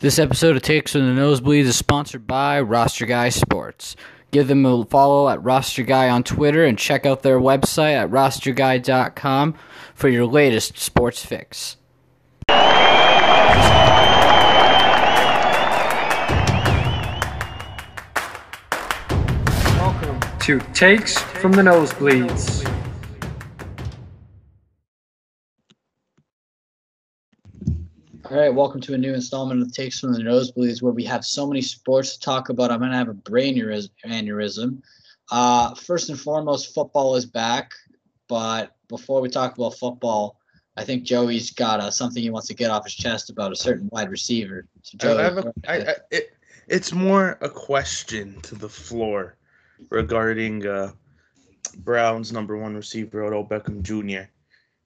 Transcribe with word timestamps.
This 0.00 0.20
episode 0.20 0.54
of 0.54 0.62
Takes 0.62 0.92
from 0.92 1.12
the 1.12 1.20
Nosebleeds 1.20 1.64
is 1.64 1.74
sponsored 1.74 2.24
by 2.24 2.60
Roster 2.60 3.04
Guy 3.04 3.30
Sports. 3.30 3.96
Give 4.30 4.46
them 4.46 4.64
a 4.64 4.84
follow 4.84 5.28
at 5.28 5.42
Roster 5.42 5.82
Guy 5.82 6.08
on 6.08 6.22
Twitter 6.22 6.64
and 6.64 6.78
check 6.78 7.04
out 7.04 7.24
their 7.24 7.40
website 7.40 7.94
at 7.96 8.08
rosterguy.com 8.08 9.56
for 9.96 10.08
your 10.08 10.24
latest 10.24 10.78
sports 10.78 11.24
fix. 11.24 11.78
Welcome 19.80 20.20
to 20.42 20.60
Takes 20.74 21.18
from 21.18 21.50
the 21.50 21.62
Nosebleeds. 21.62 22.77
All 28.30 28.36
right, 28.36 28.52
welcome 28.52 28.82
to 28.82 28.92
a 28.92 28.98
new 28.98 29.14
installment 29.14 29.62
of 29.62 29.72
Takes 29.72 30.00
from 30.00 30.12
the 30.12 30.18
Nosebleeds, 30.18 30.82
where 30.82 30.92
we 30.92 31.02
have 31.04 31.24
so 31.24 31.46
many 31.46 31.62
sports 31.62 32.14
to 32.14 32.20
talk 32.20 32.50
about. 32.50 32.70
I'm 32.70 32.78
going 32.78 32.90
to 32.90 32.96
have 32.98 33.08
a 33.08 33.14
brain 33.14 33.56
aneurysm. 33.56 34.82
Uh, 35.30 35.74
first 35.74 36.10
and 36.10 36.20
foremost, 36.20 36.74
football 36.74 37.16
is 37.16 37.24
back. 37.24 37.72
But 38.28 38.76
before 38.88 39.22
we 39.22 39.30
talk 39.30 39.56
about 39.56 39.78
football, 39.78 40.38
I 40.76 40.84
think 40.84 41.04
Joey's 41.04 41.52
got 41.52 41.80
uh, 41.80 41.90
something 41.90 42.22
he 42.22 42.28
wants 42.28 42.48
to 42.48 42.54
get 42.54 42.70
off 42.70 42.84
his 42.84 42.94
chest 42.94 43.30
about 43.30 43.50
a 43.50 43.56
certain 43.56 43.88
wide 43.92 44.10
receiver. 44.10 44.66
So 44.82 44.98
Joey, 44.98 45.18
I 45.18 45.22
have 45.22 45.38
a, 45.38 45.52
I, 45.66 45.74
I, 45.76 45.94
it, 46.10 46.36
it's 46.66 46.92
more 46.92 47.38
a 47.40 47.48
question 47.48 48.42
to 48.42 48.56
the 48.56 48.68
floor 48.68 49.38
regarding 49.88 50.66
uh, 50.66 50.92
Brown's 51.78 52.30
number 52.30 52.58
one 52.58 52.74
receiver, 52.74 53.24
Odell 53.24 53.46
Beckham 53.46 53.80
Jr. 53.80 54.28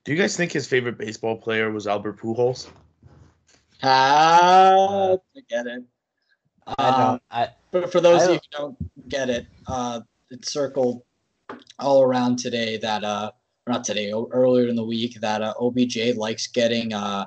Do 0.05 0.13
you 0.13 0.17
guys 0.17 0.37
think 0.37 0.53
his 0.53 0.69
favorite 0.69 0.97
baseball 0.97 1.37
player 1.37 1.73
was 1.73 1.89
Albert 1.89 2.21
Pujols? 2.21 2.69
Ah, 3.83 5.15
I 5.15 5.41
get 5.49 5.67
it. 5.67 5.83
Um, 6.67 6.75
I 6.79 6.91
don't. 6.99 7.23
I, 7.31 7.49
but 7.71 7.91
for 7.91 8.01
those 8.01 8.23
I 8.23 8.25
of 8.27 8.31
you 8.31 8.41
who 8.53 8.59
don't 8.59 9.09
get 9.09 9.29
it, 9.29 9.47
uh, 9.67 10.01
it 10.31 10.45
circled 10.45 11.03
all 11.79 12.03
around 12.03 12.39
today 12.39 12.77
that 12.79 13.03
uh, 13.05 13.33
not 13.67 13.85
today, 13.85 14.13
earlier 14.13 14.69
in 14.69 14.77
the 14.77 14.85
week 14.85 15.21
that 15.21 15.43
uh, 15.43 15.55
OBJ 15.61 16.17
likes 16.17 16.47
getting 16.47 16.93
uh, 16.93 17.27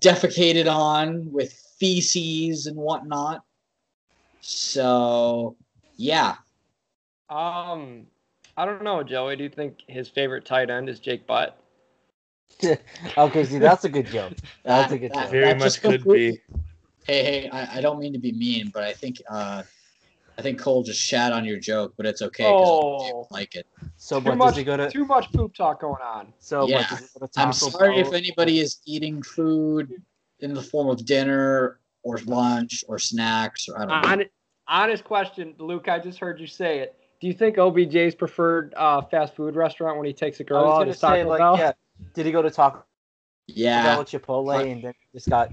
defecated 0.00 0.72
on 0.72 1.30
with 1.30 1.52
feces 1.78 2.66
and 2.66 2.76
whatnot. 2.76 3.42
So, 4.40 5.56
yeah, 5.96 6.36
Um, 7.28 8.06
I 8.56 8.64
don't 8.64 8.82
know, 8.84 9.02
Joey. 9.02 9.36
Do 9.36 9.42
you 9.44 9.50
think 9.50 9.78
his 9.88 10.08
favorite 10.08 10.44
tight 10.44 10.70
end 10.70 10.88
is 10.88 11.00
Jake 11.00 11.26
Butt? 11.26 11.58
okay, 13.18 13.44
see, 13.44 13.58
that's 13.58 13.84
a 13.84 13.88
good 13.88 14.06
joke. 14.06 14.32
That's 14.64 14.92
a 14.92 14.98
good 14.98 15.12
That- 15.12 15.24
joke. 15.24 15.30
Very 15.30 15.44
that 15.46 15.58
much 15.58 15.80
could 15.80 16.02
completely- 16.02 16.40
be. 16.52 16.58
Hey, 17.06 17.22
hey, 17.22 17.48
I, 17.50 17.78
I 17.78 17.80
don't 17.80 18.00
mean 18.00 18.12
to 18.14 18.18
be 18.18 18.32
mean, 18.32 18.70
but 18.74 18.82
I 18.82 18.92
think 18.92 19.22
uh, 19.30 19.62
I 20.38 20.42
think 20.42 20.58
Cole 20.60 20.82
just 20.82 21.00
shat 21.00 21.32
on 21.32 21.44
your 21.44 21.58
joke, 21.58 21.94
but 21.96 22.04
it's 22.04 22.20
okay 22.20 22.42
because 22.42 22.68
Oh. 22.68 23.28
like 23.30 23.54
it. 23.54 23.66
So, 23.96 24.18
Too 24.20 24.30
what 24.30 24.38
much, 24.38 24.54
does 24.56 24.64
go 24.64 24.76
to? 24.76 24.90
too 24.90 25.04
much 25.06 25.30
poop 25.32 25.54
talk 25.54 25.80
going 25.82 26.02
on. 26.02 26.32
So, 26.40 26.66
Yeah. 26.66 26.78
what 26.78 26.88
does 26.88 26.98
he 26.98 27.06
go 27.20 27.26
to 27.26 27.40
I'm 27.40 27.52
Taco 27.52 27.70
sorry 27.70 27.98
if 28.00 28.12
anybody 28.12 28.58
is 28.58 28.78
eating 28.86 29.22
food 29.22 30.02
in 30.40 30.52
the 30.52 30.60
form 30.62 30.88
of 30.88 31.04
dinner 31.06 31.78
or 32.02 32.18
lunch 32.26 32.84
or 32.88 32.98
snacks 32.98 33.68
or 33.68 33.76
I 33.80 33.86
don't 33.86 34.02
know. 34.02 34.08
Hon- 34.08 34.30
honest 34.66 35.04
question, 35.04 35.54
Luke. 35.58 35.88
I 35.88 36.00
just 36.00 36.18
heard 36.18 36.40
you 36.40 36.48
say 36.48 36.80
it. 36.80 36.96
Do 37.20 37.28
you 37.28 37.32
think 37.34 37.56
OBJ's 37.56 38.16
preferred 38.16 38.74
uh, 38.76 39.00
fast 39.02 39.36
food 39.36 39.54
restaurant 39.54 39.96
when 39.96 40.06
he 40.06 40.12
takes 40.12 40.40
a 40.40 40.44
girl 40.44 40.64
was 40.64 40.72
out 40.72 40.78
gonna 40.80 40.90
is 40.90 40.98
say, 40.98 41.06
Taco 41.22 41.28
like, 41.28 41.38
Bell? 41.38 41.56
yeah. 41.56 41.72
Did 42.14 42.26
he 42.26 42.32
go 42.32 42.42
to 42.42 42.50
Taco 42.50 42.84
yeah, 43.48 43.82
Bell 43.84 44.00
at 44.00 44.06
Chipotle 44.08 44.72
and 44.72 44.82
then 44.82 44.94
just 45.14 45.28
got? 45.28 45.52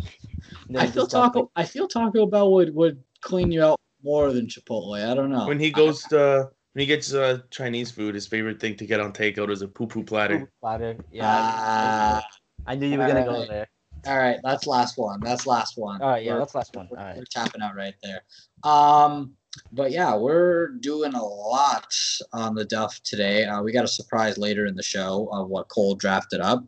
then 0.70 0.82
I 0.82 0.88
feel 0.88 1.04
just 1.04 1.14
got, 1.14 1.34
Taco. 1.34 1.52
I 1.56 1.64
feel 1.64 1.88
Taco 1.88 2.26
Bell 2.26 2.52
would 2.54 2.74
would 2.74 3.04
clean 3.22 3.52
you 3.52 3.64
out 3.64 3.80
more 4.04 4.32
than 4.32 4.48
Chipotle. 4.48 5.00
I 5.10 5.14
don't 5.14 5.30
know. 5.30 5.48
When 5.48 5.60
he 5.60 5.72
goes 5.72 6.04
to 6.06 6.50
when 6.74 6.82
he 6.82 6.86
gets 6.86 7.14
uh, 7.14 7.40
Chinese 7.52 7.92
food, 7.92 8.16
his 8.16 8.26
favorite 8.28 8.60
thing 8.60 8.76
to 8.78 8.86
get 8.86 9.00
on 9.00 9.14
takeout 9.14 9.50
is 9.52 9.62
a 9.62 9.68
poo 9.68 9.86
poo 9.88 10.00
like, 10.00 10.08
platter. 10.08 10.36
"Ooh, 10.36 10.48
platter. 10.60 10.98
Yeah, 11.12 11.24
Ah, 11.28 12.26
I 12.66 12.76
knew 12.76 12.88
you 12.88 12.98
were 12.98 13.08
gonna 13.08 13.24
go 13.26 13.46
there. 13.46 13.68
all 14.08 14.18
right, 14.18 14.40
that's 14.44 14.66
last 14.66 14.98
one. 14.98 15.20
That's 15.22 15.46
last 15.46 15.78
one. 15.78 16.02
All 16.02 16.10
right, 16.10 16.24
yeah, 16.24 16.32
We're- 16.32 16.40
that's 16.42 16.56
last 16.56 16.76
one. 16.76 16.88
we're, 16.92 16.98
All 16.98 17.06
right. 17.06 17.18
we're 17.18 17.26
tapping 17.26 17.62
out 17.62 17.76
right 17.76 17.94
there. 18.02 18.24
Um, 18.64 19.36
but 19.72 19.92
yeah, 19.92 20.16
we're 20.16 20.70
doing 20.80 21.14
a 21.14 21.24
lot 21.24 21.94
on 22.32 22.56
the 22.56 22.66
Duff 22.66 23.02
today. 23.04 23.46
Uh, 23.46 23.62
we 23.62 23.72
got 23.72 23.86
a 23.86 23.90
surprise 23.90 24.38
later 24.38 24.66
in 24.66 24.76
the 24.76 24.84
show 24.84 25.30
of 25.32 25.50
what 25.50 25.68
Cole 25.68 25.96
drafted 25.96 26.42
up. 26.42 26.64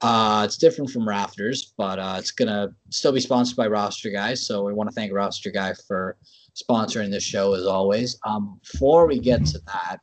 Uh, 0.00 0.42
it's 0.44 0.56
different 0.56 0.90
from 0.90 1.08
Rafters, 1.08 1.72
but 1.76 1.98
uh, 1.98 2.16
it's 2.18 2.32
gonna 2.32 2.74
still 2.90 3.12
be 3.12 3.20
sponsored 3.20 3.56
by 3.56 3.68
Roster 3.68 4.10
Guys. 4.10 4.44
So 4.44 4.64
we 4.64 4.72
want 4.72 4.90
to 4.90 4.94
thank 4.94 5.12
Roster 5.12 5.50
Guy 5.50 5.74
for 5.86 6.16
sponsoring 6.60 7.10
this 7.10 7.22
show 7.22 7.54
as 7.54 7.66
always. 7.66 8.18
Um, 8.24 8.60
before 8.60 9.06
we 9.06 9.20
get 9.20 9.44
to 9.46 9.60
that, 9.66 9.98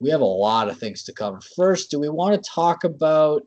we 0.00 0.10
have 0.10 0.20
a 0.20 0.24
lot 0.24 0.68
of 0.68 0.78
things 0.78 1.02
to 1.04 1.12
cover. 1.12 1.40
First, 1.56 1.90
do 1.90 1.98
we 1.98 2.10
want 2.10 2.42
to 2.42 2.50
talk 2.50 2.84
about? 2.84 3.42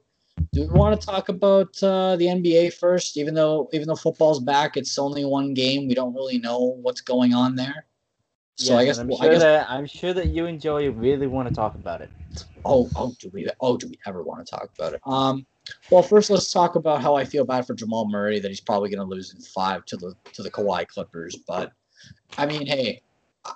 Do 0.54 0.62
we 0.62 0.70
want 0.70 1.00
to 1.00 1.06
talk 1.06 1.30
about 1.30 1.82
uh, 1.84 2.16
the 2.16 2.26
NBA 2.26 2.74
first? 2.74 3.16
Even 3.16 3.36
though 3.36 3.70
even 3.72 3.88
though 3.88 3.96
football's 3.96 4.40
back, 4.40 4.78
it's 4.78 4.98
only 4.98 5.24
one 5.24 5.54
game. 5.54 5.88
We 5.88 5.94
don't 5.94 6.16
really 6.16 6.40
know 6.40 6.78
what's 6.82 7.02
going 7.02 7.36
on 7.36 7.56
there. 7.56 7.86
So 8.56 8.78
I 8.78 8.86
guess 8.86 8.98
I'm, 9.00 9.08
well, 9.08 9.18
sure 9.18 9.30
I 9.30 9.32
guess 9.34 9.42
that 9.42 9.70
I'm 9.70 9.86
sure 9.86 10.14
that 10.14 10.30
you 10.30 10.46
and 10.46 10.62
Joey 10.62 10.90
really 10.90 11.28
want 11.28 11.48
to 11.48 11.54
talk 11.54 11.76
about 11.76 12.02
it. 12.02 12.10
oh 12.66 12.90
oh 12.96 13.14
do 13.20 13.30
we 13.34 13.48
oh 13.60 13.78
do 13.78 13.88
we 13.88 13.98
ever 14.06 14.24
want 14.24 14.46
to 14.46 14.52
talk 14.52 14.70
about 14.78 14.94
it? 14.94 15.02
Um, 15.06 15.46
well 15.90 16.04
first 16.04 16.30
let's 16.30 16.52
talk 16.52 16.76
about 16.76 17.02
how 17.02 17.16
I 17.16 17.26
feel 17.26 17.46
bad 17.46 17.66
for 17.66 17.74
Jamal 17.74 18.08
Murray 18.08 18.40
that 18.40 18.50
he's 18.50 18.62
probably 18.62 18.90
going 18.90 19.00
to 19.00 19.06
lose 19.06 19.34
in 19.34 19.42
five 19.42 19.86
to 19.86 19.98
the 19.98 20.14
to 20.34 20.44
the 20.44 20.52
Kawhi 20.52 20.88
Clippers. 20.88 21.38
But 21.48 21.72
I 22.38 22.46
mean, 22.46 22.66
hey, 22.66 23.02
i 23.46 23.54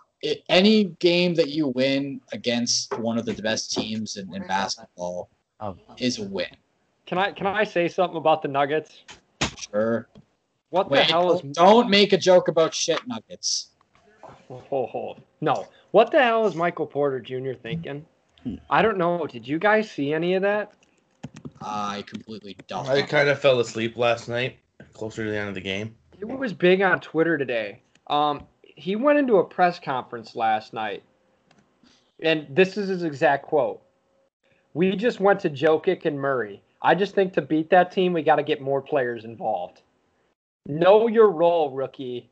any 0.50 0.86
game 1.00 1.36
that 1.36 1.50
you 1.50 1.68
win 1.68 2.20
against 2.32 2.98
one 2.98 3.18
of 3.18 3.26
the 3.26 3.34
best 3.34 3.74
teams 3.74 4.18
in, 4.18 4.34
in 4.34 4.46
basketball 4.48 5.30
Oh, 5.60 5.78
is 5.98 6.20
a 6.20 6.24
win. 6.24 6.48
Can 7.06 7.18
I 7.18 7.32
can 7.32 7.48
I 7.48 7.64
say 7.64 7.88
something 7.88 8.18
about 8.18 8.42
the 8.42 8.48
Nuggets? 8.48 9.04
Sure. 9.72 10.08
What 10.70 10.90
the 10.90 11.04
hell 11.04 11.34
is 11.34 11.42
don't, 11.42 11.54
don't 11.54 11.90
make 11.90 12.12
a 12.12 12.18
joke 12.18 12.48
about 12.50 12.74
shit 12.74 13.00
nuggets. 13.08 13.70
Ho, 14.48 14.88
ho. 14.92 15.18
No. 15.42 15.68
What 15.92 16.12
the 16.12 16.22
hell 16.22 16.46
is 16.46 16.56
Michael 16.56 16.86
Porter 16.86 17.20
Jr. 17.20 17.54
thinking? 17.54 18.06
I 18.70 18.82
don't 18.82 18.98
know. 18.98 19.26
Did 19.26 19.48
you 19.48 19.58
guys 19.58 19.90
see 19.90 20.14
any 20.14 20.36
of 20.36 20.44
that? 20.44 20.74
I 21.62 22.04
completely 22.08 22.56
don't. 22.68 22.88
I 22.88 23.02
kind 23.02 23.30
of 23.30 23.40
fell 23.40 23.60
asleep 23.60 23.98
last 23.98 24.30
night, 24.30 24.58
closer 24.94 25.26
to 25.26 25.32
the 25.32 25.38
end 25.38 25.50
of 25.50 25.56
the 25.56 25.62
game. 25.62 25.96
It 26.20 26.26
was 26.26 26.54
big 26.54 26.82
on 26.82 27.00
Twitter 27.00 27.38
today. 27.38 27.82
Um, 28.08 28.46
he 28.62 28.96
went 28.96 29.18
into 29.18 29.38
a 29.38 29.44
press 29.44 29.80
conference 29.80 30.36
last 30.36 30.74
night, 30.74 31.04
and 32.22 32.46
this 32.50 32.78
is 32.78 32.90
his 32.90 33.04
exact 33.04 33.48
quote: 33.48 33.82
"We 34.74 34.96
just 34.96 35.20
went 35.20 35.40
to 35.42 35.50
Jokic 35.50 36.06
and 36.06 36.20
Murray. 36.20 36.62
I 36.82 36.94
just 36.94 37.16
think 37.16 37.34
to 37.34 37.42
beat 37.42 37.72
that 37.72 37.92
team, 37.92 38.14
we 38.14 38.22
got 38.22 38.36
to 38.36 38.44
get 38.44 38.62
more 38.62 38.82
players 38.82 39.26
involved. 39.26 39.82
Know 40.68 41.08
your 41.08 41.32
role, 41.32 41.72
rookie. 41.72 42.30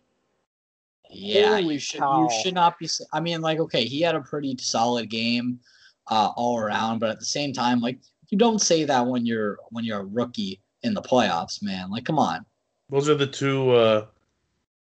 Yeah, 1.13 1.55
Holy 1.55 1.75
you 1.75 1.79
should 1.79 1.99
cow. 1.99 2.23
you 2.23 2.41
should 2.41 2.53
not 2.53 2.77
be. 2.79 2.89
I 3.11 3.19
mean, 3.19 3.41
like, 3.41 3.59
okay, 3.59 3.85
he 3.85 4.01
had 4.01 4.15
a 4.15 4.21
pretty 4.21 4.55
solid 4.59 5.09
game, 5.09 5.59
uh, 6.07 6.31
all 6.35 6.57
around, 6.57 6.99
but 6.99 7.09
at 7.09 7.19
the 7.19 7.25
same 7.25 7.53
time, 7.53 7.79
like, 7.79 7.99
you 8.29 8.37
don't 8.37 8.59
say 8.59 8.83
that 8.83 9.05
when 9.05 9.25
you're 9.25 9.57
when 9.69 9.85
you're 9.85 10.01
a 10.01 10.05
rookie 10.05 10.61
in 10.81 10.93
the 10.93 11.01
playoffs, 11.01 11.61
man. 11.61 11.89
Like, 11.89 12.05
come 12.05 12.19
on. 12.19 12.45
Those 12.89 13.09
are 13.09 13.15
the 13.15 13.27
two. 13.27 13.71
uh 13.71 14.05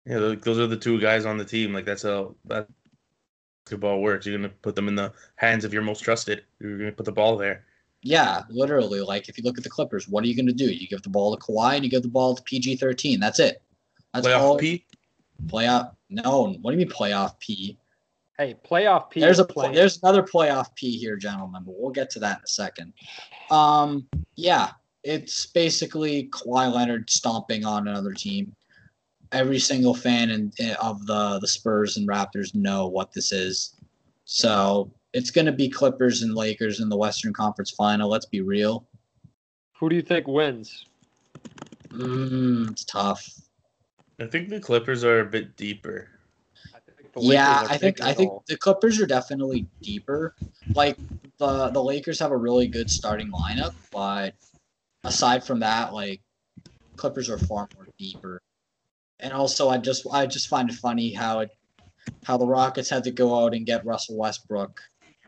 Yeah, 0.07 0.35
those 0.41 0.59
are 0.59 0.67
the 0.67 0.77
two 0.77 1.01
guys 1.01 1.27
on 1.27 1.39
the 1.39 1.45
team. 1.45 1.73
Like 1.73 1.85
that's 1.85 2.03
how 2.03 2.35
that 2.47 2.69
basketball 3.65 4.01
works. 4.01 4.27
You're 4.27 4.37
gonna 4.37 4.53
put 4.63 4.77
them 4.77 4.89
in 4.89 4.95
the 4.95 5.13
hands 5.37 5.65
of 5.65 5.73
your 5.73 5.83
most 5.83 6.01
trusted. 6.01 6.45
You're 6.61 6.79
gonna 6.79 6.93
put 6.93 7.07
the 7.07 7.13
ball 7.13 7.37
there. 7.37 7.65
Yeah, 8.03 8.43
literally. 8.51 9.01
Like, 9.01 9.31
if 9.31 9.39
you 9.39 9.45
look 9.45 9.57
at 9.57 9.65
the 9.65 9.71
Clippers, 9.71 10.09
what 10.09 10.23
are 10.25 10.27
you 10.27 10.37
going 10.37 10.47
to 10.47 10.53
do? 10.53 10.67
You 10.67 10.87
give 10.87 11.01
the 11.01 11.09
ball 11.09 11.35
to 11.35 11.43
Kawhi 11.43 11.77
and 11.77 11.85
you 11.85 11.91
give 11.91 12.03
the 12.03 12.09
ball 12.09 12.35
to 12.35 12.43
PG 12.43 12.77
thirteen. 12.77 13.19
That's 13.19 13.41
it. 13.41 13.63
That's 14.13 14.27
all. 14.27 14.57
Playoff 14.57 14.61
P. 14.61 14.85
Playoff. 15.47 15.93
No, 16.15 16.55
what 16.63 16.71
do 16.73 16.79
you 16.79 16.87
mean 16.87 16.89
playoff 16.95 17.39
P? 17.41 17.79
Hey, 18.39 18.57
playoff 18.69 19.11
P. 19.11 19.21
there's 19.21 19.39
a 19.39 19.45
playing. 19.45 19.75
there's 19.75 20.03
another 20.03 20.23
playoff 20.23 20.75
P 20.75 20.97
here, 20.97 21.17
gentlemen, 21.17 21.63
but 21.65 21.75
we'll 21.79 21.93
get 21.93 22.11
to 22.11 22.19
that 22.21 22.39
in 22.39 22.45
a 22.45 22.49
second. 22.49 22.93
Um, 23.51 24.07
yeah, 24.37 24.71
it's 25.05 25.47
basically 25.47 26.29
Kawhi 26.31 26.73
Leonard 26.73 27.09
stomping 27.11 27.65
on 27.65 27.87
another 27.87 28.13
team. 28.13 28.55
Every 29.33 29.59
single 29.59 29.95
fan 29.95 30.31
in, 30.31 30.53
in- 30.59 30.77
of 30.83 31.07
the 31.07 31.39
the 31.41 31.47
Spurs 31.49 31.97
and 31.97 32.09
Raptors 32.09 32.55
know 32.55 32.87
what 32.89 33.13
this 33.13 33.31
is. 33.33 33.77
So 34.25 34.91
it's 35.13 35.31
going 35.31 35.47
to 35.47 35.53
be 35.53 35.69
Clippers 35.69 36.23
and 36.23 36.35
Lakers 36.35 36.81
in 36.81 36.89
the 36.89 36.97
Western 36.97 37.33
Conference 37.33 37.71
Final. 37.71 38.09
Let's 38.11 38.27
be 38.27 38.41
real. 38.41 38.87
Who 39.79 39.89
do 39.89 39.97
you 39.97 40.03
think 40.03 40.27
wins? 40.27 40.87
Mm, 41.91 42.71
it's 42.73 42.85
tough. 42.85 43.29
I 44.21 44.27
think 44.27 44.49
the 44.49 44.61
Clippers 44.61 45.05
are 45.05 45.21
a 45.21 45.25
bit 45.25 45.57
deeper. 45.57 46.09
I 46.75 46.79
yeah, 47.17 47.67
I 47.69 47.77
think 47.79 48.01
I 48.01 48.13
think 48.13 48.31
all. 48.31 48.45
the 48.49 48.57
Clippers 48.57 49.01
are 49.01 49.07
definitely 49.07 49.67
deeper. 49.83 50.35
Like 50.75 50.97
the 51.39 51.71
the 51.71 51.83
Lakers 51.83 52.19
have 52.21 52.33
a 52.33 52.37
really 52.37 52.67
good 52.67 52.91
starting 52.91 53.31
lineup, 53.31 53.75
but 53.93 54.35
aside 55.05 55.45
from 55.45 55.61
that, 55.61 55.93
like 55.93 56.21
Clippers 56.97 57.31
are 57.31 57.39
far 57.39 57.69
more 57.77 57.89
deeper. 57.99 58.41
And 59.21 59.33
also, 59.33 59.69
I 59.69 59.79
just 59.79 60.07
I 60.13 60.27
just 60.27 60.49
find 60.49 60.71
it 60.71 60.77
funny 60.77 61.13
how 61.13 61.41
it 61.41 61.51
how 62.25 62.37
the 62.37 62.47
Rockets 62.47 62.91
had 62.91 63.05
to 63.05 63.11
go 63.11 63.45
out 63.45 63.55
and 63.55 63.65
get 63.65 63.85
Russell 63.85 64.17
Westbrook, 64.17 64.81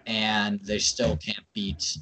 and 0.06 0.60
they 0.60 0.78
still 0.78 1.16
can't 1.16 1.44
beat 1.54 1.98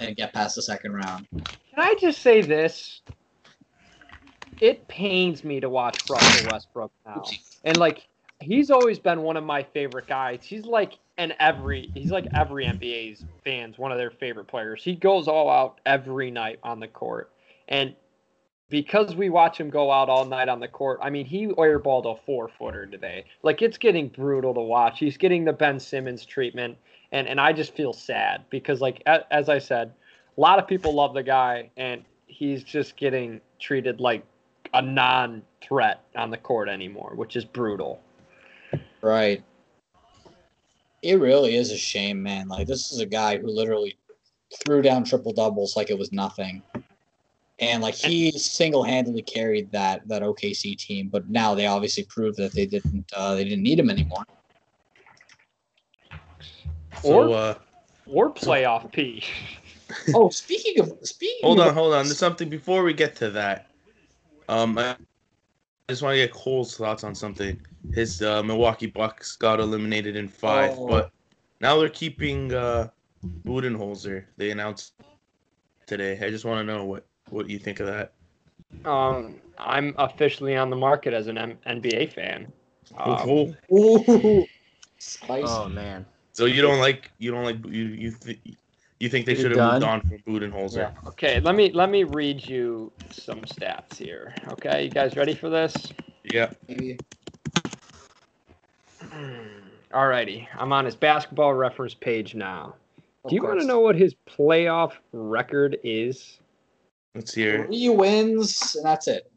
and 0.00 0.16
get 0.16 0.32
past 0.32 0.56
the 0.56 0.62
second 0.62 0.92
round. 0.92 1.26
Can 1.32 1.78
I 1.78 1.94
just 2.00 2.22
say 2.22 2.42
this? 2.42 3.02
It 4.60 4.86
pains 4.88 5.44
me 5.44 5.60
to 5.60 5.68
watch 5.68 5.98
Russell 6.08 6.50
Westbrook 6.50 6.92
now. 7.04 7.24
And 7.64 7.76
like 7.76 8.06
he's 8.40 8.70
always 8.70 8.98
been 8.98 9.22
one 9.22 9.36
of 9.36 9.44
my 9.44 9.62
favorite 9.62 10.06
guys. 10.06 10.40
He's 10.42 10.64
like 10.64 10.98
an 11.18 11.34
every 11.40 11.90
he's 11.94 12.10
like 12.10 12.26
every 12.34 12.66
NBA's 12.66 13.24
fans, 13.44 13.78
one 13.78 13.92
of 13.92 13.98
their 13.98 14.10
favorite 14.10 14.46
players. 14.46 14.82
He 14.82 14.94
goes 14.94 15.28
all 15.28 15.50
out 15.50 15.80
every 15.86 16.30
night 16.30 16.58
on 16.62 16.80
the 16.80 16.88
court. 16.88 17.30
And 17.68 17.94
because 18.68 19.14
we 19.14 19.30
watch 19.30 19.58
him 19.58 19.70
go 19.70 19.92
out 19.92 20.08
all 20.08 20.24
night 20.24 20.48
on 20.48 20.60
the 20.60 20.68
court, 20.68 20.98
I 21.00 21.10
mean, 21.10 21.24
he 21.24 21.46
airballed 21.46 22.12
a 22.12 22.20
four 22.24 22.48
footer 22.48 22.86
today. 22.86 23.24
Like 23.42 23.62
it's 23.62 23.78
getting 23.78 24.08
brutal 24.08 24.54
to 24.54 24.60
watch. 24.60 24.98
He's 24.98 25.16
getting 25.16 25.44
the 25.44 25.52
Ben 25.52 25.78
Simmons 25.78 26.24
treatment, 26.24 26.76
and 27.12 27.28
and 27.28 27.40
I 27.40 27.52
just 27.52 27.74
feel 27.74 27.92
sad 27.92 28.44
because, 28.50 28.80
like 28.80 29.02
as 29.06 29.48
I 29.48 29.58
said, 29.58 29.92
a 30.36 30.40
lot 30.40 30.58
of 30.58 30.66
people 30.66 30.94
love 30.94 31.14
the 31.14 31.22
guy, 31.22 31.70
and 31.76 32.04
he's 32.26 32.64
just 32.64 32.96
getting 32.96 33.40
treated 33.58 34.00
like 34.00 34.24
a 34.76 34.82
non-threat 34.82 36.02
on 36.14 36.30
the 36.30 36.36
court 36.36 36.68
anymore, 36.68 37.12
which 37.14 37.36
is 37.36 37.44
brutal. 37.44 38.00
Right. 39.00 39.42
It 41.02 41.20
really 41.20 41.54
is 41.54 41.70
a 41.70 41.76
shame, 41.76 42.22
man. 42.22 42.48
Like 42.48 42.66
this 42.66 42.92
is 42.92 43.00
a 43.00 43.06
guy 43.06 43.38
who 43.38 43.48
literally 43.48 43.96
threw 44.64 44.82
down 44.82 45.04
triple 45.04 45.32
doubles 45.32 45.76
like 45.76 45.90
it 45.90 45.98
was 45.98 46.12
nothing 46.12 46.62
and 47.58 47.82
like 47.82 47.94
he 47.94 48.30
single-handedly 48.32 49.22
carried 49.22 49.70
that 49.72 50.06
that 50.08 50.22
OKC 50.22 50.76
team. 50.76 51.08
But 51.08 51.28
now 51.28 51.54
they 51.54 51.66
obviously 51.66 52.04
proved 52.04 52.36
that 52.38 52.52
they 52.52 52.66
didn't 52.66 53.10
uh, 53.14 53.34
they 53.34 53.44
didn't 53.44 53.62
need 53.62 53.78
him 53.78 53.90
anymore. 53.90 54.24
So, 57.02 57.32
uh, 57.32 57.54
or 58.06 58.32
playoff 58.32 58.90
P. 58.92 59.22
oh, 60.14 60.28
speaking 60.30 60.80
of 60.80 60.98
speaking. 61.02 61.40
Hold 61.42 61.60
of, 61.60 61.68
on, 61.68 61.74
hold 61.74 61.94
on. 61.94 62.06
There's 62.06 62.18
something 62.18 62.48
before 62.48 62.82
we 62.82 62.92
get 62.92 63.16
to 63.16 63.30
that. 63.30 63.70
Um, 64.48 64.78
I 64.78 64.96
just 65.88 66.02
want 66.02 66.14
to 66.14 66.18
get 66.18 66.32
Cole's 66.32 66.76
thoughts 66.76 67.04
on 67.04 67.14
something. 67.14 67.60
His 67.92 68.22
uh, 68.22 68.42
Milwaukee 68.42 68.86
Bucks 68.86 69.36
got 69.36 69.60
eliminated 69.60 70.16
in 70.16 70.28
five, 70.28 70.74
oh. 70.76 70.86
but 70.86 71.10
now 71.60 71.78
they're 71.78 71.88
keeping 71.88 72.52
uh, 72.52 72.88
Budenholzer. 73.44 74.24
They 74.36 74.50
announced 74.50 74.94
today. 75.86 76.18
I 76.20 76.30
just 76.30 76.44
want 76.44 76.66
to 76.66 76.72
know 76.72 76.84
what 76.84 77.06
what 77.30 77.48
you 77.48 77.58
think 77.58 77.80
of 77.80 77.86
that. 77.86 78.12
Um, 78.84 79.36
I'm 79.58 79.94
officially 79.98 80.56
on 80.56 80.70
the 80.70 80.76
market 80.76 81.14
as 81.14 81.28
an 81.28 81.38
M- 81.38 81.58
NBA 81.66 82.12
fan. 82.12 82.52
Um, 82.98 83.28
Ooh, 83.72 84.46
Oh 85.48 85.68
man. 85.68 86.06
So 86.32 86.44
you 86.44 86.62
don't 86.62 86.78
like 86.78 87.10
you 87.18 87.30
don't 87.30 87.44
like 87.44 87.64
you 87.66 87.84
you 87.84 88.12
th- 88.12 88.40
you 89.00 89.08
think 89.08 89.26
they 89.26 89.34
should 89.34 89.54
have 89.54 89.72
moved 89.72 89.84
on 89.84 90.00
from 90.00 90.18
Budenholzer? 90.18 90.76
Yeah. 90.76 91.08
Okay, 91.08 91.40
let 91.40 91.54
me 91.54 91.70
let 91.72 91.90
me 91.90 92.04
read 92.04 92.46
you 92.46 92.92
some 93.10 93.40
stats 93.42 93.96
here. 93.96 94.34
Okay, 94.52 94.84
you 94.84 94.90
guys 94.90 95.16
ready 95.16 95.34
for 95.34 95.50
this? 95.50 95.74
Yeah. 96.24 96.50
Alrighty, 99.92 100.46
I'm 100.58 100.72
on 100.72 100.84
his 100.84 100.96
basketball 100.96 101.54
reference 101.54 101.94
page 101.94 102.34
now. 102.34 102.74
Do 103.28 103.34
you 103.34 103.42
want 103.42 103.60
to 103.60 103.66
know 103.66 103.80
what 103.80 103.96
his 103.96 104.14
playoff 104.28 104.92
record 105.12 105.78
is? 105.82 106.38
Let's 107.14 107.34
hear. 107.34 107.66
Three 107.66 107.88
wins, 107.88 108.76
and 108.76 108.84
that's 108.84 109.08
it. 109.08 109.30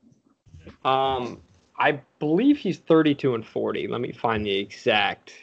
Um, 0.85 1.41
I 1.77 1.99
believe 2.19 2.57
he's 2.57 2.77
32 2.77 3.35
and 3.35 3.45
40. 3.45 3.87
Let 3.87 4.01
me 4.01 4.11
find 4.11 4.45
the 4.45 4.55
exact. 4.55 5.33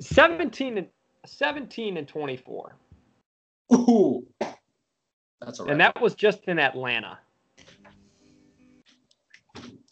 17 0.00 0.78
and 0.78 0.88
17 1.24 1.96
and 1.96 2.08
24. 2.08 2.74
Ooh. 3.72 4.26
That's 5.40 5.58
And 5.60 5.80
that 5.80 6.00
was 6.00 6.14
just 6.14 6.44
in 6.46 6.58
Atlanta. 6.58 7.18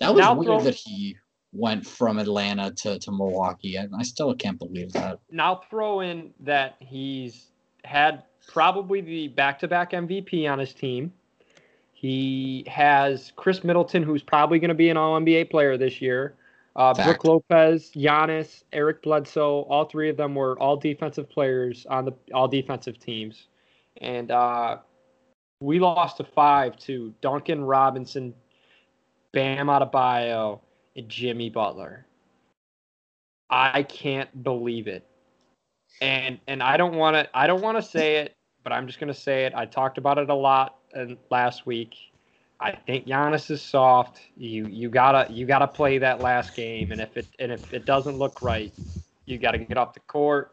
That 0.01 0.15
was 0.15 0.21
now 0.21 0.35
weird 0.35 0.47
throw, 0.47 0.61
that 0.61 0.75
he 0.75 1.17
went 1.53 1.87
from 1.87 2.19
Atlanta 2.19 2.71
to, 2.71 2.99
to 2.99 3.11
Milwaukee. 3.11 3.79
I, 3.79 3.87
I 3.97 4.03
still 4.03 4.35
can't 4.35 4.59
believe 4.59 4.93
that. 4.93 5.19
Now 5.31 5.63
throw 5.69 6.01
in 6.01 6.33
that 6.41 6.77
he's 6.79 7.49
had 7.85 8.23
probably 8.47 9.01
the 9.01 9.29
back-to-back 9.29 9.93
MVP 9.93 10.51
on 10.51 10.59
his 10.59 10.73
team. 10.73 11.13
He 11.93 12.65
has 12.67 13.33
Khris 13.37 13.63
Middleton, 13.63 14.03
who's 14.03 14.23
probably 14.23 14.59
going 14.59 14.71
to 14.71 14.75
be 14.75 14.89
an 14.89 14.97
All 14.97 15.21
NBA 15.21 15.51
player 15.51 15.77
this 15.77 16.01
year. 16.01 16.35
Uh, 16.77 16.95
Brook 16.95 17.25
Lopez, 17.25 17.91
Giannis, 17.95 18.63
Eric 18.73 19.03
Bledsoe, 19.03 19.63
all 19.63 19.85
three 19.85 20.09
of 20.09 20.17
them 20.17 20.35
were 20.35 20.59
all 20.59 20.77
defensive 20.77 21.29
players 21.29 21.85
on 21.91 22.05
the 22.05 22.13
all 22.33 22.49
defensive 22.49 22.99
teams. 22.99 23.49
And 24.01 24.31
uh, 24.31 24.79
we 25.61 25.79
lost 25.79 26.17
to 26.19 26.25
five 26.25 26.77
to 26.79 27.13
Duncan 27.21 27.63
Robinson, 27.65 28.35
Bam 29.33 29.67
Adebayo, 29.67 30.61
and 30.97 31.09
Jimmy 31.09 31.51
Butler. 31.51 32.07
I 33.51 33.83
can't 33.83 34.43
believe 34.43 34.87
it. 34.87 35.07
And 36.01 36.39
and 36.47 36.63
I 36.63 36.77
don't 36.77 36.95
want 36.95 37.15
to 37.15 37.29
I 37.37 37.47
don't 37.47 37.61
want 37.61 37.77
to 37.77 37.83
say 37.83 38.17
it, 38.17 38.35
but 38.63 38.73
I'm 38.73 38.87
just 38.87 39.01
to 39.01 39.15
say 39.15 39.45
it. 39.45 39.53
I 39.55 39.67
talked 39.67 39.99
about 39.99 40.19
it 40.19 40.31
a 40.31 40.35
lot 40.35 40.79
last 41.31 41.67
week. 41.67 41.95
I 42.61 42.73
think 42.73 43.07
Giannis 43.07 43.51
is 43.51 43.61
soft. 43.61 44.21
You 44.37 44.67
you 44.67 44.89
gotta 44.89 45.31
you 45.33 45.47
gotta 45.47 45.67
play 45.67 45.99
that 45.99 46.21
last 46.21 46.55
game, 46.55 46.93
and 46.93 47.01
if 47.01 47.17
it 47.17 47.27
and 47.39 47.51
if 47.51 47.73
it 47.73 47.87
doesn't 47.87 48.19
look 48.19 48.41
right, 48.43 48.73
you 49.27 49.39
got 49.39 49.53
to 49.53 49.59
get 49.59 49.79
off 49.79 49.95
the 49.95 50.01
court. 50.01 50.53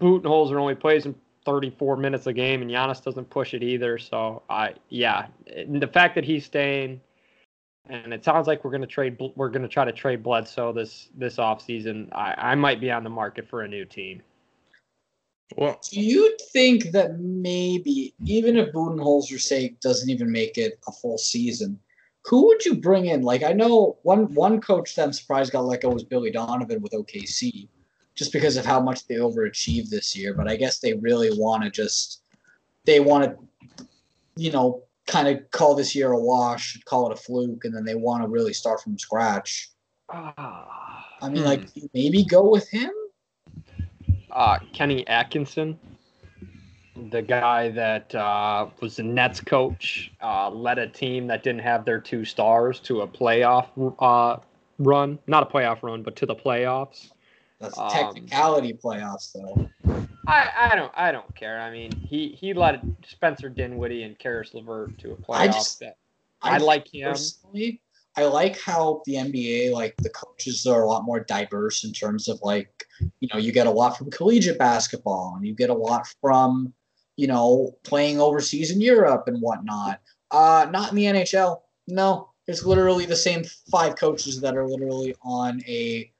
Budenholzer 0.00 0.56
only 0.56 0.74
plays 0.74 1.06
in 1.06 1.14
34 1.48 1.96
minutes 1.96 2.26
a 2.26 2.32
game, 2.34 2.60
and 2.60 2.70
Giannis 2.70 3.02
doesn't 3.02 3.30
push 3.30 3.54
it 3.54 3.62
either. 3.62 3.96
So 3.96 4.42
I 4.50 4.74
yeah, 4.90 5.28
and 5.46 5.80
the 5.80 5.86
fact 5.86 6.14
that 6.16 6.24
he's 6.24 6.44
staying, 6.44 7.00
and 7.88 8.12
it 8.12 8.22
sounds 8.22 8.46
like 8.46 8.64
we're 8.64 8.70
gonna 8.70 8.86
trade 8.86 9.16
we're 9.34 9.48
gonna 9.48 9.66
try 9.66 9.86
to 9.86 9.92
trade 9.92 10.22
Bledsoe 10.22 10.74
this 10.74 11.08
this 11.16 11.36
offseason. 11.36 12.10
I 12.12 12.34
I 12.36 12.54
might 12.54 12.82
be 12.82 12.90
on 12.90 13.02
the 13.02 13.08
market 13.08 13.48
for 13.48 13.62
a 13.62 13.68
new 13.68 13.86
team. 13.86 14.20
Well, 15.56 15.80
do 15.90 15.98
you 15.98 16.36
think 16.52 16.90
that 16.90 17.18
maybe 17.18 18.12
even 18.26 18.58
if 18.58 18.74
Budenholzer's 18.74 19.48
sake 19.48 19.80
doesn't 19.80 20.10
even 20.10 20.30
make 20.30 20.58
it 20.58 20.78
a 20.86 20.92
full 20.92 21.16
season, 21.16 21.80
who 22.26 22.46
would 22.48 22.62
you 22.66 22.74
bring 22.74 23.06
in? 23.06 23.22
Like 23.22 23.42
I 23.42 23.54
know 23.54 23.96
one 24.02 24.34
one 24.34 24.60
coach 24.60 24.96
that 24.96 25.04
I'm 25.04 25.14
surprised 25.14 25.52
got 25.52 25.64
let 25.64 25.80
go 25.80 25.88
was 25.88 26.04
Billy 26.04 26.30
Donovan 26.30 26.82
with 26.82 26.92
OKC, 26.92 27.68
just 28.18 28.32
because 28.32 28.56
of 28.56 28.66
how 28.66 28.80
much 28.80 29.06
they 29.06 29.14
overachieved 29.14 29.88
this 29.88 30.16
year. 30.16 30.34
But 30.34 30.48
I 30.48 30.56
guess 30.56 30.80
they 30.80 30.94
really 30.94 31.30
want 31.38 31.62
to 31.64 31.70
just 31.70 32.22
they 32.84 33.00
want 33.00 33.24
to, 33.24 33.86
you 34.36 34.50
know, 34.50 34.82
kind 35.06 35.28
of 35.28 35.50
call 35.50 35.74
this 35.74 35.94
year 35.94 36.12
a 36.12 36.18
wash, 36.18 36.78
call 36.84 37.10
it 37.10 37.12
a 37.12 37.16
fluke, 37.16 37.64
and 37.64 37.74
then 37.74 37.84
they 37.84 37.94
want 37.94 38.22
to 38.22 38.28
really 38.28 38.52
start 38.52 38.82
from 38.82 38.98
scratch. 38.98 39.70
Ah, 40.10 41.06
I 41.22 41.28
mean, 41.28 41.42
hmm. 41.42 41.48
like 41.48 41.68
maybe 41.94 42.24
go 42.24 42.48
with 42.48 42.68
him 42.68 42.90
uh, 44.30 44.58
Kenny 44.72 45.06
Atkinson, 45.08 45.78
the 47.10 47.22
guy 47.22 47.70
that 47.70 48.14
uh, 48.14 48.68
was 48.80 48.96
the 48.96 49.02
Nets 49.02 49.40
coach, 49.40 50.10
uh, 50.22 50.50
led 50.50 50.78
a 50.78 50.88
team 50.88 51.26
that 51.28 51.42
didn't 51.42 51.62
have 51.62 51.84
their 51.84 52.00
two 52.00 52.24
stars 52.24 52.80
to 52.80 53.02
a 53.02 53.08
playoff 53.08 53.68
uh, 54.00 54.40
run. 54.78 55.18
Not 55.26 55.42
a 55.44 55.46
playoff 55.46 55.82
run, 55.82 56.02
but 56.02 56.16
to 56.16 56.26
the 56.26 56.34
playoffs. 56.34 57.12
That's 57.60 57.78
um, 57.78 57.90
technicality 57.90 58.72
playoffs, 58.72 59.32
though. 59.32 59.68
I, 60.26 60.50
I 60.56 60.76
don't 60.76 60.92
I 60.94 61.10
don't 61.10 61.34
care. 61.34 61.60
I 61.60 61.70
mean, 61.70 61.90
he 61.92 62.28
he 62.28 62.52
led 62.52 62.96
Spencer 63.06 63.48
Dinwiddie 63.48 64.02
and 64.02 64.18
Caris 64.18 64.52
LeVert 64.54 64.98
to 64.98 65.12
a 65.12 65.16
playoff. 65.16 65.38
I, 65.38 65.46
just, 65.48 65.80
that, 65.80 65.96
I, 66.42 66.56
I 66.56 66.58
like 66.58 66.92
him. 66.92 67.08
Personally, 67.08 67.80
I 68.18 68.24
like 68.24 68.60
how 68.60 69.02
the 69.06 69.14
NBA, 69.14 69.72
like 69.72 69.94
the 69.98 70.10
coaches 70.10 70.66
are 70.66 70.82
a 70.82 70.86
lot 70.86 71.04
more 71.04 71.20
diverse 71.20 71.84
in 71.84 71.92
terms 71.92 72.28
of 72.28 72.40
like, 72.42 72.84
you 73.20 73.28
know, 73.32 73.38
you 73.38 73.52
get 73.52 73.68
a 73.68 73.70
lot 73.70 73.96
from 73.96 74.10
collegiate 74.10 74.58
basketball 74.58 75.34
and 75.36 75.46
you 75.46 75.54
get 75.54 75.70
a 75.70 75.74
lot 75.74 76.12
from, 76.20 76.72
you 77.16 77.28
know, 77.28 77.76
playing 77.84 78.20
overseas 78.20 78.72
in 78.72 78.80
Europe 78.80 79.28
and 79.28 79.40
whatnot. 79.40 80.00
Uh, 80.32 80.66
not 80.70 80.90
in 80.90 80.96
the 80.96 81.04
NHL. 81.04 81.60
No, 81.86 82.30
it's 82.48 82.64
literally 82.64 83.06
the 83.06 83.14
same 83.14 83.44
five 83.70 83.94
coaches 83.94 84.40
that 84.40 84.56
are 84.56 84.66
literally 84.66 85.14
on 85.22 85.62
a 85.68 86.10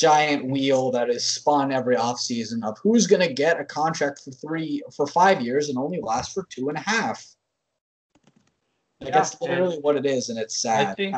giant 0.00 0.46
wheel 0.46 0.90
that 0.90 1.10
is 1.10 1.24
spun 1.24 1.70
every 1.70 1.94
offseason 1.94 2.64
of 2.64 2.78
who's 2.82 3.06
going 3.06 3.20
to 3.26 3.32
get 3.32 3.60
a 3.60 3.64
contract 3.64 4.20
for 4.24 4.30
three 4.30 4.82
for 4.96 5.06
five 5.06 5.42
years 5.42 5.68
and 5.68 5.76
only 5.76 6.00
last 6.00 6.32
for 6.32 6.46
two 6.48 6.70
and 6.70 6.78
a 6.78 6.80
half. 6.80 7.24
Like 9.00 9.10
yeah, 9.10 9.18
that's 9.18 9.40
literally 9.40 9.78
what 9.78 9.96
it 9.96 10.06
is, 10.06 10.30
and 10.30 10.38
it's 10.38 10.60
sad. 10.60 10.88
I 10.88 10.94
think 10.94 11.16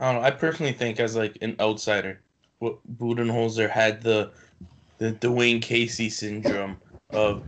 I 0.00 0.12
don't 0.12 0.22
know. 0.22 0.26
I 0.26 0.30
personally 0.30 0.72
think 0.72 1.00
as 1.00 1.16
like 1.16 1.38
an 1.42 1.56
outsider, 1.58 2.20
what 2.60 2.78
Budenholzer 2.98 3.68
had 3.68 4.00
the 4.02 4.30
the 4.98 5.12
Dwane 5.12 5.60
Casey 5.60 6.08
syndrome 6.08 6.76
of 7.10 7.42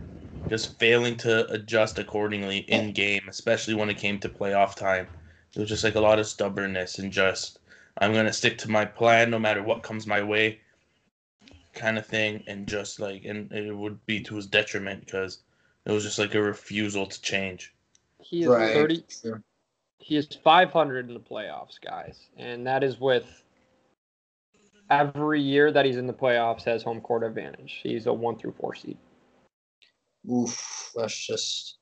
just 0.49 0.77
failing 0.79 1.15
to 1.17 1.49
adjust 1.51 1.97
accordingly 1.97 2.59
in 2.59 2.91
game, 2.91 3.23
especially 3.29 3.73
when 3.73 3.89
it 3.89 3.97
came 3.97 4.19
to 4.19 4.29
playoff 4.29 4.75
time. 4.75 5.07
It 5.55 5.59
was 5.59 5.69
just 5.69 5.83
like 5.83 5.95
a 5.95 6.01
lot 6.01 6.19
of 6.19 6.27
stubbornness 6.27 6.99
and 6.99 7.11
just 7.11 7.59
I'm 7.97 8.13
gonna 8.13 8.33
stick 8.33 8.57
to 8.59 8.71
my 8.71 8.85
plan 8.85 9.29
no 9.29 9.39
matter 9.39 9.61
what 9.61 9.83
comes 9.83 10.07
my 10.07 10.21
way, 10.21 10.59
kind 11.73 11.97
of 11.97 12.05
thing, 12.05 12.43
and 12.47 12.67
just 12.67 12.99
like, 12.99 13.25
and 13.25 13.51
it 13.51 13.75
would 13.75 14.05
be 14.05 14.21
to 14.21 14.35
his 14.35 14.47
detriment 14.47 15.05
because 15.05 15.39
it 15.85 15.91
was 15.91 16.03
just 16.03 16.19
like 16.19 16.35
a 16.35 16.41
refusal 16.41 17.05
to 17.05 17.21
change. 17.21 17.73
He 18.19 18.43
is 18.43 18.47
thirty. 18.47 19.03
He 19.99 20.15
is 20.17 20.27
five 20.43 20.71
hundred 20.71 21.07
in 21.07 21.13
the 21.13 21.19
playoffs, 21.19 21.79
guys, 21.83 22.17
and 22.37 22.65
that 22.65 22.83
is 22.83 22.99
with 22.99 23.43
every 24.89 25.41
year 25.41 25.71
that 25.71 25.85
he's 25.85 25.97
in 25.97 26.07
the 26.07 26.13
playoffs 26.13 26.63
has 26.63 26.83
home 26.83 27.01
court 27.01 27.23
advantage. 27.23 27.79
He's 27.81 28.07
a 28.07 28.13
one 28.13 28.37
through 28.37 28.53
four 28.59 28.75
seed. 28.75 28.97
Oof, 30.29 30.91
that's 30.95 31.17
just 31.25 31.77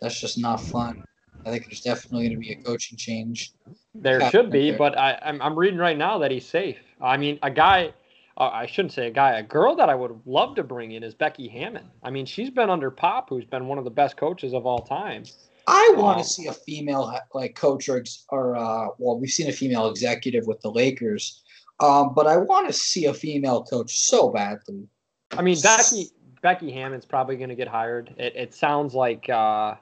that's 0.00 0.20
just 0.20 0.38
not 0.38 0.60
fun. 0.60 1.04
I 1.44 1.50
think 1.50 1.66
there's 1.66 1.80
definitely 1.80 2.28
going 2.28 2.40
to 2.40 2.40
be 2.40 2.52
a 2.52 2.62
coaching 2.62 2.96
change. 2.96 3.52
There 3.94 4.30
should 4.30 4.50
be, 4.50 4.70
there. 4.70 4.78
but 4.78 4.96
I, 4.96 5.18
I'm, 5.22 5.40
I'm 5.42 5.58
reading 5.58 5.78
right 5.78 5.96
now 5.96 6.18
that 6.18 6.30
he's 6.30 6.46
safe. 6.46 6.78
I 7.00 7.16
mean, 7.16 7.38
a 7.42 7.50
guy, 7.50 7.92
uh, 8.36 8.50
I 8.52 8.66
shouldn't 8.66 8.92
say 8.92 9.08
a 9.08 9.10
guy, 9.10 9.38
a 9.38 9.42
girl 9.42 9.74
that 9.76 9.88
I 9.88 9.94
would 9.94 10.20
love 10.24 10.54
to 10.56 10.62
bring 10.62 10.92
in 10.92 11.02
is 11.02 11.14
Becky 11.14 11.48
Hammon. 11.48 11.84
I 12.02 12.10
mean, 12.10 12.26
she's 12.26 12.50
been 12.50 12.70
under 12.70 12.90
Pop, 12.90 13.28
who's 13.28 13.44
been 13.44 13.66
one 13.66 13.78
of 13.78 13.84
the 13.84 13.90
best 13.90 14.16
coaches 14.16 14.54
of 14.54 14.66
all 14.66 14.80
time. 14.80 15.24
I 15.66 15.94
want 15.96 16.18
to 16.18 16.22
um, 16.22 16.24
see 16.24 16.46
a 16.46 16.52
female 16.52 17.16
like 17.34 17.54
coach 17.54 17.88
or, 17.88 18.02
or 18.30 18.56
uh, 18.56 18.88
well, 18.98 19.18
we've 19.18 19.30
seen 19.30 19.48
a 19.48 19.52
female 19.52 19.88
executive 19.88 20.46
with 20.46 20.60
the 20.60 20.70
Lakers, 20.70 21.42
um, 21.80 22.14
but 22.14 22.26
I 22.26 22.36
want 22.36 22.66
to 22.66 22.72
see 22.72 23.06
a 23.06 23.14
female 23.14 23.62
coach 23.64 24.00
so 24.08 24.30
badly. 24.30 24.88
I 25.32 25.42
mean, 25.42 25.56
Becky 25.62 26.08
Becky 26.42 26.72
Hammon's 26.72 27.04
probably 27.04 27.36
going 27.36 27.48
to 27.48 27.54
get 27.54 27.68
hired. 27.68 28.12
It, 28.18 28.34
it 28.34 28.54
sounds 28.54 28.94
like 28.94 29.28
uh, 29.30 29.76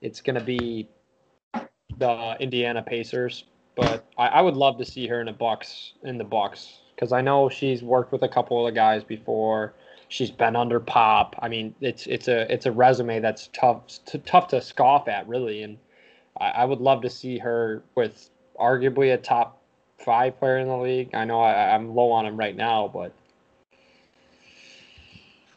it's 0.00 0.20
going 0.20 0.38
to 0.38 0.44
be 0.44 0.88
the 1.98 2.36
Indiana 2.40 2.82
Pacers, 2.82 3.44
but 3.74 4.04
I, 4.18 4.26
I, 4.26 4.40
would 4.40 4.56
love 4.56 4.78
to 4.78 4.84
see 4.84 5.06
her 5.08 5.20
in 5.20 5.26
the 5.26 5.32
Bucks 5.32 5.92
in 6.02 6.18
the 6.18 6.24
Bucks 6.24 6.80
because 6.94 7.12
I 7.12 7.20
know 7.20 7.48
she's 7.48 7.82
worked 7.82 8.12
with 8.12 8.22
a 8.22 8.28
couple 8.28 8.64
of 8.64 8.72
the 8.72 8.74
guys 8.74 9.04
before. 9.04 9.74
She's 10.08 10.30
been 10.30 10.54
under 10.54 10.80
Pop. 10.80 11.36
I 11.40 11.48
mean, 11.48 11.74
it's 11.80 12.06
it's 12.06 12.28
a 12.28 12.52
it's 12.52 12.66
a 12.66 12.72
resume 12.72 13.20
that's 13.20 13.48
tough 13.52 13.82
t- 14.06 14.18
tough 14.18 14.48
to 14.48 14.60
scoff 14.60 15.08
at, 15.08 15.26
really. 15.28 15.62
And 15.62 15.78
I, 16.40 16.50
I, 16.50 16.64
would 16.64 16.80
love 16.80 17.02
to 17.02 17.10
see 17.10 17.38
her 17.38 17.82
with 17.94 18.30
arguably 18.60 19.14
a 19.14 19.16
top 19.16 19.62
five 19.98 20.38
player 20.38 20.58
in 20.58 20.68
the 20.68 20.76
league. 20.76 21.14
I 21.14 21.24
know 21.24 21.40
I, 21.40 21.74
I'm 21.74 21.94
low 21.94 22.10
on 22.12 22.26
him 22.26 22.36
right 22.36 22.56
now, 22.56 22.88
but 22.92 23.12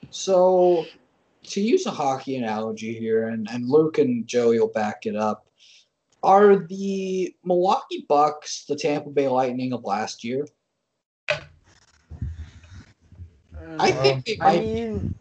so 0.10 0.86
to 1.44 1.62
use 1.62 1.86
a 1.86 1.91
hockey 1.91 2.38
analogy 2.38 2.94
here, 2.98 3.27
and, 3.27 3.48
and 3.51 3.70
Luke 3.70 3.98
and 3.98 4.27
Joey 4.27 4.60
will 4.60 4.67
back 4.67 5.06
it 5.06 5.15
up. 5.15 5.47
Are 6.27 6.57
the 6.57 7.34
Milwaukee 7.46 8.05
Bucks 8.10 8.65
the 8.67 8.75
Tampa 8.75 9.10
Bay 9.10 9.29
Lightning 9.29 9.72
of 9.72 9.86
last 9.86 10.25
year? 10.25 10.46
I 13.79 13.91
think 13.91 14.25
they 14.25 14.36
might. 14.36 14.57
I 14.57 14.60
mean, 14.60 15.15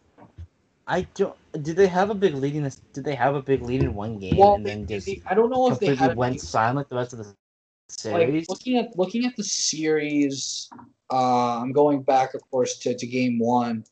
I 0.85 1.01
don't. 1.15 1.33
Did 1.63 1.77
they 1.77 1.87
have 1.87 2.09
a 2.09 2.13
big 2.13 2.33
lead 2.33 2.55
in 2.57 2.63
this? 2.63 2.81
Did 2.91 3.05
they 3.05 3.15
have 3.15 3.35
a 3.35 3.41
big 3.41 3.61
lead 3.61 3.83
in 3.83 3.95
one 3.95 4.19
game 4.19 4.35
well, 4.35 4.55
and 4.55 4.65
then 4.65 4.85
just? 4.85 5.09
I 5.25 5.33
don't 5.33 5.49
know 5.49 5.71
if 5.71 5.79
they 5.79 5.95
had 5.95 6.17
went 6.17 6.41
silent 6.41 6.89
the 6.89 6.97
rest 6.97 7.13
of 7.13 7.19
the 7.19 7.33
series. 7.87 8.49
Like 8.49 8.49
looking 8.49 8.77
at 8.77 8.97
looking 8.97 9.25
at 9.25 9.37
the 9.37 9.45
series, 9.45 10.69
uh, 11.09 11.61
I'm 11.61 11.71
going 11.71 12.03
back, 12.03 12.33
of 12.33 12.41
course, 12.51 12.77
to, 12.79 12.97
to 12.97 13.07
game 13.07 13.39
one. 13.39 13.85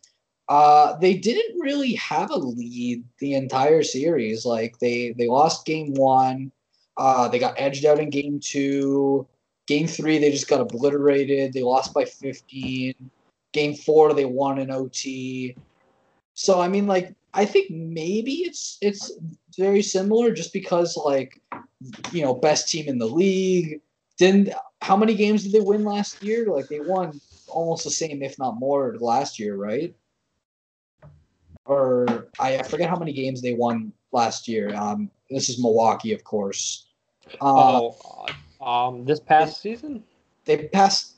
Uh, 0.50 0.98
they 0.98 1.15
didn't 1.15 1.62
really 1.62 1.93
have 1.93 2.29
a 2.29 2.38
lead 2.38 3.05
the 3.19 3.36
entire 3.36 3.84
series. 3.84 4.45
Like 4.45 4.79
they 4.79 5.13
they 5.17 5.27
lost 5.27 5.65
game 5.65 5.93
one. 5.93 6.51
Uh, 6.97 7.27
they 7.27 7.39
got 7.39 7.55
edged 7.57 7.85
out 7.85 7.99
in 7.99 8.09
game 8.09 8.39
two. 8.39 9.27
Game 9.67 9.87
three, 9.87 10.17
they 10.17 10.31
just 10.31 10.47
got 10.47 10.61
obliterated. 10.61 11.53
They 11.53 11.63
lost 11.63 11.93
by 11.93 12.05
15. 12.05 12.93
Game 13.51 13.73
four, 13.73 14.13
they 14.13 14.25
won 14.25 14.59
in 14.59 14.71
OT. 14.71 15.55
So 16.33 16.61
I 16.61 16.67
mean, 16.67 16.87
like, 16.87 17.13
I 17.33 17.45
think 17.45 17.71
maybe 17.71 18.43
it's 18.43 18.77
it's 18.81 19.11
very 19.57 19.81
similar, 19.81 20.31
just 20.31 20.53
because 20.53 20.95
like, 20.97 21.41
you 22.11 22.21
know, 22.21 22.33
best 22.33 22.69
team 22.69 22.87
in 22.87 22.97
the 22.97 23.07
league. 23.07 23.81
Didn't 24.17 24.53
how 24.81 24.95
many 24.95 25.15
games 25.15 25.43
did 25.43 25.51
they 25.51 25.59
win 25.59 25.83
last 25.83 26.21
year? 26.23 26.45
Like 26.47 26.67
they 26.67 26.79
won 26.79 27.19
almost 27.47 27.83
the 27.83 27.91
same, 27.91 28.21
if 28.21 28.37
not 28.37 28.59
more, 28.59 28.95
last 28.99 29.39
year, 29.39 29.55
right? 29.55 29.93
Or 31.65 32.27
I, 32.39 32.59
I 32.59 32.63
forget 32.63 32.89
how 32.89 32.99
many 32.99 33.11
games 33.11 33.41
they 33.41 33.53
won 33.53 33.91
last 34.11 34.47
year. 34.47 34.73
Um, 34.75 35.09
this 35.29 35.50
is 35.50 35.62
Milwaukee, 35.62 36.13
of 36.13 36.24
course. 36.24 36.88
Uh, 37.41 37.89
oh, 37.89 38.27
um, 38.62 39.05
this 39.05 39.20
past 39.20 39.62
season, 39.62 40.03
they 40.46 40.67
passed. 40.67 41.13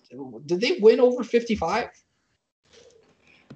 Did 0.45 0.61
they 0.61 0.77
win 0.79 0.99
over 0.99 1.23
fifty-five? 1.23 1.89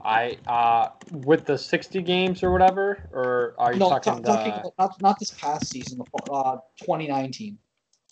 I 0.03 0.37
uh, 0.47 0.89
with 1.11 1.45
the 1.45 1.57
sixty 1.57 2.01
games 2.01 2.43
or 2.43 2.51
whatever, 2.51 3.07
or 3.11 3.55
are 3.57 3.73
you 3.73 3.79
no, 3.79 3.89
talking, 3.89 4.17
t- 4.17 4.23
talking 4.23 4.53
the... 4.63 4.71
not 4.77 5.01
not 5.01 5.19
this 5.19 5.31
past 5.31 5.67
season, 5.67 6.01
uh, 6.29 6.57
twenty 6.83 7.07
nineteen. 7.07 7.57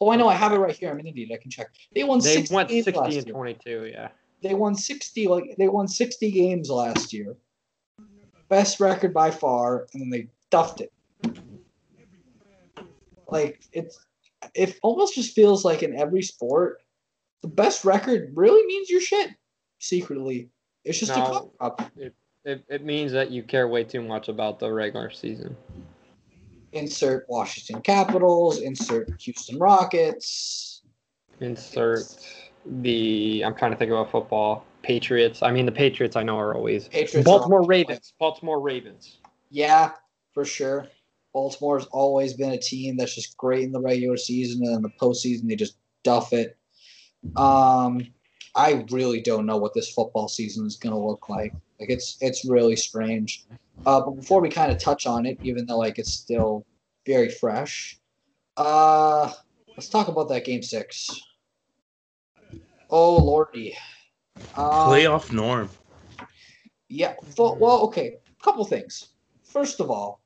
Oh, 0.02 0.12
I 0.12 0.16
know. 0.16 0.30
I 0.30 0.36
have 0.36 0.54
it 0.54 0.58
right 0.58 0.76
here. 0.76 0.92
I'm 0.92 1.00
an 1.00 1.08
idiot. 1.08 1.32
I 1.34 1.38
can 1.38 1.52
check. 1.52 1.68
They 1.94 2.04
won. 2.04 2.20
They 2.20 2.46
went 2.50 2.70
sixty 2.70 3.18
and 3.18 3.28
twenty-two. 3.28 3.92
Yeah. 3.92 4.10
They 4.42 4.54
won 4.54 4.76
sixty. 4.76 5.28
Like 5.28 5.56
they 5.58 5.68
won 5.68 5.88
sixty 5.88 6.32
games 6.32 6.70
last 6.70 7.12
year. 7.12 7.36
Best 8.48 8.80
record 8.80 9.14
by 9.14 9.32
far, 9.32 9.88
and 9.94 10.02
then 10.02 10.10
they 10.10 10.28
duffed 10.50 10.82
it. 10.82 10.94
Like 13.32 13.62
it's 13.72 14.06
it 14.56 14.80
almost 14.84 15.16
just 15.16 15.36
feels 15.36 15.66
like 15.66 15.84
in 15.84 15.98
every 15.98 16.22
sport, 16.22 16.82
the 17.42 17.48
best 17.48 17.86
record 17.86 18.32
really 18.36 18.66
means 18.66 18.90
your 18.90 19.02
shit 19.02 19.32
secretly. 19.80 20.50
It's 20.86 21.00
just 21.00 21.16
no, 21.16 21.52
a 21.60 21.70
cup. 21.70 21.92
It, 21.98 22.16
it, 22.46 22.64
it 22.70 22.86
means 22.86 23.12
that 23.12 23.32
you 23.32 23.44
care 23.44 23.68
way 23.68 23.84
too 23.84 24.02
much 24.02 24.30
about 24.30 24.60
the 24.60 24.72
regular 24.72 25.10
season. 25.10 25.56
Insert 26.72 27.26
Washington 27.28 27.82
Capitals, 27.82 28.62
insert 28.62 29.10
Houston 29.22 29.58
Rockets. 29.58 30.84
Insert 31.40 32.04
the 32.66 33.44
I'm 33.46 33.56
trying 33.56 33.72
to 33.72 33.78
think 33.78 33.92
about 33.92 34.12
football. 34.12 34.66
Patriots. 34.82 35.44
I 35.44 35.52
mean 35.52 35.66
the 35.66 35.72
Patriots 35.72 36.16
I 36.16 36.24
know 36.24 36.38
are 36.38 36.56
always 36.56 36.88
Patriots 36.88 37.26
Baltimore 37.26 37.66
Ravens. 37.66 38.14
Baltimore 38.20 38.62
Ravens. 38.62 39.18
Yeah, 39.50 39.92
for 40.34 40.46
sure. 40.46 40.88
Baltimore's 41.34 41.86
always 41.88 42.34
been 42.34 42.52
a 42.52 42.58
team 42.58 42.98
that's 42.98 43.16
just 43.16 43.38
great 43.38 43.64
in 43.64 43.72
the 43.72 43.82
regular 43.82 44.18
season 44.18 44.66
and 44.66 44.76
in 44.76 44.82
the 44.82 44.90
postseason 44.90 45.48
they 45.48 45.56
just 45.56 45.78
duff 46.04 46.34
it. 46.34 46.58
Um, 47.36 48.06
I 48.56 48.86
really 48.92 49.22
don't 49.22 49.46
know 49.46 49.58
what 49.58 49.74
this 49.74 49.92
football 49.92 50.28
season 50.28 50.66
is 50.66 50.78
going 50.78 50.94
to 50.94 51.00
look 51.00 51.30
like. 51.30 51.54
Like 51.80 51.90
it's 51.90 52.18
it's 52.22 52.46
really 52.46 52.76
strange. 52.76 53.46
Uh, 53.86 54.02
but 54.02 54.12
before 54.12 54.42
we 54.42 54.50
kind 54.50 54.72
of 54.72 54.78
touch 54.80 55.06
on 55.06 55.26
it, 55.26 55.38
even 55.44 55.66
though 55.66 55.78
like 55.78 56.00
it's 56.00 56.12
still 56.12 56.66
very 57.06 57.30
fresh, 57.30 57.98
uh, 58.58 59.32
let's 59.70 59.88
talk 59.88 60.08
about 60.08 60.30
that 60.30 60.46
game 60.46 60.62
six. 60.62 61.10
Oh 62.90 63.18
lordy, 63.18 63.78
uh, 64.56 64.88
playoff 64.88 65.32
norm. 65.32 65.70
Yeah. 66.90 67.14
Well, 67.38 67.82
okay. 67.84 68.18
A 68.40 68.44
couple 68.44 68.66
things. 68.66 69.10
First 69.44 69.80
of 69.80 69.90
all, 69.92 70.22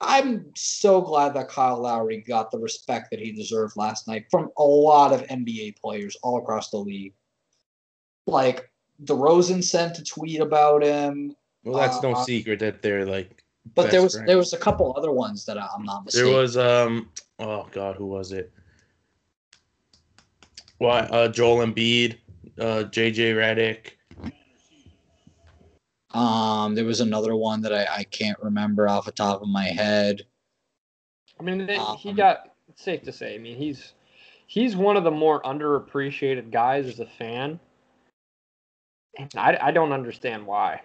I'm 0.00 0.46
so 0.54 1.00
glad 1.00 1.34
that 1.34 1.48
Kyle 1.48 1.80
Lowry 1.80 2.20
got 2.20 2.50
the 2.50 2.58
respect 2.58 3.10
that 3.10 3.20
he 3.20 3.32
deserved 3.32 3.76
last 3.76 4.06
night 4.08 4.26
from 4.30 4.50
a 4.58 4.62
lot 4.62 5.12
of 5.12 5.22
NBA 5.28 5.78
players 5.80 6.16
all 6.22 6.38
across 6.38 6.70
the 6.70 6.78
league. 6.78 7.14
Like 8.26 8.70
DeRozan 9.04 9.62
sent 9.62 9.98
a 9.98 10.04
tweet 10.04 10.40
about 10.40 10.82
him. 10.82 11.34
Well, 11.64 11.78
that's 11.78 11.98
uh, 11.98 12.10
no 12.10 12.22
secret 12.24 12.58
that 12.60 12.82
they're 12.82 13.06
like. 13.06 13.42
But 13.74 13.90
there 13.90 14.02
was 14.02 14.14
friends. 14.14 14.26
there 14.26 14.36
was 14.36 14.52
a 14.52 14.58
couple 14.58 14.94
other 14.96 15.10
ones 15.10 15.46
that 15.46 15.56
I'm 15.56 15.84
not 15.84 16.04
mistaken. 16.04 16.30
There 16.30 16.38
was 16.38 16.56
um 16.56 17.08
oh 17.38 17.66
god 17.72 17.96
who 17.96 18.06
was 18.06 18.32
it? 18.32 18.52
Why 20.78 21.00
uh, 21.00 21.28
Joel 21.28 21.66
Embiid, 21.66 22.18
uh, 22.58 22.84
JJ 22.90 23.34
Redick, 23.36 23.92
um, 26.14 26.74
there 26.76 26.84
was 26.84 27.00
another 27.00 27.34
one 27.34 27.60
that 27.62 27.74
I, 27.74 27.86
I 27.98 28.04
can't 28.04 28.38
remember 28.40 28.88
off 28.88 29.04
the 29.04 29.12
top 29.12 29.42
of 29.42 29.48
my 29.48 29.64
head. 29.64 30.22
I 31.38 31.42
mean, 31.42 31.68
um, 31.70 31.96
he 31.96 32.12
got. 32.12 32.50
It's 32.68 32.82
safe 32.82 33.02
to 33.02 33.12
say. 33.12 33.34
I 33.34 33.38
mean, 33.38 33.56
he's 33.56 33.92
he's 34.46 34.76
one 34.76 34.96
of 34.96 35.04
the 35.04 35.10
more 35.10 35.42
underappreciated 35.42 36.50
guys 36.50 36.86
as 36.86 37.00
a 37.00 37.06
fan. 37.06 37.58
And 39.18 39.30
I, 39.36 39.58
I 39.60 39.70
don't 39.70 39.92
understand 39.92 40.46
why. 40.46 40.82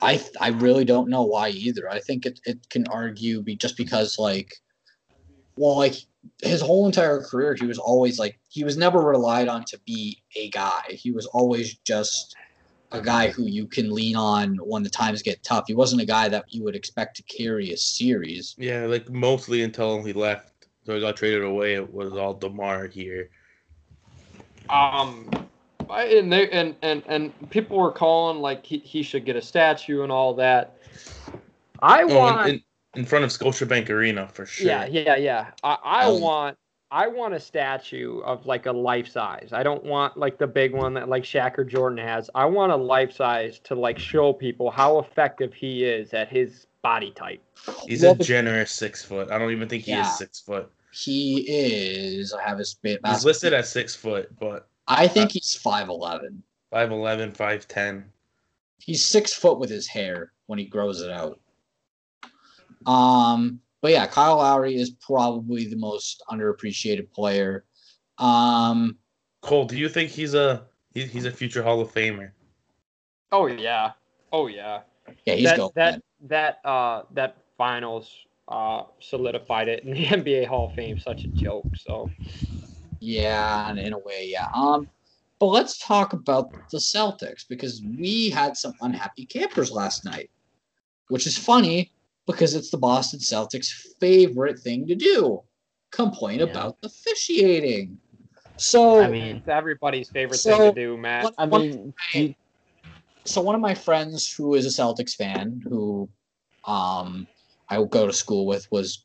I 0.00 0.22
I 0.40 0.48
really 0.50 0.84
don't 0.84 1.08
know 1.08 1.24
why 1.24 1.48
either. 1.48 1.90
I 1.90 2.00
think 2.00 2.26
it, 2.26 2.38
it 2.44 2.68
can 2.68 2.86
argue 2.88 3.42
be 3.42 3.56
just 3.56 3.76
because 3.76 4.18
like 4.18 4.52
well 5.56 5.76
like 5.76 5.96
his 6.42 6.60
whole 6.60 6.86
entire 6.86 7.20
career 7.20 7.56
he 7.58 7.66
was 7.66 7.78
always 7.78 8.18
like 8.18 8.38
he 8.48 8.62
was 8.62 8.76
never 8.76 9.00
relied 9.00 9.48
on 9.48 9.64
to 9.64 9.80
be 9.86 10.22
a 10.36 10.50
guy. 10.50 10.82
He 10.90 11.10
was 11.10 11.26
always 11.26 11.76
just 11.78 12.36
a 12.92 13.00
guy 13.00 13.28
who 13.28 13.44
you 13.44 13.66
can 13.66 13.90
lean 13.92 14.16
on 14.16 14.56
when 14.56 14.82
the 14.82 14.88
times 14.90 15.22
get 15.22 15.42
tough. 15.42 15.64
He 15.66 15.74
wasn't 15.74 16.00
a 16.02 16.06
guy 16.06 16.28
that 16.28 16.44
you 16.48 16.64
would 16.64 16.74
expect 16.74 17.16
to 17.16 17.22
carry 17.24 17.72
a 17.72 17.76
series. 17.76 18.54
Yeah, 18.58 18.86
like 18.86 19.08
mostly 19.10 19.62
until 19.62 20.02
he 20.02 20.12
left. 20.12 20.52
So 20.84 20.94
he 20.94 21.00
got 21.00 21.16
traded 21.16 21.42
away. 21.44 21.74
It 21.74 21.92
was 21.92 22.12
all 22.14 22.32
Demar 22.34 22.86
here. 22.86 23.28
Um, 24.70 25.28
I- 25.90 26.04
and 26.04 26.32
they 26.32 26.48
and 26.50 26.74
and 26.82 27.02
and 27.06 27.50
people 27.50 27.78
were 27.78 27.92
calling 27.92 28.40
like 28.40 28.64
he, 28.64 28.78
he 28.78 29.02
should 29.02 29.24
get 29.24 29.36
a 29.36 29.42
statue 29.42 30.02
and 30.02 30.12
all 30.12 30.34
that. 30.34 30.78
I 31.80 32.02
Oh, 32.04 32.18
want. 32.18 32.48
in, 32.48 32.54
in, 32.54 32.62
in 33.00 33.04
front 33.04 33.24
of 33.24 33.30
Scotiabank 33.30 33.88
Arena 33.90 34.28
for 34.32 34.46
sure. 34.46 34.66
Yeah, 34.66 34.86
yeah, 34.86 35.16
yeah. 35.16 35.50
I, 35.62 35.76
I 35.84 36.04
Oh. 36.06 36.18
want 36.18 36.56
I 36.90 37.06
want 37.06 37.34
a 37.34 37.40
statue 37.40 38.20
of 38.20 38.46
like 38.46 38.66
a 38.66 38.72
life 38.72 39.08
size. 39.08 39.50
I 39.52 39.62
don't 39.62 39.84
want 39.84 40.16
like 40.16 40.38
the 40.38 40.46
big 40.46 40.72
one 40.72 40.94
that 40.94 41.08
like 41.08 41.22
Shaq 41.22 41.58
or 41.58 41.64
Jordan 41.64 41.98
has. 41.98 42.30
I 42.34 42.46
want 42.46 42.72
a 42.72 42.76
life 42.76 43.12
size 43.12 43.58
to 43.64 43.74
like 43.74 43.98
show 43.98 44.32
people 44.32 44.70
how 44.70 44.98
effective 44.98 45.52
he 45.52 45.84
is 45.84 46.14
at 46.14 46.28
his 46.28 46.66
body 46.82 47.10
type. 47.10 47.42
He's 47.86 48.02
Well, 48.02 48.12
a 48.12 48.16
generous 48.16 48.72
six 48.72 49.04
foot. 49.04 49.30
I 49.30 49.38
don't 49.38 49.50
even 49.52 49.68
think 49.68 49.84
he 49.84 49.90
Yeah. 49.92 50.08
is 50.08 50.16
six 50.16 50.40
foot. 50.40 50.70
He 50.92 51.44
is. 51.46 52.32
I 52.32 52.42
have 52.42 52.58
his. 52.58 52.74
ba- 52.82 52.98
He's 53.06 53.24
listed 53.24 53.52
as 53.52 53.68
six 53.68 53.94
foot, 53.94 54.30
but 54.40 54.66
I 54.86 55.06
think 55.08 55.32
he's 55.32 55.54
five 55.54 55.88
eleven. 55.88 56.42
5'11, 56.72 57.34
5'10. 57.34 58.04
He's 58.78 59.04
six 59.06 59.32
foot 59.34 59.58
with 59.58 59.70
his 59.70 59.86
hair 59.86 60.32
when 60.46 60.58
he 60.58 60.66
grows 60.66 61.00
it 61.02 61.10
out. 61.10 61.40
Um, 62.86 63.60
but 63.80 63.92
yeah, 63.92 64.06
Kyle 64.06 64.36
Lowry 64.36 64.76
is 64.76 64.90
probably 64.90 65.66
the 65.68 65.76
most 65.76 66.22
underappreciated 66.30 67.12
player. 67.12 67.64
Um, 68.18 68.98
Cole, 69.42 69.66
do 69.66 69.76
you 69.76 69.88
think 69.88 70.10
he's 70.10 70.34
a 70.34 70.66
he, 70.94 71.04
he's 71.04 71.24
a 71.24 71.30
future 71.30 71.62
Hall 71.62 71.80
of 71.80 71.92
Famer? 71.92 72.32
Oh 73.30 73.46
yeah. 73.46 73.92
Oh 74.32 74.48
yeah. 74.48 74.80
yeah, 75.24 75.34
he's 75.34 75.44
that 75.44 75.56
going. 75.56 75.70
that 75.76 76.02
that 76.22 76.58
uh 76.64 77.02
that 77.12 77.36
finals 77.56 78.10
uh 78.48 78.82
solidified 79.00 79.68
it 79.68 79.84
in 79.84 79.90
the 79.94 80.06
NBA 80.06 80.46
Hall 80.46 80.68
of 80.68 80.74
Fame. 80.74 80.98
Such 80.98 81.24
a 81.24 81.28
joke. 81.28 81.66
So 81.76 82.10
Yeah, 83.00 83.70
and 83.70 83.78
in 83.78 83.92
a 83.92 83.98
way, 83.98 84.28
yeah. 84.28 84.48
Um, 84.54 84.88
but 85.38 85.46
let's 85.46 85.78
talk 85.78 86.14
about 86.14 86.50
the 86.70 86.78
Celtics 86.78 87.46
because 87.48 87.80
we 87.96 88.28
had 88.28 88.56
some 88.56 88.72
unhappy 88.80 89.24
campers 89.24 89.70
last 89.70 90.04
night, 90.04 90.30
which 91.10 91.28
is 91.28 91.38
funny 91.38 91.92
because 92.28 92.54
it's 92.54 92.70
the 92.70 92.78
Boston 92.78 93.18
Celtics' 93.18 93.72
favorite 93.98 94.60
thing 94.60 94.86
to 94.86 94.94
do: 94.94 95.42
complain 95.90 96.38
Yeah. 96.38 96.44
about 96.46 96.76
officiating. 96.84 97.98
So, 98.56 99.00
I 99.00 99.08
mean, 99.08 99.36
it's 99.38 99.48
everybody's 99.48 100.10
favorite 100.10 100.38
So, 100.38 100.56
thing 100.58 100.74
to 100.74 100.80
do, 100.80 100.96
Matt. 100.96 101.24
what- 101.24 101.34
I 101.38 101.46
mean, 101.46 101.94
do 102.12 102.20
you- 102.20 102.34
so 103.24 103.40
one 103.40 103.54
of 103.54 103.60
my 103.60 103.74
friends 103.74 104.32
who 104.32 104.54
is 104.54 104.66
a 104.66 104.82
Celtics 104.82 105.14
fan, 105.14 105.60
who 105.68 106.08
um 106.64 107.26
I 107.70 107.78
would 107.78 107.90
go 107.90 108.06
to 108.06 108.12
school 108.12 108.46
with, 108.46 108.66
was 108.70 109.04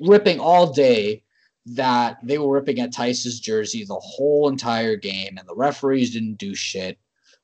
ripping 0.00 0.40
all 0.40 0.72
day 0.72 1.22
that 1.66 2.18
they 2.22 2.38
were 2.38 2.52
ripping 2.54 2.80
at 2.80 2.94
Theis's 2.94 3.40
jersey 3.40 3.84
the 3.84 3.94
whole 3.94 4.48
entire 4.48 4.96
game, 4.96 5.36
and 5.36 5.46
the 5.48 5.54
referees 5.54 6.12
didn't 6.12 6.36
do 6.38 6.54
shit, 6.54 6.98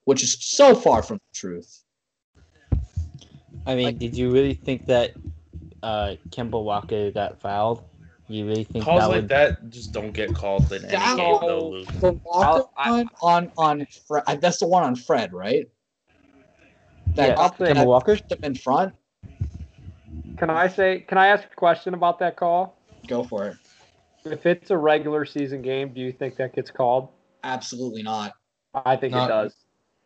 which 0.05 0.23
is 0.23 0.37
so 0.41 0.75
far 0.75 1.03
from 1.03 1.17
the 1.19 1.39
truth. 1.39 1.84
I 3.67 3.75
mean, 3.75 3.87
Like- 3.87 3.99
did 3.99 4.17
you 4.17 4.31
really 4.31 4.55
think 4.55 4.87
that 4.87 5.13
uh, 5.83 6.17
Kemba 6.31 6.63
Walker 6.63 7.11
got 7.11 7.41
fouled? 7.41 7.83
You 8.29 8.47
really 8.47 8.65
think 8.65 8.85
Calls 8.85 9.01
that 9.01 9.07
like 9.09 9.17
would? 9.17 9.29
that 9.29 9.69
just 9.69 9.93
don't 9.93 10.13
get 10.13 10.35
called 10.35 10.73
in 10.73 10.83
any 10.85 10.93
That- 10.93 11.17
game. 11.17 11.39
They'll. 11.41 11.85
The 12.01 12.13
Walker 12.25 12.69
I- 12.77 12.91
one 12.91 13.11
on 13.21 13.53
on 13.59 13.87
Fred, 14.09 14.25
that's 14.41 14.59
the 14.59 14.67
one 14.67 14.83
on 14.83 14.97
Fred, 14.97 15.33
right? 15.35 15.69
That 17.17 17.29
Yeah, 17.29 17.35
got 17.37 17.61
I'll 17.61 17.67
that 17.67 17.77
Kemba 17.77 17.87
Walker. 17.87 18.13
pushed 18.17 18.33
him 18.33 18.39
in 18.43 18.55
front. 18.55 18.95
Can 20.39 20.49
I 20.51 20.69
say? 20.69 21.01
Can 21.01 21.19
I 21.19 21.29
ask 21.29 21.45
a 21.45 21.55
question 21.55 21.93
about 21.95 22.19
that 22.21 22.37
call? 22.37 22.77
Go 23.07 23.23
for 23.23 23.47
it. 23.47 23.57
If 24.25 24.47
it's 24.47 24.71
a 24.71 24.77
regular 24.79 25.27
season 25.27 25.61
game, 25.61 25.93
do 25.93 26.01
you 26.01 26.11
think 26.11 26.37
that 26.37 26.55
gets 26.55 26.71
called? 26.71 27.09
Absolutely 27.45 28.03
not. 28.03 28.33
I 28.75 28.97
think 28.97 29.13
Not- 29.13 29.29
it 29.29 29.33
does. 29.33 29.55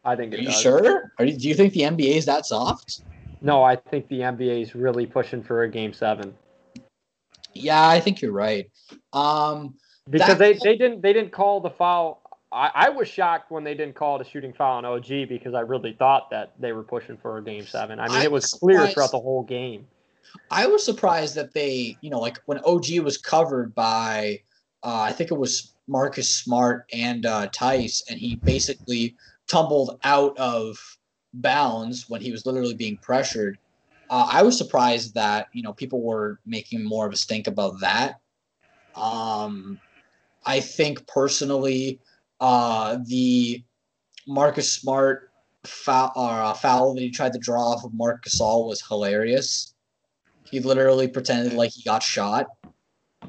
I 0.05 0.17
think 0.17 0.33
Are 0.33 0.37
it 0.37 0.41
you 0.41 0.47
does. 0.47 0.61
sure? 0.61 1.13
Are 1.19 1.25
you, 1.25 1.37
do 1.39 1.49
you 1.49 1.55
think 1.55 1.73
the 1.73 1.83
NBA 1.83 2.17
is 2.17 2.27
that 2.27 2.47
soft? 2.47 3.03
No, 3.41 3.63
I 3.63 3.77
think 3.77 4.09
the 4.09 4.21
NBA 4.21 4.63
is 4.63 4.75
really 4.75 5.07
pushing 5.07 5.43
for 5.43 5.63
a 5.63 5.69
game 5.69 5.93
seven 5.93 6.35
Yeah, 7.55 7.89
I 7.89 8.01
think 8.01 8.21
you're 8.21 8.33
right. 8.33 8.71
Um, 9.13 9.75
because 10.11 10.39
they, 10.39 10.55
they 10.55 10.77
didn't 10.77 11.03
they 11.03 11.13
didn't 11.13 11.33
call 11.33 11.61
the 11.61 11.71
foul. 11.71 12.23
I, 12.51 12.71
I 12.75 12.89
was 12.89 13.09
shocked 13.09 13.51
when 13.51 13.63
they 13.63 13.75
didn't 13.75 13.95
call 13.95 14.19
it 14.19 14.27
a 14.27 14.31
shooting 14.31 14.55
foul 14.55 14.79
on 14.79 14.85
OG 14.85 15.29
because 15.29 15.55
I 15.55 15.61
really 15.61 15.93
thought 15.93 16.31
that 16.31 16.53
they 16.59 16.73
were 16.73 16.83
pushing 16.83 17.17
for 17.17 17.39
a 17.39 17.43
game 17.43 17.67
seven. 17.67 18.01
I 18.01 18.09
mean, 18.09 18.17
I 18.17 18.25
it 18.25 18.33
was 18.33 18.45
was 18.45 18.55
clear 18.55 18.79
surprised- 18.79 18.95
throughout 18.95 19.11
the 19.11 19.21
whole 19.21 19.43
game. 19.43 19.87
I 20.51 20.67
was 20.67 20.85
surprised 20.85 21.35
that 21.37 21.55
they, 21.55 21.97
you 22.03 22.11
know, 22.11 22.21
like 22.21 22.39
when 22.45 22.59
OG 22.59 23.01
was 23.03 23.17
covered 23.17 23.75
by, 23.75 24.41
uh, 24.83 25.01
I 25.01 25.13
think 25.13 25.31
it 25.31 25.39
was 25.39 25.75
Marcus 25.87 26.29
Smart 26.37 26.85
and 26.93 27.25
uh, 27.25 27.49
Theis, 27.49 28.03
and 28.11 28.19
he 28.21 28.37
basically 28.37 29.17
tumbled 29.47 29.99
out 30.05 30.37
of 30.39 30.98
bounds 31.41 32.09
when 32.09 32.21
he 32.21 32.33
was 32.33 32.47
literally 32.47 32.75
being 32.75 32.99
pressured. 32.99 33.59
Uh, 34.11 34.29
I 34.31 34.43
was 34.43 34.57
surprised 34.57 35.15
that 35.15 35.49
you 35.53 35.63
know 35.63 35.73
people 35.73 36.03
were 36.03 36.41
making 36.47 36.85
more 36.85 37.07
of 37.07 37.13
a 37.13 37.17
stink 37.17 37.47
about 37.47 37.81
that. 37.81 38.17
Um, 38.95 39.79
I 40.45 40.61
think 40.61 41.07
personally, 41.07 42.01
uh, 42.41 42.99
the 43.05 43.63
Marcus 44.27 44.73
Smart 44.73 45.31
foul, 45.65 46.13
uh, 46.17 46.55
foul 46.55 46.95
that 46.95 47.01
he 47.01 47.11
tried 47.11 47.33
to 47.35 47.39
draw 47.39 47.73
off 47.73 47.85
of 47.85 47.93
Marc 47.95 48.25
Gasol 48.25 48.67
was 48.67 48.87
hilarious. 48.87 49.75
He 50.45 50.61
literally 50.61 51.09
pretended 51.09 51.53
like 51.53 51.71
he 51.73 51.83
got 51.83 52.03
shot. 52.03 52.47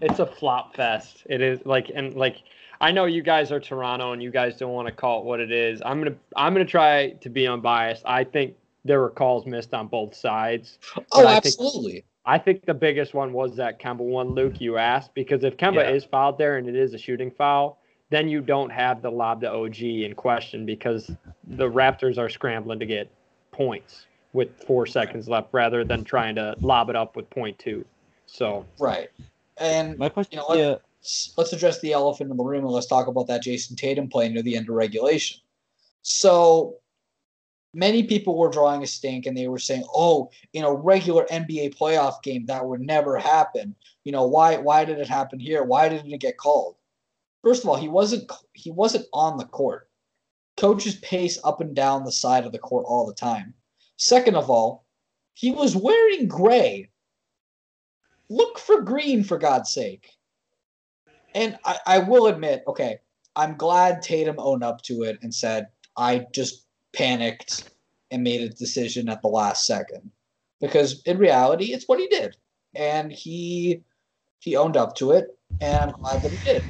It's 0.01 0.19
a 0.19 0.25
flop 0.25 0.75
fest. 0.75 1.23
It 1.29 1.41
is 1.41 1.59
like 1.65 1.91
and 1.93 2.13
like 2.15 2.37
I 2.81 2.91
know 2.91 3.05
you 3.05 3.21
guys 3.21 3.51
are 3.51 3.59
Toronto 3.59 4.13
and 4.13 4.23
you 4.23 4.31
guys 4.31 4.57
don't 4.57 4.71
want 4.73 4.87
to 4.87 4.93
call 4.93 5.19
it 5.21 5.25
what 5.25 5.39
it 5.39 5.51
is. 5.51 5.81
I'm 5.85 5.99
gonna 6.01 6.15
I'm 6.35 6.53
gonna 6.53 6.65
try 6.65 7.11
to 7.21 7.29
be 7.29 7.47
unbiased. 7.47 8.03
I 8.05 8.23
think 8.23 8.55
there 8.85 9.01
were 9.01 9.09
calls 9.09 9.45
missed 9.45 9.73
on 9.73 9.87
both 9.87 10.15
sides. 10.15 10.79
Oh, 11.11 11.27
I 11.27 11.39
think- 11.39 11.45
absolutely. 11.45 12.05
I 12.25 12.37
think 12.37 12.65
the 12.65 12.73
biggest 12.73 13.13
one 13.13 13.33
was 13.33 13.55
that 13.55 13.79
Kemba 13.79 13.99
one, 13.99 14.29
Luke, 14.29 14.61
you 14.61 14.77
asked, 14.77 15.13
because 15.15 15.43
if 15.43 15.57
Kemba 15.57 15.75
Yeah. 15.75 15.89
is 15.89 16.05
fouled 16.05 16.37
there 16.37 16.57
and 16.57 16.69
it 16.69 16.75
is 16.75 16.93
a 16.93 16.97
shooting 16.97 17.31
foul, 17.31 17.79
then 18.11 18.29
you 18.29 18.39
don't 18.41 18.69
have 18.69 19.01
the 19.01 19.09
lob 19.09 19.41
to 19.41 19.51
OG 19.51 20.03
in 20.05 20.13
question 20.13 20.65
because 20.65 21.07
the 21.47 21.67
Raptors 21.69 22.17
are 22.19 22.29
scrambling 22.29 22.77
to 22.79 22.85
get 22.85 23.09
points 23.51 24.05
with 24.33 24.49
four 24.63 24.85
seconds 24.85 25.27
left 25.27 25.47
rather 25.53 25.83
than 25.83 26.03
trying 26.03 26.35
to 26.35 26.55
lob 26.61 26.89
it 26.91 26.95
up 26.95 27.15
with 27.15 27.27
point 27.31 27.57
two. 27.57 27.83
So 28.27 28.63
Right. 28.79 29.09
And 29.57 29.97
My 29.97 30.09
question, 30.09 30.39
You 30.39 30.55
know 30.55 30.61
yeah, 30.69 30.75
let's- 31.37 31.53
address 31.53 31.79
the 31.79 31.93
elephant 31.93 32.31
in 32.31 32.37
the 32.37 32.43
room 32.43 32.65
and 32.65 32.73
let's 32.73 32.87
talk 32.87 33.07
about 33.07 33.27
that 33.27 33.43
Jayson 33.43 33.75
Tatum 33.75 34.09
play 34.09 34.29
near 34.29 34.41
the 34.41 34.55
end 34.55 34.69
of 34.69 34.75
regulation. 34.75 35.39
So 36.01 36.77
many 37.73 38.03
people 38.03 38.37
were 38.37 38.49
drawing 38.49 38.83
a 38.83 38.87
stink 38.87 39.25
and 39.25 39.37
they 39.37 39.47
were 39.47 39.59
saying, 39.59 39.83
"Oh, 39.93 40.29
in 40.53 40.63
a 40.63 40.73
regular 40.73 41.25
NBA 41.29 41.69
playoff 41.69 42.21
game, 42.23 42.45
that 42.47 42.65
would 42.65 42.81
never 42.81 43.17
happen." 43.17 43.75
You 44.03 44.11
know 44.11 44.27
why? 44.27 44.57
Why 44.57 44.85
did 44.85 44.99
it 44.99 45.07
happen 45.07 45.39
here? 45.39 45.63
Why 45.63 45.89
didn't 45.89 46.13
it 46.13 46.19
get 46.19 46.37
called? 46.37 46.75
First 47.43 47.63
of 47.63 47.69
all, 47.69 47.75
he 47.75 47.87
wasn't 47.87 48.31
he 48.53 48.71
wasn't 48.71 49.07
on 49.13 49.37
the 49.37 49.45
court. 49.45 49.89
Coaches 50.57 50.95
pace 50.95 51.39
up 51.43 51.61
and 51.61 51.75
down 51.75 52.03
the 52.03 52.11
side 52.11 52.45
of 52.45 52.51
the 52.51 52.59
court 52.59 52.85
all 52.87 53.05
the 53.05 53.13
time. 53.13 53.53
Second 53.97 54.35
of 54.35 54.49
all, 54.49 54.85
he 55.33 55.51
was 55.51 55.75
wearing 55.75 56.27
gray. 56.27 56.89
Look 58.29 58.59
for 58.59 58.81
green, 58.81 59.23
for 59.23 59.37
God's 59.37 59.71
sake. 59.71 60.18
And 61.35 61.57
I, 61.65 61.77
I 61.85 61.99
will 61.99 62.27
admit, 62.27 62.63
okay, 62.67 62.97
I'm 63.35 63.55
glad 63.55 64.01
Tatum 64.01 64.35
owned 64.37 64.63
up 64.63 64.81
to 64.83 65.03
it 65.03 65.19
and 65.21 65.33
said, 65.33 65.67
I 65.95 66.25
just 66.33 66.65
panicked 66.93 67.69
and 68.11 68.23
made 68.23 68.41
a 68.41 68.49
decision 68.49 69.09
at 69.09 69.21
the 69.21 69.27
last 69.27 69.65
second. 69.65 70.11
Because 70.59 71.01
in 71.03 71.17
reality, 71.17 71.73
it's 71.73 71.85
what 71.87 71.99
he 71.99 72.07
did. 72.07 72.35
And 72.75 73.11
he 73.11 73.81
he 74.39 74.55
owned 74.55 74.77
up 74.77 74.95
to 74.95 75.11
it, 75.11 75.37
and 75.59 75.91
I'm 75.91 75.91
glad 76.01 76.21
that 76.23 76.31
he 76.31 76.39
did. 76.45 76.63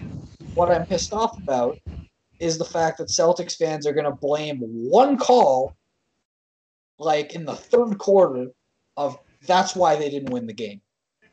What 0.54 0.72
I'm 0.72 0.86
pissed 0.86 1.14
off 1.14 1.38
about 1.38 1.80
is 2.40 2.58
the 2.58 2.66
fact 2.66 2.98
that 2.98 3.08
Celtics 3.08 3.56
fans 3.56 3.86
are 3.86 3.94
gonna 3.94 4.16
blame 4.16 4.60
one 4.60 5.18
call 5.18 5.76
like 7.00 7.34
in 7.34 7.46
the 7.46 7.56
third 7.56 7.98
quarter 7.98 8.48
of 8.98 9.18
that's 9.46 9.76
why 9.76 9.96
they 9.96 10.10
didn't 10.10 10.32
win 10.32 10.46
the 10.48 10.54
game. 10.54 10.82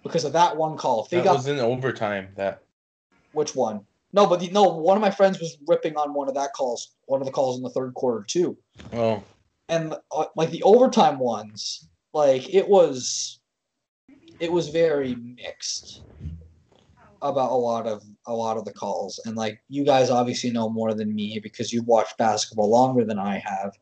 Because 0.02 0.24
of 0.24 0.32
that 0.32 0.56
one 0.56 0.76
call. 0.76 1.04
If 1.04 1.10
they 1.10 1.18
That 1.18 1.24
got 1.24 1.36
was 1.36 1.48
in 1.48 1.58
overtime. 1.58 2.28
That 2.36 2.62
which 3.36 3.54
one? 3.54 3.82
No, 4.12 4.26
but 4.26 4.40
the, 4.40 4.48
no, 4.48 4.62
one 4.62 4.96
of 4.96 5.02
my 5.02 5.10
friends 5.10 5.38
was 5.38 5.58
ripping 5.68 5.96
on 5.96 6.14
one 6.14 6.28
of 6.28 6.34
that 6.34 6.52
calls, 6.54 6.94
one 7.06 7.20
of 7.20 7.26
the 7.26 7.32
calls 7.32 7.58
in 7.58 7.62
the 7.62 7.70
third 7.70 7.94
quarter 7.94 8.24
too. 8.26 8.56
oh 8.92 9.22
And 9.68 9.94
uh, 10.10 10.24
like 10.36 10.50
the 10.50 10.62
overtime 10.62 11.18
ones, 11.18 11.88
like 12.14 12.52
it 12.52 12.68
was, 12.68 13.40
it 14.40 14.50
was 14.50 14.68
very 14.68 15.14
mixed 15.14 16.02
about 17.22 17.50
a 17.50 17.54
lot 17.54 17.86
of 17.86 18.02
a 18.26 18.32
lot 18.34 18.56
of 18.56 18.64
the 18.64 18.72
calls. 18.72 19.20
And 19.24 19.36
like 19.36 19.62
you 19.68 19.84
guys 19.84 20.10
obviously 20.10 20.50
know 20.50 20.68
more 20.68 20.94
than 20.94 21.14
me 21.14 21.40
because 21.42 21.72
you've 21.72 21.86
watched 21.86 22.18
basketball 22.18 22.70
longer 22.70 23.04
than 23.04 23.18
I 23.18 23.42
have, 23.44 23.72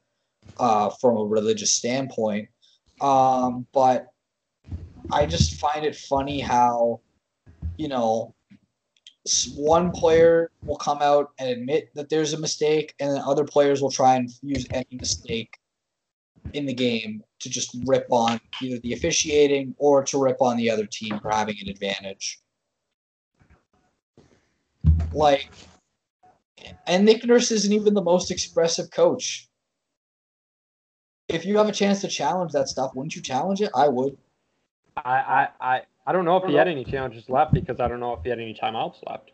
uh, 0.59 0.91
from 1.01 1.17
a 1.17 1.25
religious 1.25 1.73
standpoint. 1.73 2.49
Um, 3.01 3.67
but 3.73 4.07
I 5.13 5.27
just 5.27 5.61
find 5.61 5.85
it 5.85 5.97
funny 5.97 6.41
how, 6.41 7.01
you 7.77 7.89
know, 7.89 8.35
one 9.57 9.91
player 9.91 10.51
will 10.67 10.77
come 10.77 10.99
out 11.01 11.31
and 11.39 11.49
admit 11.49 11.89
that 11.95 12.11
there's 12.11 12.35
a 12.35 12.41
mistake, 12.41 12.95
and 13.01 13.11
then 13.11 13.23
other 13.23 13.45
players 13.45 13.81
will 13.81 13.91
try 13.91 14.17
and 14.17 14.31
use 14.43 14.67
any 14.73 14.87
mistake 14.93 15.59
in 16.53 16.67
the 16.67 16.75
game 16.75 17.23
to 17.41 17.51
just 17.51 17.77
rip 17.87 18.07
on 18.11 18.41
either 18.63 18.79
the 18.81 18.93
officiating 18.93 19.75
or 19.79 20.05
to 20.05 20.23
rip 20.23 20.41
on 20.41 20.57
the 20.57 20.71
other 20.71 20.87
team 20.87 21.19
for 21.21 21.31
having 21.31 21.57
an 21.61 21.69
advantage. 21.69 22.39
Like, 25.13 25.51
and 26.87 27.05
Nick 27.05 27.25
Nurse 27.25 27.51
isn't 27.51 27.73
even 27.73 27.95
the 27.95 28.03
most 28.03 28.31
expressive 28.31 28.91
coach. 28.91 29.49
If 31.29 31.45
you 31.45 31.57
have 31.59 31.69
a 31.69 31.73
chance 31.73 32.03
to 32.03 32.09
challenge 32.09 32.53
that 32.53 32.69
stuff, 32.69 32.93
wouldn't 32.95 33.17
you 33.17 33.23
challenge 33.23 33.63
it? 33.63 33.71
I 33.75 33.89
would. 33.89 34.17
I 34.97 35.03
I 35.03 35.49
I, 35.61 35.83
I 36.07 36.13
don't 36.13 36.25
know 36.25 36.37
if 36.37 36.45
he 36.47 36.55
had 36.55 36.69
any 36.69 36.85
challenges 36.85 37.29
left 37.29 37.55
because 37.55 37.81
I 37.81 37.89
don't 37.89 38.01
know 38.01 38.13
if 38.13 38.23
he 38.23 38.31
had 38.31 38.39
any 38.39 38.55
timeouts 38.55 38.97
left. 39.07 39.31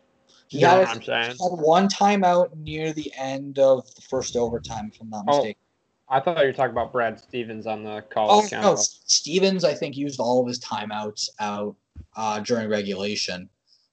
He 0.47 0.59
You 0.61 0.67
had, 0.67 0.87
I'm 0.87 1.01
saying? 1.01 1.37
had 1.37 1.37
one 1.39 1.87
timeout 1.87 2.55
near 2.55 2.93
the 2.93 3.11
end 3.17 3.59
of 3.59 3.93
the 3.95 4.01
first 4.01 4.35
overtime, 4.35 4.91
if 4.93 5.01
I'm 5.01 5.09
not 5.09 5.25
Oh, 5.27 5.35
mistaken. 5.37 5.61
I 6.09 6.19
thought 6.19 6.39
you 6.39 6.47
were 6.47 6.53
talking 6.53 6.71
about 6.71 6.91
Brad 6.91 7.19
Stevens 7.19 7.67
on 7.67 7.83
the 7.83 8.01
call. 8.09 8.31
Oh, 8.31 8.47
no, 8.51 8.75
Stevens, 8.75 9.63
I 9.63 9.73
think 9.73 9.95
used 9.95 10.19
all 10.19 10.41
of 10.41 10.47
his 10.47 10.59
timeouts 10.59 11.29
out 11.39 11.75
uh, 12.17 12.39
during 12.41 12.69
regulation. 12.69 13.49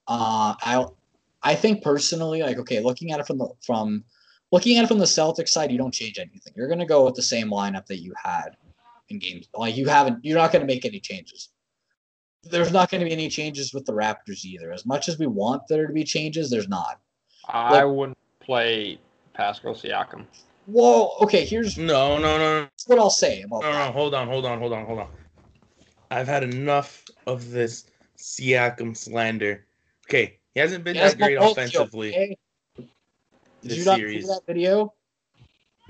Uh, 0.08 0.54
I, 0.60 0.84
I 1.42 1.54
think 1.54 1.82
personally, 1.82 2.42
like, 2.42 2.58
okay, 2.58 2.80
looking 2.80 3.12
at 3.12 3.20
it 3.20 3.26
from 3.26 3.38
the 3.38 3.48
from 3.64 4.04
looking 4.50 4.78
at 4.78 4.84
it 4.84 4.88
from 4.88 4.98
the 4.98 5.04
Celtics 5.04 5.50
side, 5.50 5.70
you 5.70 5.78
don't 5.78 5.94
change 5.94 6.18
anything. 6.18 6.52
You're 6.56 6.68
gonna 6.68 6.86
go 6.86 7.04
with 7.04 7.14
the 7.14 7.22
same 7.22 7.50
lineup 7.50 7.86
that 7.86 8.00
you 8.02 8.12
had 8.20 8.56
in 9.10 9.20
games. 9.20 9.48
Like, 9.54 9.76
you 9.76 9.86
haven't, 9.86 10.24
you're 10.24 10.38
not 10.38 10.50
gonna 10.52 10.64
make 10.64 10.84
any 10.84 10.98
changes. 10.98 11.50
There's 12.44 12.72
not 12.72 12.90
gonna 12.90 13.04
be 13.04 13.12
any 13.12 13.28
changes 13.28 13.74
with 13.74 13.84
the 13.84 13.92
Raptors 13.92 14.44
either. 14.44 14.72
As 14.72 14.86
much 14.86 15.08
as 15.08 15.18
we 15.18 15.26
want 15.26 15.62
there 15.68 15.86
to 15.86 15.92
be 15.92 16.04
changes, 16.04 16.50
there's 16.50 16.68
not. 16.68 17.00
I 17.48 17.84
wouldn't 17.84 18.18
play 18.40 18.98
Pascal 19.34 19.74
Siakam. 19.74 20.24
Well, 20.66 21.16
okay, 21.22 21.44
here's 21.44 21.78
No, 21.78 22.18
no, 22.18 22.36
no, 22.38 22.60
no, 22.62 22.68
what 22.86 22.98
I'll 22.98 23.08
say 23.10 23.42
about 23.42 23.62
no, 23.62 23.72
that. 23.72 23.86
no. 23.86 23.92
Hold 23.92 24.14
on, 24.14 24.28
hold 24.28 24.44
on, 24.44 24.58
hold 24.58 24.72
on, 24.72 24.84
hold 24.84 24.98
on. 24.98 25.08
I've 26.10 26.28
had 26.28 26.42
enough 26.42 27.04
of 27.26 27.50
this 27.50 27.86
Siakam 28.18 28.96
slander. 28.96 29.64
Okay, 30.06 30.38
he 30.54 30.60
hasn't 30.60 30.84
been 30.84 30.94
He 30.94 31.00
that 31.00 31.18
great 31.18 31.36
offensively. 31.36 32.10
okay? 32.10 32.38
Did 32.76 32.88
this 33.62 33.78
you 33.78 33.84
not 33.84 33.96
series. 33.96 34.24
see 34.26 34.28
that 34.32 34.46
video? 34.46 34.92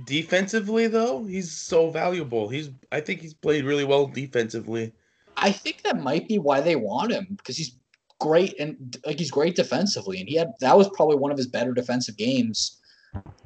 Defensively, 0.04 0.86
though, 0.86 1.24
he's 1.24 1.50
so 1.50 1.90
valuable. 1.90 2.48
He's, 2.48 2.70
I 2.92 3.00
think 3.00 3.20
he's 3.20 3.34
played 3.34 3.64
really 3.64 3.84
well 3.84 4.06
defensively. 4.06 4.92
I 5.40 5.52
think 5.52 5.82
that 5.82 6.02
might 6.02 6.28
be 6.28 6.38
why 6.38 6.60
they 6.60 6.76
want 6.76 7.12
him 7.12 7.26
because 7.36 7.56
he's 7.56 7.76
great 8.20 8.58
and 8.58 8.96
like 9.06 9.18
he's 9.18 9.30
great 9.30 9.56
defensively, 9.56 10.20
and 10.20 10.28
he 10.28 10.36
had 10.36 10.52
that 10.60 10.76
was 10.76 10.88
probably 10.90 11.16
one 11.16 11.30
of 11.30 11.38
his 11.38 11.46
better 11.46 11.72
defensive 11.72 12.16
games 12.16 12.78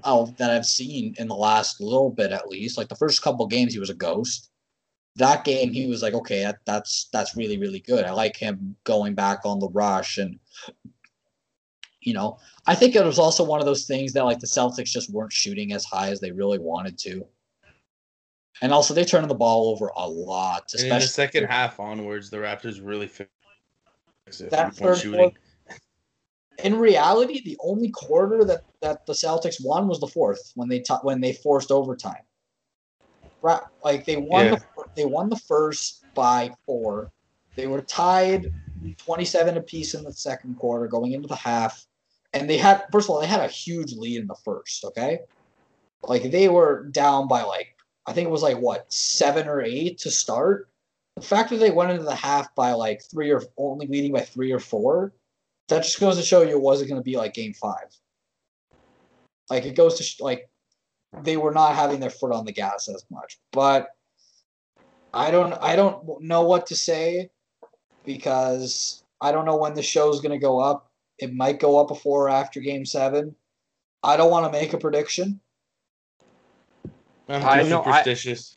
oh, 0.05 0.35
that 0.38 0.50
I've 0.50 0.66
seen 0.66 1.14
in 1.18 1.28
the 1.28 1.35
last 1.35 1.81
little 1.81 2.11
bit 2.11 2.33
at 2.33 2.48
least. 2.48 2.76
Like 2.76 2.88
the 2.88 2.96
first 2.96 3.22
couple 3.22 3.46
games, 3.46 3.72
he 3.72 3.78
was 3.78 3.90
a 3.90 3.94
ghost. 3.94 4.50
That 5.16 5.44
game, 5.44 5.72
he 5.72 5.87
was 5.87 6.02
like, 6.02 6.14
okay, 6.14 6.42
that, 6.42 6.59
that's 6.64 7.09
that's 7.12 7.37
really 7.37 7.59
really 7.59 7.81
good. 7.81 8.05
I 8.05 8.12
like 8.12 8.37
him 8.37 8.76
going 8.85 9.14
back 9.14 9.40
on 9.44 9.61
the 9.61 9.68
rush, 9.68 10.18
and 10.18 10.38
you 12.00 12.14
know, 12.14 12.38
I 12.66 12.74
think 12.74 12.96
it 12.96 13.05
was 13.05 13.18
also 13.18 13.44
one 13.44 13.61
of 13.61 13.66
those 13.66 13.87
things 13.87 14.12
that 14.14 14.24
like 14.24 14.40
the 14.40 14.46
Celtics 14.46 14.87
just 14.87 15.12
weren't 15.12 15.33
shooting 15.33 15.72
as 15.72 15.85
high 15.85 16.09
as 16.09 16.20
they 16.20 16.33
really 16.33 16.59
wanted 16.59 16.98
to. 17.00 17.26
And 18.62 18.72
also, 18.72 18.94
they 18.94 19.05
turned 19.05 19.29
the 19.29 19.35
ball 19.35 19.68
over 19.70 19.90
a 19.96 20.09
lot, 20.09 20.72
And 20.72 20.85
in 20.85 20.88
the 20.88 20.94
especially 20.96 21.09
second 21.09 21.44
half 21.46 21.81
onwards, 21.81 22.31
the 22.31 22.37
Raptors 22.38 22.81
really 22.83 23.09
fixed. 23.09 23.31
That 24.51 24.75
third 24.75 24.98
shooting. 24.98 25.37
in 26.62 26.79
reality, 26.79 27.42
the 27.44 27.59
only 27.61 27.90
quarter 27.90 28.44
that, 28.44 28.62
that 28.81 29.05
the 29.05 29.12
Celtics 29.12 29.57
won 29.62 29.88
was 29.88 29.98
the 29.98 30.07
fourth 30.07 30.53
when 30.55 30.68
they 30.68 30.79
t- 30.79 30.94
when 31.03 31.20
they 31.20 31.33
forced 31.33 31.72
overtime. 31.72 32.22
Right, 33.42 33.61
like 33.85 34.07
they 34.07 34.16
won 34.16 34.46
Yeah. 34.46 34.55
the 34.55 34.85
they 34.94 35.05
won 35.05 35.29
the 35.29 35.37
first 35.37 36.05
by 36.14 36.55
four. 36.64 37.11
They 37.57 37.66
were 37.66 37.83
tied 37.83 38.53
twenty 38.96 39.25
seven 39.25 39.57
apiece 39.57 39.94
in 39.94 40.05
the 40.05 40.12
second 40.12 40.57
quarter, 40.57 40.87
going 40.87 41.12
into 41.12 41.27
the 41.27 41.35
half, 41.37 41.85
and 42.33 42.48
they 42.48 42.59
had 42.59 42.85
first 42.92 43.07
of 43.07 43.11
all 43.11 43.20
they 43.20 43.27
had 43.27 43.40
a 43.40 43.48
huge 43.48 43.92
lead 43.94 44.20
in 44.20 44.29
the 44.29 44.37
first. 44.44 44.85
Okay, 44.85 45.18
like 46.05 46.31
they 46.31 46.48
were 46.48 46.85
down 46.92 47.27
by 47.27 47.42
like 47.42 47.71
I 48.06 48.12
think 48.12 48.26
it 48.26 48.32
was 48.32 48.42
like 48.42 48.58
what 48.58 48.92
seven 48.92 49.48
or 49.48 49.62
eight 49.62 49.98
to 49.98 50.10
start. 50.10 50.68
The 51.16 51.22
fact 51.22 51.50
that 51.50 51.56
they 51.56 51.70
went 51.70 51.90
into 51.90 52.04
the 52.04 52.14
half 52.14 52.54
by 52.54 52.72
like 52.72 53.02
three 53.02 53.30
or 53.30 53.42
only 53.56 53.86
leading 53.86 54.12
by 54.12 54.20
three 54.20 54.50
or 54.50 54.58
four 54.58 55.12
that 55.68 55.84
just 55.84 56.00
goes 56.00 56.16
to 56.16 56.22
show 56.22 56.42
you 56.42 56.50
it 56.50 56.60
wasn't 56.60 56.90
going 56.90 57.00
to 57.00 57.04
be 57.04 57.16
like 57.16 57.34
game 57.34 57.54
five. 57.54 57.96
Like 59.50 59.64
it 59.64 59.76
goes 59.76 59.96
to 59.96 60.02
sh- 60.02 60.20
like 60.20 60.48
they 61.22 61.36
were 61.36 61.52
not 61.52 61.74
having 61.74 62.00
their 62.00 62.10
foot 62.10 62.32
on 62.32 62.44
the 62.44 62.52
gas 62.52 62.88
as 62.88 63.04
much. 63.10 63.38
But 63.52 63.88
I 65.12 65.30
don't 65.30 65.52
I 65.54 65.76
don't 65.76 66.22
know 66.22 66.42
what 66.42 66.66
to 66.68 66.76
say 66.76 67.30
because 68.04 69.02
I 69.20 69.32
don't 69.32 69.44
know 69.44 69.56
when 69.56 69.74
the 69.74 69.82
show's 69.82 70.20
going 70.20 70.32
to 70.32 70.38
go 70.38 70.58
up. 70.58 70.90
It 71.18 71.34
might 71.34 71.60
go 71.60 71.78
up 71.78 71.88
before 71.88 72.26
or 72.26 72.30
after 72.30 72.60
game 72.60 72.84
seven. 72.84 73.36
I 74.02 74.16
don't 74.16 74.30
want 74.30 74.46
to 74.46 74.58
make 74.58 74.72
a 74.72 74.78
prediction. 74.78 75.40
I'm 77.33 77.45
I 77.45 77.62
know, 77.62 77.83
I- 77.83 78.03
superstitious. 78.03 78.57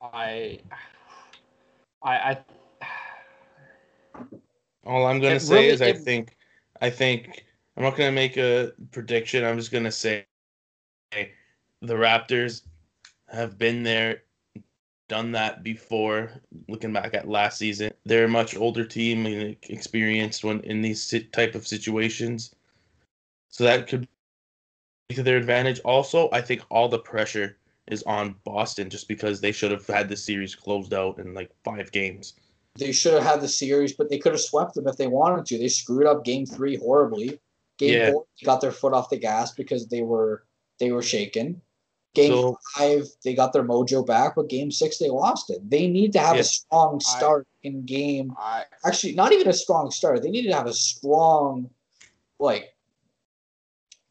I, 0.00 0.58
I, 2.02 2.14
I, 2.14 2.38
All 4.84 5.06
I'm 5.06 5.20
gonna 5.20 5.40
say 5.40 5.54
really- 5.54 5.66
is 5.68 5.82
I 5.82 5.88
it- 5.88 5.98
think 5.98 6.36
I 6.80 6.90
think 6.90 7.44
I'm 7.76 7.82
not 7.82 7.96
gonna 7.96 8.12
make 8.12 8.36
a 8.36 8.72
prediction. 8.92 9.44
I'm 9.44 9.58
just 9.58 9.72
gonna 9.72 9.90
say 9.92 10.24
the 11.12 11.94
Raptors 11.94 12.62
have 13.28 13.58
been 13.58 13.82
there, 13.82 14.22
done 15.08 15.32
that 15.32 15.62
before. 15.62 16.30
Looking 16.68 16.92
back 16.92 17.14
at 17.14 17.28
last 17.28 17.58
season, 17.58 17.92
they're 18.04 18.24
a 18.26 18.28
much 18.28 18.56
older 18.56 18.84
team 18.84 19.26
and 19.26 19.56
experienced 19.64 20.44
when 20.44 20.60
in 20.60 20.80
these 20.82 21.12
type 21.32 21.54
of 21.54 21.66
situations, 21.66 22.54
so 23.48 23.64
that 23.64 23.88
could 23.88 24.06
be 25.08 25.14
to 25.16 25.22
their 25.22 25.36
advantage. 25.38 25.80
Also, 25.80 26.28
I 26.32 26.40
think 26.40 26.62
all 26.70 26.88
the 26.88 26.98
pressure 26.98 27.56
is 27.90 28.02
on 28.04 28.34
Boston 28.44 28.90
just 28.90 29.08
because 29.08 29.40
they 29.40 29.52
should 29.52 29.70
have 29.70 29.86
had 29.86 30.08
the 30.08 30.16
series 30.16 30.54
closed 30.54 30.92
out 30.92 31.18
in 31.18 31.34
like 31.34 31.50
five 31.64 31.90
games. 31.92 32.34
They 32.78 32.92
should 32.92 33.14
have 33.14 33.22
had 33.22 33.40
the 33.40 33.48
series, 33.48 33.94
but 33.94 34.10
they 34.10 34.18
could 34.18 34.32
have 34.32 34.40
swept 34.40 34.74
them 34.74 34.86
if 34.86 34.96
they 34.96 35.06
wanted 35.06 35.46
to. 35.46 35.58
They 35.58 35.68
screwed 35.68 36.06
up 36.06 36.24
game 36.24 36.44
three 36.46 36.76
horribly. 36.76 37.40
Game 37.78 37.92
Yeah. 37.94 38.10
four, 38.12 38.26
got 38.44 38.60
their 38.60 38.72
foot 38.72 38.92
off 38.92 39.10
the 39.10 39.18
gas 39.18 39.52
because 39.52 39.86
they 39.88 40.02
were 40.02 40.44
they 40.78 40.92
were 40.92 41.02
shaken. 41.02 41.62
Game 42.14 42.32
So- 42.32 42.58
five, 42.76 43.06
they 43.24 43.34
got 43.34 43.52
their 43.52 43.62
mojo 43.62 44.04
back, 44.06 44.36
but 44.36 44.48
game 44.48 44.70
six, 44.70 44.98
they 44.98 45.08
lost 45.10 45.50
it. 45.50 45.58
They 45.70 45.86
need 45.86 46.12
to 46.14 46.18
have 46.18 46.36
Yeah. 46.36 46.40
a 46.42 46.44
strong 46.44 47.00
I- 47.06 47.16
start 47.18 47.46
in 47.62 47.84
game. 47.84 48.32
I, 48.38 48.64
Actually, 48.84 49.14
not 49.14 49.32
even 49.32 49.48
a 49.48 49.52
strong 49.52 49.90
start. 49.90 50.22
They 50.22 50.30
needed 50.30 50.50
to 50.50 50.56
have 50.56 50.66
a 50.66 50.72
strong, 50.72 51.70
like 52.38 52.74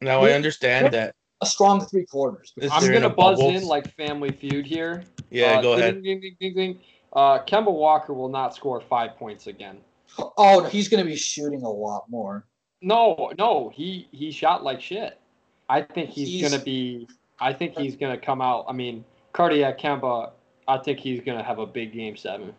Now 0.02 0.24
I 0.24 0.32
understand 0.34 0.94
that. 0.94 1.16
A 1.48 1.50
strong 1.50 1.86
three 1.86 2.06
quarters. 2.06 2.54
Is 2.58 2.72
I'm 2.74 2.92
gonna 2.92 3.10
buzz 3.10 3.38
bubble? 3.40 3.56
in 3.56 3.64
like 3.66 3.94
Family 3.96 4.32
Feud 4.32 4.66
here. 4.66 5.04
Yeah, 5.30 5.60
Uh, 5.60 5.62
go 5.62 5.76
ding, 5.76 5.82
ahead. 5.84 6.04
Ding, 6.04 6.22
ding, 6.22 6.36
ding, 6.40 6.54
ding. 6.56 6.80
Uh, 7.14 7.40
Kemba 7.44 7.72
Walker 7.72 8.14
will 8.14 8.30
not 8.30 8.54
score 8.56 8.82
five 8.82 9.16
points 9.18 9.48
again. 9.48 9.78
Oh, 10.38 10.60
no, 10.62 10.70
he's 10.70 10.88
going 10.90 11.04
to 11.04 11.10
be 11.10 11.16
shooting 11.16 11.64
a 11.64 11.70
lot 11.70 12.10
more. 12.10 12.46
No, 12.82 13.32
no, 13.38 13.70
he 13.74 14.08
he 14.12 14.32
shot 14.32 14.64
like 14.64 14.80
shit. 14.82 15.20
I 15.70 15.82
think 15.82 16.10
he's, 16.10 16.28
He's- 16.28 16.50
gonna 16.52 16.64
be. 16.64 17.08
I 17.40 17.52
think 17.54 17.76
he's 17.78 17.96
gonna 17.96 18.18
come 18.18 18.42
out. 18.42 18.66
I 18.70 18.74
mean, 18.74 19.04
Cardiac 19.34 19.80
Kemba. 19.80 20.32
I 20.68 20.78
think 20.78 21.00
he's 21.00 21.22
gonna 21.22 21.44
have 21.44 21.60
a 21.60 21.66
big 21.66 21.94
game 21.94 22.16
seven. 22.18 22.54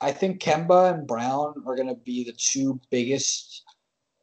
I 0.00 0.12
think 0.12 0.40
Kemba 0.40 0.92
and 0.94 1.06
Brown 1.06 1.54
are 1.66 1.74
going 1.74 1.88
to 1.88 1.94
be 1.94 2.22
the 2.24 2.32
two 2.36 2.78
biggest 2.90 3.62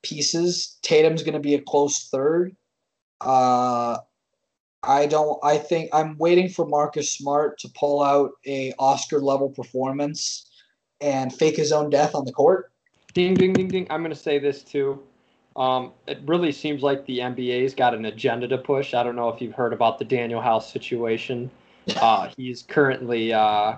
pieces. 0.04 0.78
Tatum's 0.84 1.24
going 1.24 1.34
to 1.34 1.39
be 1.39 1.56
a 1.56 1.62
close 1.62 2.10
third. 2.10 2.56
Uh, 3.24 3.98
I 4.84 5.06
don't. 5.06 5.40
I 5.44 5.58
think 5.58 5.90
I'm 5.94 6.18
waiting 6.18 6.50
for 6.50 6.66
Marcus 6.66 7.12
Smart 7.12 7.58
to 7.60 7.70
pull 7.70 8.04
out 8.04 8.32
a 8.46 8.74
Oscar 8.78 9.20
level 9.20 9.50
performance 9.50 10.50
and 11.00 11.34
fake 11.34 11.56
his 11.56 11.72
own 11.72 11.90
death 11.90 12.16
on 12.16 12.26
the 12.26 12.34
court. 12.34 12.72
Ding, 13.14 13.34
ding, 13.34 13.54
ding, 13.54 13.68
ding. 13.68 13.88
I'm 13.90 14.02
gonna 14.02 14.16
say 14.16 14.40
this 14.40 14.64
too. 14.64 15.02
Um, 15.56 15.92
it 16.08 16.20
really 16.26 16.52
seems 16.52 16.82
like 16.82 17.06
the 17.06 17.20
NBA's 17.20 17.76
got 17.76 17.94
an 17.94 18.06
agenda 18.06 18.48
to 18.48 18.58
push. 18.58 18.94
I 18.94 19.04
don't 19.04 19.16
know 19.16 19.30
if 19.30 19.40
you've 19.42 19.54
heard 19.54 19.72
about 19.72 20.00
the 20.00 20.06
Danuel 20.06 20.44
House 20.44 20.72
situation. 20.72 21.50
Uh, 22.02 22.30
he's 22.38 22.64
currently 22.64 23.34
uh, 23.34 23.76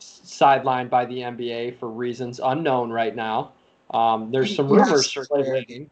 sidelined 0.00 0.90
by 0.90 1.06
the 1.06 1.20
NBA 1.20 1.78
for 1.78 1.88
reasons 1.88 2.40
unknown 2.44 2.90
right 2.90 3.16
now. 3.16 3.52
Um, 3.90 4.30
there's 4.30 4.54
some 4.54 4.68
rumors 4.68 5.10
circulating, 5.10 5.88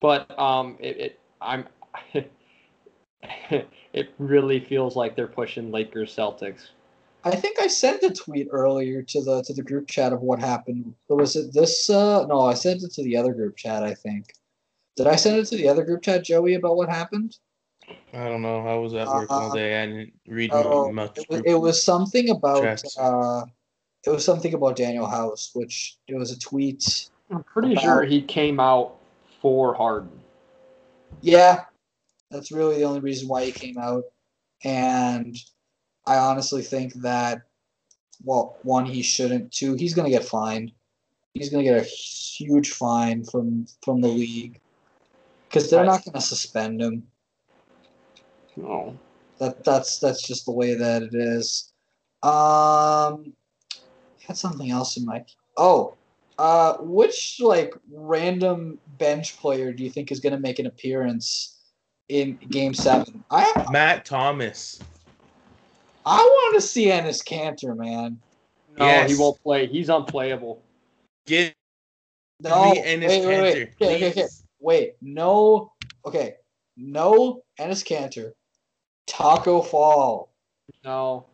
but 0.00 0.38
um, 0.38 0.78
it, 0.80 0.96
it 0.96 1.20
I'm 1.42 1.66
it 3.92 4.08
really 4.18 4.60
feels 4.60 4.96
like 4.96 5.16
they're 5.16 5.26
pushing 5.26 5.70
Lakers 5.70 6.14
Celtics. 6.14 6.68
I 7.24 7.34
think 7.34 7.60
I 7.60 7.66
sent 7.66 8.02
a 8.04 8.10
tweet 8.12 8.48
earlier 8.52 9.02
to 9.02 9.22
the 9.22 9.42
to 9.42 9.52
the 9.52 9.62
group 9.62 9.88
chat 9.88 10.12
of 10.12 10.20
what 10.22 10.38
happened. 10.38 10.94
Or 11.08 11.16
was 11.16 11.34
it 11.34 11.52
this? 11.52 11.90
Uh, 11.90 12.24
no, 12.26 12.42
I 12.42 12.54
sent 12.54 12.82
it 12.84 12.92
to 12.94 13.02
the 13.02 13.16
other 13.16 13.34
group 13.34 13.56
chat. 13.56 13.82
I 13.82 13.94
think 13.94 14.32
Did 14.96 15.06
I 15.08 15.16
send 15.16 15.38
it 15.38 15.46
to 15.46 15.56
the 15.56 15.68
other 15.68 15.84
group 15.84 16.02
chat, 16.02 16.24
Joey, 16.24 16.54
about 16.54 16.76
what 16.76 16.88
happened? 16.88 17.36
I 18.12 18.28
don't 18.28 18.42
know. 18.42 18.66
I 18.66 18.74
was 18.74 18.94
at 18.94 19.08
work 19.08 19.30
all 19.30 19.50
Uh, 19.50 19.54
day. 19.54 19.82
I 19.82 19.86
didn't 19.86 20.12
read 20.26 20.50
Oh, 20.52 20.90
much. 20.92 21.18
it 21.18 21.26
was, 21.28 21.42
it 21.44 21.54
was 21.54 21.82
something 21.82 22.30
about. 22.30 22.82
Uh, 22.98 23.44
it 24.04 24.10
was 24.10 24.24
something 24.24 24.54
about 24.54 24.76
Danuel 24.76 25.10
House, 25.10 25.50
which 25.54 25.98
it 26.06 26.14
was 26.14 26.30
a 26.30 26.38
tweet. 26.38 27.10
I'm 27.30 27.42
pretty 27.42 27.72
About- 27.72 27.82
sure 27.82 28.02
he 28.04 28.22
came 28.22 28.60
out 28.60 28.96
for 29.40 29.74
Harden. 29.74 30.20
Yeah, 31.22 31.64
that's 32.30 32.52
really 32.52 32.76
the 32.76 32.84
only 32.84 33.00
reason 33.00 33.28
why 33.28 33.44
he 33.44 33.52
came 33.52 33.78
out. 33.78 34.04
And 34.64 35.36
I 36.06 36.16
honestly 36.16 36.62
think 36.62 36.94
that, 36.94 37.42
well, 38.24 38.56
one, 38.62 38.86
he 38.86 39.02
shouldn't. 39.02 39.52
Two, 39.52 39.74
he's 39.74 39.94
going 39.94 40.10
to 40.10 40.16
get 40.16 40.26
fined. 40.26 40.72
He's 41.34 41.50
going 41.50 41.64
to 41.64 41.70
get 41.70 41.82
a 41.82 41.84
huge 41.84 42.70
fine 42.70 43.24
from 43.24 43.66
from 43.82 44.00
the 44.00 44.08
league 44.08 44.58
because 45.48 45.70
they're 45.70 45.84
not 45.84 46.04
going 46.04 46.14
to 46.14 46.20
suspend 46.20 46.80
him. 46.80 47.06
No. 48.56 48.98
That 49.38 49.62
that's 49.64 49.98
that's 49.98 50.26
just 50.26 50.46
the 50.46 50.52
way 50.52 50.74
that 50.74 51.02
it 51.02 51.14
is. 51.14 51.72
Um, 52.22 53.34
I 53.82 54.26
had 54.26 54.38
something 54.38 54.70
else 54.70 54.96
in 54.96 55.04
my. 55.04 55.24
Oh, 55.58 55.94
uh, 56.38 56.76
which 56.80 57.38
like 57.40 57.74
random 57.92 58.78
bench 58.98 59.36
player 59.38 59.72
do 59.72 59.84
you 59.84 59.90
think 59.90 60.10
is 60.10 60.20
going 60.20 60.32
to 60.32 60.38
make 60.38 60.58
an 60.58 60.66
appearance 60.66 61.55
in 62.08 62.36
Game 62.50 62.74
Seven? 62.74 63.24
I 63.30 63.52
Matt 63.70 64.04
Thomas. 64.04 64.80
I 66.04 66.18
want 66.18 66.54
to 66.54 66.60
see 66.60 66.86
Enes 66.86 67.24
Kanter, 67.26 67.76
man. 67.76 68.20
No, 68.76 68.84
Yes. 68.84 69.10
he 69.10 69.16
won't 69.16 69.42
play. 69.42 69.66
He's 69.66 69.88
unplayable. 69.88 70.62
Give 71.26 71.52
No, 72.40 72.70
me 72.72 72.80
Enes 72.82 73.08
wait, 73.08 73.26
wait, 73.26 73.40
wait. 73.40 73.56
Kanter, 73.56 73.74
Okay, 73.74 73.96
okay, 73.96 74.10
okay. 74.10 74.26
Wait, 74.60 74.92
no. 75.00 75.72
Okay, 76.04 76.34
no 76.76 77.42
Enes 77.58 77.84
Kanter. 77.84 78.32
Tacko 79.08 79.64
Fall. 79.64 80.32
No. 80.84 81.26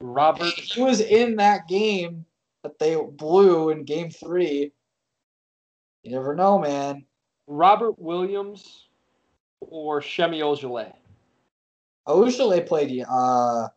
Robert. 0.00 0.52
He 0.54 0.82
was 0.82 1.00
in 1.00 1.36
that 1.36 1.66
game 1.68 2.24
that 2.62 2.78
they 2.78 2.96
blew 2.96 3.70
in 3.70 3.84
game 3.84 4.10
three. 4.10 4.72
You 6.02 6.12
never 6.12 6.34
know, 6.34 6.58
man. 6.58 7.04
Robert 7.46 7.98
Williams 7.98 8.87
or 9.60 10.02
Semi 10.02 10.40
Ojeleye. 10.40 10.92
Ojeleye 12.06 12.66
played 12.66 13.04
uh 13.08 13.68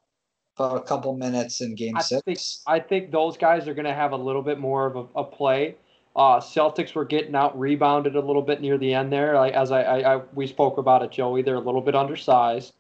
for 0.56 0.78
a 0.78 0.82
couple 0.82 1.16
minutes 1.16 1.62
in 1.62 1.76
game 1.76 1.98
I 1.98 2.02
six. 2.02 2.22
think 2.24 2.40
I 2.68 2.80
think 2.80 3.12
those 3.12 3.38
guys 3.38 3.68
are 3.68 3.74
going 3.74 3.86
to 3.86 3.94
have 3.94 4.12
a 4.12 4.18
little 4.18 4.42
bit 4.42 4.60
more 4.60 4.86
of 4.86 4.96
a, 4.96 5.20
a 5.20 5.24
play. 5.24 5.76
Uh, 6.14 6.40
Celtics 6.40 6.94
were 6.94 7.06
getting 7.06 7.36
out 7.36 7.58
rebounded 7.58 8.16
a 8.16 8.20
little 8.20 8.42
bit 8.42 8.60
near 8.60 8.78
the 8.78 8.94
end 8.94 9.14
there. 9.14 9.36
Like 9.36 9.54
as 9.54 9.72
I, 9.72 9.82
I, 9.82 10.16
I 10.16 10.22
we 10.34 10.46
spoke 10.48 10.78
about 10.78 11.04
it, 11.04 11.12
Joey, 11.12 11.42
they're 11.42 11.56
a 11.56 11.60
little 11.60 11.82
bit 11.82 11.96
undersized. 11.96 12.74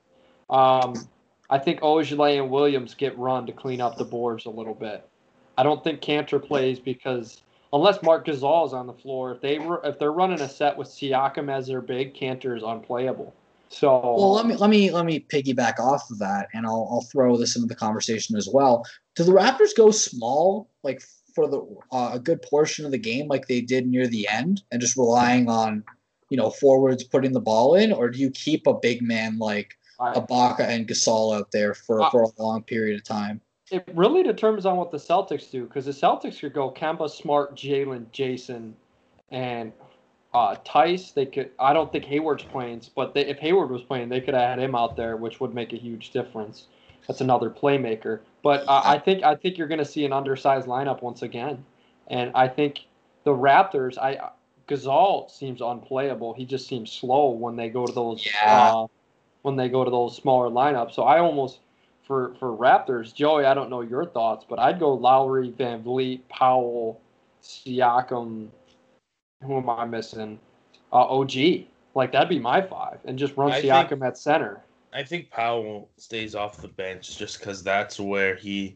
Um, 0.49 0.93
I 1.49 1.57
think 1.57 1.79
Ojeleye 1.81 2.41
and 2.41 2.49
Williams 2.49 2.93
get 2.93 3.17
run 3.17 3.45
to 3.45 3.53
clean 3.53 3.79
up 3.81 3.97
the 3.97 4.05
boards 4.05 4.45
a 4.45 4.49
little 4.49 4.73
bit. 4.73 5.07
I 5.57 5.63
don't 5.63 5.83
think 5.83 6.01
Kanter 6.01 6.45
plays 6.45 6.79
because 6.79 7.41
unless 7.73 8.01
Marc 8.03 8.25
Gasol 8.25 8.67
is 8.67 8.73
on 8.73 8.87
the 8.87 8.93
floor, 8.93 9.31
if 9.31 9.41
they 9.41 9.59
were 9.59 9.81
if 9.83 9.99
they're 9.99 10.11
running 10.11 10.41
a 10.41 10.49
set 10.49 10.77
with 10.77 10.87
Siakam 10.87 11.51
as 11.51 11.67
their 11.67 11.81
big, 11.81 12.13
Kanter 12.13 12.55
is 12.55 12.63
unplayable. 12.63 13.33
So 13.69 13.99
well, 14.17 14.33
let 14.33 14.45
me 14.45 14.55
let 14.55 14.69
me 14.69 14.91
let 14.91 15.05
me 15.05 15.25
piggyback 15.31 15.79
off 15.79 16.09
of 16.11 16.19
that, 16.19 16.49
and 16.53 16.65
I'll 16.65 16.87
I'll 16.91 17.07
throw 17.11 17.37
this 17.37 17.55
into 17.55 17.67
the 17.67 17.75
conversation 17.75 18.35
as 18.35 18.49
well. 18.51 18.85
Do 19.15 19.23
the 19.23 19.31
Raptors 19.31 19.75
go 19.75 19.91
small, 19.91 20.69
like 20.83 21.01
for 21.33 21.47
the 21.47 21.65
uh, 21.91 22.11
a 22.13 22.19
good 22.19 22.41
portion 22.41 22.85
of 22.85 22.91
the 22.91 22.97
game, 22.97 23.27
like 23.27 23.47
they 23.47 23.61
did 23.61 23.87
near 23.87 24.07
the 24.07 24.27
end, 24.27 24.63
and 24.71 24.81
just 24.81 24.97
relying 24.97 25.49
on 25.49 25.83
you 26.29 26.37
know 26.37 26.49
forwards 26.49 27.03
putting 27.05 27.31
the 27.31 27.39
ball 27.39 27.75
in, 27.75 27.93
or 27.93 28.09
do 28.09 28.19
you 28.19 28.29
keep 28.31 28.67
a 28.67 28.73
big 28.73 29.01
man 29.01 29.37
like 29.37 29.77
Ibaka 29.99 30.61
and 30.61 30.87
Gasol 30.87 31.37
out 31.37 31.51
there 31.51 31.73
for 31.73 32.09
for 32.11 32.23
a 32.23 32.41
long 32.41 32.63
period 32.63 32.97
of 32.99 33.05
time? 33.05 33.39
It 33.71 33.87
really 33.93 34.23
determines 34.23 34.65
on 34.65 34.77
what 34.77 34.91
the 34.91 34.97
Celtics 34.97 35.49
do 35.49 35.65
because 35.65 35.85
the 35.85 35.91
Celtics 35.91 36.39
could 36.39 36.53
go 36.53 36.69
Kemba, 36.69 37.09
Smart, 37.09 37.55
Jaylen, 37.55 38.05
Jason, 38.11 38.75
and 39.31 39.71
uh, 40.33 40.55
Theis. 40.65 41.13
They 41.13 41.25
could. 41.25 41.51
I 41.59 41.73
don't 41.73 41.91
think 41.91 42.05
Hayward's 42.05 42.43
playing, 42.43 42.81
but 42.95 43.13
they, 43.13 43.25
if 43.25 43.39
Hayward 43.39 43.69
was 43.69 43.81
playing, 43.81 44.09
they 44.09 44.21
could 44.21 44.33
have 44.33 44.43
had 44.43 44.59
him 44.59 44.75
out 44.75 44.95
there, 44.95 45.15
which 45.17 45.39
would 45.39 45.53
make 45.53 45.73
a 45.73 45.77
huge 45.77 46.11
difference. 46.11 46.65
That's 47.07 47.21
another 47.21 47.49
playmaker. 47.49 48.19
But 48.43 48.61
uh, 48.67 48.81
I 48.83 48.99
think 48.99 49.23
I 49.23 49.35
think 49.35 49.57
you're 49.57 49.67
going 49.67 49.79
to 49.79 49.85
see 49.85 50.05
an 50.05 50.13
undersized 50.13 50.67
lineup 50.67 51.01
once 51.01 51.21
again, 51.21 51.63
and 52.07 52.31
I 52.35 52.47
think 52.47 52.85
the 53.23 53.31
Raptors. 53.31 53.97
I 53.97 54.31
Gasol 54.67 55.29
seems 55.29 55.59
unplayable. 55.61 56.33
He 56.33 56.45
just 56.45 56.67
seems 56.67 56.91
slow 56.91 57.31
when 57.31 57.55
they 57.55 57.69
go 57.69 57.85
to 57.85 57.91
those. 57.91 58.25
Yeah. 58.25 58.73
Uh, 58.73 58.87
when 59.41 59.55
they 59.55 59.69
go 59.69 59.83
to 59.83 59.89
those 59.89 60.15
smaller 60.15 60.49
lineups, 60.49 60.93
so 60.93 61.01
I 61.01 61.19
almost 61.19 61.57
for 62.03 62.33
for 62.39 62.55
Raptors, 62.55 63.13
Joey, 63.13 63.45
I 63.45 63.53
don't 63.53 63.69
know 63.69 63.81
your 63.81 64.05
thoughts, 64.05 64.45
but 64.47 64.59
I'd 64.59 64.79
go 64.79 64.93
Lowry, 64.93 65.51
VanVleet, 65.51 66.21
Powell, 66.29 67.01
Siakam. 67.43 68.47
Who 69.43 69.57
am 69.57 69.69
I 69.69 69.85
missing? 69.85 70.39
Uh, 70.93 71.05
OG. 71.07 71.65
Like 71.93 72.11
that'd 72.13 72.29
be 72.29 72.39
my 72.39 72.61
five, 72.61 72.99
and 73.05 73.17
just 73.19 73.35
run 73.37 73.51
I 73.51 73.61
Siakam 73.61 73.89
think- 73.89 74.03
at 74.03 74.17
center. 74.17 74.61
I 74.93 75.03
think 75.03 75.29
Powell 75.29 75.89
stays 75.95 76.35
off 76.35 76.57
the 76.61 76.67
bench 76.67 77.17
just 77.17 77.39
because 77.39 77.63
that's 77.63 77.97
where 77.99 78.35
he 78.35 78.75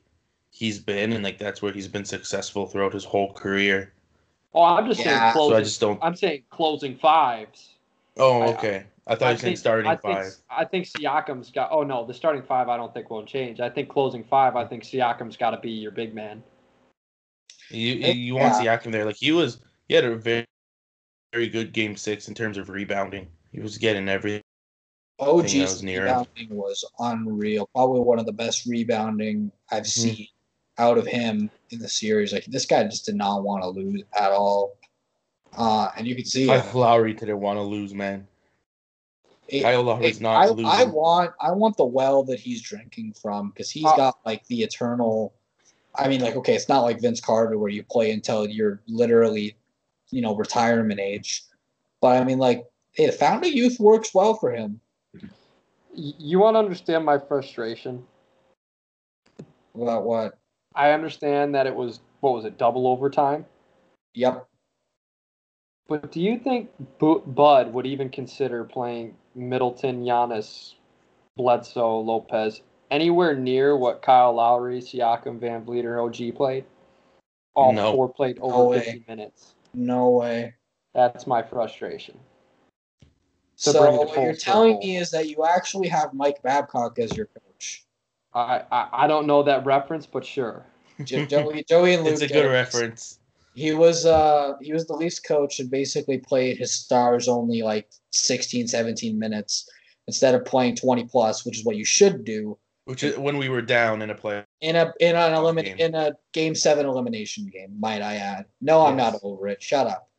he's 0.51 0.79
been 0.79 1.11
and 1.11 1.23
like 1.25 1.37
that's 1.37 1.61
where 1.61 1.73
he's 1.73 1.89
been 1.89 2.05
successful 2.05 2.65
throughout 2.67 2.93
his 2.93 3.03
whole 3.03 3.33
career. 3.33 3.91
Oh, 4.53 4.63
I'm 4.63 4.87
just 4.87 5.01
Yeah. 5.01 5.05
saying 5.05 5.19
So 5.19 5.27
I 5.27 5.31
closing. 5.33 5.63
just 5.65 5.81
don't. 5.81 5.99
I'm 6.01 6.15
saying 6.15 6.43
closing 6.49 6.95
fives. 6.95 7.71
Oh, 8.17 8.41
I- 8.43 8.47
okay. 8.53 8.83
I 9.07 9.15
thought 9.15 9.25
you 9.27 9.31
were 9.33 9.37
saying 9.37 9.39
think- 9.51 9.57
starting 9.59 9.87
I 9.91 9.95
think. 9.97 10.33
I 10.49 10.65
think 10.65 10.85
Siakam's 10.87 11.51
got. 11.51 11.69
Oh 11.71 11.83
no, 11.83 12.05
the 12.05 12.13
starting 12.13 12.41
five 12.41 12.69
I 12.69 12.77
don't 12.77 12.93
think 12.93 13.09
won't 13.09 13.27
change. 13.27 13.59
I 13.59 13.69
think 13.69 13.87
closing 13.89 14.23
five. 14.23 14.55
I 14.55 14.65
think 14.65 14.83
Siakam's 14.83 15.37
got 15.37 15.51
to 15.51 15.59
be 15.59 15.69
your 15.71 15.91
big 15.91 16.13
man. 16.15 16.41
You 17.69 17.93
you, 17.93 18.13
you 18.13 18.35
want 18.35 18.63
Yeah. 18.63 18.77
Siakam 18.77 18.91
there? 18.91 19.05
Like 19.05 19.15
he 19.17 19.31
was, 19.31 19.59
he 19.87 19.93
had 19.95 20.05
a 20.05 20.15
very 20.15 20.45
very 21.33 21.47
good 21.49 21.73
game 21.73 21.95
six 21.95 22.27
in 22.29 22.33
terms 22.33 22.57
of 22.57 22.69
rebounding. 22.69 23.27
He 23.51 23.59
was 23.59 23.77
getting 23.77 24.07
every. 24.09 24.41
that 25.19 25.33
was 25.33 25.53
OG's 25.55 25.83
near 25.83 26.01
him. 26.07 26.19
rebounding 26.37 26.55
was 26.57 26.83
unreal. 26.99 27.69
Probably 27.75 28.01
one 28.01 28.19
of 28.19 28.25
the 28.25 28.33
best 28.33 28.65
rebounding 28.65 29.51
I've 29.71 29.83
Mm-hmm. 29.83 30.09
seen 30.15 30.27
out 30.77 30.97
of 30.97 31.05
him 31.07 31.49
in 31.69 31.79
the 31.79 31.87
series. 31.87 32.33
Like 32.33 32.45
this 32.45 32.65
guy 32.65 32.83
just 32.85 33.05
did 33.05 33.15
not 33.15 33.43
want 33.43 33.63
to 33.63 33.69
lose 33.69 34.03
at 34.19 34.31
all. 34.31 34.77
Uh, 35.57 35.89
and 35.95 36.05
you 36.07 36.15
can 36.15 36.25
see 36.25 36.43
it. 36.43 36.47
Kyle 36.47 36.81
Lowry 36.81 37.13
didn't 37.13 37.39
want 37.39 37.57
to 37.57 37.61
lose, 37.63 37.93
man. 37.93 38.27
It- 39.47 39.61
Kyle 39.61 39.83
Lowry's 39.83 40.17
it- 40.17 40.21
not 40.23 40.35
I, 40.43 40.47
losing. 40.49 40.65
I 40.65 40.83
want 40.85 41.31
I 41.39 41.51
want 41.51 41.77
the 41.77 41.85
well 41.85 42.23
that 42.23 42.39
he's 42.39 42.61
drinking 42.61 43.13
from 43.13 43.49
because 43.51 43.69
he's 43.69 43.85
Uh, 43.85 43.95
got 43.95 44.19
like 44.25 44.45
the 44.47 44.63
eternal. 44.63 45.33
I 45.93 46.07
mean, 46.09 46.21
like 46.21 46.35
okay, 46.35 46.55
it's 46.55 46.67
not 46.69 46.81
like 46.81 46.99
Vince 46.99 47.21
Carter 47.21 47.57
where 47.57 47.69
you 47.69 47.83
play 47.83 48.11
until 48.11 48.47
you're 48.47 48.81
literally, 48.87 49.55
you 50.09 50.21
know, 50.21 50.35
retirement 50.35 50.99
age. 50.99 51.43
But 52.01 52.17
I 52.17 52.23
mean, 52.23 52.37
like, 52.39 52.65
hey, 52.93 53.05
the 53.05 53.11
Fountain 53.11 53.49
of 53.49 53.55
Youth 53.55 53.79
works 53.79 54.13
well 54.13 54.33
for 54.33 54.51
him. 54.51 54.81
You 55.93 56.39
want 56.39 56.55
to 56.55 56.59
understand 56.59 57.05
my 57.05 57.17
frustration? 57.17 58.05
About 59.75 60.03
what? 60.03 60.37
I 60.73 60.91
understand 60.91 61.55
that 61.55 61.67
it 61.67 61.75
was 61.75 61.99
what 62.19 62.33
was 62.33 62.45
it 62.45 62.57
double 62.57 62.87
overtime, 62.87 63.45
Yep. 64.15 64.47
but 65.87 66.11
do 66.11 66.19
you 66.19 66.39
think 66.39 66.71
Bud 66.99 67.73
would 67.73 67.85
even 67.85 68.09
consider 68.09 68.63
playing 68.63 69.15
Middleton, 69.35 70.03
Giannis, 70.03 70.75
Bledsoe, 71.37 71.99
Lopez 71.99 72.61
anywhere 72.91 73.35
near 73.35 73.75
what 73.75 74.01
Kyle 74.01 74.33
Lowry, 74.33 74.79
Siakam, 74.79 75.39
VanVleet, 75.39 75.83
or 75.85 75.99
OG 76.01 76.35
played? 76.35 76.65
All 77.53 77.73
No. 77.73 77.91
four 77.91 78.09
played 78.09 78.39
over 78.39 78.75
No 78.75 78.81
50 78.81 79.03
minutes. 79.07 79.55
No 79.73 80.09
way. 80.09 80.53
That's 80.93 81.27
my 81.27 81.41
frustration. 81.41 82.17
To 83.59 83.71
so 83.71 83.91
what 83.91 84.21
you're 84.21 84.35
telling 84.35 84.73
circle. 84.73 84.87
me 84.87 84.97
is 84.97 85.11
that 85.11 85.29
you 85.29 85.45
actually 85.45 85.87
have 85.87 86.13
Mike 86.13 86.41
Babcock 86.41 86.99
as 86.99 87.15
your 87.15 87.27
coach. 87.27 87.85
I, 88.33 88.63
I, 88.69 88.89
I 88.91 89.07
don't 89.07 89.27
know 89.27 89.43
that 89.43 89.65
reference, 89.65 90.05
but 90.05 90.25
sure. 90.25 90.65
Joey, 91.03 91.63
Joey 91.67 91.93
and 91.93 92.03
Luke. 92.03 92.13
it's 92.13 92.21
a 92.21 92.27
get 92.27 92.33
good 92.33 92.45
it. 92.45 92.49
reference. 92.49 93.19
He 93.55 93.73
was 93.73 94.05
uh 94.05 94.53
he 94.61 94.73
was 94.73 94.85
the 94.85 94.93
Leafs 94.93 95.19
coach 95.19 95.59
and 95.59 95.71
basically 95.71 96.17
played 96.17 96.57
his 96.57 96.73
stars 96.73 97.27
only 97.27 97.61
like 97.61 97.89
16, 98.11 98.67
17 98.67 99.17
minutes 99.17 99.67
instead 100.07 100.35
of 100.35 100.45
playing 100.45 100.75
20 100.75 101.05
plus, 101.05 101.45
which 101.45 101.57
is 101.57 101.65
what 101.65 101.77
you 101.77 101.85
should 101.85 102.23
do 102.25 102.57
Which 102.85 103.03
is 103.03 103.17
when 103.17 103.37
we 103.37 103.49
were 103.49 103.61
down 103.61 104.01
in 104.01 104.09
a 104.09 104.15
play. 104.15 104.43
in 104.61 104.75
a 104.75 104.93
in 104.99 105.15
an 105.15 105.33
elimin- 105.33 105.63
game. 105.63 105.77
in 105.79 105.95
a 105.95 106.11
game 106.33 106.53
seven 106.53 106.85
elimination 106.85 107.47
game. 107.47 107.79
Might 107.79 108.01
I 108.01 108.15
add? 108.15 108.45
No, 108.61 108.85
I'm 108.85 108.97
not 108.97 109.19
over 109.23 109.47
it. 109.47 109.63
Shut 109.63 109.87
up. 109.87 110.09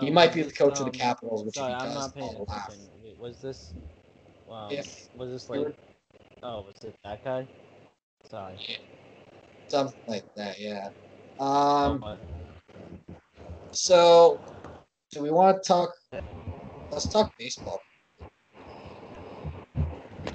He 0.00 0.08
Um, 0.08 0.14
might 0.14 0.32
be 0.32 0.42
the 0.42 0.52
coach 0.52 0.78
of 0.80 0.86
the 0.86 0.92
um, 0.92 1.06
Capitals, 1.06 1.44
which 1.44 1.56
Sorry, 1.56 1.72
if 1.72 1.78
he 1.82 1.86
I'm 1.88 1.94
does, 1.94 2.02
not 2.02 2.14
paying 2.14 2.34
attention. 2.40 2.88
Wait, 3.04 3.18
Was 3.18 3.40
this? 3.42 3.72
Um, 4.50 4.72
If 4.72 5.08
was 5.14 5.30
this 5.30 5.50
like? 5.50 5.66
Oh, 6.42 6.62
was 6.62 6.74
it 6.82 6.94
that 7.04 7.22
guy? 7.22 7.46
Sorry. 8.30 8.56
Something 9.68 9.94
like 10.06 10.24
that, 10.36 10.58
yeah. 10.58 10.88
Um. 11.38 12.02
Oh, 12.04 12.16
So, 13.72 14.40
do 15.12 15.22
we 15.22 15.30
want 15.30 15.62
to 15.62 15.66
talk? 15.68 15.90
let's 16.90 17.06
talk 17.08 17.32
baseball. 17.38 17.80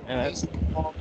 And 0.07 0.31
Baseball. 0.31 0.95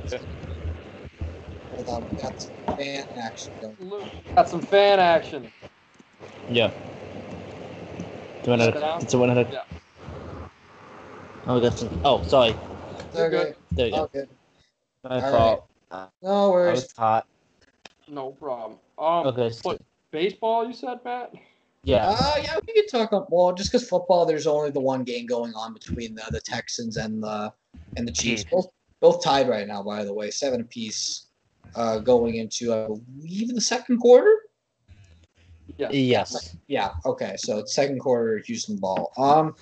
Hold 1.71 1.89
on, 1.89 2.09
we 2.09 2.21
got 2.21 2.41
some 2.41 2.77
fan 2.77 3.05
action 3.21 3.53
going. 3.61 4.09
Got 4.35 4.49
some 4.49 4.61
fan 4.61 4.99
action. 4.99 5.49
Yeah. 6.49 6.71
Do 8.43 8.51
you 8.51 8.57
want 8.57 8.73
to? 8.73 8.79
down. 8.79 9.01
It's 9.01 9.13
a 9.13 9.17
one 9.17 9.29
hundred. 9.29 9.47
Yeah. 9.51 9.63
Oh, 11.47 11.55
we 11.55 11.61
got 11.61 11.77
some. 11.77 12.01
Oh, 12.03 12.23
sorry. 12.23 12.55
You're 13.13 13.27
Okay, 13.27 13.29
good. 13.29 13.55
There 13.71 13.85
you 13.87 13.91
go. 13.93 14.03
okay. 14.03 14.25
My 15.03 15.21
All 15.21 15.31
fault. 15.31 15.67
No 16.21 16.47
I 16.47 16.49
worries. 16.49 16.81
was 16.81 16.93
hot. 16.97 17.27
No 18.07 18.31
problem. 18.31 18.79
Um, 18.97 19.27
Okay. 19.27 19.51
So, 19.51 19.61
what 19.69 19.81
baseball? 20.11 20.67
You 20.67 20.73
said, 20.73 20.99
Matt? 21.05 21.33
Yeah. 21.85 22.07
Uh, 22.09 22.33
yeah, 22.41 22.59
we 22.67 22.73
could 22.73 22.89
talk 22.89 23.11
about 23.11 23.31
well, 23.31 23.53
just 23.53 23.71
because 23.71 23.87
football, 23.87 24.25
there's 24.25 24.47
only 24.47 24.71
the 24.71 24.79
one 24.79 25.03
game 25.03 25.25
going 25.25 25.53
on 25.53 25.73
between 25.73 26.15
the, 26.15 26.23
the 26.31 26.41
Texans 26.41 26.97
and 26.97 27.23
the 27.23 27.53
and 27.95 28.07
the 28.07 28.11
Chiefs. 28.11 28.43
Hmm. 28.43 28.55
Both 28.55 28.67
both 28.99 29.23
tied 29.23 29.47
right 29.47 29.67
now, 29.67 29.83
by 29.83 30.03
the 30.03 30.13
way, 30.13 30.31
seven 30.31 30.61
apiece, 30.61 31.27
uh, 31.75 31.99
going 31.99 32.35
into 32.35 32.73
I 32.73 32.87
believe 32.87 33.53
the 33.53 33.61
second 33.61 33.99
quarter. 33.99 34.33
Yes. 35.77 35.93
Yes. 35.93 36.57
Yeah. 36.67 36.91
Okay. 37.05 37.35
So 37.37 37.59
it's 37.59 37.75
second 37.75 37.99
quarter 37.99 38.41
Houston 38.45 38.77
ball. 38.77 39.11
Um, 39.17 39.55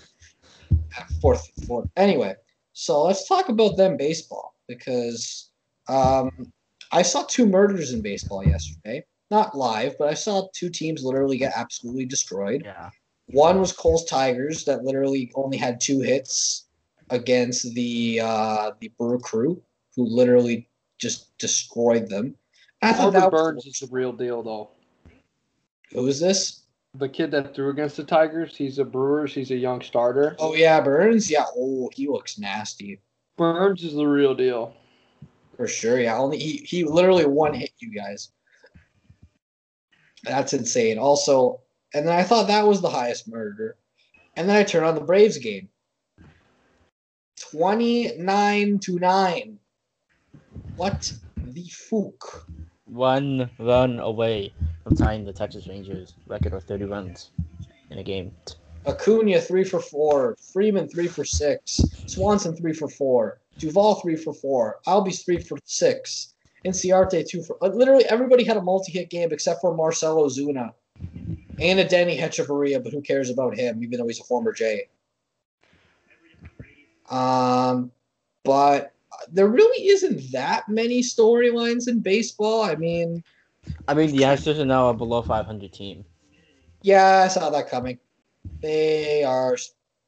fourth, 1.22 1.50
fourth. 1.68 1.90
Anyway, 1.98 2.36
so 2.74 3.04
let's 3.04 3.28
talk 3.28 3.50
about 3.50 3.78
them 3.78 3.98
baseball 3.98 4.56
because 4.68 5.50
um, 5.88 6.52
I 6.92 7.02
saw 7.02 7.24
two 7.24 7.46
murders 7.46 7.94
in 7.94 8.02
baseball 8.02 8.46
yesterday. 8.46 9.04
Not 9.32 9.58
live, 9.58 9.96
but 9.98 10.10
I 10.10 10.14
saw 10.14 10.48
two 10.54 10.70
teams 10.70 11.04
literally 11.04 11.38
get 11.38 11.54
absolutely 11.56 12.06
destroyed. 12.06 12.62
Yeah. 12.66 12.90
One 13.28 13.60
was 13.60 13.72
Cole's 13.72 14.06
Tigers 14.06 14.66
that 14.66 14.84
literally 14.84 15.32
only 15.36 15.58
had 15.58 15.80
two 15.82 16.02
hits 16.02 16.66
against 17.10 17.74
the 17.74 18.20
uh, 18.24 18.72
the 18.80 18.90
Brew 19.00 19.20
Crew, 19.20 19.62
who 19.96 20.06
literally 20.06 20.68
just 21.00 21.36
destroyed 21.38 22.10
them. 22.10 22.36
I 22.82 22.92
thought 22.94 23.14
Corbin 23.14 23.20
that 23.22 23.32
was- 23.32 23.42
Burnes 23.42 23.66
is 23.66 23.80
the 23.80 23.88
real 23.92 24.12
deal, 24.12 24.44
though. 24.44 24.70
Who 25.94 26.06
is 26.08 26.20
this? 26.20 26.62
The 26.96 27.10
kid 27.10 27.32
that 27.32 27.56
threw 27.56 27.70
against 27.72 27.98
the 27.98 28.04
Tigers, 28.04 28.56
he's 28.56 28.78
a 28.78 28.86
Brewers. 28.86 29.34
He's 29.34 29.50
a 29.52 29.56
young 29.56 29.82
starter. 29.82 30.36
Oh 30.38 30.54
yeah, 30.54 30.80
Burnes. 30.80 31.30
Yeah. 31.32 31.46
Oh, 31.58 31.90
he 31.94 32.08
looks 32.08 32.38
nasty 32.38 33.00
Burnes 33.36 33.84
is 33.84 33.94
the 33.96 34.06
real 34.06 34.36
deal. 34.36 34.76
for 35.58 35.68
sure. 35.68 36.00
Yeah. 36.00 36.18
Only 36.20 36.38
he 36.38 36.58
he 36.58 36.84
literally 36.84 37.26
one 37.26 37.54
hit 37.56 37.72
you 37.80 37.90
guys. 37.92 38.30
That's 40.24 40.54
insane. 40.54 40.98
Also, 40.98 41.60
and 41.94 42.08
then 42.08 42.18
I 42.18 42.24
thought 42.24 42.48
that 42.48 42.68
was 42.68 42.82
the 42.82 42.90
highest 42.90 43.28
murder, 43.28 43.76
and 44.36 44.48
then 44.48 44.56
I 44.56 44.64
turn 44.64 44.84
on 44.84 44.96
the 44.96 45.02
Braves 45.02 45.38
game. 45.38 45.70
Twenty 47.52 48.16
nine 48.18 48.80
to 48.80 49.00
nine. 49.00 49.60
What 50.76 51.14
the 51.38 51.66
fook? 51.66 52.46
One 52.86 53.50
run 53.60 54.00
away 54.00 54.54
from 54.84 54.96
tying 54.96 55.26
the 55.26 55.34
Texas 55.34 55.68
Rangers 55.68 56.14
record 56.28 56.54
of 56.54 56.64
30 56.64 56.86
runs 56.86 57.32
in 57.90 57.98
a 57.98 58.04
game. 58.04 58.32
Acuna 58.86 59.40
three 59.40 59.64
for 59.64 59.80
four, 59.80 60.36
Freeman 60.52 60.90
three 60.90 61.08
for 61.08 61.24
six, 61.24 61.80
Swanson 62.08 62.56
three 62.56 62.74
for 62.74 62.90
four, 62.90 63.40
Duvall 63.58 63.96
three 63.96 64.18
for 64.18 64.34
four, 64.34 64.80
Albies 64.88 65.24
three 65.24 65.40
for 65.40 65.58
six, 65.64 66.33
Inciarte 66.65 67.28
too. 67.28 67.43
for. 67.43 67.58
Like, 67.62 67.73
literally 67.73 68.06
everybody 68.06 68.43
had 68.43 68.58
a 68.58 68.62
multi-hit 68.62 69.10
game 69.10 69.32
except 69.32 69.62
for 69.62 69.76
Marcell 69.76 70.17
Ozuna 70.17 70.73
and 71.60 71.80
Adeiny 71.80 72.19
Hechavarria, 72.19 72.82
but 72.82 72.93
who 72.93 73.02
cares 73.02 73.30
about 73.30 73.58
him? 73.58 73.84
Even 73.84 73.99
though 73.99 74.08
he's 74.08 74.19
a 74.19 74.23
former 74.23 74.54
J. 74.54 74.88
Um, 77.10 77.91
but 78.43 78.93
there 79.32 79.47
really 79.47 79.88
isn't 79.88 80.32
that 80.32 80.67
many 80.69 81.02
storylines 81.02 81.88
in 81.88 81.99
baseball. 81.99 82.63
I 82.63 82.76
mean, 82.76 83.23
I 83.88 83.93
mean, 83.93 84.12
the 84.12 84.23
Astros 84.23 84.60
are 84.60 84.65
now 84.65 84.89
a 84.89 84.93
below 84.93 85.21
500 85.21 85.71
team. 85.71 86.04
Yeah, 86.82 87.23
I 87.26 87.28
saw 87.28 87.49
that 87.49 87.69
coming. 87.69 87.97
They 88.62 89.23
are 89.23 89.58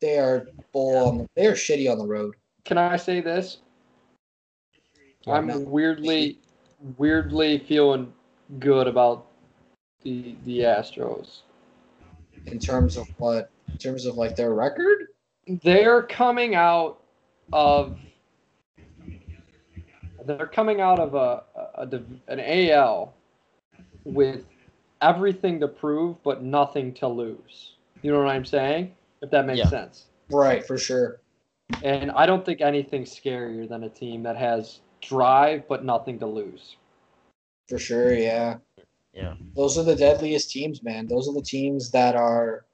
they 0.01 0.19
are 0.19 0.47
bull 0.73 1.07
on 1.07 1.17
the, 1.19 1.29
they 1.35 1.47
are 1.47 1.53
shitty 1.53 1.89
on 1.89 1.97
the 1.97 2.05
road. 2.05 2.35
Can 2.65 2.77
I 2.77 2.97
say 2.97 3.21
this? 3.21 3.57
I'm 5.27 5.65
weirdly, 5.65 6.39
weirdly 6.97 7.59
feeling 7.59 8.13
good 8.59 8.87
about 8.87 9.25
the 10.03 10.35
the 10.45 10.59
Astros. 10.59 11.39
In 12.45 12.59
terms 12.59 12.97
of 12.97 13.07
what? 13.17 13.49
In 13.71 13.77
terms 13.77 14.05
of 14.05 14.15
like 14.15 14.35
their 14.35 14.53
record? 14.53 15.07
They're 15.63 16.03
coming 16.03 16.55
out 16.55 17.01
of. 17.53 17.97
They're 20.25 20.47
coming 20.47 20.81
out 20.81 20.99
of 20.99 21.13
a, 21.13 21.43
a, 21.75 21.85
div- 21.85 22.19
an 22.27 22.39
AL 22.39 23.13
with 24.05 24.45
everything 25.01 25.59
to 25.59 25.67
prove 25.67 26.21
but 26.23 26.41
nothing 26.41 26.93
to 26.95 27.07
lose. 27.07 27.73
You 28.01 28.11
know 28.11 28.19
what 28.19 28.29
I'm 28.29 28.45
saying? 28.45 28.91
If 29.21 29.29
that 29.29 29.45
makes 29.45 29.59
Yeah. 29.59 29.67
sense. 29.67 30.05
Right, 30.31 30.65
for 30.65 30.79
sure. 30.79 31.19
And 31.83 32.09
I 32.11 32.25
don't 32.25 32.43
think 32.43 32.61
anything's 32.61 33.11
scarier 33.13 33.69
than 33.69 33.83
a 33.83 33.89
team 33.89 34.23
that 34.23 34.35
has 34.35 34.79
drive 35.07 35.67
but 35.67 35.85
nothing 35.85 36.19
to 36.19 36.27
lose. 36.27 36.75
For 37.69 37.79
sure, 37.79 38.13
yeah. 38.13 38.57
Yeah. 39.13 39.35
Those 39.55 39.77
are 39.77 39.83
the 39.83 39.95
deadliest 39.95 40.51
teams, 40.51 40.83
man. 40.83 41.07
Those 41.07 41.27
are 41.27 41.33
the 41.33 41.41
teams 41.41 41.91
that 41.91 42.15
are 42.15 42.65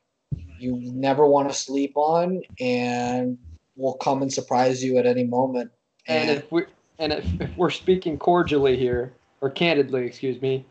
you 0.60 0.78
never 0.78 1.26
want 1.26 1.50
to 1.50 1.56
sleep 1.56 1.94
on 1.96 2.41
and 2.60 3.38
will 3.76 3.96
come 3.96 4.22
and 4.22 4.32
surprise 4.32 4.84
you 4.84 4.98
at 4.98 5.06
any 5.06 5.24
moment. 5.24 5.72
And 6.08 6.30
And, 6.30 6.39
if 6.39 6.52
we 6.52 6.63
and 7.00 7.13
if, 7.13 7.26
if 7.41 7.58
we're 7.58 7.70
speaking 7.70 8.17
cordially 8.17 8.78
here, 8.78 9.13
or 9.41 9.50
candidly, 9.50 10.06
excuse 10.06 10.41
me, 10.41 10.65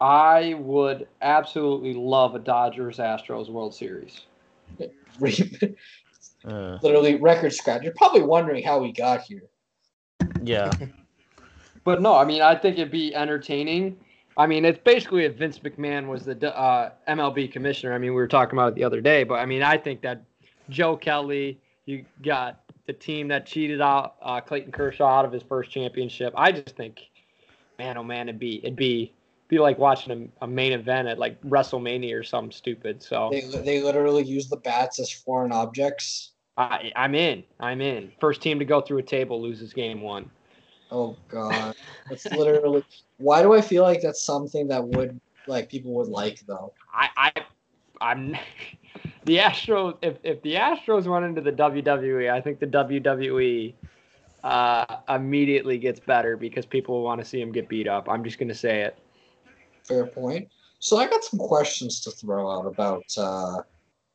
I 0.00 0.54
would 0.58 1.06
absolutely 1.22 1.94
love 1.94 2.34
a 2.34 2.38
Dodgers 2.38 2.98
Astros 2.98 3.50
World 3.50 3.74
Series. 3.74 4.20
Uh, 6.46 6.78
literally 6.82 7.14
record 7.14 7.54
scratch. 7.54 7.82
You're 7.82 7.94
probably 7.96 8.20
wondering 8.20 8.62
how 8.62 8.78
we 8.78 8.92
got 8.92 9.22
here. 9.22 9.44
yeah. 10.42 10.70
But 11.84 12.02
no, 12.02 12.14
I 12.16 12.24
mean 12.24 12.42
I 12.42 12.54
think 12.54 12.78
it'd 12.78 12.90
be 12.90 13.14
entertaining. 13.14 13.96
I 14.36 14.46
mean 14.46 14.64
it's 14.64 14.80
basically 14.82 15.24
if 15.24 15.36
Vince 15.36 15.58
McMahon 15.58 16.08
was 16.08 16.24
the 16.24 16.56
uh, 16.56 16.90
MLB 17.08 17.52
commissioner. 17.52 17.94
I 17.94 17.98
mean 17.98 18.10
we 18.10 18.16
were 18.16 18.28
talking 18.28 18.58
about 18.58 18.72
it 18.72 18.74
the 18.74 18.84
other 18.84 19.00
day, 19.00 19.24
but 19.24 19.34
I 19.34 19.46
mean 19.46 19.62
I 19.62 19.76
think 19.76 20.00
that 20.02 20.22
Joe 20.70 20.96
Kelly, 20.96 21.60
you 21.84 22.04
got 22.22 22.60
the 22.86 22.92
team 22.92 23.28
that 23.28 23.46
cheated 23.46 23.80
out 23.80 24.16
uh, 24.22 24.40
Clayton 24.40 24.72
Kershaw 24.72 25.06
out 25.06 25.24
of 25.24 25.32
his 25.32 25.42
first 25.42 25.70
championship. 25.70 26.32
I 26.36 26.52
just 26.52 26.76
think, 26.76 27.00
man, 27.78 27.96
oh 27.96 28.02
man, 28.02 28.28
it'd 28.28 28.38
be 28.38 28.58
it'd 28.58 28.76
be 28.76 29.12
be 29.48 29.58
like 29.58 29.78
watching 29.78 30.30
a, 30.40 30.44
a 30.44 30.46
main 30.46 30.72
event 30.72 31.08
at 31.08 31.18
like 31.18 31.40
WrestleMania 31.42 32.18
or 32.18 32.22
something 32.22 32.50
stupid. 32.50 33.02
So 33.02 33.30
They 33.30 33.42
they 33.62 33.82
literally 33.82 34.24
use 34.24 34.48
the 34.48 34.56
bats 34.56 34.98
as 34.98 35.10
foreign 35.10 35.52
objects. 35.52 36.32
I, 36.56 36.92
I'm 36.94 37.14
in. 37.14 37.42
I'm 37.58 37.80
in. 37.80 38.12
First 38.20 38.40
team 38.40 38.60
to 38.60 38.64
go 38.64 38.80
through 38.80 38.98
a 38.98 39.02
table 39.02 39.42
loses 39.42 39.72
game 39.72 40.00
one. 40.00 40.30
Oh 40.94 41.16
god, 41.28 41.74
that's 42.08 42.24
literally. 42.26 42.84
Why 43.16 43.42
do 43.42 43.52
I 43.52 43.60
feel 43.60 43.82
like 43.82 44.00
that's 44.00 44.22
something 44.22 44.68
that 44.68 44.86
would 44.86 45.20
like 45.48 45.68
people 45.68 45.92
would 45.94 46.06
like 46.06 46.38
though? 46.46 46.72
I, 46.92 47.08
I 47.16 47.32
I'm 48.00 48.36
the 49.24 49.38
Astros. 49.38 49.98
If 50.02 50.18
if 50.22 50.40
the 50.42 50.54
Astros 50.54 51.08
went 51.08 51.24
into 51.24 51.40
the 51.40 51.50
WWE, 51.50 52.30
I 52.30 52.40
think 52.40 52.60
the 52.60 52.68
WWE 52.68 53.74
uh, 54.44 54.96
immediately 55.08 55.78
gets 55.78 55.98
better 55.98 56.36
because 56.36 56.64
people 56.64 57.02
want 57.02 57.20
to 57.20 57.24
see 57.24 57.40
them 57.40 57.50
get 57.50 57.68
beat 57.68 57.88
up. 57.88 58.08
I'm 58.08 58.22
just 58.22 58.38
gonna 58.38 58.54
say 58.54 58.82
it. 58.82 58.96
Fair 59.82 60.06
point. 60.06 60.48
So 60.78 60.98
I 60.98 61.08
got 61.08 61.24
some 61.24 61.40
questions 61.40 61.98
to 62.02 62.12
throw 62.12 62.48
out 62.48 62.66
about 62.66 63.04
uh, 63.18 63.62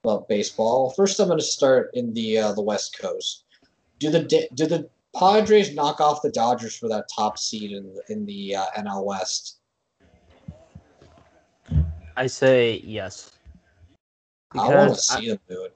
about 0.05 0.30
baseball. 0.30 0.91
First, 0.91 1.19
I'm 1.19 1.27
going 1.27 1.39
to 1.39 1.43
start 1.43 1.89
in 1.93 2.13
the 2.13 2.38
uh, 2.38 2.53
the 2.53 2.61
West 2.61 2.97
Coast. 2.97 3.43
Do 3.99 4.09
the 4.09 4.47
do 4.53 4.65
the 4.65 4.89
Padres 5.16 5.74
knock 5.74 5.99
off 5.99 6.22
the 6.22 6.32
Dodgers 6.32 6.76
for 6.76 6.88
that 6.89 7.05
top 7.14 7.38
seed 7.38 7.72
in 7.72 7.93
the, 7.93 8.01
in 8.10 8.26
the 8.26 8.55
uh, 8.55 8.66
NL 8.78 9.05
West? 9.05 9.57
I 12.16 12.28
say 12.28 12.82
yes. 12.84 13.32
I 14.53 14.57
want 14.57 14.72
to 14.72 14.86
Because 14.89 15.10
I- 15.12 15.20
see 15.20 15.28
them 15.30 15.39
do 15.49 15.64
it. 15.64 15.76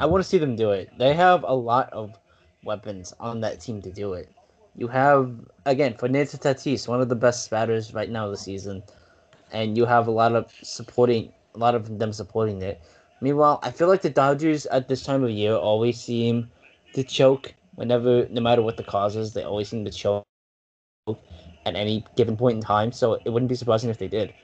I 0.00 0.06
want 0.06 0.22
to 0.24 0.28
see 0.28 0.38
them 0.38 0.56
do 0.56 0.70
it. 0.72 0.90
They 0.98 1.12
have 1.14 1.44
a 1.44 1.52
lot 1.54 1.92
of 1.92 2.18
weapons 2.64 3.12
on 3.20 3.40
that 3.42 3.60
team 3.60 3.82
to 3.82 3.90
do 3.90 4.14
it. 4.14 4.28
You 4.74 4.88
have 4.88 5.30
again 5.66 5.94
Fernando 5.94 6.32
Tatis, 6.38 6.88
one 6.88 7.00
of 7.02 7.08
the 7.10 7.14
best 7.14 7.50
batters 7.50 7.92
right 7.92 8.08
now 8.10 8.28
this 8.30 8.40
season, 8.40 8.82
and 9.52 9.76
you 9.76 9.84
have 9.84 10.06
a 10.08 10.10
lot 10.10 10.34
of 10.34 10.50
supporting, 10.62 11.30
a 11.54 11.58
lot 11.58 11.74
of 11.74 11.98
them 11.98 12.12
supporting 12.12 12.62
it. 12.62 12.80
Meanwhile, 13.20 13.60
I 13.62 13.70
feel 13.70 13.86
like 13.88 14.00
the 14.00 14.10
Dodgers 14.10 14.64
at 14.66 14.88
this 14.88 15.02
time 15.04 15.22
of 15.22 15.30
year 15.30 15.54
always 15.54 16.00
seem 16.00 16.50
to 16.94 17.04
choke 17.04 17.52
whenever, 17.74 18.26
no 18.30 18.40
matter 18.40 18.62
what 18.62 18.76
the 18.76 18.84
cause 18.84 19.16
is, 19.16 19.32
they 19.32 19.44
always 19.44 19.68
seem 19.68 19.84
to 19.84 19.90
choke 19.90 20.24
at 21.66 21.76
any 21.76 22.04
given 22.16 22.36
point 22.36 22.56
in 22.56 22.62
time. 22.62 22.92
So 22.92 23.14
it 23.24 23.30
wouldn't 23.30 23.48
be 23.48 23.54
surprising 23.54 23.90
if 23.90 23.98
they 23.98 24.08
did. 24.08 24.34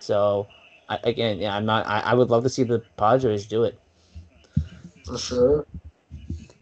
So, 0.00 0.48
I, 0.88 0.98
again, 1.04 1.38
yeah, 1.38 1.56
I'm 1.56 1.66
not. 1.66 1.86
I, 1.86 2.00
I 2.00 2.14
would 2.14 2.30
love 2.30 2.44
to 2.44 2.50
see 2.50 2.64
the 2.64 2.80
Padres 2.96 3.46
do 3.46 3.64
it. 3.64 3.78
For 5.04 5.18
sure. 5.18 5.66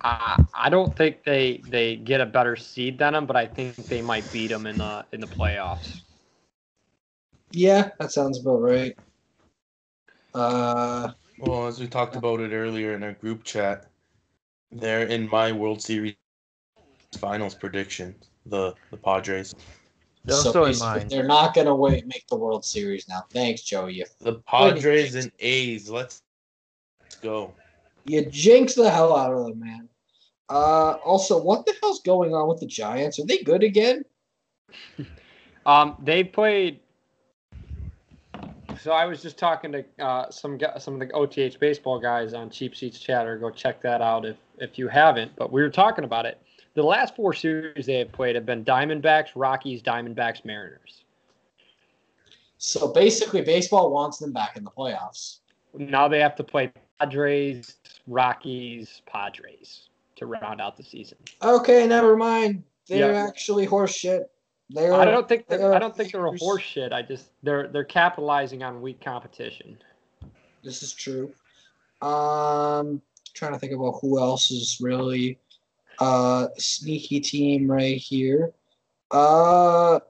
I, 0.03 0.41
I 0.55 0.71
don't 0.71 0.95
think 0.97 1.25
they 1.25 1.59
they 1.69 1.97
get 1.97 2.21
a 2.21 2.27
better 2.27 2.57
seed 2.57 2.99
than 2.99 3.15
them, 3.15 3.27
but 3.27 3.37
I 3.37 3.47
think 3.47 3.77
they 3.89 4.03
might 4.03 4.31
beat 4.33 4.49
them 4.49 4.67
in 4.67 4.79
the 4.79 5.05
in 5.13 5.21
the 5.21 5.29
playoffs. 5.29 6.03
Yeah, 7.53 7.91
that 7.99 8.13
sounds 8.13 8.41
about 8.41 8.63
right. 8.63 8.97
Uh, 10.35 11.13
Well, 11.39 11.67
as 11.67 11.81
we 11.81 11.89
talked 11.89 12.17
about 12.17 12.41
it 12.41 12.53
earlier 12.53 12.95
in 12.95 13.03
our 13.03 13.13
group 13.15 13.45
chat, 13.45 13.91
they're 14.75 15.07
in 15.07 15.29
my 15.31 15.53
World 15.53 15.81
Series 15.81 16.15
finals 17.19 17.55
prediction. 17.55 18.15
The 18.47 18.75
the 18.91 18.97
Padres. 18.97 19.55
They're 20.25 20.37
so 20.37 20.49
also 20.49 20.65
in 20.65 20.71
basically 20.71 20.99
mine. 21.01 21.09
they're 21.09 21.27
not 21.27 21.55
gonna 21.55 21.75
wait 21.75 22.07
make 22.07 22.27
the 22.29 22.37
World 22.37 22.65
Series 22.65 23.09
now. 23.09 23.25
Thanks, 23.31 23.63
Joey. 23.63 23.95
You, 23.95 24.05
The 24.21 24.35
Padres 24.47 25.15
and 25.15 25.31
A's. 25.39 25.89
Let's, 25.89 26.23
let's 27.01 27.17
go. 27.17 27.53
you 28.05 28.25
jinx 28.27 28.75
the 28.75 28.91
hell 28.91 29.17
out 29.17 29.33
of 29.33 29.47
them, 29.47 29.61
man. 29.61 29.89
Uh, 30.49 30.93
also, 31.05 31.41
what 31.41 31.65
the 31.65 31.75
hell's 31.81 32.01
going 32.01 32.35
on 32.35 32.49
with 32.49 32.61
the 32.61 32.67
Giants? 32.67 33.19
Are 33.19 33.27
they 33.27 33.43
good 33.43 33.63
again? 33.63 34.05
Um, 35.67 35.97
they 36.03 36.23
played. 36.23 36.81
So 38.81 38.93
I 38.93 39.05
was 39.07 39.23
just 39.23 39.39
talking 39.39 39.73
to 39.73 39.85
uh, 39.99 40.31
some 40.31 40.59
some 40.79 40.95
of 40.95 41.01
the 41.01 41.15
OTH 41.15 41.59
baseball 41.61 41.99
guys 41.99 42.35
on 42.35 42.51
Cheap 42.51 42.77
Seats 42.77 42.99
Chatter. 42.99 43.39
Go 43.39 43.51
check 43.51 43.81
that 43.83 44.01
out 44.01 44.25
if 44.25 44.37
if 44.59 44.79
you 44.79 44.89
haven't. 44.89 45.35
But 45.37 45.53
we 45.53 45.63
were 45.63 45.71
talking 45.71 46.05
about 46.05 46.27
it. 46.27 46.41
The 46.75 46.83
last 46.83 47.15
four 47.15 47.33
series 47.33 47.87
they 47.87 47.99
have 47.99 48.13
played 48.13 48.35
have 48.35 48.47
been 48.47 48.65
Diamondbacks, 48.65 49.29
Rockies, 49.35 49.83
Diamondbacks, 49.83 50.45
Mariners. 50.45 51.05
So 52.59 52.93
basically, 52.93 53.43
baseball 53.43 53.91
wants 53.93 54.19
them 54.19 54.33
back 54.33 54.57
in 54.57 54.65
the 54.65 54.71
playoffs. 54.71 55.39
Now 55.77 56.09
they 56.09 56.21
have 56.21 56.35
to 56.37 56.45
play 56.45 56.73
Padres, 56.99 57.77
Rockies, 58.07 59.03
Padres 59.07 59.89
to 60.17 60.27
round 60.27 60.61
out 60.61 60.77
the 60.77 60.83
season. 60.85 61.19
Okay, 61.43 61.87
never 61.87 62.17
mind. 62.17 62.63
They're 62.89 63.13
Yeah. 63.13 63.27
actually 63.27 63.67
horseshit. 63.67 64.25
They're 64.71 64.95
I 64.95 65.05
don't 65.05 65.29
think 65.29 65.47
they're, 65.47 65.59
they're 65.59 65.75
I 65.75 65.79
don't 65.79 65.97
think 65.97 66.13
they're 66.13 66.25
a 66.27 66.31
haters. 66.31 66.41
horse 66.41 66.63
shit. 66.63 66.93
I 66.93 67.03
just 67.03 67.31
they're 67.43 67.69
they're 67.69 67.85
capitalizing 67.85 68.63
on 68.63 68.81
weak 68.81 69.01
competition. 69.01 69.79
This 70.63 70.83
is 70.83 70.93
true. 70.93 71.33
Um, 72.01 73.03
trying 73.35 73.53
to 73.53 73.59
think 73.59 73.73
about 73.73 73.99
who 74.01 74.19
else 74.19 74.51
is 74.51 74.79
really 74.81 75.39
uh 75.99 76.49
sneaky 76.57 77.21
team 77.21 77.71
right 77.71 77.97
here. 77.97 78.53
Uh, 79.11 80.01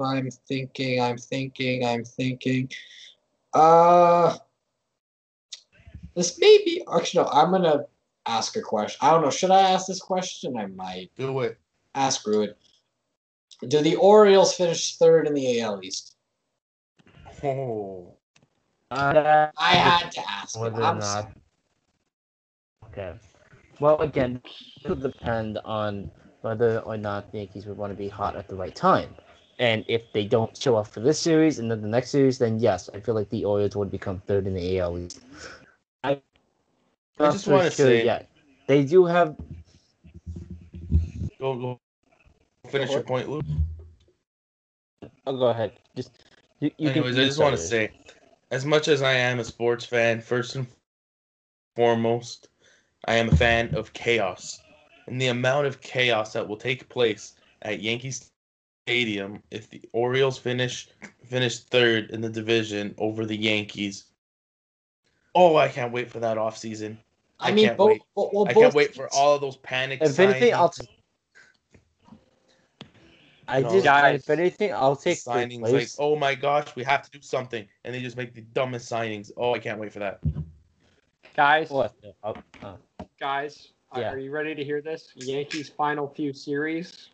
I'm 0.00 0.30
thinking. 0.48 1.00
I'm 1.00 1.18
thinking. 1.18 1.86
I'm 1.86 2.04
thinking. 2.04 2.70
Uh, 3.52 4.36
this 6.14 6.38
may 6.40 6.58
be 6.64 6.84
actually. 6.92 7.24
No, 7.24 7.30
I'm 7.30 7.50
gonna 7.50 7.84
ask 8.26 8.56
a 8.56 8.62
question. 8.62 8.98
I 9.02 9.12
don't 9.12 9.22
know. 9.22 9.30
Should 9.30 9.50
I 9.50 9.70
ask 9.70 9.86
this 9.86 10.00
question? 10.00 10.56
I 10.56 10.66
might 10.66 11.10
Do 11.16 11.40
it. 11.40 11.58
Ask 11.96 12.24
Ruud. 12.24 12.54
Do 13.66 13.80
the 13.80 13.96
Orioles 13.96 14.54
finish 14.54 14.96
third 14.96 15.26
in 15.26 15.34
the 15.34 15.60
AL 15.60 15.82
East? 15.82 16.16
Oh. 17.42 18.14
Uh, 18.90 19.48
I 19.58 19.74
had 19.74 20.12
to 20.12 20.30
ask. 20.30 20.58
whether 20.58 20.80
or 20.80 20.84
I'm 20.84 20.98
not. 20.98 21.32
Okay. 22.84 23.14
Well, 23.80 24.00
again, 24.00 24.40
it 24.84 24.88
will 24.88 24.96
depend 24.96 25.58
on 25.64 26.10
whether 26.42 26.78
or 26.80 26.96
not 26.96 27.32
the 27.32 27.38
Yankees 27.38 27.66
would 27.66 27.76
want 27.76 27.92
to 27.92 27.96
be 27.96 28.08
hot 28.08 28.36
at 28.36 28.48
the 28.48 28.54
right 28.54 28.74
time. 28.74 29.14
And 29.58 29.84
if 29.88 30.02
they 30.12 30.24
don't 30.26 30.56
show 30.56 30.76
up 30.76 30.86
for 30.86 31.00
this 31.00 31.18
series 31.18 31.58
and 31.58 31.70
then 31.70 31.80
the 31.80 31.88
next 31.88 32.10
series, 32.10 32.38
then 32.38 32.60
yes, 32.60 32.88
I 32.94 33.00
feel 33.00 33.14
like 33.14 33.28
the 33.30 33.44
Orioles 33.44 33.74
would 33.74 33.90
become 33.90 34.20
third 34.26 34.46
in 34.46 34.54
the 34.54 34.78
AL 34.78 34.98
East. 34.98 35.20
I, 36.04 36.20
I 37.18 37.30
just 37.30 37.48
wanna 37.48 37.70
sure 37.70 37.86
say- 37.86 38.04
yet. 38.04 38.28
They 38.66 38.84
do 38.84 39.04
have. 39.06 39.36
Go 41.38 41.54
go. 41.54 41.80
Finish 42.68 42.90
your 42.90 43.02
point, 43.02 43.28
Luke. 43.28 43.44
Oh, 45.26 45.36
go 45.36 45.46
ahead. 45.46 45.72
Just 45.94 46.22
you. 46.60 46.70
you 46.78 46.90
Anyways, 46.90 47.16
you 47.16 47.22
I 47.22 47.26
just 47.26 47.38
want 47.38 47.56
to 47.56 47.62
say, 47.62 47.90
as 48.50 48.64
much 48.64 48.88
as 48.88 49.02
I 49.02 49.12
am 49.12 49.38
a 49.40 49.44
sports 49.44 49.84
fan, 49.84 50.20
first 50.20 50.54
and 50.56 50.66
foremost, 51.74 52.48
I 53.06 53.14
am 53.14 53.28
a 53.28 53.36
fan 53.36 53.74
of 53.74 53.92
chaos. 53.92 54.60
And 55.06 55.20
the 55.20 55.28
amount 55.28 55.66
of 55.66 55.80
chaos 55.80 56.32
that 56.32 56.46
will 56.46 56.56
take 56.56 56.88
place 56.88 57.34
at 57.62 57.80
Yankee 57.80 58.12
Stadium 58.86 59.42
if 59.50 59.68
the 59.70 59.82
Orioles 59.92 60.38
finish 60.38 60.88
finish 61.24 61.60
third 61.60 62.10
in 62.10 62.20
the 62.20 62.28
division 62.28 62.94
over 62.98 63.24
the 63.24 63.36
Yankees. 63.36 64.04
Oh, 65.34 65.56
I 65.56 65.68
can't 65.68 65.92
wait 65.92 66.10
for 66.10 66.20
that 66.20 66.38
offseason. 66.38 66.96
I, 67.38 67.50
I 67.50 67.52
mean, 67.52 67.66
can't 67.66 67.78
both. 67.78 67.90
wait. 67.90 68.02
Well, 68.14 68.46
I 68.48 68.52
both 68.52 68.62
can't 68.62 68.74
wait 68.74 68.94
for 68.94 69.08
all 69.12 69.34
of 69.34 69.40
those 69.40 69.56
panic 69.56 70.00
If 70.02 70.18
anything, 70.18 70.54
I'll. 70.54 70.70
signings. 70.70 70.88
I 73.48 73.60
No, 73.60 73.70
just, 73.70 73.84
guys, 73.84 74.20
if 74.20 74.30
anything, 74.30 74.72
I'll 74.72 74.96
take 74.96 75.18
third 75.18 75.48
signings 75.50 75.60
like, 75.72 75.88
oh 75.98 76.16
my 76.16 76.34
gosh, 76.34 76.74
we 76.74 76.82
have 76.84 77.02
to 77.02 77.10
do 77.10 77.22
something, 77.22 77.64
and 77.84 77.94
they 77.94 78.00
just 78.00 78.16
make 78.16 78.34
the 78.34 78.40
dumbest 78.40 78.90
signings. 78.90 79.30
Oh, 79.36 79.54
I 79.54 79.58
can't 79.58 79.78
wait 79.78 79.92
for 79.92 80.00
that. 80.00 80.18
Guys, 81.36 81.70
What? 81.70 81.94
Oh, 82.24 82.34
oh. 82.64 82.78
guys, 83.20 83.68
are- 83.92 84.00
Yeah. 84.00 84.12
are 84.12 84.18
you 84.18 84.30
ready 84.30 84.54
to 84.54 84.64
hear 84.64 84.80
this? 84.80 85.12
Yankees 85.14 85.68
final 85.68 86.08
few 86.08 86.32
series. 86.32 87.10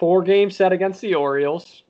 Four 0.00 0.22
games 0.22 0.56
set 0.56 0.72
against 0.72 1.00
the 1.00 1.14
Orioles. 1.14 1.84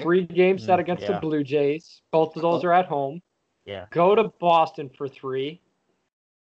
Three 0.00 0.24
games 0.24 0.64
set 0.64 0.78
Mm, 0.78 0.82
against 0.82 1.02
yeah. 1.02 1.12
the 1.12 1.20
Blue 1.20 1.42
Jays. 1.44 2.02
Both 2.10 2.36
of 2.36 2.42
those 2.42 2.64
are 2.64 2.72
at 2.72 2.86
home. 2.86 3.20
Yeah. 3.64 3.86
Go 3.90 4.14
to 4.14 4.24
Boston 4.40 4.88
for 4.88 5.08
three. 5.08 5.60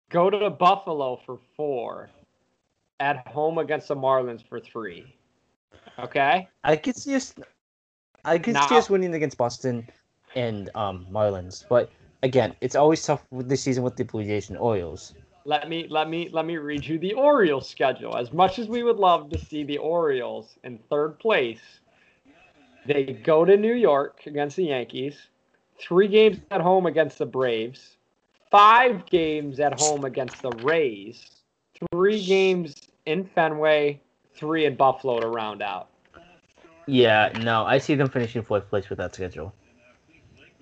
Go 0.09 0.30
to 0.30 0.49
Buffalo 0.49 1.17
for 1.26 1.39
four. 1.57 2.09
At 3.02 3.28
home 3.28 3.58
against 3.58 3.88
the 3.88 3.95
Marlins 3.95 4.47
for 4.47 4.60
three. 4.60 5.16
Okay? 5.97 6.47
I 6.64 6.76
could 6.76 6.95
see 6.95 7.16
us. 7.16 7.34
I 8.24 8.38
could 8.38 8.56
see 8.56 8.68
Now- 8.70 8.78
us 8.78 8.89
winning 8.89 9.16
against 9.16 9.38
Boston 9.38 9.89
and 10.36 10.70
um 10.76 11.08
Marlins, 11.12 11.66
but 11.68 11.89
again, 12.24 12.56
it's 12.62 12.76
always 12.76 13.04
tough 13.04 13.26
with 13.32 13.49
this 13.49 13.64
season 13.64 13.84
with 13.84 13.95
the 13.97 14.06
Blue 14.06 14.24
Jays 14.24 14.49
and 14.49 14.58
Orioles. 14.60 15.16
Let 15.45 15.68
me 15.68 15.88
let 15.89 16.08
me 16.10 16.30
let 16.32 16.45
me 16.45 16.58
read 16.58 16.86
you 16.86 16.99
the 16.99 17.14
Orioles 17.14 17.68
schedule. 17.68 18.16
As 18.16 18.32
much 18.32 18.60
as 18.60 18.68
we 18.68 18.84
would 18.84 18.97
love 18.97 19.30
to 19.32 19.39
see 19.39 19.64
the 19.64 19.80
Orioles 19.80 20.60
in 20.64 20.78
third 20.89 21.18
place, 21.18 21.80
they 22.86 23.04
go 23.24 23.43
to 23.45 23.58
New 23.58 23.74
York 23.74 24.28
against 24.28 24.56
the 24.58 24.66
Yankees, 24.66 25.30
three 25.80 26.08
games 26.08 26.38
at 26.52 26.62
home 26.62 26.86
against 26.86 27.18
the 27.18 27.26
Braves, 27.26 27.97
five 28.52 29.08
games 29.08 29.60
at 29.60 29.80
home 29.80 30.06
against 30.06 30.39
the 30.43 30.52
Rays, 30.64 31.41
three 31.91 32.24
games 32.24 32.76
in 33.06 33.26
Fenway, 33.26 34.02
three 34.36 34.66
in 34.66 34.76
Buffalo 34.76 35.20
to 35.20 35.28
round 35.28 35.62
out. 35.62 35.89
Yeah, 36.88 37.32
no, 37.43 37.64
I 37.66 37.78
see 37.78 37.95
them 37.95 38.10
finishing 38.10 38.41
fourth 38.41 38.70
place 38.70 38.89
with 38.89 38.97
that 38.97 39.14
schedule. 39.14 39.54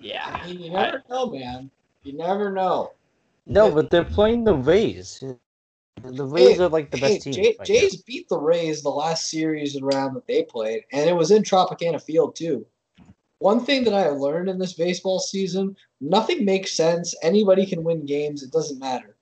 Yeah. 0.00 0.46
mean, 0.46 0.60
you 0.60 0.70
never 0.70 1.02
know, 1.08 1.30
man. 1.30 1.70
You 2.04 2.12
never 2.14 2.52
know. 2.52 2.92
No, 3.46 3.68
Yeah. 3.68 3.74
but 3.74 3.90
they're 3.90 4.04
playing 4.04 4.44
the 4.44 4.54
Rays. 4.54 5.22
The 6.02 6.24
Rays 6.24 6.60
Hey, 6.60 6.64
are 6.64 6.68
like 6.68 6.90
the 6.90 6.98
hey, 6.98 7.12
best 7.14 7.22
team. 7.22 7.34
Jay, 7.34 7.56
right 7.58 7.66
Jays 7.66 8.02
beat 8.02 8.28
the 8.28 8.38
Rays 8.38 8.82
the 8.82 8.88
last 8.90 9.28
series 9.30 9.80
round 9.80 10.16
that 10.16 10.26
they 10.26 10.42
played, 10.44 10.84
and 10.92 11.08
it 11.08 11.14
was 11.14 11.30
in 11.30 11.42
Tropicana 11.42 12.02
Field 12.02 12.36
too. 12.36 12.66
One 13.38 13.64
thing 13.64 13.84
that 13.84 13.94
I 13.94 14.02
have 14.02 14.18
learned 14.18 14.48
in 14.48 14.58
this 14.58 14.72
baseball 14.74 15.18
season: 15.18 15.76
nothing 16.00 16.44
makes 16.44 16.72
sense. 16.74 17.14
Anybody 17.22 17.66
can 17.66 17.84
win 17.84 18.06
games. 18.06 18.42
It 18.42 18.52
doesn't 18.52 18.78
matter. 18.78 19.16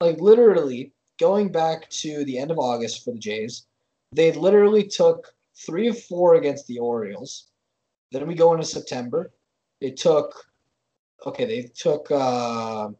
Like 0.00 0.20
literally, 0.20 0.92
going 1.18 1.50
back 1.50 1.88
to 1.90 2.24
the 2.24 2.38
end 2.38 2.50
of 2.50 2.58
August 2.58 3.04
for 3.04 3.12
the 3.12 3.18
Jays, 3.18 3.66
they 4.12 4.32
literally 4.32 4.84
took 4.84 5.34
three 5.54 5.88
of 5.88 6.00
four 6.02 6.34
against 6.34 6.66
the 6.66 6.78
Orioles. 6.78 7.48
Then 8.12 8.26
we 8.26 8.34
go 8.34 8.52
into 8.52 8.64
September. 8.64 9.32
They 9.80 9.90
took, 9.90 10.34
okay, 11.26 11.44
they 11.44 11.62
took. 11.74 12.10
Uh, 12.10 12.90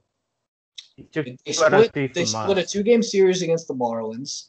they 0.97 1.05
two 1.12 1.37
out 1.62 1.75
of 1.75 1.85
split, 1.87 2.14
they 2.14 2.25
split 2.25 2.59
a 2.59 2.64
two 2.64 2.83
game 2.83 3.03
series 3.03 3.43
against 3.43 3.69
the 3.69 3.75
Marlins. 3.75 4.49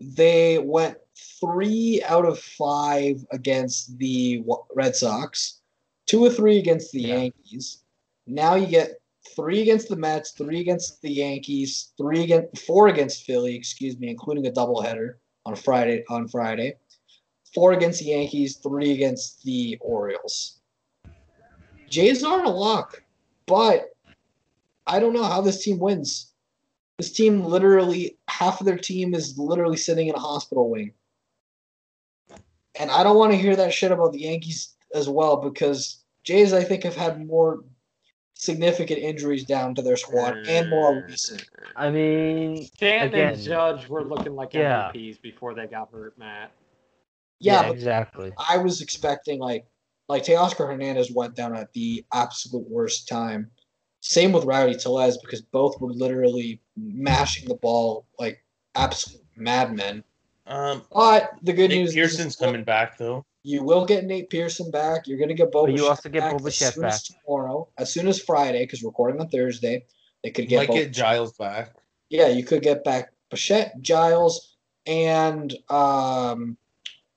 They 0.00 0.58
went 0.58 0.96
three 1.40 2.02
out 2.06 2.24
of 2.24 2.38
five 2.38 3.24
against 3.32 3.98
the 3.98 4.42
Red 4.74 4.96
Sox, 4.96 5.60
two 6.06 6.24
or 6.24 6.30
three 6.30 6.58
against 6.58 6.92
the 6.92 7.02
Yeah. 7.02 7.16
Yankees. 7.16 7.82
Now 8.26 8.54
you 8.54 8.66
get 8.66 8.99
three 9.36 9.62
against 9.62 9.88
the 9.88 9.96
Mets, 9.96 10.32
three 10.32 10.60
against 10.60 11.02
the 11.02 11.10
Yankees, 11.10 11.92
three 11.96 12.24
against 12.24 12.64
four 12.66 12.88
against 12.88 13.24
Philly, 13.24 13.54
excuse 13.54 13.98
me, 13.98 14.08
including 14.08 14.46
a 14.46 14.50
doubleheader 14.50 15.14
on 15.46 15.56
Friday 15.56 16.04
on 16.08 16.28
Friday. 16.28 16.76
Four 17.54 17.72
against 17.72 18.00
the 18.00 18.06
Yankees, 18.06 18.56
three 18.56 18.92
against 18.92 19.42
the 19.42 19.76
Orioles. 19.80 20.60
Jays 21.88 22.22
aren't 22.22 22.46
a 22.46 22.50
lock, 22.50 23.02
but 23.46 23.90
I 24.86 25.00
don't 25.00 25.12
know 25.12 25.24
how 25.24 25.40
this 25.40 25.64
team 25.64 25.78
wins. 25.78 26.32
This 26.98 27.10
team 27.10 27.44
literally 27.44 28.18
half 28.28 28.60
of 28.60 28.66
their 28.66 28.78
team 28.78 29.14
is 29.14 29.36
literally 29.36 29.76
sitting 29.76 30.08
in 30.08 30.14
a 30.14 30.20
hospital 30.20 30.70
wing. 30.70 30.92
And 32.78 32.90
I 32.90 33.02
don't 33.02 33.16
want 33.16 33.32
to 33.32 33.38
hear 33.38 33.56
that 33.56 33.72
shit 33.72 33.90
about 33.90 34.12
the 34.12 34.20
Yankees 34.20 34.76
as 34.94 35.08
well 35.08 35.36
because 35.36 36.04
Jays 36.22 36.52
I 36.52 36.62
think 36.62 36.84
have 36.84 36.94
had 36.94 37.26
more 37.26 37.64
significant 38.40 38.98
injuries 38.98 39.44
down 39.44 39.74
to 39.74 39.82
their 39.82 39.96
squad 39.96 40.36
and 40.48 40.70
more 40.70 41.04
recent. 41.06 41.44
I 41.76 41.90
mean, 41.90 42.64
Stanton 42.64 43.08
Again. 43.08 43.34
and 43.34 43.42
Judge 43.42 43.88
were 43.88 44.02
looking 44.02 44.34
like 44.34 44.54
Yeah. 44.54 44.90
MVPs 44.94 45.20
before 45.20 45.54
they 45.54 45.66
got 45.66 45.90
hurt, 45.92 46.16
Matt. 46.18 46.50
Yeah, 47.38 47.62
yeah, 47.66 47.70
exactly. 47.70 48.32
I 48.38 48.58
was 48.58 48.80
expecting 48.80 49.38
like 49.38 49.66
like 50.08 50.24
Teoscar 50.24 50.66
Hernandez 50.66 51.12
went 51.12 51.36
down 51.36 51.54
at 51.56 51.72
the 51.72 52.04
absolute 52.12 52.68
worst 52.68 53.06
time. 53.06 53.50
Same 54.00 54.32
with 54.32 54.44
Rowdy 54.44 54.74
Tellez 54.74 55.18
because 55.18 55.40
both 55.42 55.80
were 55.80 55.92
literally 55.92 56.60
mashing 56.76 57.46
the 57.48 57.54
ball 57.54 58.06
like 58.18 58.42
absolute 58.74 59.22
madmen. 59.36 60.02
Um, 60.46 60.82
But 60.90 61.30
the 61.42 61.52
good 61.52 61.70
Nick 61.70 61.78
news 61.78 61.94
Pearson's 61.94 62.32
is 62.32 62.36
coming 62.36 62.64
back 62.64 62.98
though. 62.98 63.24
You 63.42 63.62
will 63.64 63.86
get 63.86 64.04
Nate 64.04 64.28
Pearson 64.28 64.70
back. 64.70 65.06
You're 65.06 65.16
going 65.18 65.28
to 65.28 65.34
get 65.34 65.50
Boba. 65.50 65.66
But 65.66 65.74
you 65.76 65.86
also 65.86 66.08
get 66.10 66.20
back 66.20 66.34
Boba 66.34 66.48
as 66.48 66.58
Fett 66.58 66.74
soon 66.74 66.84
as 66.84 67.02
tomorrow, 67.04 67.68
as 67.78 67.92
soon 67.92 68.06
as 68.08 68.20
Friday, 68.20 68.64
because 68.64 68.82
recording 68.82 69.20
on 69.20 69.28
Thursday. 69.28 69.84
They 70.22 70.30
could 70.30 70.48
get, 70.48 70.56
might 70.58 70.68
Boba- 70.68 70.74
get 70.74 70.92
Giles 70.92 71.32
back. 71.38 71.74
yeah, 72.10 72.28
you 72.28 72.44
could 72.44 72.62
get 72.62 72.84
back 72.84 73.12
Bichette, 73.30 73.80
Giles, 73.80 74.56
and 74.86 75.54
um, 75.70 76.58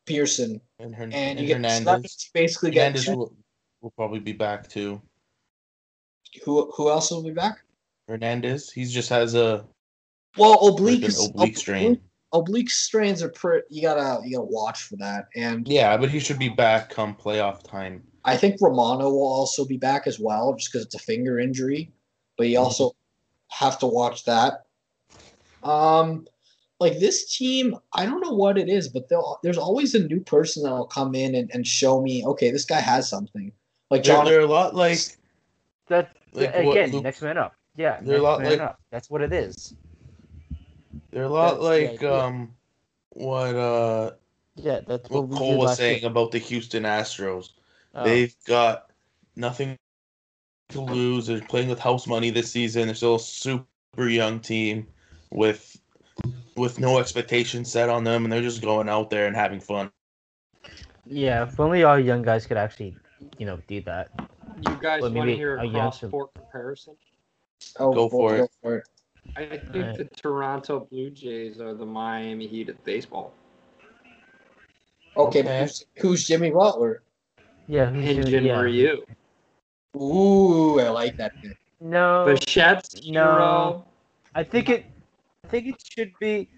Pearson, 0.05 0.61
And, 0.79 0.95
Hern- 0.95 1.11
and 1.11 1.39
you 1.39 1.53
and 1.55 1.63
get 1.63 1.71
so 1.71 1.83
that 1.83 1.89
Hernandez. 1.91 2.01
means 2.03 2.29
basically 2.33 2.71
get 2.71 2.79
Hernandez 2.83 3.05
two- 3.05 3.17
will, 3.17 3.33
will 3.81 3.91
probably 3.91 4.19
be 4.19 4.31
back 4.33 4.69
too. 4.69 5.01
who 6.45 6.71
who 6.71 6.89
else 6.89 7.11
will 7.11 7.23
be 7.23 7.31
back? 7.31 7.59
Hernandez, 8.07 8.71
he 8.71 8.85
just 8.85 9.09
has 9.09 9.35
a 9.35 9.65
Well, 10.37 10.51
like 10.51 10.73
oblique 10.73 11.03
an 11.03 11.11
oblique 11.29 11.57
strain. 11.57 12.01
Oblique 12.33 12.69
strains 12.69 13.21
are 13.21 13.29
pretty. 13.29 13.65
You 13.69 13.81
gotta 13.83 14.25
you 14.27 14.37
gotta 14.37 14.47
watch 14.49 14.83
for 14.83 14.95
that, 14.97 15.27
and 15.35 15.67
Yeah, 15.67 15.95
but 15.97 16.09
he 16.09 16.19
should 16.19 16.39
be 16.39 16.49
back 16.49 16.89
come 16.89 17.15
playoff 17.15 17.63
time. 17.63 18.03
I 18.25 18.37
think 18.37 18.57
Romano 18.59 19.09
will 19.09 19.21
also 19.31 19.65
be 19.65 19.77
back 19.77 20.07
as 20.07 20.19
well, 20.19 20.53
just 20.55 20.71
because 20.71 20.85
it's 20.85 20.95
a 20.95 20.99
finger 20.99 21.39
injury. 21.39 21.91
But 22.37 22.47
you 22.47 22.57
also 22.59 22.95
have 23.49 23.77
to 23.79 23.85
watch 23.85 24.25
that. 24.25 24.65
Um, 25.63 26.27
like 26.79 26.99
this 26.99 27.37
team, 27.37 27.77
I 27.93 28.05
don't 28.05 28.19
know 28.21 28.33
what 28.33 28.57
it 28.57 28.67
is, 28.69 28.87
but 28.89 29.09
there's 29.43 29.57
always 29.57 29.93
a 29.95 29.99
new 30.07 30.19
person 30.19 30.63
that'll 30.63 30.87
come 30.87 31.15
in 31.15 31.35
and, 31.35 31.51
and 31.53 31.65
show 31.67 32.01
me, 32.01 32.25
okay, 32.25 32.49
this 32.51 32.65
guy 32.65 32.79
has 32.81 33.07
something. 33.09 33.51
Like 33.91 34.03
They're, 34.03 34.15
John, 34.15 34.25
they're 34.25 34.41
a 34.41 34.47
lot 34.47 34.73
like 34.75 34.97
That's 35.87 36.11
like 36.33 36.53
what 36.55 36.71
again, 36.77 36.91
Luke- 36.91 37.03
next 37.03 37.21
man 37.21 37.37
up. 37.37 37.55
Yeah, 37.75 37.99
They're 38.01 38.15
a 38.15 38.17
next 38.17 38.23
lot 38.23 38.41
man 38.41 38.51
like- 38.51 38.59
up. 38.61 38.79
That's 38.91 39.09
what 39.09 39.21
it 39.21 39.31
is. 39.31 39.75
They're 41.13 41.23
a 41.23 41.29
lot 41.29 41.53
That's 41.53 41.63
like 41.63 42.03
idea. 42.03 42.11
um 42.11 42.55
what 43.09 43.55
uh 43.55 44.11
Yeah, 44.55 44.81
that's 44.85 45.09
what, 45.09 45.27
what 45.27 45.37
Cole 45.37 45.57
was 45.57 45.75
saying 45.77 46.01
year. 46.01 46.09
about 46.11 46.31
the 46.31 46.39
Houston 46.39 46.83
Astros. 46.83 47.51
Oh, 47.95 48.03
They've 48.03 48.35
got 48.45 48.89
nothing 49.35 49.77
to 50.69 50.81
lose. 50.81 51.27
They're 51.27 51.41
playing 51.41 51.69
with 51.69 51.79
house 51.79 52.07
money 52.07 52.29
this 52.31 52.51
season. 52.51 52.87
They're 52.87 52.95
still 52.95 53.15
a 53.15 53.19
super 53.19 54.07
young 54.07 54.39
team 54.39 54.87
with 55.31 55.79
with 56.55 56.79
no 56.79 56.99
expectations 56.99 57.71
set 57.71 57.89
on 57.89 58.03
them, 58.03 58.23
and 58.25 58.31
they're 58.31 58.41
just 58.41 58.61
going 58.61 58.89
out 58.89 59.09
there 59.09 59.27
and 59.27 59.35
having 59.35 59.59
fun. 59.59 59.91
yeah, 61.05 61.43
if 61.43 61.59
only 61.59 61.83
our 61.83 61.99
young 61.99 62.21
guys 62.21 62.45
could 62.45 62.57
actually, 62.57 62.95
you 63.37 63.45
know, 63.45 63.59
do 63.67 63.81
that. 63.81 64.09
You 64.61 64.77
guys 64.81 65.01
Well, 65.01 65.11
want 65.13 65.29
to 65.29 65.35
hear 65.35 65.57
a 65.57 65.61
a 65.61 65.65
young 65.65 65.73
cross 65.73 65.99
sub- 65.99 66.09
sport 66.09 66.33
comparison? 66.35 66.95
oh, 67.79 67.93
go 67.93 68.09
for 68.09 68.37
go 68.37 68.49
for 68.61 68.77
it. 68.77 68.83
I 69.35 69.45
think 69.45 69.75
Alright. 69.75 69.97
the 69.97 70.05
Toronto 70.05 70.87
Blue 70.91 71.09
Jays 71.09 71.59
are 71.59 71.73
the 71.73 71.85
Miami 71.85 72.47
Heat 72.47 72.69
of 72.69 72.83
baseball. 72.83 73.33
Okay, 75.17 75.39
Okay. 75.41 75.59
who's, 75.61 75.85
who's 75.97 76.27
Jimmy 76.27 76.51
Butler? 76.51 77.01
Yeah, 77.67 77.89
who's 77.89 78.05
doing- 78.05 78.17
Engine 78.19 78.45
yeah. 78.45 78.59
Ryu. 78.59 79.05
Ooh, 79.95 80.79
I 80.79 80.89
like 80.89 81.17
that. 81.17 81.33
pick. 81.41 81.57
No, 81.79 82.25
Bichette's 82.27 83.07
no. 83.09 83.85
I 84.35 84.43
think 84.43 84.69
it. 84.69 84.85
I 85.43 85.47
think 85.49 85.67
it 85.67 85.83
should 85.85 86.13
be. 86.19 86.49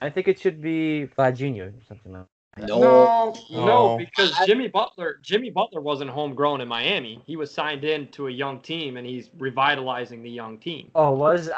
I 0.00 0.10
think 0.10 0.28
it 0.28 0.38
should 0.38 0.60
be 0.60 1.08
Vlad 1.18 1.36
Jr. 1.36 1.76
or 1.76 1.82
something 1.88 2.12
like. 2.12 2.26
No, 2.68 2.78
No, 2.80 3.34
no, 3.50 3.66
No. 3.66 3.98
because 3.98 4.32
I- 4.38 4.46
Jimmy 4.46 4.68
Butler, 4.68 5.18
Jimmy 5.22 5.50
Butler 5.50 5.80
wasn't 5.80 6.10
homegrown 6.10 6.60
in 6.60 6.68
Miami. 6.68 7.22
He 7.24 7.36
was 7.36 7.50
signed 7.52 7.84
in 7.84 8.08
to 8.08 8.26
a 8.26 8.30
young 8.30 8.60
team, 8.60 8.96
and 8.96 9.06
he's 9.06 9.30
revitalizing 9.38 10.22
the 10.22 10.30
young 10.30 10.58
team. 10.58 10.90
Oh, 10.94 11.12
was 11.12 11.50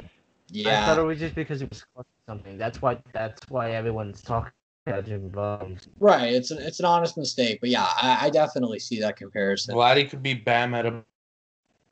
I 0.67 0.87
thought 0.87 0.99
it 0.99 1.03
was 1.03 1.19
just 1.19 1.35
because 1.35 1.63
it 1.63 1.71
was 1.71 1.85
something. 2.27 2.59
That's 2.59 2.83
why. 2.83 2.99
That's 3.13 3.41
why 3.49 3.73
everyone's 3.73 4.23
talking 4.23 4.53
about 4.87 5.07
Jimmy 5.07 5.29
Butler. 5.29 5.77
Right, 5.99 6.33
it's 6.33 6.51
an 6.51 6.59
it's 6.59 6.81
an 6.81 6.87
honest 6.87 7.17
mistake, 7.17 7.61
but 7.61 7.71
yeah, 7.71 7.87
I, 7.97 8.27
I 8.27 8.31
definitely 8.31 8.79
see 8.79 9.01
that 9.01 9.17
comparison. 9.17 9.75
Vladdy 9.75 10.09
could 10.09 10.23
be 10.23 10.35
Bam 10.35 10.75
at 10.75 10.87
a 10.87 11.03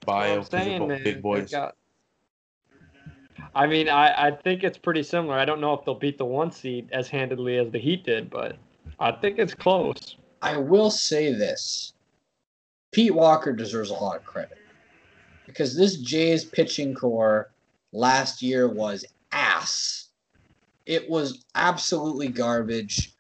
bio 0.05 0.33
I'm 0.33 0.37
because 0.39 0.49
they're 0.51 0.63
saying, 0.65 1.05
big 1.05 1.23
boys. 1.23 1.51
got- 1.51 1.77
I 3.55 3.67
mean, 3.67 3.89
I, 3.89 4.29
I 4.29 4.31
think 4.33 4.63
it's 4.63 4.79
pretty 4.79 5.03
similar. 5.03 5.37
I 5.39 5.45
don't 5.45 5.61
know 5.61 5.73
if 5.73 5.85
they'll 5.85 5.95
beat 5.95 6.19
the 6.19 6.25
one 6.25 6.51
seed 6.51 6.89
as 6.93 7.09
handedly 7.09 7.59
as 7.59 7.71
the 7.71 7.79
Heat 7.79 8.05
did, 8.05 8.31
but 8.31 8.57
I 9.01 9.13
think 9.13 9.39
it's 9.39 9.55
close. 9.55 10.17
I 10.43 10.57
will 10.57 10.91
say 10.91 11.33
this: 11.33 11.93
Pete 12.93 13.15
Walker 13.15 13.53
deserves 13.53 13.91
a 13.91 13.95
lot 13.95 14.17
of 14.17 14.25
credit 14.25 14.59
because 15.47 15.77
this 15.77 15.97
Jays 15.97 16.45
pitching 16.45 16.95
core 16.95 17.51
last 17.93 18.43
year 18.43 18.69
was 18.69 19.05
ass. 19.33 20.09
It 20.87 21.09
was 21.11 21.45
absolutely 21.55 22.29
garbage. 22.29 23.15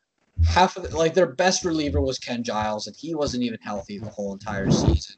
Half 0.46 0.76
of 0.76 0.84
the, 0.90 0.96
like 0.96 1.14
their 1.14 1.34
best 1.34 1.64
reliever 1.64 2.00
was 2.00 2.18
Ken 2.18 2.42
Giles, 2.44 2.86
and 2.86 2.96
he 2.96 3.14
wasn't 3.14 3.42
even 3.42 3.58
healthy 3.62 3.98
the 3.98 4.10
whole 4.10 4.32
entire 4.32 4.70
season. 4.70 5.16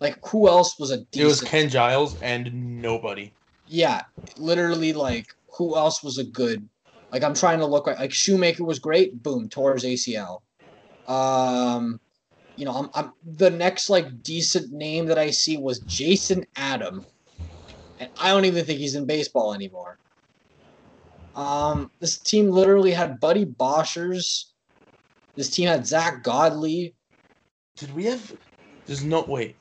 Like 0.00 0.18
who 0.26 0.48
else 0.48 0.78
was 0.78 0.90
a 0.90 0.98
decent? 0.98 1.22
It 1.22 1.26
was 1.26 1.40
Ken 1.42 1.68
Giles 1.68 2.16
and 2.20 2.80
nobody. 2.82 3.32
yeah, 3.66 4.02
literally 4.36 4.92
like 4.92 5.26
who 5.56 5.76
else 5.76 6.02
was 6.02 6.18
a 6.18 6.24
good 6.24 6.68
like 7.12 7.22
I'm 7.22 7.34
trying 7.34 7.60
to 7.60 7.66
look 7.66 7.86
right 7.86 7.98
like 7.98 8.12
Shoemaker 8.12 8.64
was 8.64 8.78
great, 8.78 9.22
boom, 9.22 9.48
tore 9.48 9.74
his 9.74 9.84
ACL. 9.84 10.40
Um 11.06 12.00
you 12.56 12.64
know, 12.64 12.72
I'm, 12.72 12.90
I'm 12.94 13.12
the 13.24 13.50
next 13.50 13.90
like 13.90 14.22
decent 14.22 14.72
name 14.72 15.06
that 15.06 15.18
I 15.18 15.30
see 15.30 15.56
was 15.56 15.80
Jason 15.80 16.44
Adam. 16.56 17.04
I 18.20 18.28
don't 18.30 18.44
even 18.44 18.64
think 18.64 18.78
he's 18.78 18.94
in 18.94 19.06
baseball 19.06 19.54
anymore. 19.54 19.98
Um 21.34 21.90
this 22.00 22.18
team 22.18 22.50
literally 22.50 22.92
had 22.92 23.20
Buddy 23.20 23.44
Boshers. 23.44 24.46
This 25.36 25.50
team 25.50 25.68
had 25.68 25.86
Zach 25.86 26.22
Godley. 26.22 26.94
Did 27.76 27.94
we 27.94 28.04
have? 28.04 28.32
There's 28.86 29.02
no 29.04 29.22
wait. 29.22 29.56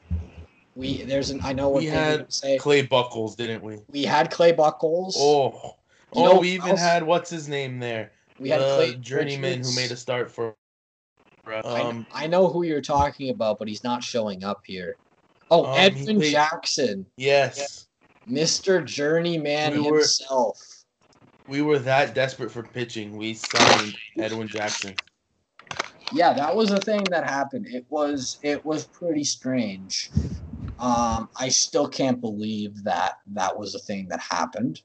We 0.75 1.03
there's 1.03 1.29
an 1.29 1.39
I 1.43 1.53
know 1.53 1.69
what 1.69 1.79
We 1.79 1.85
you're 1.85 1.95
had 1.95 2.31
say. 2.31 2.57
Clay 2.57 2.85
Buchholz, 2.85 3.35
didn't 3.35 3.63
we? 3.63 3.79
We 3.89 4.03
had 4.03 4.29
Clay 4.31 4.53
Buchholz. 4.53 5.13
Oh, 5.17 5.75
You 6.15 6.25
oh, 6.25 6.39
we 6.39 6.49
even 6.51 6.71
else? 6.71 6.79
had 6.79 7.03
what's 7.03 7.29
his 7.29 7.47
name 7.47 7.79
there? 7.79 8.11
we 8.39 8.49
had 8.49 8.61
the 8.61 8.75
Clay 8.75 8.95
journeyman 8.95 9.59
Richards. 9.59 9.75
who 9.75 9.81
made 9.81 9.91
a 9.91 9.95
start 9.97 10.31
for. 10.31 10.55
I, 11.45 11.59
Um, 11.59 12.05
I 12.13 12.27
know 12.27 12.47
who 12.47 12.63
you're 12.63 12.81
talking 12.81 13.29
about, 13.29 13.59
but 13.59 13.67
he's 13.67 13.83
not 13.83 14.03
showing 14.03 14.43
up 14.43 14.61
here. 14.65 14.95
Oh, 15.51 15.65
Um, 15.65 15.77
Edwin 15.77 16.17
played- 16.19 16.31
Jackson, 16.31 17.05
yes, 17.17 17.87
Mr. 18.29 18.83
Journeyman 18.85 19.73
We 19.73 19.89
were- 19.91 19.97
himself. 19.99 20.59
we 21.47 21.61
were 21.61 21.79
that 21.79 22.13
desperate 22.15 22.51
for 22.51 22.63
pitching. 22.63 23.17
We 23.17 23.33
signed 23.33 23.95
Edwin 24.17 24.47
Jackson. 24.47 24.95
Yeah, 26.11 26.33
that 26.33 26.55
was 26.55 26.71
a 26.71 26.79
thing 26.79 27.03
that 27.05 27.23
happened. 27.29 27.65
It 27.67 27.85
was 27.89 28.37
it 28.43 28.63
was 28.63 28.85
pretty 28.85 29.23
strange. 29.23 30.11
Um, 30.79 31.29
I 31.37 31.49
still 31.49 31.87
can't 31.87 32.19
believe 32.21 32.83
that 32.83 33.19
that 33.27 33.57
was 33.57 33.73
a 33.75 33.79
thing 33.79 34.07
that 34.09 34.19
happened. 34.19 34.81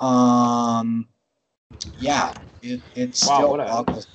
Um, 0.00 1.08
yeah, 1.98 2.32
it, 2.62 2.80
it 2.94 3.08
Wow, 3.08 3.12
still 3.36 3.50
what 3.50 3.60
a- 3.60 3.64
boggles- 3.64 4.06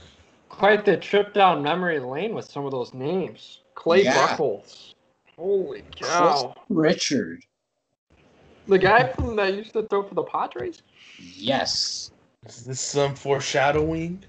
Quite 0.49 0.85
the 0.85 0.95
trip 0.97 1.33
down 1.33 1.63
memory 1.63 1.99
lane 1.99 2.35
with 2.35 2.45
some 2.45 2.63
of 2.65 2.71
those 2.71 2.93
names. 2.93 3.61
Clay 3.73 4.03
Yeah. 4.03 4.27
Buchholz. 4.37 4.93
Holy 5.35 5.83
cow. 5.95 6.53
Richard. 6.69 7.43
The 8.67 8.77
guy 8.77 9.07
from 9.07 9.35
that 9.35 9.53
used 9.53 9.73
to 9.73 9.83
throw 9.83 10.03
for 10.03 10.15
the 10.15 10.23
Padres? 10.23 10.81
Yes. 11.19 12.11
Is 12.45 12.65
this 12.65 12.79
some 12.79 13.15
foreshadowing? 13.15 14.23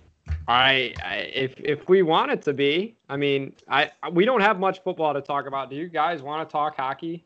I, 0.49 0.95
I 1.05 1.17
if 1.35 1.55
if 1.59 1.89
we 1.89 2.03
want 2.03 2.31
it 2.31 2.43
to 2.43 2.53
be, 2.53 2.97
I 3.09 3.17
mean, 3.17 3.55
I 3.69 3.91
we 4.13 4.25
don't 4.25 4.41
have 4.41 4.59
much 4.59 4.83
football 4.83 5.13
to 5.15 5.21
talk 5.21 5.47
about. 5.47 5.71
Do 5.71 5.77
you 5.77 5.89
guys 5.89 6.23
want 6.23 6.49
to 6.49 6.53
talk 6.53 6.77
hockey? 6.77 7.25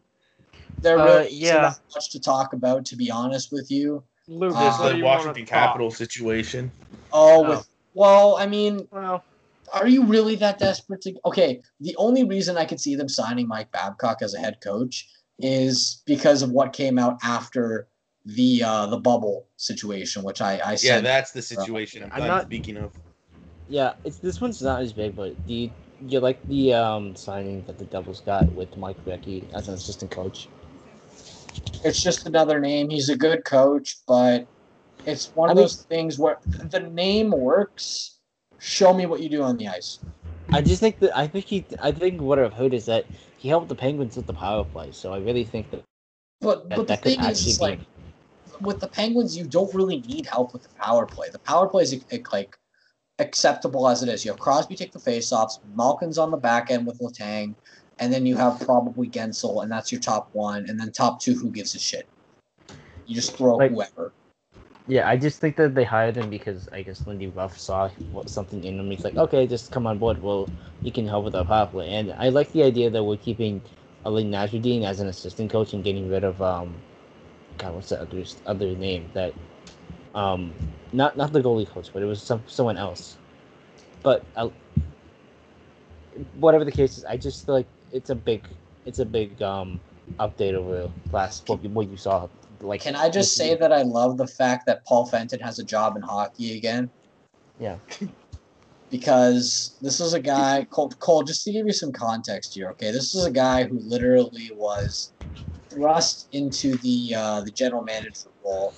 There 0.80 0.98
Uh, 0.98 1.04
really 1.04 1.26
isn't 1.26 1.38
yeah. 1.38 1.60
that 1.62 1.80
much 1.94 2.10
to 2.10 2.20
talk 2.20 2.52
about, 2.52 2.84
to 2.86 2.96
be 2.96 3.10
honest 3.10 3.52
with 3.52 3.70
you. 3.70 4.02
Lucas, 4.26 4.56
Uh, 4.58 4.70
This 4.70 4.78
what 4.80 4.92
do 4.92 4.98
the 4.98 5.04
Washington 5.04 5.46
talk? 5.46 5.48
Capital 5.48 5.90
situation. 5.90 6.70
Oh, 7.12 7.44
Oh. 7.44 7.48
with 7.50 7.68
well, 7.94 8.36
I 8.36 8.46
mean, 8.46 8.86
Well, 8.92 9.24
are 9.72 9.88
you 9.88 10.04
really 10.04 10.36
that 10.36 10.58
desperate 10.58 11.00
to? 11.02 11.14
Okay, 11.24 11.60
the 11.80 11.96
only 11.96 12.24
reason 12.24 12.56
I 12.56 12.64
could 12.64 12.80
see 12.80 12.94
them 12.94 13.08
signing 13.08 13.48
Mike 13.48 13.70
Babcock 13.72 14.22
as 14.22 14.34
a 14.34 14.38
head 14.38 14.58
coach 14.62 15.08
is 15.38 16.02
because 16.06 16.42
of 16.42 16.50
what 16.50 16.72
came 16.72 16.98
out 16.98 17.18
after 17.22 17.86
the 18.26 18.62
uh, 18.62 18.86
the 18.86 18.98
bubble 18.98 19.46
situation, 19.56 20.22
which 20.22 20.40
I 20.40 20.60
I 20.64 20.74
said. 20.74 20.86
Yeah, 20.88 21.00
that's 21.00 21.32
the 21.32 21.42
situation 21.42 22.02
I'm, 22.04 22.12
I'm 22.12 22.22
I'm 22.22 22.28
not- 22.28 22.44
speaking 22.46 22.76
of. 22.76 22.92
yeah, 23.68 23.94
it's 24.04 24.18
this 24.18 24.40
one's 24.40 24.60
not 24.62 24.82
as 24.82 24.92
big, 24.92 25.14
but 25.16 25.34
do 25.46 25.54
you, 25.54 25.70
you 26.06 26.20
like 26.20 26.42
the 26.48 26.74
um 26.74 27.14
signing 27.16 27.62
that 27.66 27.78
the 27.78 27.84
Devils 27.86 28.20
got 28.20 28.50
with 28.52 28.76
Mike 28.76 29.02
Recchi 29.04 29.44
as 29.54 29.68
an 29.68 29.74
assistant 29.74 30.10
coach? 30.10 30.48
It's 31.84 32.02
just 32.02 32.26
another 32.26 32.60
name. 32.60 32.90
He's 32.90 33.08
a 33.08 33.16
good 33.16 33.44
coach, 33.44 33.96
but 34.06 34.46
it's 35.06 35.30
one 35.34 35.48
I 35.48 35.52
of 35.52 35.56
mean- 35.56 35.62
those 35.64 35.82
things 35.84 36.18
where 36.18 36.38
the 36.70 36.80
name 36.80 37.30
works. 37.30 38.16
Show 38.60 38.92
me 38.92 39.06
what 39.06 39.20
you 39.20 39.28
do 39.28 39.42
on 39.44 39.56
the 39.56 39.68
ice. 39.68 40.00
I 40.52 40.60
just 40.62 40.80
think 40.80 40.98
that 40.98 41.16
I 41.16 41.28
think 41.28 41.44
he. 41.44 41.64
I 41.80 41.92
think 41.92 42.20
what 42.20 42.40
I've 42.40 42.52
heard 42.52 42.74
is 42.74 42.86
that 42.86 43.04
he 43.38 43.48
helped 43.48 43.68
the 43.68 43.74
Penguins 43.74 44.16
with 44.16 44.26
the 44.26 44.34
power 44.34 44.64
play. 44.64 44.90
So 44.92 45.14
I 45.14 45.18
really 45.18 45.44
think 45.44 45.70
that 45.70 45.82
But 46.40 46.68
that, 46.68 46.76
but 46.76 46.88
the 46.88 46.96
thing 46.96 47.20
is, 47.24 47.60
like 47.60 47.80
with 48.60 48.80
the 48.80 48.88
Penguins, 48.88 49.36
you 49.36 49.44
don't 49.44 49.72
really 49.72 50.00
need 50.00 50.26
help 50.26 50.52
with 50.52 50.64
the 50.64 50.74
power 50.80 51.06
play. 51.06 51.28
The 51.30 51.38
power 51.38 51.68
play 51.68 51.84
is 51.84 52.04
like 52.32 52.58
acceptable 53.20 53.88
as 53.88 54.02
it 54.02 54.08
is. 54.08 54.24
You 54.24 54.32
have 54.32 54.40
Crosby 54.40 54.74
take 54.74 54.92
the 54.92 54.98
faceoffs, 54.98 55.60
Malkin's 55.74 56.18
on 56.18 56.30
the 56.30 56.36
back 56.36 56.70
end 56.70 56.86
with 56.86 56.98
Letang, 56.98 57.54
and 58.00 58.12
then 58.12 58.26
you 58.26 58.36
have 58.36 58.60
probably 58.60 59.08
Guentzel, 59.08 59.62
and 59.62 59.70
that's 59.70 59.90
your 59.92 60.00
top 60.00 60.28
one, 60.32 60.68
and 60.68 60.78
then 60.78 60.92
top 60.92 61.20
two, 61.20 61.34
who 61.34 61.50
gives 61.50 61.74
a 61.74 61.78
shit? 61.78 62.08
You 63.06 63.14
just 63.14 63.36
throw 63.36 63.56
Like- 63.56 63.70
whoever. 63.72 64.12
Yeah, 64.88 65.08
I 65.08 65.16
just 65.18 65.40
think 65.40 65.56
that 65.58 65.74
they 65.76 65.84
hired 65.84 66.16
him 66.18 66.30
because 66.30 66.68
I 66.72 66.82
guess 66.82 67.06
Lindy 67.08 67.28
Ruff 67.28 67.58
saw 67.58 67.90
something 68.28 68.64
in 68.64 68.80
him. 68.80 68.92
He's 68.92 69.04
like, 69.04 69.16
okay, 69.16 69.48
just 69.48 69.72
come 69.72 69.88
on 69.88 69.98
board. 69.98 70.22
Well, 70.22 70.50
you 70.82 70.92
can 70.92 71.08
help 71.08 71.24
with 71.26 71.36
our 71.36 71.46
power 71.46 71.68
play. 71.68 71.90
And 71.90 72.12
I 72.14 72.30
like 72.30 72.52
the 72.52 72.64
idea 72.64 72.90
that 72.90 73.04
we're 73.04 73.18
keeping 73.18 73.64
Alain 74.04 74.30
Nasreddine 74.32 74.84
as 74.84 75.00
an 75.00 75.08
assistant 75.08 75.52
coach 75.52 75.74
and 75.74 75.84
getting 75.84 76.10
rid 76.10 76.24
of 76.26 76.42
um, 76.42 76.84
God, 77.58 77.74
what's 77.74 77.90
the 77.90 78.00
other 78.00 78.24
other 78.46 78.76
name 78.76 79.10
that, 79.14 79.34
um, 80.14 80.56
not 80.92 81.16
not 81.16 81.32
the 81.32 81.42
goalie 81.42 81.68
coach, 81.68 81.90
but 81.92 82.02
it 82.02 82.06
was 82.06 82.22
some 82.24 82.44
someone 82.48 82.78
else. 82.78 83.18
But 84.02 84.26
I, 84.36 84.50
whatever 86.32 86.64
the 86.64 86.72
case 86.72 86.98
is, 86.98 87.04
I 87.04 87.16
just 87.18 87.46
feel 87.46 87.56
like 87.56 87.68
it's 87.92 88.10
a 88.10 88.16
big, 88.16 88.48
it's 88.86 89.00
a 89.00 89.06
big 89.06 89.42
um 89.42 89.82
update 90.20 90.54
over 90.54 90.92
last 91.12 91.48
what 91.48 91.88
you 91.90 91.96
saw. 91.98 92.28
Like, 92.60 92.80
Can 92.80 92.96
I 92.96 93.08
just 93.08 93.34
say 93.34 93.54
that 93.54 93.72
I 93.72 93.82
love 93.82 94.16
the 94.16 94.26
fact 94.26 94.66
that 94.66 94.84
Paul 94.84 95.06
Fenton 95.06 95.40
has 95.40 95.58
a 95.58 95.64
job 95.64 95.96
in 95.96 96.02
hockey 96.02 96.56
again? 96.56 96.90
Yeah. 97.60 97.76
because 98.90 99.76
this 99.82 100.00
is 100.00 100.14
a 100.14 100.20
guy 100.20 100.66
Cole, 100.70 100.90
Cole 100.98 101.22
just 101.22 101.44
to 101.44 101.52
give 101.52 101.66
you 101.66 101.72
some 101.72 101.92
context 101.92 102.54
here 102.54 102.70
okay 102.70 102.90
this 102.90 103.14
is 103.14 103.26
a 103.26 103.30
guy 103.30 103.64
who 103.64 103.78
literally 103.80 104.50
was 104.54 105.12
thrust 105.70 106.28
into 106.32 106.76
the 106.78 107.12
uh, 107.14 107.40
the 107.42 107.50
general 107.50 107.82
manager 107.82 108.30
role 108.42 108.72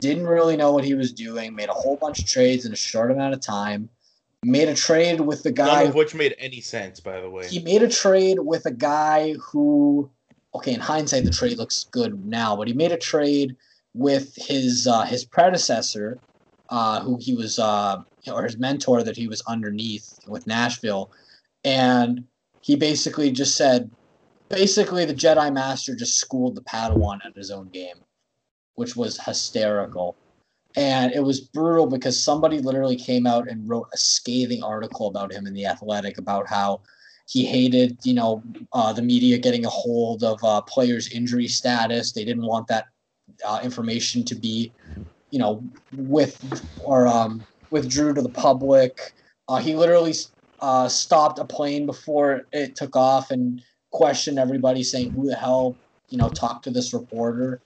didn't 0.00 0.26
really 0.26 0.56
know 0.56 0.72
what 0.72 0.84
he 0.84 0.94
was 0.94 1.12
doing 1.12 1.54
made 1.54 1.68
a 1.68 1.72
whole 1.72 1.96
bunch 1.96 2.18
of 2.20 2.26
trades 2.26 2.66
in 2.66 2.72
a 2.72 2.76
short 2.76 3.10
amount 3.10 3.32
of 3.32 3.40
time 3.40 3.88
made 4.44 4.68
a 4.68 4.74
trade 4.74 5.20
with 5.20 5.42
the 5.42 5.50
None 5.50 5.66
guy 5.66 5.82
of 5.84 5.94
which 5.94 6.14
made 6.14 6.34
any 6.38 6.60
sense, 6.60 7.00
by 7.00 7.20
the 7.20 7.30
way. 7.30 7.48
he 7.48 7.60
made 7.60 7.82
a 7.82 7.88
trade 7.88 8.38
with 8.40 8.66
a 8.66 8.70
guy 8.70 9.34
who 9.34 10.10
okay 10.54 10.72
in 10.72 10.80
hindsight 10.80 11.24
the 11.24 11.30
trade 11.30 11.58
looks 11.58 11.84
good 11.90 12.24
now 12.24 12.56
but 12.56 12.68
he 12.68 12.74
made 12.74 12.92
a 12.92 12.96
trade 12.96 13.56
with 13.94 14.34
his 14.36 14.86
uh, 14.86 15.02
his 15.02 15.24
predecessor 15.24 16.20
uh, 16.68 17.00
who 17.00 17.16
he 17.20 17.34
was 17.34 17.58
uh, 17.58 17.98
or 18.32 18.44
his 18.44 18.58
mentor 18.58 19.02
that 19.02 19.16
he 19.16 19.28
was 19.28 19.42
underneath 19.46 20.18
with 20.26 20.46
Nashville. 20.46 21.12
And 21.62 22.24
he 22.62 22.74
basically 22.74 23.30
just 23.30 23.56
said 23.56 23.90
basically 24.48 25.04
the 25.04 25.14
Jedi 25.14 25.52
Master 25.52 25.94
just 25.94 26.18
schooled 26.18 26.56
the 26.56 26.62
Padawan 26.62 27.18
at 27.24 27.36
his 27.36 27.50
own 27.50 27.68
game 27.68 27.96
which 28.76 28.96
was 28.96 29.20
hysterical. 29.20 30.16
And 30.76 31.12
it 31.12 31.22
was 31.22 31.40
brutal 31.40 31.86
because 31.86 32.22
somebody 32.22 32.58
literally 32.58 32.96
came 32.96 33.26
out 33.26 33.48
and 33.48 33.68
wrote 33.68 33.86
a 33.92 33.96
scathing 33.96 34.62
article 34.64 35.06
about 35.06 35.32
him 35.32 35.46
in 35.46 35.54
the 35.54 35.66
Athletic 35.66 36.18
about 36.18 36.48
how 36.48 36.80
he 37.26 37.44
hated, 37.44 37.98
you 38.04 38.14
know, 38.14 38.42
uh, 38.72 38.92
the 38.92 39.02
media 39.02 39.38
getting 39.38 39.64
a 39.64 39.70
hold 39.70 40.22
of 40.22 40.42
uh, 40.44 40.60
players' 40.62 41.10
injury 41.10 41.48
status. 41.48 42.12
They 42.12 42.24
didn't 42.24 42.44
want 42.44 42.68
that 42.68 42.86
uh, 43.44 43.60
information 43.62 44.24
to 44.26 44.34
be, 44.34 44.72
you 45.30 45.38
know, 45.38 45.64
with 45.96 46.38
or 46.84 47.06
um, 47.06 47.44
withdrew 47.70 48.14
to 48.14 48.22
the 48.22 48.28
public. 48.28 49.14
Uh, 49.48 49.56
he 49.56 49.74
literally 49.74 50.14
uh, 50.60 50.88
stopped 50.88 51.38
a 51.38 51.44
plane 51.44 51.86
before 51.86 52.42
it 52.52 52.76
took 52.76 52.94
off 52.96 53.30
and 53.30 53.62
questioned 53.90 54.38
everybody, 54.38 54.82
saying, 54.82 55.12
"Who 55.12 55.26
the 55.26 55.36
hell, 55.36 55.76
you 56.10 56.18
know, 56.18 56.28
talked 56.28 56.64
to 56.64 56.70
this 56.70 56.92
reporter?" 56.92 57.62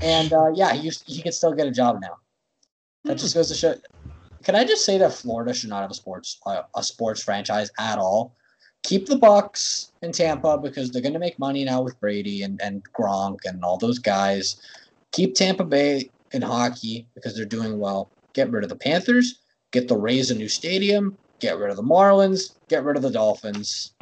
And 0.00 0.32
uh, 0.32 0.50
yeah, 0.54 0.72
he 0.72 0.90
he 1.06 1.20
can 1.20 1.32
still 1.32 1.52
get 1.52 1.66
a 1.66 1.72
job 1.72 1.98
now. 2.00 2.16
That 3.04 3.18
just 3.18 3.34
goes 3.34 3.48
to 3.48 3.54
show. 3.54 3.74
Can 4.44 4.54
I 4.54 4.64
just 4.64 4.84
say 4.84 4.98
that 4.98 5.12
Florida 5.12 5.52
should 5.52 5.70
not 5.70 5.82
have 5.82 5.90
a 5.90 5.94
sports 5.94 6.38
uh, 6.46 6.62
a 6.74 6.82
sports 6.82 7.22
franchise 7.22 7.70
at 7.78 7.98
all? 7.98 8.34
Keep 8.84 9.06
the 9.06 9.18
Bucks 9.18 9.92
in 10.02 10.12
Tampa 10.12 10.58
because 10.58 10.90
they're 10.90 11.02
going 11.02 11.12
to 11.12 11.18
make 11.18 11.38
money 11.38 11.64
now 11.64 11.82
with 11.82 11.98
Brady 12.00 12.42
and, 12.42 12.60
and 12.62 12.82
Gronk 12.98 13.38
and 13.44 13.62
all 13.64 13.76
those 13.76 13.98
guys. 13.98 14.60
Keep 15.12 15.34
Tampa 15.34 15.64
Bay 15.64 16.10
in 16.32 16.42
hockey 16.42 17.06
because 17.14 17.36
they're 17.36 17.44
doing 17.44 17.78
well. 17.78 18.10
Get 18.34 18.50
rid 18.50 18.64
of 18.64 18.70
the 18.70 18.76
Panthers. 18.76 19.40
Get 19.72 19.88
the 19.88 19.96
Rays 19.96 20.30
a 20.30 20.34
new 20.34 20.48
stadium. 20.48 21.18
Get 21.40 21.58
rid 21.58 21.70
of 21.70 21.76
the 21.76 21.82
Marlins. 21.82 22.56
Get 22.68 22.84
rid 22.84 22.96
of 22.96 23.02
the 23.02 23.10
Dolphins. 23.10 23.94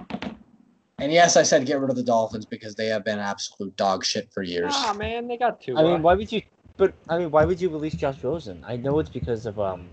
And 0.98 1.12
yes, 1.12 1.36
I 1.36 1.42
said 1.42 1.66
get 1.66 1.78
rid 1.80 1.90
of 1.90 1.96
the 1.96 2.02
Dolphins 2.02 2.46
because 2.46 2.74
they 2.74 2.86
have 2.86 3.04
been 3.04 3.18
absolute 3.18 3.76
dog 3.76 4.04
shit 4.04 4.32
for 4.32 4.42
years. 4.42 4.72
Ah 4.74 4.94
man, 4.96 5.28
they 5.28 5.36
got 5.36 5.60
two. 5.60 5.76
I 5.76 5.82
mean, 5.82 6.02
why 6.02 6.14
would 6.14 6.32
you? 6.32 6.42
But 6.78 6.94
I 7.08 7.18
mean, 7.18 7.30
why 7.30 7.44
would 7.44 7.60
you 7.60 7.68
release 7.68 7.94
Josh 7.94 8.22
Rosen? 8.24 8.64
I 8.66 8.76
know 8.76 8.98
it's 8.98 9.10
because 9.10 9.44
of 9.44 9.60
um, 9.60 9.88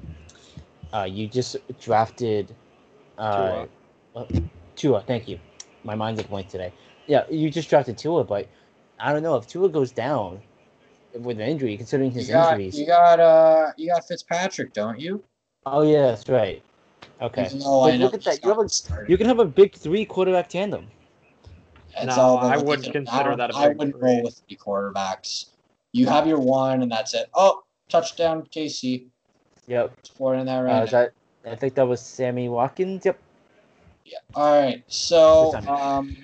uh, 0.93 1.07
you 1.09 1.27
just 1.27 1.57
drafted, 1.79 2.55
uh, 3.17 3.65
Tua. 4.15 4.27
Tua. 4.75 5.01
Thank 5.01 5.27
you. 5.27 5.39
My 5.83 5.95
mind's 5.95 6.21
a 6.21 6.23
blank 6.23 6.49
today. 6.49 6.71
Yeah, 7.07 7.25
you 7.29 7.49
just 7.49 7.69
drafted 7.69 7.97
Tua, 7.97 8.23
but 8.23 8.47
I 8.99 9.11
don't 9.11 9.23
know 9.23 9.35
if 9.35 9.47
Tua 9.47 9.69
goes 9.69 9.91
down 9.91 10.41
with 11.13 11.39
an 11.39 11.47
injury, 11.47 11.77
considering 11.77 12.11
his 12.11 12.27
you 12.27 12.33
got, 12.33 12.53
injuries. 12.53 12.79
you 12.79 12.85
got 12.85 13.19
uh 13.19 13.71
you 13.77 13.89
got 13.89 14.07
Fitzpatrick, 14.07 14.73
don't 14.73 14.99
you? 14.99 15.23
Oh 15.65 15.81
yeah, 15.81 16.07
that's 16.07 16.27
right. 16.29 16.61
Okay. 17.21 17.45
Even 17.45 17.59
though 17.59 17.83
I 17.83 17.91
But 17.91 17.99
know 17.99 18.05
look 18.05 18.13
at 18.15 18.23
that. 18.23 18.43
You 18.43 18.49
have 18.49 18.59
a 18.59 18.69
you 19.07 19.17
can 19.17 19.27
have 19.27 19.39
a 19.39 19.45
big 19.45 19.75
three 19.75 20.05
quarterback 20.05 20.49
tandem. 20.49 20.87
It's 21.95 22.17
No, 22.17 22.23
all 22.23 22.37
I 22.37 22.57
wouldn't 22.57 22.91
consider 22.91 23.31
I 23.31 23.35
that 23.35 23.51
a 23.51 23.55
I 23.55 23.67
big 23.69 23.77
wouldn't 23.77 23.97
three. 23.99 24.09
roll 24.09 24.23
with 24.23 24.41
three 24.47 24.57
quarterbacks. 24.57 25.49
You 25.91 26.07
have 26.07 26.25
your 26.27 26.39
one, 26.39 26.81
and 26.81 26.91
that's 26.91 27.13
it. 27.13 27.29
Oh, 27.35 27.63
touchdown, 27.87 28.47
KC. 28.51 29.05
Yep. 29.67 29.93
Scoring 30.03 30.45
that 30.45 30.59
Uh, 30.59 30.63
right. 30.63 30.83
is 30.83 30.91
that 30.91 31.11
I 31.45 31.55
think 31.55 31.75
that 31.75 31.87
was 31.87 32.01
Sammy 32.01 32.49
Watkins. 32.49 33.05
Yep. 33.05 33.19
Yeah. 34.05 34.19
All 34.35 34.61
right. 34.61 34.83
So 34.87 35.53
um, 35.67 36.15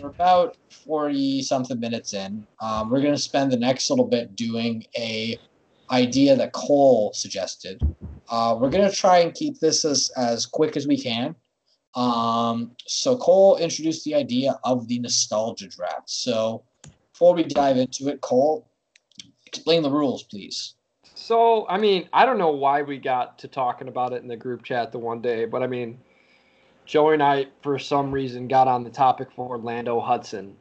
we're 0.00 0.08
about 0.08 0.56
forty 0.70 1.42
something 1.42 1.78
minutes 1.78 2.14
in. 2.14 2.46
Um, 2.60 2.90
we're 2.90 3.02
gonna 3.02 3.18
spend 3.18 3.52
the 3.52 3.56
next 3.56 3.90
little 3.90 4.06
bit 4.06 4.36
doing 4.36 4.84
a 4.96 5.38
idea 5.90 6.36
that 6.36 6.52
Cole 6.52 7.12
suggested. 7.14 7.82
Uh, 8.28 8.56
we're 8.58 8.70
gonna 8.70 8.90
try 8.90 9.18
and 9.18 9.34
keep 9.34 9.60
this 9.60 9.84
as 9.84 10.10
as 10.16 10.46
quick 10.46 10.76
as 10.76 10.86
we 10.86 11.00
can. 11.00 11.34
Um, 11.94 12.72
so 12.86 13.16
Cole 13.16 13.56
introduced 13.56 14.04
the 14.04 14.14
idea 14.14 14.58
of 14.64 14.88
the 14.88 14.98
nostalgia 14.98 15.68
draft. 15.68 16.10
So 16.10 16.64
before 17.12 17.34
we 17.34 17.44
dive 17.44 17.76
into 17.76 18.08
it, 18.08 18.20
Cole, 18.20 18.68
explain 19.46 19.82
the 19.82 19.90
rules, 19.90 20.24
please. 20.24 20.74
So, 21.14 21.66
I 21.68 21.78
mean, 21.78 22.08
I 22.12 22.26
don't 22.26 22.38
know 22.38 22.50
why 22.50 22.82
we 22.82 22.98
got 22.98 23.38
to 23.38 23.48
talking 23.48 23.86
about 23.86 24.12
it 24.12 24.22
in 24.22 24.28
the 24.28 24.36
group 24.36 24.64
chat 24.64 24.90
the 24.90 24.98
one 24.98 25.22
day, 25.22 25.44
but 25.44 25.62
I 25.62 25.68
mean, 25.68 25.98
Joey 26.84 27.14
and 27.14 27.22
I, 27.22 27.46
for 27.62 27.78
some 27.78 28.12
reason, 28.12 28.48
got 28.48 28.68
on 28.68 28.84
the 28.84 28.90
topic 28.90 29.28
for 29.34 29.48
Orlando 29.48 30.00
Hudson, 30.00 30.56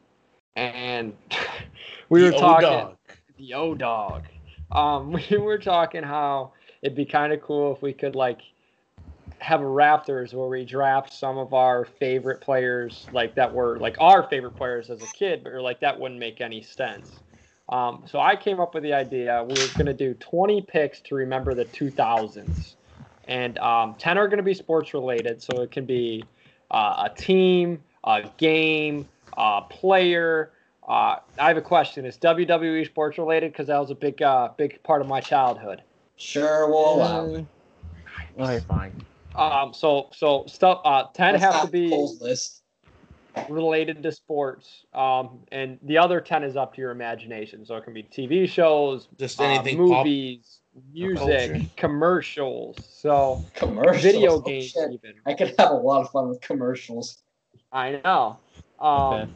and 0.56 1.14
we 2.10 2.22
The 2.22 2.28
were 2.28 2.32
talking 2.32 2.68
O-Dog. 2.70 2.98
the 3.38 3.54
O 3.54 3.76
dog. 3.76 4.24
Um, 4.72 5.12
we 5.32 5.38
were 5.38 5.58
talking 5.58 6.04
how 6.04 6.54
it'd 6.82 6.96
be 6.96 7.06
kind 7.06 7.34
of 7.34 7.42
cool 7.42 7.74
if 7.76 7.82
we 7.82 7.94
could 7.94 8.16
like 8.16 8.42
have 9.40 9.62
a 9.62 9.66
Raptors 9.66 10.34
where 10.34 10.48
we 10.48 10.64
draft 10.64 11.12
some 11.14 11.38
of 11.38 11.54
our 11.54 11.86
favorite 11.86 12.40
players, 12.42 13.08
like 13.12 13.36
that 13.36 13.54
were 13.54 13.78
like 13.78 13.96
our 14.00 14.24
favorite 14.30 14.56
players 14.56 14.90
as 14.90 15.02
a 15.04 15.08
kid, 15.08 15.44
but 15.44 15.52
you're 15.52 15.62
like 15.62 15.80
that 15.82 16.00
wouldn't 16.00 16.20
make 16.20 16.40
any 16.42 16.62
sense. 16.62 17.12
Um, 17.70 18.04
so 18.06 18.20
I 18.20 18.36
came 18.36 18.60
up 18.60 18.74
with 18.74 18.84
the 18.84 18.94
idea 18.94 19.44
we 19.44 19.54
were 19.54 19.68
going 19.76 19.86
to 19.86 19.94
do 19.94 20.14
20 20.16 20.62
picks 20.64 21.00
to 21.02 21.16
remember 21.16 21.54
the 21.54 21.66
2000s, 21.66 22.76
and 23.28 23.58
um, 23.60 23.96
10 23.96 24.18
are 24.18 24.28
going 24.28 24.38
to 24.38 24.44
be 24.44 24.54
sports 24.54 24.94
related. 24.94 25.42
So 25.42 25.62
it 25.62 25.72
can 25.72 25.86
be 25.86 26.24
uh, 26.72 27.10
a 27.10 27.16
team, 27.16 27.82
a 28.04 28.30
game, 28.38 29.08
a 29.38 29.62
player. 29.70 30.52
Uh, 30.88 31.18
I 31.40 31.48
have 31.48 31.58
a 31.58 31.62
question: 31.62 32.06
Is 32.06 32.18
WWE 32.18 32.86
sports 32.86 33.18
related? 33.18 33.52
Because 33.54 33.68
that 33.68 33.80
was 33.80 33.92
a 33.92 33.96
big, 33.96 34.22
uh, 34.22 34.50
big 34.58 34.82
part 34.84 35.02
of 35.02 35.08
my 35.08 35.22
childhood. 35.22 35.82
Sure, 36.18 36.68
we'll 36.68 36.96
allow. 36.96 37.26
it. 37.26 37.46
Okay, 38.40 38.60
fine. 38.68 38.94
Um, 39.36 39.74
so, 39.74 40.10
so 40.14 40.46
stuff. 40.48 40.82
Uh, 40.86 41.06
10 41.14 41.34
Let's 41.34 41.44
have 41.44 41.66
to 41.66 41.72
be 41.72 41.88
list. 42.22 42.62
related 43.50 44.04
to 44.04 44.12
sports, 44.12 44.86
um, 44.94 45.40
and 45.52 45.80
the 45.84 45.98
other 45.98 46.22
10 46.22 46.44
is 46.44 46.56
up 46.56 46.76
to 46.76 46.82
your 46.82 46.92
imagination. 46.92 47.66
So 47.66 47.76
it 47.76 47.84
can 47.84 47.94
be 47.94 48.04
TV 48.04 48.48
shows, 48.48 49.08
Just 49.18 49.40
uh, 49.40 49.46
anything 49.46 49.88
pop. 49.88 50.06
Movies, 50.76 51.20
music, 51.26 51.76
commercials. 51.76 52.78
So 52.90 53.44
Commercials. 53.56 54.02
video 54.04 54.32
Oh, 54.34 54.40
games, 54.42 54.66
shit. 54.72 54.92
even. 54.92 55.14
I 55.26 55.34
could 55.34 55.54
have 55.60 55.72
a 55.72 55.76
lot 55.76 56.02
of 56.02 56.10
fun 56.12 56.30
with 56.30 56.42
commercials. 56.42 57.24
I 57.72 58.00
know. 58.04 58.38
Um, 58.80 59.14
Okay. 59.14 59.32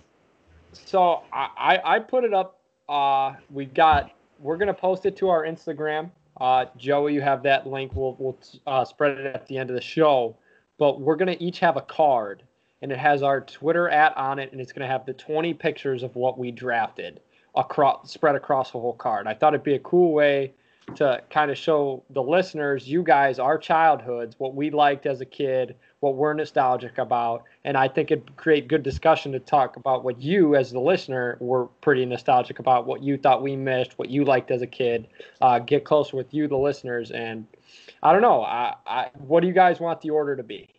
So 0.74 1.22
I, 1.34 1.50
I 1.58 1.96
I 1.96 2.00
put 2.00 2.24
it 2.24 2.34
up 2.34 2.60
uh, 2.90 3.34
we 3.52 3.66
got 3.66 4.12
we're 4.40 4.58
gonna 4.58 4.74
post 4.74 5.06
it 5.06 5.16
to 5.18 5.30
our 5.30 5.44
Instagram. 5.44 6.12
Uh, 6.40 6.66
Joey, 6.78 7.14
you 7.16 7.22
have 7.22 7.42
that 7.44 7.66
link. 7.66 7.92
We'll 7.96 8.16
we'll 8.20 8.38
uh, 8.68 8.86
spread 8.86 9.18
it 9.18 9.26
at 9.36 9.48
the 9.48 9.58
end 9.58 9.70
of 9.70 9.76
the 9.76 9.82
show. 9.82 10.36
But 10.78 11.02
we're 11.02 11.16
gonna 11.16 11.36
each 11.40 11.60
have 11.60 11.78
a 11.78 11.82
card, 11.82 12.44
and 12.84 12.92
it 12.92 13.00
has 13.00 13.24
our 13.24 13.42
Twitter 13.42 13.90
at 13.90 14.16
on 14.16 14.38
it, 14.38 14.52
and 14.52 14.62
it's 14.62 14.72
gonna 14.72 14.88
have 14.88 15.06
the 15.06 15.14
20 15.14 15.54
pictures 15.56 16.04
of 16.04 16.16
what 16.16 16.38
we 16.38 16.52
drafted 16.52 17.22
across 17.56 18.12
spread 18.12 18.36
across 18.36 18.72
the 18.72 18.80
whole 18.80 18.94
card. 18.94 19.26
I 19.26 19.34
thought 19.34 19.54
it'd 19.56 19.64
be 19.64 19.74
a 19.74 19.80
cool 19.80 20.14
way 20.14 20.54
to 20.96 21.22
kind 21.30 21.52
of 21.52 21.58
show 21.58 22.04
the 22.10 22.24
listeners, 22.24 22.88
you 22.88 23.04
guys, 23.04 23.40
our 23.40 23.58
childhoods, 23.58 24.36
what 24.40 24.56
we 24.56 24.70
liked 24.70 25.06
as 25.06 25.22
a 25.22 25.26
kid, 25.26 25.76
what 26.00 26.16
we're 26.16 26.34
nostalgic 26.34 26.98
about. 26.98 27.44
And 27.66 27.76
I 27.78 27.88
think 27.88 28.12
it'd 28.12 28.36
create 28.38 28.68
good 28.68 28.84
discussion 28.84 29.32
to 29.34 29.40
talk 29.40 29.76
about 29.76 30.04
what 30.04 30.22
you, 30.22 30.56
as 30.56 30.72
the 30.72 30.80
listener, 30.80 31.38
were 31.40 31.66
pretty 31.82 32.06
nostalgic 32.06 32.60
about, 32.60 32.88
what 32.88 33.04
you 33.04 33.18
thought 33.18 33.44
we 33.44 33.56
missed, 33.56 34.00
what 34.00 34.10
you 34.10 34.24
liked 34.24 34.50
as 34.50 34.62
a 34.62 34.68
kid. 34.68 35.08
Uh, 35.42 35.60
get 35.60 35.84
closer 35.84 36.16
with 36.16 36.34
you, 36.34 36.48
the 36.48 36.58
listeners. 36.58 37.12
And 37.12 37.46
I 38.02 38.14
don't 38.14 38.22
know. 38.22 38.44
I, 38.44 38.76
I, 38.86 39.10
what 39.18 39.42
do 39.42 39.48
you 39.48 39.54
guys 39.54 39.80
want 39.80 40.02
the 40.02 40.10
order 40.10 40.36
to 40.36 40.44
be? 40.44 40.70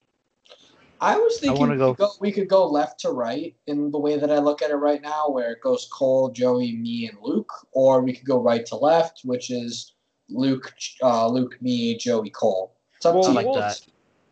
I 1.01 1.17
was 1.17 1.39
thinking 1.39 1.61
wanna 1.61 1.73
we, 1.75 1.79
go- 1.79 1.95
could 1.95 1.99
go, 1.99 2.11
we 2.21 2.33
could 2.33 2.49
go 2.49 2.67
left 2.67 2.99
to 3.01 3.11
right 3.11 3.55
in 3.69 3.93
the 3.93 3.99
way 3.99 4.19
that 4.19 4.33
I 4.33 4.39
look 4.39 4.63
at 4.63 4.71
it 4.71 4.77
right 4.77 5.01
now, 5.01 5.29
where 5.29 5.53
it 5.53 5.61
goes 5.61 5.89
Cole, 5.93 6.31
Joey, 6.31 6.73
me, 6.77 7.09
and 7.09 7.19
Luke, 7.23 7.53
or 7.73 8.01
we 8.01 8.13
could 8.15 8.27
go 8.27 8.43
right 8.43 8.67
to 8.67 8.75
left, 8.75 9.21
which 9.23 9.51
is 9.51 9.93
Luke, 10.29 10.74
uh, 11.03 11.29
Luke, 11.29 11.61
me, 11.61 11.97
Joey, 11.97 12.31
Cole. 12.31 12.72
It's 12.97 13.07
up 13.07 13.14
Well, 13.14 13.24
to 13.24 13.29
you. 13.31 13.35
like 13.35 13.47
we'll, 13.47 13.55
that. 13.55 13.81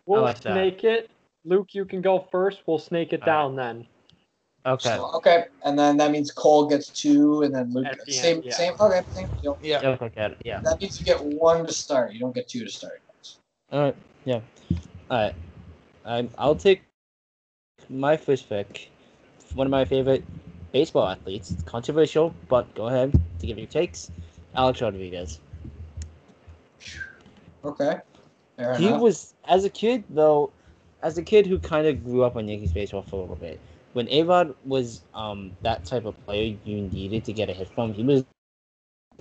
We'll 0.06 0.22
like 0.22 0.40
that. 0.40 0.52
snake 0.54 0.84
it. 0.84 1.10
Luke, 1.44 1.74
you 1.74 1.84
can 1.84 2.02
go 2.02 2.26
first. 2.30 2.62
We'll 2.66 2.78
snake 2.78 3.12
it 3.12 3.22
All 3.22 3.26
down 3.26 3.56
then. 3.56 3.86
Okay. 4.66 4.96
So, 4.96 5.10
okay, 5.14 5.44
and 5.64 5.78
then 5.78 5.96
that 5.98 6.10
means 6.10 6.32
Cole 6.32 6.66
gets 6.66 6.88
two, 6.88 7.42
and 7.42 7.54
then 7.54 7.72
Luke 7.72 7.86
At 7.86 8.04
the 8.04 8.12
same 8.12 8.38
end, 8.38 8.46
yeah. 8.46 8.54
same. 8.54 8.72
Okay, 8.80 9.00
same 9.12 9.28
deal. 9.40 9.56
Yeah. 9.62 9.80
Yeah, 9.80 9.96
look 10.00 10.16
at 10.16 10.32
it. 10.32 10.38
Yeah. 10.44 10.60
That 10.64 10.80
means 10.80 10.98
you 10.98 11.06
get 11.06 11.22
one 11.22 11.64
to 11.66 11.72
start. 11.72 12.12
You 12.12 12.18
don't 12.18 12.34
get 12.34 12.48
two 12.48 12.64
to 12.64 12.70
start. 12.70 13.00
All 13.70 13.80
right. 13.80 13.96
Yeah. 14.24 14.40
All 15.08 15.18
right. 15.18 15.34
Um, 16.04 16.30
I'll 16.36 16.56
take 16.56 16.82
my 17.88 18.16
first 18.16 18.48
pick. 18.48 18.90
One 19.54 19.68
of 19.68 19.70
my 19.70 19.84
favorite 19.84 20.24
baseball 20.72 21.08
athletes. 21.08 21.52
It's 21.52 21.62
controversial, 21.62 22.34
but 22.48 22.72
go 22.74 22.88
ahead 22.88 23.12
to 23.38 23.46
give 23.46 23.58
your 23.58 23.68
takes. 23.68 24.10
Alex 24.56 24.82
Rodriguez. 24.82 25.40
Okay, 27.66 28.00
fair 28.56 28.74
He 28.76 28.86
enough. 28.86 29.00
was 29.00 29.34
as 29.44 29.64
a 29.64 29.70
kid 29.70 30.04
though, 30.08 30.52
as 31.02 31.18
a 31.18 31.22
kid 31.22 31.46
who 31.46 31.58
kind 31.58 31.86
of 31.86 32.04
grew 32.04 32.22
up 32.24 32.36
on 32.36 32.48
Yankees 32.48 32.72
baseball 32.72 33.02
for 33.02 33.16
a 33.16 33.20
little 33.20 33.36
bit. 33.36 33.60
When 33.94 34.08
A-Rod 34.10 34.54
was 34.64 35.02
um 35.14 35.52
that 35.62 35.84
type 35.84 36.04
of 36.04 36.14
player 36.26 36.56
you 36.64 36.82
needed 36.82 37.24
to 37.24 37.32
get 37.32 37.50
a 37.50 37.52
hit 37.52 37.68
from, 37.68 37.92
he 37.94 38.02
was 38.04 38.24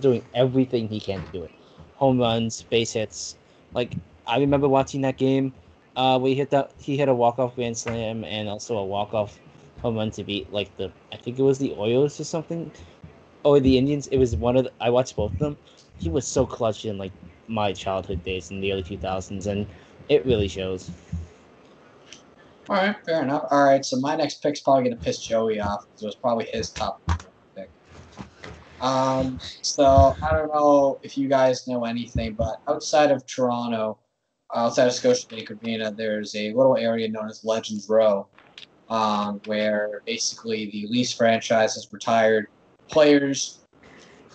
doing 0.00 0.24
everything 0.34 0.88
he 0.88 1.00
can 1.00 1.24
to 1.24 1.32
do 1.32 1.42
it. 1.44 1.50
Home 1.96 2.18
runs, 2.18 2.62
base 2.62 2.92
hits. 2.92 3.36
Like 3.74 3.94
I 4.26 4.38
remember 4.38 4.68
watching 4.68 5.00
that 5.02 5.16
game, 5.16 5.54
uh, 5.96 6.18
where 6.18 6.30
he 6.30 6.34
hit 6.36 6.50
that 6.50 6.72
he 6.78 6.96
hit 6.96 7.08
a 7.08 7.14
walk 7.14 7.38
off 7.38 7.54
grand 7.56 7.76
slam 7.78 8.24
and 8.24 8.48
also 8.48 8.76
a 8.78 8.84
walk 8.84 9.14
off 9.14 9.38
home 9.82 9.96
run 9.96 10.10
to 10.12 10.24
beat 10.24 10.52
like 10.52 10.74
the 10.76 10.92
I 11.12 11.16
think 11.16 11.38
it 11.38 11.42
was 11.42 11.58
the 11.58 11.72
Orioles 11.72 12.20
or 12.20 12.24
something, 12.24 12.70
or 13.44 13.60
the 13.60 13.78
Indians. 13.78 14.06
It 14.08 14.18
was 14.18 14.36
one 14.36 14.56
of 14.56 14.64
the, 14.64 14.72
I 14.80 14.90
watched 14.90 15.16
both 15.16 15.32
of 15.32 15.38
them. 15.38 15.56
He 15.98 16.10
was 16.10 16.26
so 16.26 16.46
clutch 16.46 16.84
in 16.84 16.98
like 16.98 17.12
my 17.48 17.72
childhood 17.72 18.22
days 18.24 18.50
in 18.50 18.60
the 18.60 18.72
early 18.72 18.82
2000s, 18.82 19.46
and 19.46 19.66
it 20.08 20.24
really 20.26 20.48
shows. 20.48 20.90
All 22.68 22.76
right, 22.76 22.96
fair 23.04 23.22
enough. 23.22 23.46
All 23.50 23.64
right, 23.64 23.84
so 23.84 23.98
my 23.98 24.16
next 24.16 24.42
pick's 24.42 24.60
probably 24.60 24.84
gonna 24.84 24.96
piss 24.96 25.22
Joey 25.22 25.60
off 25.60 25.86
because 25.86 26.02
it 26.02 26.06
was 26.06 26.14
probably 26.16 26.46
his 26.52 26.70
top 26.70 27.00
pick. 27.54 27.70
Um, 28.80 29.38
so 29.62 30.16
I 30.22 30.32
don't 30.32 30.52
know 30.52 30.98
if 31.02 31.16
you 31.16 31.28
guys 31.28 31.68
know 31.68 31.84
anything, 31.84 32.34
but 32.34 32.60
outside 32.68 33.10
of 33.10 33.24
Toronto, 33.26 33.98
outside 34.54 34.86
of 34.86 34.92
Scotiabank 34.92 35.62
Arena, 35.62 35.92
there's 35.92 36.34
a 36.34 36.52
little 36.52 36.76
area 36.76 37.08
known 37.08 37.28
as 37.28 37.44
Legends 37.44 37.88
Row, 37.88 38.26
um, 38.88 39.40
where 39.44 40.02
basically 40.04 40.70
the 40.70 40.86
Leafs 40.88 41.12
franchise 41.12 41.74
has 41.74 41.88
retired 41.92 42.48
players 42.88 43.60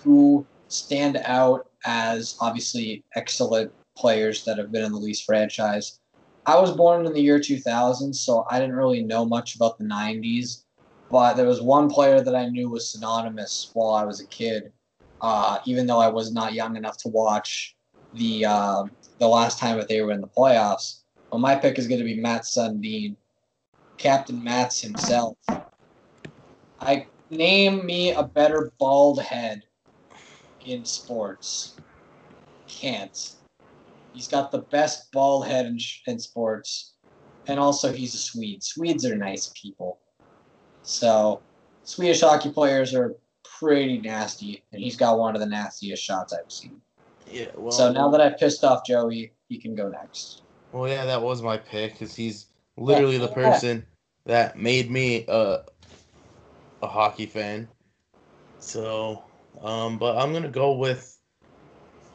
who 0.03 0.45
stand 0.69 1.17
out 1.25 1.67
as 1.85 2.35
obviously 2.39 3.03
excellent 3.15 3.71
players 3.97 4.43
that 4.45 4.57
have 4.57 4.71
been 4.71 4.83
in 4.83 4.91
the 4.91 4.97
Leafs 4.97 5.21
franchise. 5.21 5.99
I 6.45 6.59
was 6.59 6.71
born 6.71 7.05
in 7.05 7.13
the 7.13 7.21
year 7.21 7.39
2000, 7.39 8.13
so 8.13 8.45
I 8.49 8.59
didn't 8.59 8.75
really 8.75 9.03
know 9.03 9.25
much 9.25 9.55
about 9.55 9.77
the 9.77 9.83
90s. 9.83 10.63
But 11.09 11.35
there 11.35 11.45
was 11.45 11.61
one 11.61 11.89
player 11.89 12.21
that 12.21 12.35
I 12.35 12.47
knew 12.47 12.69
was 12.69 12.91
synonymous 12.91 13.69
while 13.73 13.93
I 13.93 14.05
was 14.05 14.21
a 14.21 14.27
kid, 14.27 14.71
uh, 15.19 15.59
even 15.65 15.85
though 15.85 15.99
I 15.99 16.07
was 16.07 16.31
not 16.31 16.53
young 16.53 16.77
enough 16.77 16.97
to 16.97 17.09
watch 17.09 17.75
the 18.13 18.45
uh, 18.45 18.83
the 19.19 19.27
last 19.27 19.59
time 19.59 19.77
that 19.77 19.89
they 19.89 20.01
were 20.01 20.13
in 20.13 20.21
the 20.21 20.27
playoffs. 20.27 21.01
Well, 21.31 21.39
my 21.39 21.55
pick 21.55 21.77
is 21.77 21.87
going 21.87 21.99
to 21.99 22.05
be 22.05 22.19
Mats 22.19 22.55
Sundin, 22.55 23.17
Captain 23.97 24.41
Mats 24.41 24.81
himself. 24.81 25.37
I 26.79 27.07
name 27.29 27.85
me 27.85 28.13
a 28.13 28.23
better 28.23 28.71
bald 28.79 29.21
head 29.21 29.63
in 30.65 30.85
sports. 30.85 31.75
Can't. 32.67 33.35
He's 34.13 34.27
got 34.27 34.51
the 34.51 34.59
best 34.59 35.11
ball 35.11 35.41
head 35.41 35.65
in, 35.65 35.79
in 36.07 36.19
sports, 36.19 36.93
and 37.47 37.59
also 37.59 37.91
he's 37.91 38.13
a 38.13 38.17
Swede. 38.17 38.63
Swedes 38.63 39.05
are 39.05 39.15
nice 39.15 39.51
people. 39.55 39.99
So, 40.83 41.41
Swedish 41.83 42.21
hockey 42.21 42.51
players 42.51 42.93
are 42.93 43.15
pretty 43.43 43.99
nasty, 43.99 44.63
and 44.71 44.81
he's 44.81 44.97
got 44.97 45.17
one 45.17 45.35
of 45.35 45.39
the 45.39 45.47
nastiest 45.47 46.03
shots 46.03 46.33
I've 46.33 46.51
seen. 46.51 46.81
Yeah. 47.29 47.47
Well, 47.55 47.71
so 47.71 47.91
now 47.91 48.09
that 48.09 48.19
I've 48.19 48.37
pissed 48.37 48.63
off 48.63 48.85
Joey, 48.85 49.31
he 49.47 49.57
can 49.57 49.75
go 49.75 49.87
next. 49.87 50.41
Well, 50.71 50.87
yeah, 50.87 51.05
that 51.05 51.21
was 51.21 51.41
my 51.41 51.57
pick 51.57 51.93
because 51.93 52.15
he's 52.15 52.47
literally 52.77 53.17
the 53.17 53.27
person 53.27 53.85
that 54.25 54.57
made 54.57 54.89
me 54.89 55.25
a 55.27 55.59
a 56.81 56.87
hockey 56.87 57.25
fan. 57.25 57.67
So, 58.59 59.23
um, 59.63 59.97
but 59.97 60.17
I'm 60.17 60.33
gonna 60.33 60.49
go 60.49 60.73
with 60.73 61.17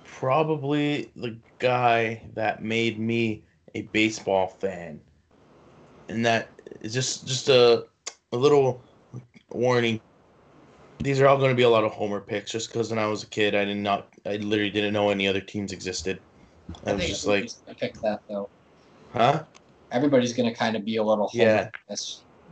probably 0.04 1.12
the 1.16 1.36
guy 1.58 2.22
that 2.34 2.62
made 2.62 2.98
me 2.98 3.44
a 3.74 3.82
baseball 3.82 4.48
fan, 4.48 5.00
and 6.08 6.24
that 6.24 6.48
is 6.80 6.94
just 6.94 7.26
just 7.26 7.48
a 7.48 7.86
a 8.32 8.36
little 8.36 8.82
warning. 9.50 10.00
These 11.00 11.20
are 11.20 11.26
all 11.26 11.36
going 11.36 11.50
to 11.50 11.56
be 11.56 11.62
a 11.62 11.68
lot 11.68 11.84
of 11.84 11.92
homer 11.92 12.20
picks, 12.20 12.50
just 12.50 12.72
because 12.72 12.90
when 12.90 12.98
I 12.98 13.06
was 13.06 13.22
a 13.22 13.26
kid, 13.26 13.54
I 13.54 13.66
did 13.66 13.76
not, 13.76 14.08
I 14.24 14.36
literally 14.36 14.70
didn't 14.70 14.94
know 14.94 15.10
any 15.10 15.28
other 15.28 15.42
teams 15.42 15.70
existed. 15.70 16.20
I 16.86 16.94
was 16.94 17.06
just 17.06 17.26
like, 17.26 17.50
pick 17.78 18.00
that 18.00 18.22
though. 18.28 18.48
huh? 19.12 19.44
Everybody's 19.92 20.32
gonna 20.32 20.54
kind 20.54 20.74
of 20.74 20.84
be 20.84 20.96
a 20.96 21.02
little 21.02 21.30
Yeah. 21.34 21.70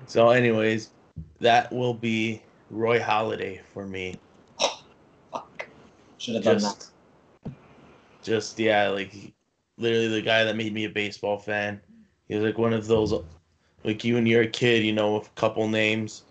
So, 0.07 0.31
anyways, 0.31 0.93
that 1.41 1.73
will 1.73 1.95
be 1.95 2.43
Roy 2.71 3.01
Halladay 3.01 3.61
for 3.73 3.87
me. 3.87 4.15
Should 6.25 6.37
have 6.37 6.45
done 6.45 6.63
that. 6.63 6.87
Just, 8.23 8.23
just 8.23 8.59
yeah, 8.59 8.89
like 8.89 9.13
literally 9.77 10.09
the 10.09 10.23
guy 10.23 10.43
that 10.45 10.57
made 10.57 10.73
me 10.73 10.87
a 10.87 10.89
baseball 10.89 11.37
fan. 11.37 11.83
He 12.29 12.35
was 12.35 12.43
like 12.43 12.57
one 12.57 12.73
of 12.73 12.87
those, 12.87 13.13
like 13.85 14.03
you 14.05 14.15
when 14.15 14.25
you're 14.25 14.45
a 14.45 14.49
kid, 14.49 14.85
you 14.85 14.95
know, 14.95 15.17
a 15.17 15.25
couple 15.35 15.69
names, 15.69 16.23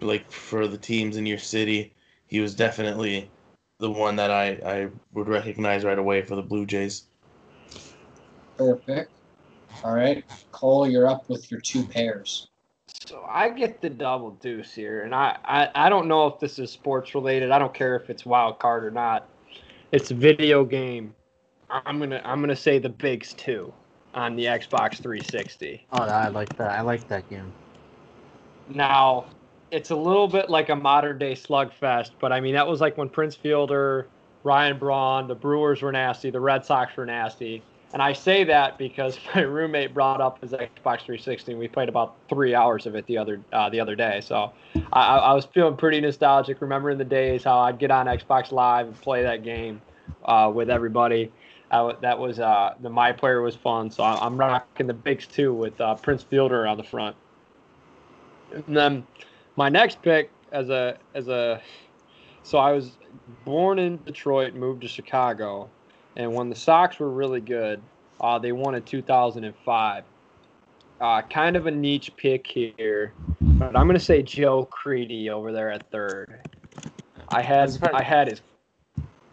like 0.00 0.28
for 0.28 0.66
the 0.66 0.76
teams 0.76 1.16
in 1.16 1.24
your 1.24 1.38
city. 1.38 1.94
He 2.26 2.40
was 2.40 2.56
definitely 2.56 3.30
the 3.78 3.92
one 3.92 4.16
that 4.16 4.32
I 4.32 4.58
I 4.66 4.88
would 5.12 5.28
recognize 5.28 5.84
right 5.84 6.00
away 6.00 6.22
for 6.22 6.34
the 6.34 6.42
Blue 6.42 6.66
Jays. 6.66 7.04
Perfect. 8.56 9.12
All 9.84 9.94
right, 9.94 10.24
Cole, 10.50 10.88
you're 10.88 11.06
up 11.06 11.28
with 11.28 11.48
your 11.48 11.60
two 11.60 11.84
pairs. 11.84 12.47
So 13.08 13.24
I 13.26 13.48
get 13.48 13.80
the 13.80 13.88
double 13.88 14.32
deuce 14.32 14.74
here, 14.74 15.00
and 15.00 15.14
I, 15.14 15.38
I, 15.42 15.70
I 15.74 15.88
don't 15.88 16.08
know 16.08 16.26
if 16.26 16.38
this 16.38 16.58
is 16.58 16.70
sports 16.70 17.14
related. 17.14 17.50
I 17.50 17.58
don't 17.58 17.72
care 17.72 17.96
if 17.96 18.10
it's 18.10 18.26
wild 18.26 18.58
card 18.58 18.84
or 18.84 18.90
not. 18.90 19.26
It's 19.92 20.10
a 20.10 20.14
video 20.14 20.62
game. 20.62 21.14
I'm 21.70 21.98
gonna 21.98 22.20
I'm 22.22 22.40
gonna 22.40 22.54
say 22.54 22.78
the 22.78 22.90
Bigs 22.90 23.32
two 23.32 23.72
on 24.12 24.36
the 24.36 24.44
Xbox 24.44 24.96
360. 24.98 25.86
Oh, 25.92 26.02
I 26.02 26.28
like 26.28 26.54
that. 26.58 26.72
I 26.72 26.82
like 26.82 27.08
that 27.08 27.26
game. 27.30 27.50
Now, 28.68 29.24
it's 29.70 29.88
a 29.88 29.96
little 29.96 30.28
bit 30.28 30.50
like 30.50 30.68
a 30.68 30.76
modern 30.76 31.16
day 31.16 31.32
slugfest, 31.32 32.10
but 32.20 32.30
I 32.30 32.40
mean 32.40 32.52
that 32.52 32.68
was 32.68 32.82
like 32.82 32.98
when 32.98 33.08
Prince 33.08 33.34
Fielder, 33.34 34.06
Ryan 34.44 34.78
Braun, 34.78 35.28
the 35.28 35.34
Brewers 35.34 35.80
were 35.80 35.92
nasty, 35.92 36.28
the 36.28 36.40
Red 36.40 36.62
Sox 36.62 36.94
were 36.94 37.06
nasty. 37.06 37.62
And 37.92 38.02
I 38.02 38.12
say 38.12 38.44
that 38.44 38.76
because 38.76 39.18
my 39.34 39.42
roommate 39.42 39.94
brought 39.94 40.20
up 40.20 40.40
his 40.40 40.52
Xbox 40.52 41.02
360, 41.02 41.52
and 41.52 41.58
we 41.58 41.68
played 41.68 41.88
about 41.88 42.16
three 42.28 42.54
hours 42.54 42.86
of 42.86 42.94
it 42.94 43.06
the 43.06 43.18
other 43.18 43.40
uh, 43.52 43.68
the 43.70 43.80
other 43.80 43.96
day. 43.96 44.20
So 44.20 44.52
I, 44.92 45.18
I 45.18 45.34
was 45.34 45.46
feeling 45.46 45.76
pretty 45.76 46.00
nostalgic, 46.00 46.60
remembering 46.60 46.98
the 46.98 47.04
days 47.04 47.44
how 47.44 47.58
I'd 47.60 47.78
get 47.78 47.90
on 47.90 48.06
Xbox 48.06 48.52
Live 48.52 48.86
and 48.86 49.00
play 49.00 49.22
that 49.22 49.42
game 49.42 49.80
uh, 50.24 50.50
with 50.54 50.70
everybody. 50.70 51.32
That 51.70 52.18
was 52.18 52.40
uh, 52.40 52.74
the 52.80 52.88
my 52.88 53.12
player 53.12 53.42
was 53.42 53.54
fun, 53.54 53.90
so 53.90 54.02
I'm 54.02 54.38
rocking 54.38 54.86
the 54.86 54.94
bigs 54.94 55.26
too 55.26 55.52
with 55.52 55.78
uh, 55.80 55.94
Prince 55.96 56.22
Fielder 56.22 56.66
on 56.66 56.76
the 56.78 56.84
front. 56.84 57.14
And 58.52 58.76
then 58.76 59.06
my 59.56 59.68
next 59.68 60.00
pick 60.00 60.30
as 60.52 60.70
a 60.70 60.98
as 61.14 61.28
a 61.28 61.60
So 62.42 62.56
I 62.58 62.72
was 62.72 62.92
born 63.44 63.78
in 63.78 63.98
Detroit, 64.04 64.54
moved 64.54 64.80
to 64.82 64.88
Chicago, 64.88 65.68
and 66.18 66.34
when 66.34 66.50
the 66.50 66.56
Sox 66.56 66.98
were 66.98 67.10
really 67.10 67.40
good, 67.40 67.80
uh, 68.20 68.38
they 68.38 68.52
won 68.52 68.74
in 68.74 68.82
2005. 68.82 70.04
Uh, 71.00 71.22
kind 71.22 71.56
of 71.56 71.66
a 71.66 71.70
niche 71.70 72.10
pick 72.16 72.44
here, 72.44 73.12
but 73.40 73.76
I'm 73.76 73.86
gonna 73.86 74.00
say 74.00 74.20
Joe 74.20 74.64
Crede 74.64 75.28
over 75.28 75.52
there 75.52 75.70
at 75.70 75.88
third. 75.92 76.40
I 77.28 77.40
had 77.40 77.78
I 77.94 78.02
had 78.02 78.26
his 78.26 78.42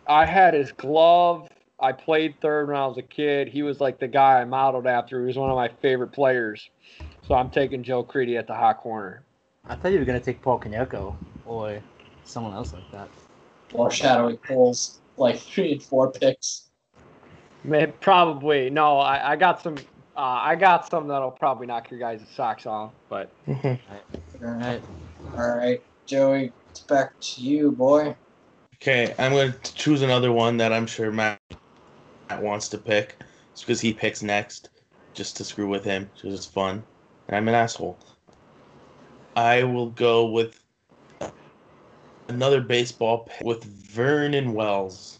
I 0.05 0.25
had 0.27 0.53
his 0.53 0.71
glove. 0.71 1.49
I 1.79 1.91
played 1.91 2.39
third 2.39 2.67
when 2.67 2.77
I 2.77 2.85
was 2.85 2.99
a 2.99 3.01
kid. 3.01 3.47
He 3.47 3.63
was 3.63 3.81
like 3.81 3.99
the 3.99 4.07
guy 4.07 4.39
I 4.39 4.45
modeled 4.45 4.85
after. 4.85 5.19
He 5.21 5.25
was 5.25 5.37
one 5.37 5.49
of 5.49 5.55
my 5.55 5.69
favorite 5.81 6.11
players. 6.11 6.69
So 7.27 7.33
I'm 7.33 7.49
taking 7.49 7.81
Joe 7.81 8.03
Crede 8.03 8.37
at 8.37 8.45
the 8.45 8.53
hot 8.53 8.77
corner. 8.77 9.23
I 9.67 9.75
thought 9.75 9.91
you 9.91 9.97
were 9.97 10.05
gonna 10.05 10.19
take 10.19 10.43
Paul 10.43 10.59
Konerko 10.59 11.15
or 11.47 11.81
someone 12.25 12.53
else 12.53 12.73
like 12.73 12.91
that. 12.91 13.09
Foreshadowing 13.69 14.37
polls 14.37 14.99
like 15.17 15.39
three 15.39 15.71
and 15.71 15.83
four 15.83 16.11
picks. 16.11 16.64
May- 17.65 17.87
Probably 17.87 18.69
no. 18.69 18.99
I, 18.99 19.31
I 19.31 19.35
got 19.35 19.61
some. 19.61 19.75
Uh, 20.15 20.21
I 20.21 20.55
got 20.55 20.89
some 20.89 21.07
that'll 21.07 21.31
probably 21.31 21.67
knock 21.67 21.91
your 21.91 21.99
guys' 21.99 22.21
socks 22.35 22.65
off. 22.65 22.93
But 23.09 23.31
All 24.43 24.51
right, 24.51 24.81
all 25.37 25.55
right, 25.57 25.81
Joey, 26.05 26.51
it's 26.69 26.81
back 26.81 27.13
to 27.19 27.41
you, 27.41 27.71
boy. 27.71 28.15
Okay, 28.75 29.13
I'm 29.17 29.31
going 29.31 29.53
to 29.53 29.73
choose 29.73 30.01
another 30.01 30.31
one 30.31 30.57
that 30.57 30.71
I'm 30.71 30.87
sure 30.87 31.11
Matt, 31.11 31.39
Matt 32.29 32.41
wants 32.43 32.69
to 32.69 32.77
pick. 32.77 33.17
It's 33.51 33.61
because 33.61 33.81
he 33.81 33.93
picks 33.93 34.21
next, 34.21 34.69
just 35.13 35.37
to 35.37 35.43
screw 35.43 35.67
with 35.67 35.83
him, 35.83 36.09
because 36.13 36.33
it's 36.33 36.45
fun. 36.45 36.83
And 37.27 37.37
I'm 37.37 37.47
an 37.47 37.55
asshole. 37.55 37.99
I 39.35 39.63
will 39.63 39.89
go 39.89 40.27
with 40.27 40.61
another 42.29 42.61
baseball 42.61 43.25
pick 43.25 43.45
with 43.45 43.63
Vernon 43.63 44.53
Wells. 44.53 45.19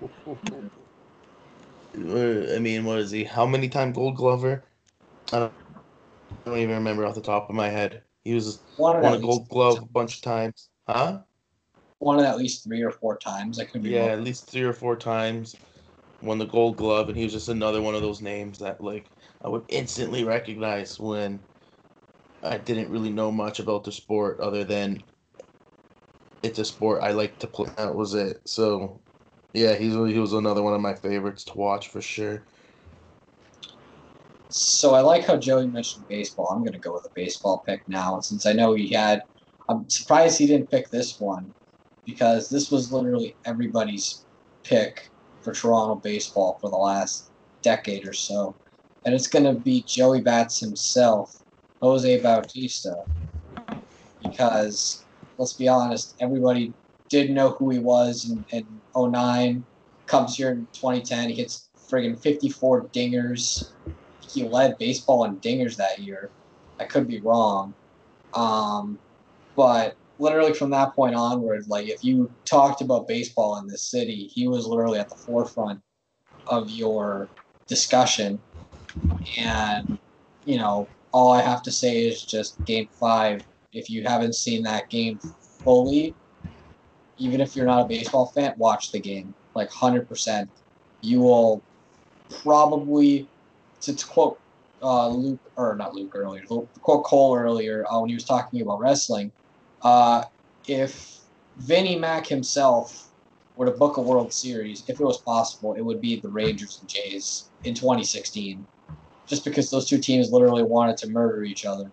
I 1.94 2.58
mean, 2.58 2.84
what 2.84 2.98
is 2.98 3.10
he? 3.10 3.24
How 3.24 3.46
many 3.46 3.68
time 3.68 3.92
Gold 3.92 4.16
Glover? 4.16 4.64
I 5.32 5.38
don't, 5.40 5.54
I 6.30 6.50
don't 6.50 6.58
even 6.58 6.76
remember 6.76 7.06
off 7.06 7.14
the 7.14 7.20
top 7.20 7.50
of 7.50 7.56
my 7.56 7.68
head. 7.68 8.02
He 8.24 8.34
was 8.34 8.62
One 8.76 9.02
won 9.02 9.14
a 9.14 9.18
Gold 9.18 9.48
Glove 9.48 9.82
a 9.82 9.86
bunch 9.86 10.16
of 10.16 10.22
times. 10.22 10.70
Huh? 10.88 11.20
one 11.98 12.18
of 12.18 12.24
at 12.24 12.36
least 12.38 12.64
three 12.64 12.82
or 12.82 12.90
four 12.90 13.16
times. 13.16 13.60
I 13.60 13.64
could 13.64 13.82
be 13.82 13.90
Yeah, 13.94 14.00
wrong. 14.00 14.10
at 14.10 14.22
least 14.24 14.50
three 14.50 14.62
or 14.62 14.72
four 14.72 14.96
times. 14.96 15.54
Won 16.20 16.38
the 16.38 16.46
Gold 16.46 16.76
Glove, 16.76 17.08
and 17.08 17.16
he 17.16 17.24
was 17.24 17.32
just 17.32 17.48
another 17.48 17.82
one 17.82 17.94
of 17.94 18.02
those 18.02 18.20
names 18.22 18.58
that 18.60 18.80
like 18.80 19.10
I 19.44 19.48
would 19.48 19.64
instantly 19.68 20.24
recognize 20.24 20.98
when 20.98 21.40
I 22.42 22.58
didn't 22.58 22.90
really 22.90 23.10
know 23.10 23.30
much 23.32 23.60
about 23.60 23.84
the 23.84 23.92
sport 23.92 24.40
other 24.40 24.64
than 24.64 25.02
it's 26.42 26.58
a 26.58 26.64
sport 26.64 27.02
I 27.02 27.12
like 27.12 27.38
to 27.40 27.46
play. 27.46 27.70
That 27.76 27.94
was 27.94 28.14
it. 28.14 28.48
So, 28.48 29.01
yeah, 29.52 29.74
he's 29.74 29.94
he 29.94 30.18
was 30.18 30.32
another 30.32 30.62
one 30.62 30.74
of 30.74 30.80
my 30.80 30.94
favorites 30.94 31.44
to 31.44 31.58
watch 31.58 31.88
for 31.88 32.00
sure. 32.00 32.42
So 34.48 34.94
I 34.94 35.00
like 35.00 35.24
how 35.24 35.36
Joey 35.36 35.66
mentioned 35.66 36.06
baseball. 36.08 36.48
I'm 36.50 36.60
going 36.60 36.72
to 36.72 36.78
go 36.78 36.92
with 36.92 37.06
a 37.06 37.12
baseball 37.14 37.62
pick 37.66 37.82
now, 37.88 38.14
and 38.14 38.24
since 38.24 38.46
I 38.46 38.52
know 38.52 38.74
he 38.74 38.90
had. 38.92 39.22
I'm 39.68 39.88
surprised 39.88 40.38
he 40.38 40.48
didn't 40.48 40.70
pick 40.70 40.90
this 40.90 41.20
one, 41.20 41.54
because 42.04 42.48
this 42.50 42.70
was 42.70 42.92
literally 42.92 43.38
everybody's 43.46 44.26
pick 44.64 45.08
for 45.40 45.52
Toronto 45.52 45.94
baseball 45.94 46.58
for 46.60 46.68
the 46.68 46.76
last 46.76 47.30
decade 47.62 48.06
or 48.06 48.12
so, 48.12 48.56
and 49.04 49.14
it's 49.14 49.28
going 49.28 49.44
to 49.44 49.58
be 49.58 49.84
Joey 49.86 50.20
Bats 50.20 50.58
himself, 50.58 51.32
Jose 51.80 52.20
Bautista, 52.20 53.04
because 54.20 55.06
let's 55.38 55.54
be 55.54 55.68
honest, 55.68 56.16
everybody 56.20 56.74
did 57.08 57.30
know 57.30 57.50
who 57.50 57.70
he 57.70 57.78
was 57.78 58.24
and, 58.24 58.44
in 58.50 58.81
09, 58.96 59.64
comes 60.06 60.36
here 60.36 60.50
in 60.50 60.66
2010, 60.72 61.30
he 61.30 61.34
hits 61.34 61.68
friggin' 61.88 62.20
54 62.20 62.88
dingers 62.88 63.72
he 64.32 64.44
led 64.44 64.78
baseball 64.78 65.24
in 65.24 65.36
dingers 65.38 65.76
that 65.76 65.98
year. 65.98 66.30
I 66.78 66.84
could 66.84 67.06
be 67.06 67.20
wrong. 67.20 67.74
Um, 68.34 68.98
but 69.56 69.96
literally 70.18 70.54
from 70.54 70.70
that 70.70 70.94
point 70.94 71.14
onward, 71.14 71.68
like 71.68 71.88
if 71.88 72.02
you 72.02 72.30
talked 72.44 72.80
about 72.80 73.08
baseball 73.08 73.58
in 73.58 73.66
this 73.66 73.82
city, 73.82 74.30
he 74.32 74.48
was 74.48 74.66
literally 74.66 74.98
at 74.98 75.08
the 75.08 75.16
forefront 75.16 75.80
of 76.46 76.70
your 76.70 77.28
discussion. 77.66 78.40
And, 79.36 79.98
you 80.44 80.56
know, 80.56 80.88
all 81.12 81.32
I 81.32 81.42
have 81.42 81.62
to 81.64 81.70
say 81.70 82.06
is 82.06 82.22
just 82.24 82.62
game 82.64 82.88
five. 82.98 83.44
If 83.72 83.90
you 83.90 84.02
haven't 84.02 84.34
seen 84.34 84.62
that 84.64 84.88
game 84.88 85.18
fully, 85.64 86.14
even 87.22 87.40
if 87.40 87.54
you're 87.54 87.66
not 87.66 87.82
a 87.82 87.88
baseball 87.88 88.26
fan, 88.26 88.54
watch 88.56 88.90
the 88.90 88.98
game. 88.98 89.32
Like 89.54 89.70
100%. 89.70 90.48
You 91.02 91.20
will 91.20 91.62
probably 92.42 93.28
to, 93.82 94.06
quote 94.06 94.38
uh, 94.82 95.08
Luke 95.08 95.40
or 95.56 95.76
not 95.76 95.94
Luke 95.94 96.12
earlier, 96.14 96.42
quote 96.44 97.04
Cole 97.04 97.36
earlier 97.36 97.84
uh, 97.88 98.00
when 98.00 98.08
he 98.08 98.14
was 98.14 98.24
talking 98.24 98.60
about 98.62 98.80
wrestling, 98.80 99.30
uh, 99.82 100.24
if 100.66 101.20
Vinnie 101.58 101.98
Mac 101.98 102.26
himself 102.26 103.08
were 103.56 103.66
to 103.66 103.72
book 103.72 103.96
a 103.96 104.00
World 104.00 104.32
Series, 104.32 104.82
if 104.88 105.00
it 105.00 105.04
was 105.04 105.18
possible, 105.18 105.74
it 105.74 105.82
would 105.82 106.00
be 106.00 106.18
the 106.20 106.28
Rangers 106.28 106.78
and 106.80 106.88
Jays 106.88 107.50
in 107.64 107.74
2016, 107.74 108.66
just 109.26 109.44
because 109.44 109.70
those 109.70 109.88
two 109.88 109.98
teams 109.98 110.32
literally 110.32 110.62
wanted 110.62 110.96
to 110.98 111.08
murder 111.08 111.44
each 111.44 111.64
other. 111.64 111.90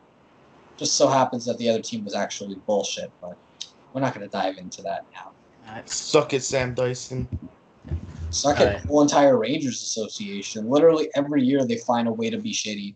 Just 0.77 0.95
so 0.95 1.07
happens 1.07 1.45
that 1.45 1.57
the 1.57 1.67
other 1.67 1.81
team 1.81 2.05
was 2.05 2.15
actually 2.15 2.55
bullshit, 2.65 3.11
but 3.21 3.37
we're 3.93 4.01
not 4.01 4.13
going 4.13 4.27
to 4.27 4.31
dive 4.31 4.57
into 4.57 4.81
that 4.83 5.05
now. 5.13 5.31
Suck 5.85 6.33
it, 6.33 6.43
Sam 6.43 6.73
Dyson. 6.73 7.27
Suck 8.31 8.59
it, 8.59 8.67
Alright. 8.67 8.85
whole 8.85 9.01
entire 9.01 9.37
Rangers 9.37 9.81
Association. 9.81 10.69
Literally 10.69 11.09
every 11.15 11.43
year 11.43 11.65
they 11.65 11.77
find 11.77 12.07
a 12.07 12.11
way 12.11 12.29
to 12.29 12.37
be 12.37 12.53
shitty. 12.53 12.95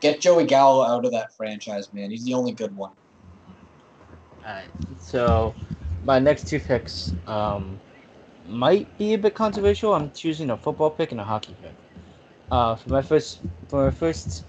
Get 0.00 0.20
Joey 0.20 0.44
Gallo 0.44 0.84
out 0.84 1.04
of 1.04 1.12
that 1.12 1.34
franchise, 1.36 1.92
man. 1.92 2.10
He's 2.10 2.24
the 2.24 2.34
only 2.34 2.52
good 2.52 2.74
one. 2.74 2.92
Alright, 4.44 4.68
so 4.98 5.54
my 6.04 6.18
next 6.18 6.48
two 6.48 6.58
picks 6.58 7.12
um, 7.26 7.78
might 8.48 8.96
be 8.98 9.12
a 9.14 9.18
bit 9.18 9.34
controversial. 9.34 9.94
I'm 9.94 10.10
choosing 10.12 10.50
a 10.50 10.56
football 10.56 10.90
pick 10.90 11.12
and 11.12 11.20
a 11.20 11.24
hockey 11.24 11.54
pick. 11.62 11.74
Uh, 12.50 12.74
for 12.74 12.88
my 12.88 13.02
first, 13.02 13.40
for 13.68 13.84
my 13.84 13.90
first 13.90 14.44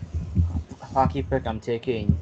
hockey 0.93 1.21
pick, 1.23 1.45
I'm 1.45 1.59
taking. 1.59 2.17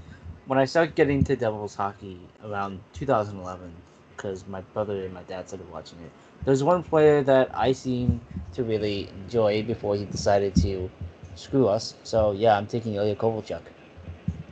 When 0.49 0.57
I 0.57 0.65
started 0.65 0.95
getting 0.95 1.23
to 1.25 1.35
Devils 1.35 1.75
hockey 1.75 2.19
around 2.43 2.79
2011, 2.93 3.71
because 4.17 4.47
my 4.47 4.61
brother 4.73 5.05
and 5.05 5.13
my 5.13 5.21
dad 5.21 5.47
started 5.47 5.71
watching 5.71 5.99
it. 5.99 6.09
There's 6.43 6.63
one 6.63 6.81
player 6.81 7.21
that 7.21 7.51
I 7.53 7.71
seem 7.71 8.19
to 8.53 8.63
really 8.63 9.09
enjoy 9.09 9.61
before 9.61 9.95
he 9.95 10.05
decided 10.05 10.55
to 10.55 10.89
screw 11.35 11.67
us. 11.67 11.93
So 12.03 12.31
yeah, 12.31 12.57
I'm 12.57 12.65
taking 12.65 12.95
Ilya 12.95 13.15
Kovalchuk. 13.17 13.61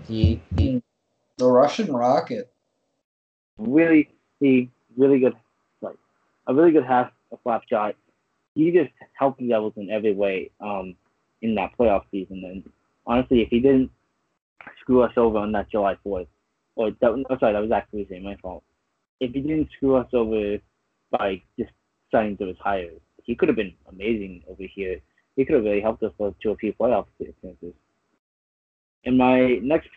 He, 0.07 0.39
he 0.55 0.83
The 1.39 1.47
Russian 1.47 1.91
Rocket. 1.91 2.53
really 3.57 4.07
he 4.39 4.69
really 4.97 5.17
good 5.19 5.33
like 5.81 5.97
a 6.45 6.53
really 6.53 6.73
good 6.73 6.85
half 6.85 7.11
a 7.31 7.37
flap 7.37 7.63
shot. 7.67 7.95
He 8.53 8.69
just 8.69 8.91
helped 9.13 9.39
the 9.39 9.47
Devils 9.47 9.73
in 9.77 9.89
every 9.89 10.13
way 10.13 10.51
um 10.61 10.95
in 11.41 11.55
that 11.55 11.71
playoff 11.75 12.03
season 12.11 12.43
and 12.45 12.71
honestly 13.07 13.41
if 13.41 13.49
he 13.49 13.59
didn't 13.59 13.89
screw 14.81 15.01
us 15.01 15.13
over 15.17 15.37
on 15.37 15.51
that 15.53 15.69
July 15.71 15.97
fourth 16.03 16.27
or 16.75 16.91
that 17.01 17.15
no, 17.15 17.37
sorry, 17.39 17.53
that 17.53 17.61
was 17.61 17.71
actually 17.71 18.07
my 18.19 18.35
fault. 18.37 18.63
If 19.19 19.33
he 19.33 19.41
didn't 19.41 19.69
screw 19.75 19.95
us 19.95 20.07
over 20.13 20.57
by 21.11 21.41
just 21.57 21.71
starting 22.07 22.37
to 22.37 22.45
retire, 22.45 22.91
he 23.23 23.35
could 23.35 23.49
have 23.49 23.55
been 23.55 23.73
amazing 23.89 24.43
over 24.47 24.63
here. 24.63 24.99
He 25.35 25.45
could 25.45 25.55
have 25.55 25.63
really 25.63 25.81
helped 25.81 26.03
us 26.03 26.13
to 26.19 26.49
a 26.51 26.55
few 26.55 26.73
playoff 26.73 27.07
appearances. 27.19 27.73
And 29.05 29.17
my 29.17 29.59
next 29.61 29.89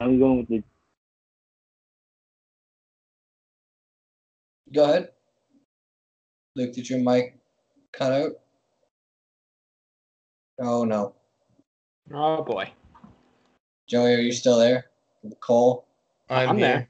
I'm 0.00 0.18
going 0.18 0.38
with 0.38 0.48
the 0.48 0.62
Go 4.72 4.84
ahead. 4.84 5.08
Luke, 6.54 6.74
did 6.74 6.90
your 6.90 6.98
mic 6.98 7.38
cut 7.92 8.12
out? 8.12 8.32
Oh 10.60 10.84
no. 10.84 11.14
oh 12.12 12.42
boy, 12.42 12.70
Joey, 13.88 14.14
are 14.14 14.20
you 14.20 14.32
still 14.32 14.58
there? 14.58 14.86
Cole? 15.40 15.86
I'm, 16.28 16.50
I'm 16.50 16.58
here. 16.58 16.66
there. 16.66 16.88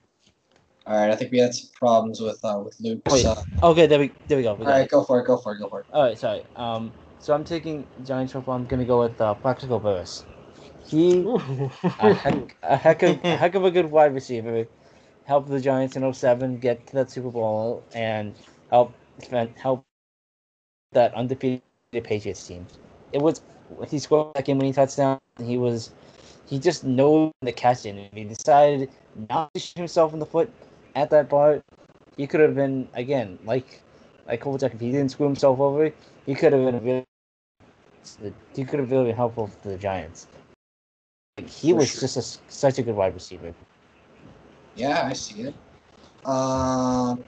All 0.86 0.98
right, 0.98 1.10
I 1.10 1.16
think 1.16 1.30
we 1.30 1.38
had 1.38 1.54
some 1.54 1.70
problems 1.78 2.20
with 2.20 2.44
uh, 2.44 2.60
with 2.64 2.78
Luke's. 2.80 3.12
Wait. 3.12 3.24
Uh, 3.24 3.36
okay. 3.62 3.86
There 3.86 3.98
we 4.00 4.10
there 4.26 4.36
we 4.36 4.42
go. 4.42 4.54
We 4.54 4.60
all 4.60 4.66
got 4.66 4.70
right, 4.72 4.84
it. 4.84 4.90
go 4.90 5.04
for 5.04 5.20
it. 5.20 5.26
Go 5.26 5.36
for 5.36 5.54
it. 5.54 5.58
Go 5.58 5.68
for 5.68 5.80
it. 5.80 5.86
All 5.92 6.02
right, 6.02 6.18
sorry. 6.18 6.42
Um, 6.56 6.92
so 7.20 7.34
I'm 7.34 7.44
taking 7.44 7.86
Giants 8.04 8.32
football. 8.32 8.56
I'm 8.56 8.66
gonna 8.66 8.84
go 8.84 9.00
with 9.00 9.20
uh, 9.20 9.34
Plaxico 9.34 9.78
Burress. 9.78 10.24
He 10.88 11.20
a 12.00 12.14
heck, 12.14 12.56
a 12.62 12.76
heck 12.76 13.02
of 13.02 13.22
a 13.22 13.36
heck 13.36 13.54
of 13.54 13.64
a 13.64 13.70
good 13.70 13.90
wide 13.90 14.14
receiver. 14.14 14.66
Helped 15.24 15.50
the 15.50 15.60
Giants 15.60 15.94
in 15.94 16.10
07 16.10 16.58
get 16.58 16.86
to 16.86 16.94
that 16.94 17.10
Super 17.10 17.30
Bowl 17.30 17.84
and 17.94 18.34
help 18.70 18.94
help 19.56 19.84
that 20.92 21.14
undefeated 21.14 21.62
Patriots 21.92 22.46
team. 22.46 22.66
It 23.12 23.20
was 23.20 23.42
he 23.88 23.98
scored 23.98 24.34
that 24.34 24.46
game 24.46 24.58
winning 24.58 24.72
touchdown. 24.72 25.18
He 25.44 25.58
was 25.58 25.90
he 26.48 26.58
just 26.58 26.84
knows 26.84 27.32
the 27.42 27.52
catch 27.52 27.86
it. 27.86 27.90
And 27.96 28.10
he 28.14 28.24
decided 28.24 28.90
not 29.30 29.52
to 29.54 29.60
shoot 29.60 29.78
himself 29.78 30.12
in 30.14 30.20
the 30.20 30.26
foot 30.26 30.50
at 30.94 31.10
that 31.10 31.28
part. 31.28 31.62
he 32.16 32.26
could 32.26 32.40
have 32.40 32.54
been 32.54 32.88
again 32.94 33.38
like 33.44 33.82
like 34.28 34.42
Kovalchuk. 34.42 34.74
If 34.74 34.80
he 34.80 34.92
didn't 34.92 35.10
screw 35.10 35.26
himself 35.26 35.60
over, 35.60 35.92
he 36.26 36.34
could 36.34 36.52
have 36.52 36.64
been 36.64 36.84
really 36.84 37.06
he 38.54 38.64
could 38.64 38.80
have 38.80 38.90
really 38.90 39.06
been 39.06 39.16
helpful 39.16 39.48
to 39.62 39.68
the 39.68 39.78
Giants. 39.78 40.26
Like, 41.38 41.48
he 41.48 41.72
For 41.72 41.78
was 41.78 41.90
sure. 41.90 42.00
just 42.00 42.16
a 42.16 42.22
such 42.52 42.78
a 42.78 42.82
good 42.82 42.96
wide 42.96 43.14
receiver. 43.14 43.54
Yeah, 44.76 45.06
I 45.06 45.12
see 45.14 45.42
it. 45.42 45.54
Um, 46.24 47.24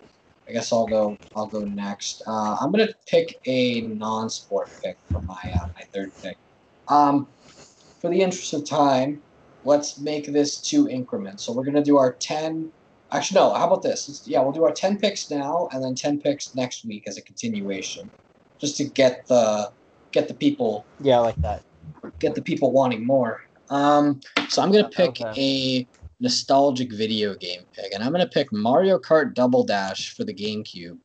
I 0.48 0.52
guess 0.52 0.72
I'll 0.72 0.86
go. 0.86 1.16
I'll 1.36 1.46
go 1.46 1.64
next. 1.64 2.22
Uh, 2.26 2.56
I'm 2.60 2.70
gonna 2.72 2.88
pick 3.06 3.40
a 3.46 3.82
non-sport 3.82 4.70
pick 4.82 4.98
for 5.12 5.22
my 5.22 5.38
uh, 5.62 5.68
my 5.74 5.82
third 5.92 6.12
pick. 6.22 6.36
Um, 6.88 7.28
for 8.00 8.10
the 8.10 8.20
interest 8.20 8.52
of 8.54 8.66
time, 8.68 9.22
let's 9.64 9.98
make 9.98 10.26
this 10.26 10.60
two 10.60 10.88
increments. 10.88 11.44
So 11.44 11.52
we're 11.52 11.64
gonna 11.64 11.84
do 11.84 11.98
our 11.98 12.12
ten. 12.14 12.72
Actually, 13.12 13.40
no. 13.40 13.52
How 13.54 13.66
about 13.66 13.82
this? 13.82 14.08
Let's, 14.08 14.26
yeah, 14.26 14.40
we'll 14.40 14.52
do 14.52 14.64
our 14.64 14.72
ten 14.72 14.98
picks 14.98 15.30
now, 15.30 15.68
and 15.72 15.82
then 15.82 15.94
ten 15.94 16.20
picks 16.20 16.54
next 16.54 16.84
week 16.84 17.04
as 17.06 17.18
a 17.18 17.22
continuation, 17.22 18.10
just 18.60 18.76
to 18.78 18.84
get 18.84 19.26
the 19.26 19.70
get 20.12 20.28
the 20.28 20.34
people 20.34 20.84
Yeah, 21.00 21.18
I 21.18 21.20
like 21.20 21.36
that. 21.42 21.62
get 22.18 22.34
the 22.34 22.42
people 22.42 22.72
wanting 22.72 23.06
more. 23.06 23.40
Um, 23.68 24.20
so 24.48 24.62
I'm 24.62 24.72
gonna 24.72 24.88
pick 24.88 25.20
Okay. 25.20 25.32
a 25.36 25.88
nostalgic 26.20 26.92
video 26.92 27.34
game 27.34 27.62
pick, 27.74 27.92
and 27.94 28.02
I'm 28.02 28.12
gonna 28.12 28.26
pick 28.28 28.52
Mario 28.52 28.98
Kart 28.98 29.34
Double 29.34 29.64
Dash 29.64 30.14
for 30.14 30.24
the 30.24 30.34
GameCube. 30.34 30.98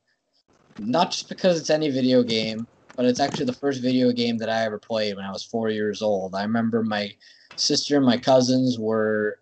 Not 0.77 1.11
just 1.11 1.29
because 1.29 1.59
it's 1.59 1.69
any 1.69 1.89
video 1.89 2.21
game, 2.23 2.67
but 2.95 3.05
it's 3.05 3.19
actually 3.19 3.45
the 3.45 3.53
first 3.53 3.81
video 3.81 4.11
game 4.11 4.37
that 4.37 4.49
I 4.49 4.63
ever 4.63 4.79
played 4.79 5.15
when 5.15 5.25
I 5.25 5.31
was 5.31 5.43
four 5.43 5.69
years 5.69 6.01
old. 6.01 6.35
I 6.35 6.43
remember 6.43 6.83
my 6.83 7.11
sister 7.57 7.97
and 7.97 8.05
my 8.05 8.17
cousins 8.17 8.77
were 8.79 9.39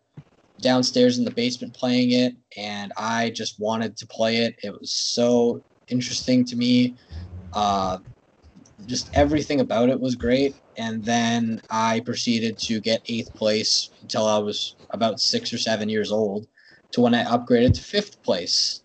downstairs 0.62 1.18
in 1.18 1.26
the 1.26 1.32
basement 1.32 1.74
playing 1.74 2.12
it, 2.12 2.36
and 2.58 2.92
I 2.98 3.32
just 3.32 3.60
wanted 3.60 3.98
to 3.98 4.08
play 4.08 4.38
it. 4.38 4.56
It 4.64 4.72
was 4.72 4.92
so 4.92 5.64
interesting 5.88 6.46
to 6.46 6.56
me. 6.56 6.96
Uh, 7.54 8.00
just 8.86 9.10
everything 9.16 9.60
about 9.60 9.90
it 9.90 10.00
was 10.00 10.16
great. 10.16 10.56
And 10.78 11.04
then 11.04 11.62
I 11.70 12.00
proceeded 12.02 12.58
to 12.60 12.80
get 12.80 13.02
eighth 13.08 13.34
place 13.36 13.90
until 14.02 14.26
I 14.26 14.40
was 14.40 14.76
about 14.90 15.20
six 15.20 15.54
or 15.54 15.58
seven 15.58 15.90
years 15.90 16.12
old, 16.12 16.48
to 16.92 17.02
when 17.02 17.14
I 17.14 17.24
upgraded 17.26 17.74
to 17.76 17.82
fifth 17.82 18.22
place. 18.24 18.82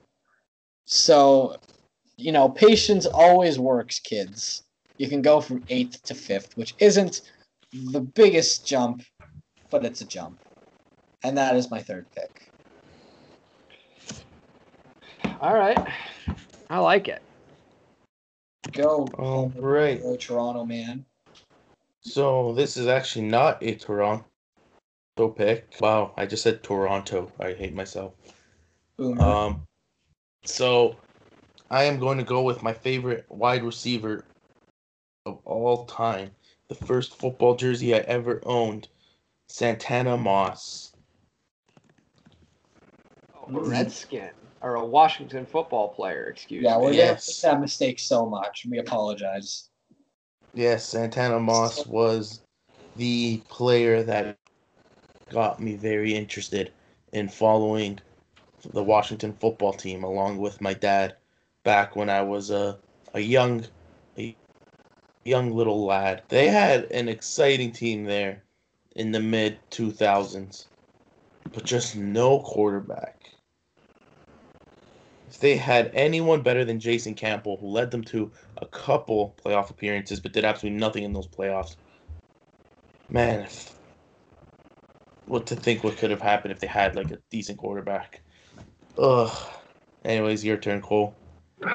So, 0.84 1.56
you 2.18 2.32
know, 2.32 2.48
patience 2.48 3.06
always 3.06 3.58
works, 3.58 4.00
kids. 4.00 4.64
You 4.98 5.08
can 5.08 5.22
go 5.22 5.40
from 5.40 5.64
eighth 5.68 6.02
to 6.04 6.14
fifth, 6.14 6.56
which 6.56 6.74
isn't 6.80 7.22
the 7.92 8.00
biggest 8.00 8.66
jump, 8.66 9.02
but 9.70 9.84
it's 9.84 10.00
a 10.00 10.04
jump. 10.04 10.38
And 11.22 11.38
that 11.38 11.56
is 11.56 11.70
my 11.70 11.80
third 11.80 12.06
pick. 12.14 12.52
All 15.40 15.54
right. 15.54 15.78
I 16.68 16.78
like 16.78 17.06
it. 17.06 17.22
Go, 18.72 19.06
All 19.16 19.52
right. 19.56 20.02
go 20.02 20.16
Toronto, 20.16 20.64
man. 20.64 21.04
So 22.00 22.52
this 22.52 22.76
is 22.76 22.88
actually 22.88 23.26
not 23.26 23.62
a 23.62 23.76
Toronto 23.76 24.24
pick. 25.36 25.76
Wow, 25.80 26.14
I 26.16 26.26
just 26.26 26.42
said 26.42 26.62
Toronto. 26.64 27.30
I 27.38 27.52
hate 27.52 27.74
myself. 27.74 28.14
Boomer. 28.96 29.22
Um, 29.22 29.66
so 30.44 30.96
I 31.70 31.84
am 31.84 31.98
going 31.98 32.18
to 32.18 32.24
go 32.24 32.42
with 32.42 32.62
my 32.62 32.72
favorite 32.72 33.26
wide 33.28 33.62
receiver 33.62 34.24
of 35.26 35.38
all 35.44 35.84
time. 35.84 36.30
The 36.68 36.74
first 36.74 37.16
football 37.16 37.56
jersey 37.56 37.94
I 37.94 37.98
ever 37.98 38.40
owned, 38.44 38.88
Santana 39.48 40.16
Moss. 40.16 40.92
A 43.34 43.52
Redskin 43.52 44.30
or 44.60 44.76
a 44.76 44.84
Washington 44.84 45.46
football 45.46 45.88
player, 45.88 46.26
excuse 46.26 46.62
me. 46.62 46.68
yeah, 46.68 46.78
we're 46.78 46.92
yes. 46.92 47.28
make 47.28 47.52
that 47.52 47.60
mistake 47.60 47.98
so 47.98 48.26
much. 48.26 48.66
We 48.68 48.78
apologize. 48.78 49.68
Yes, 50.54 50.86
Santana 50.86 51.38
Moss 51.38 51.86
was 51.86 52.40
the 52.96 53.42
player 53.48 54.02
that 54.02 54.36
got 55.30 55.60
me 55.60 55.76
very 55.76 56.14
interested 56.14 56.72
in 57.12 57.28
following 57.28 57.98
the 58.72 58.82
Washington 58.82 59.32
football 59.34 59.72
team 59.72 60.02
along 60.02 60.38
with 60.38 60.60
my 60.60 60.74
dad 60.74 61.16
back 61.68 61.94
when 61.94 62.08
I 62.08 62.22
was 62.22 62.50
a 62.50 62.78
a 63.12 63.20
young 63.20 63.62
a 64.16 64.34
young 65.26 65.52
little 65.52 65.84
lad. 65.84 66.22
They 66.30 66.48
had 66.48 66.84
an 66.84 67.10
exciting 67.10 67.72
team 67.72 68.04
there 68.04 68.42
in 68.96 69.12
the 69.12 69.20
mid 69.20 69.58
2000s, 69.70 70.64
but 71.52 71.66
just 71.66 71.94
no 71.94 72.40
quarterback. 72.40 73.20
If 75.28 75.40
they 75.40 75.58
had 75.58 75.90
anyone 75.92 76.40
better 76.40 76.64
than 76.64 76.80
Jason 76.80 77.12
Campbell, 77.12 77.58
who 77.58 77.66
led 77.66 77.90
them 77.90 78.02
to 78.04 78.32
a 78.56 78.64
couple 78.64 79.36
playoff 79.44 79.68
appearances, 79.68 80.20
but 80.20 80.32
did 80.32 80.46
absolutely 80.46 80.80
nothing 80.80 81.04
in 81.04 81.12
those 81.12 81.28
playoffs. 81.28 81.76
Man, 83.10 83.40
if, 83.40 83.74
what 85.26 85.46
to 85.48 85.54
think 85.54 85.84
what 85.84 85.98
could 85.98 86.10
have 86.10 86.22
happened 86.22 86.52
if 86.52 86.60
they 86.60 86.66
had 86.66 86.96
like 86.96 87.10
a 87.10 87.18
decent 87.28 87.58
quarterback. 87.58 88.22
Ugh. 88.96 89.36
Anyways, 90.06 90.42
your 90.42 90.56
turn, 90.56 90.80
Cole. 90.80 91.14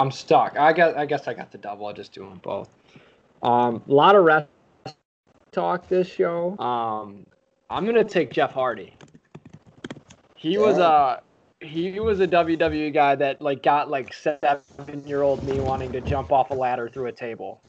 I'm 0.00 0.10
stuck. 0.10 0.56
I 0.58 0.72
guess 0.72 0.94
I 0.96 1.06
guess 1.06 1.28
I 1.28 1.34
got 1.34 1.52
the 1.52 1.58
double. 1.58 1.86
I'll 1.86 1.92
just 1.92 2.12
do 2.12 2.28
them 2.28 2.40
both. 2.42 2.68
Um, 3.42 3.82
a 3.88 3.92
lot 3.92 4.16
of 4.16 4.24
rest 4.24 4.48
talk 5.52 5.88
this 5.88 6.08
show. 6.08 6.58
Um, 6.58 7.26
I'm 7.70 7.86
gonna 7.86 8.04
take 8.04 8.32
Jeff 8.32 8.52
Hardy. 8.52 8.94
He 10.34 10.58
was 10.58 10.78
a 10.78 11.22
he 11.60 12.00
was 12.00 12.20
a 12.20 12.26
WWE 12.26 12.92
guy 12.92 13.14
that 13.14 13.40
like 13.40 13.62
got 13.62 13.88
like 13.88 14.12
seven 14.12 14.62
year 15.06 15.22
old 15.22 15.44
me 15.44 15.60
wanting 15.60 15.92
to 15.92 16.00
jump 16.00 16.32
off 16.32 16.50
a 16.50 16.54
ladder 16.54 16.88
through 16.88 17.06
a 17.06 17.12
table. 17.12 17.60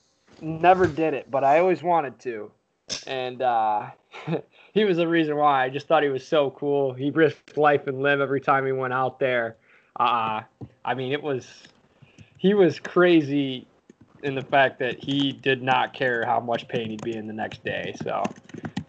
Never 0.42 0.88
did 0.88 1.14
it, 1.14 1.30
but 1.30 1.44
I 1.44 1.60
always 1.60 1.84
wanted 1.84 2.20
to. 2.22 2.52
And 3.06 3.42
uh, 3.42 3.92
he 4.74 4.84
was 4.84 4.98
the 4.98 5.08
reason 5.08 5.36
why. 5.36 5.64
I 5.64 5.70
just 5.70 5.88
thought 5.88 6.04
he 6.04 6.10
was 6.10 6.28
so 6.28 6.52
cool. 6.52 6.94
He 6.94 7.12
risked 7.12 7.58
life 7.58 7.88
and 7.88 8.02
limb 8.02 8.22
every 8.22 8.42
time 8.42 8.66
he 8.66 8.72
went 8.72 8.94
out 8.94 9.20
there. 9.20 9.58
Uh, 10.00 10.42
I 10.84 10.94
mean, 10.96 11.12
it 11.12 11.22
was 11.22 11.48
he 12.38 12.54
was 12.54 12.80
crazy 12.80 13.68
in 14.24 14.36
the 14.36 14.42
fact 14.42 14.80
that 14.80 15.04
he 15.04 15.32
did 15.32 15.62
not 15.62 15.94
care 15.94 16.26
how 16.26 16.40
much 16.40 16.68
pain 16.68 16.90
he'd 16.90 17.04
be 17.04 17.16
in 17.16 17.28
the 17.28 17.34
next 17.34 17.64
day. 17.64 17.94
So, 18.04 18.24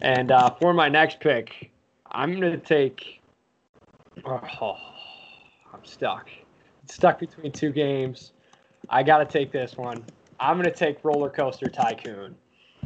and 0.01 0.31
uh, 0.31 0.51
for 0.59 0.73
my 0.73 0.89
next 0.89 1.19
pick, 1.19 1.71
I'm 2.11 2.33
gonna 2.33 2.57
take. 2.57 3.21
Oh, 4.25 4.77
I'm 5.73 5.83
stuck. 5.83 6.29
Stuck 6.87 7.19
between 7.19 7.51
two 7.51 7.71
games. 7.71 8.31
I 8.89 9.03
gotta 9.03 9.25
take 9.25 9.51
this 9.51 9.77
one. 9.77 10.03
I'm 10.39 10.57
gonna 10.57 10.71
take 10.71 11.03
Roller 11.03 11.29
Coaster 11.29 11.67
Tycoon. 11.67 12.35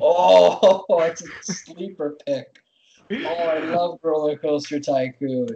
Oh, 0.01 0.85
it's 1.03 1.21
a 1.21 1.53
sleeper 1.53 2.17
pick. 2.25 2.47
Oh, 3.11 3.25
I 3.25 3.59
love 3.59 3.99
Roller 4.03 4.37
Coaster 4.37 4.79
Tycoon. 4.79 5.47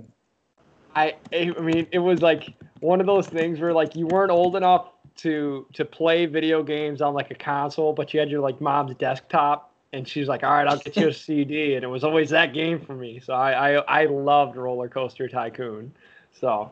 I 0.96 1.16
I 1.34 1.46
mean, 1.60 1.88
it 1.92 2.00
was 2.00 2.22
like 2.22 2.54
one 2.80 3.00
of 3.00 3.08
those 3.08 3.28
things 3.28 3.60
where 3.60 3.74
like 3.74 3.96
you 3.96 4.08
weren't 4.08 4.32
old 4.32 4.56
enough 4.56 4.90
to 5.18 5.68
to 5.74 5.86
play 5.86 6.26
video 6.26 6.64
games 6.64 7.02
on 7.02 7.14
like 7.14 7.32
a 7.32 7.36
console, 7.36 7.94
but 7.94 8.14
you 8.14 8.20
had 8.20 8.30
your 8.30 8.42
like 8.42 8.60
mom's 8.62 8.96
desktop, 8.96 9.72
and 9.94 10.08
she's 10.08 10.28
like, 10.28 10.44
"All 10.44 10.52
right, 10.52 10.68
I'll 10.68 10.78
get 10.78 10.96
you 10.98 11.08
a 11.08 11.14
CD," 11.26 11.76
and 11.76 11.84
it 11.84 11.88
was 11.88 12.04
always 12.04 12.30
that 12.32 12.54
game 12.54 12.80
for 12.80 12.96
me. 12.96 13.20
So 13.20 13.34
I 13.34 13.78
I, 13.78 14.02
I 14.02 14.06
loved 14.06 14.56
Roller 14.56 14.90
Coaster 14.90 15.28
Tycoon. 15.28 15.94
So 16.40 16.72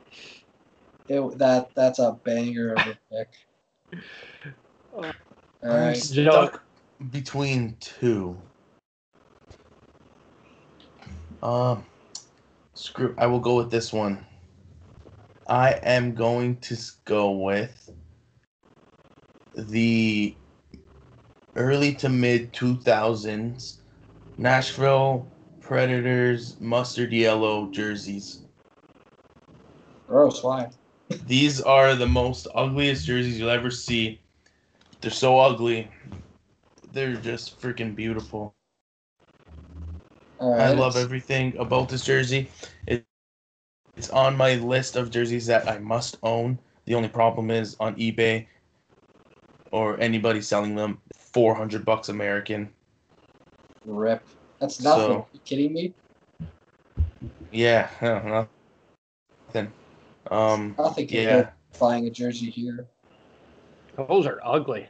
It, 1.08 1.38
that 1.38 1.70
that's 1.76 2.00
a 2.00 2.18
banger 2.24 2.74
of 2.74 2.88
a 2.88 2.98
pick. 3.12 3.30
All 4.94 5.06
I'm 5.64 5.96
stuck 5.96 6.64
between 7.12 7.76
two. 7.80 8.38
Um, 11.44 11.84
screw. 12.74 13.16
I 13.18 13.28
will 13.28 13.40
go 13.40 13.56
with 13.56 13.72
this 13.72 13.92
one. 13.94 14.26
I 15.48 15.72
am 15.84 16.14
going 16.14 16.58
to 16.58 16.78
go 17.06 17.32
with 17.32 17.90
the 19.56 20.36
early 21.56 21.94
to 21.96 22.10
mid 22.10 22.54
2000s 22.54 23.78
Nashville 24.38 25.28
Predators 25.60 26.60
mustard 26.60 27.12
yellow 27.12 27.70
jerseys. 27.72 28.40
Gross. 30.08 30.44
Why? 30.44 30.70
These 31.28 31.62
are 31.62 31.96
the 31.96 32.08
most 32.08 32.48
ugliest 32.56 33.06
jerseys 33.06 33.40
you'll 33.40 33.50
ever 33.50 33.72
see. 33.72 34.20
They're 35.02 35.12
so 35.12 35.40
ugly. 35.40 35.90
They're 36.94 37.16
just 37.16 37.60
freaking 37.62 37.96
beautiful. 37.96 38.56
All 40.42 40.60
I 40.60 40.72
love 40.74 40.96
everything 40.98 41.56
about 41.58 41.88
this 41.90 42.04
jersey. 42.04 42.50
It, 42.88 43.06
it's 43.96 44.10
on 44.10 44.36
my 44.36 44.56
list 44.56 44.96
of 44.96 45.12
jerseys 45.12 45.46
that 45.46 45.70
I 45.70 45.78
must 45.78 46.18
own. 46.24 46.58
The 46.86 46.96
only 46.96 47.10
problem 47.10 47.52
is 47.52 47.76
on 47.80 47.96
eBay 47.96 48.48
or 49.72 50.00
anybody 50.00 50.42
selling 50.42 50.74
them 50.76 51.00
400 51.16 51.86
bucks 51.86 52.10
American. 52.10 52.70
Rip. 53.86 54.24
That's 54.60 54.82
nothing. 54.82 55.02
So- 55.04 55.14
Are 55.14 55.28
you 55.32 55.40
kidding 55.46 55.74
me? 55.74 55.94
Yeah, 57.52 57.90
no, 58.02 58.48
nothing. 59.48 59.72
Um, 60.32 60.76
I 60.80 60.90
think 60.90 61.12
Yeah. 61.12 61.36
you're 61.36 61.54
buying 61.80 62.08
a 62.08 62.10
jersey 62.10 62.50
here. 62.50 62.88
Those 63.96 64.26
are 64.26 64.40
ugly. 64.44 64.88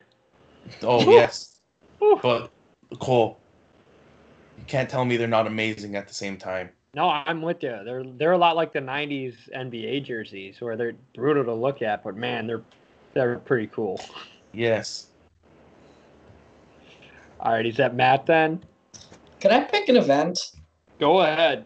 oh 0.83 1.01
yes, 1.11 1.59
Whew. 1.99 2.19
but 2.21 2.51
Cole, 2.99 3.40
you 4.61 4.67
can't 4.67 4.89
tell 4.89 5.03
me 5.03 5.17
they're 5.17 5.27
not 5.27 5.47
amazing 5.47 5.95
at 5.95 6.07
the 6.07 6.13
same 6.13 6.37
time. 6.37 6.69
No, 6.93 7.09
I'm 7.09 7.41
with 7.41 7.63
you. 7.63 7.79
They're 7.83 8.03
they're 8.03 8.33
a 8.33 8.37
lot 8.37 8.55
like 8.55 8.73
the 8.73 8.79
'90s 8.79 9.33
NBA 9.55 10.05
jerseys, 10.05 10.61
where 10.61 10.77
they're 10.77 10.93
brutal 11.15 11.43
to 11.45 11.53
look 11.53 11.81
at, 11.81 12.03
but 12.03 12.15
man, 12.15 12.47
they're 12.47 12.61
they're 13.13 13.39
pretty 13.39 13.67
cool. 13.67 13.99
Yes. 14.53 15.07
All 17.39 17.53
right, 17.53 17.65
is 17.65 17.77
that 17.77 17.95
Matt 17.95 18.27
then? 18.27 18.61
Can 19.39 19.51
I 19.51 19.61
pick 19.63 19.89
an 19.89 19.97
event? 19.97 20.37
Go 20.99 21.21
ahead. 21.21 21.65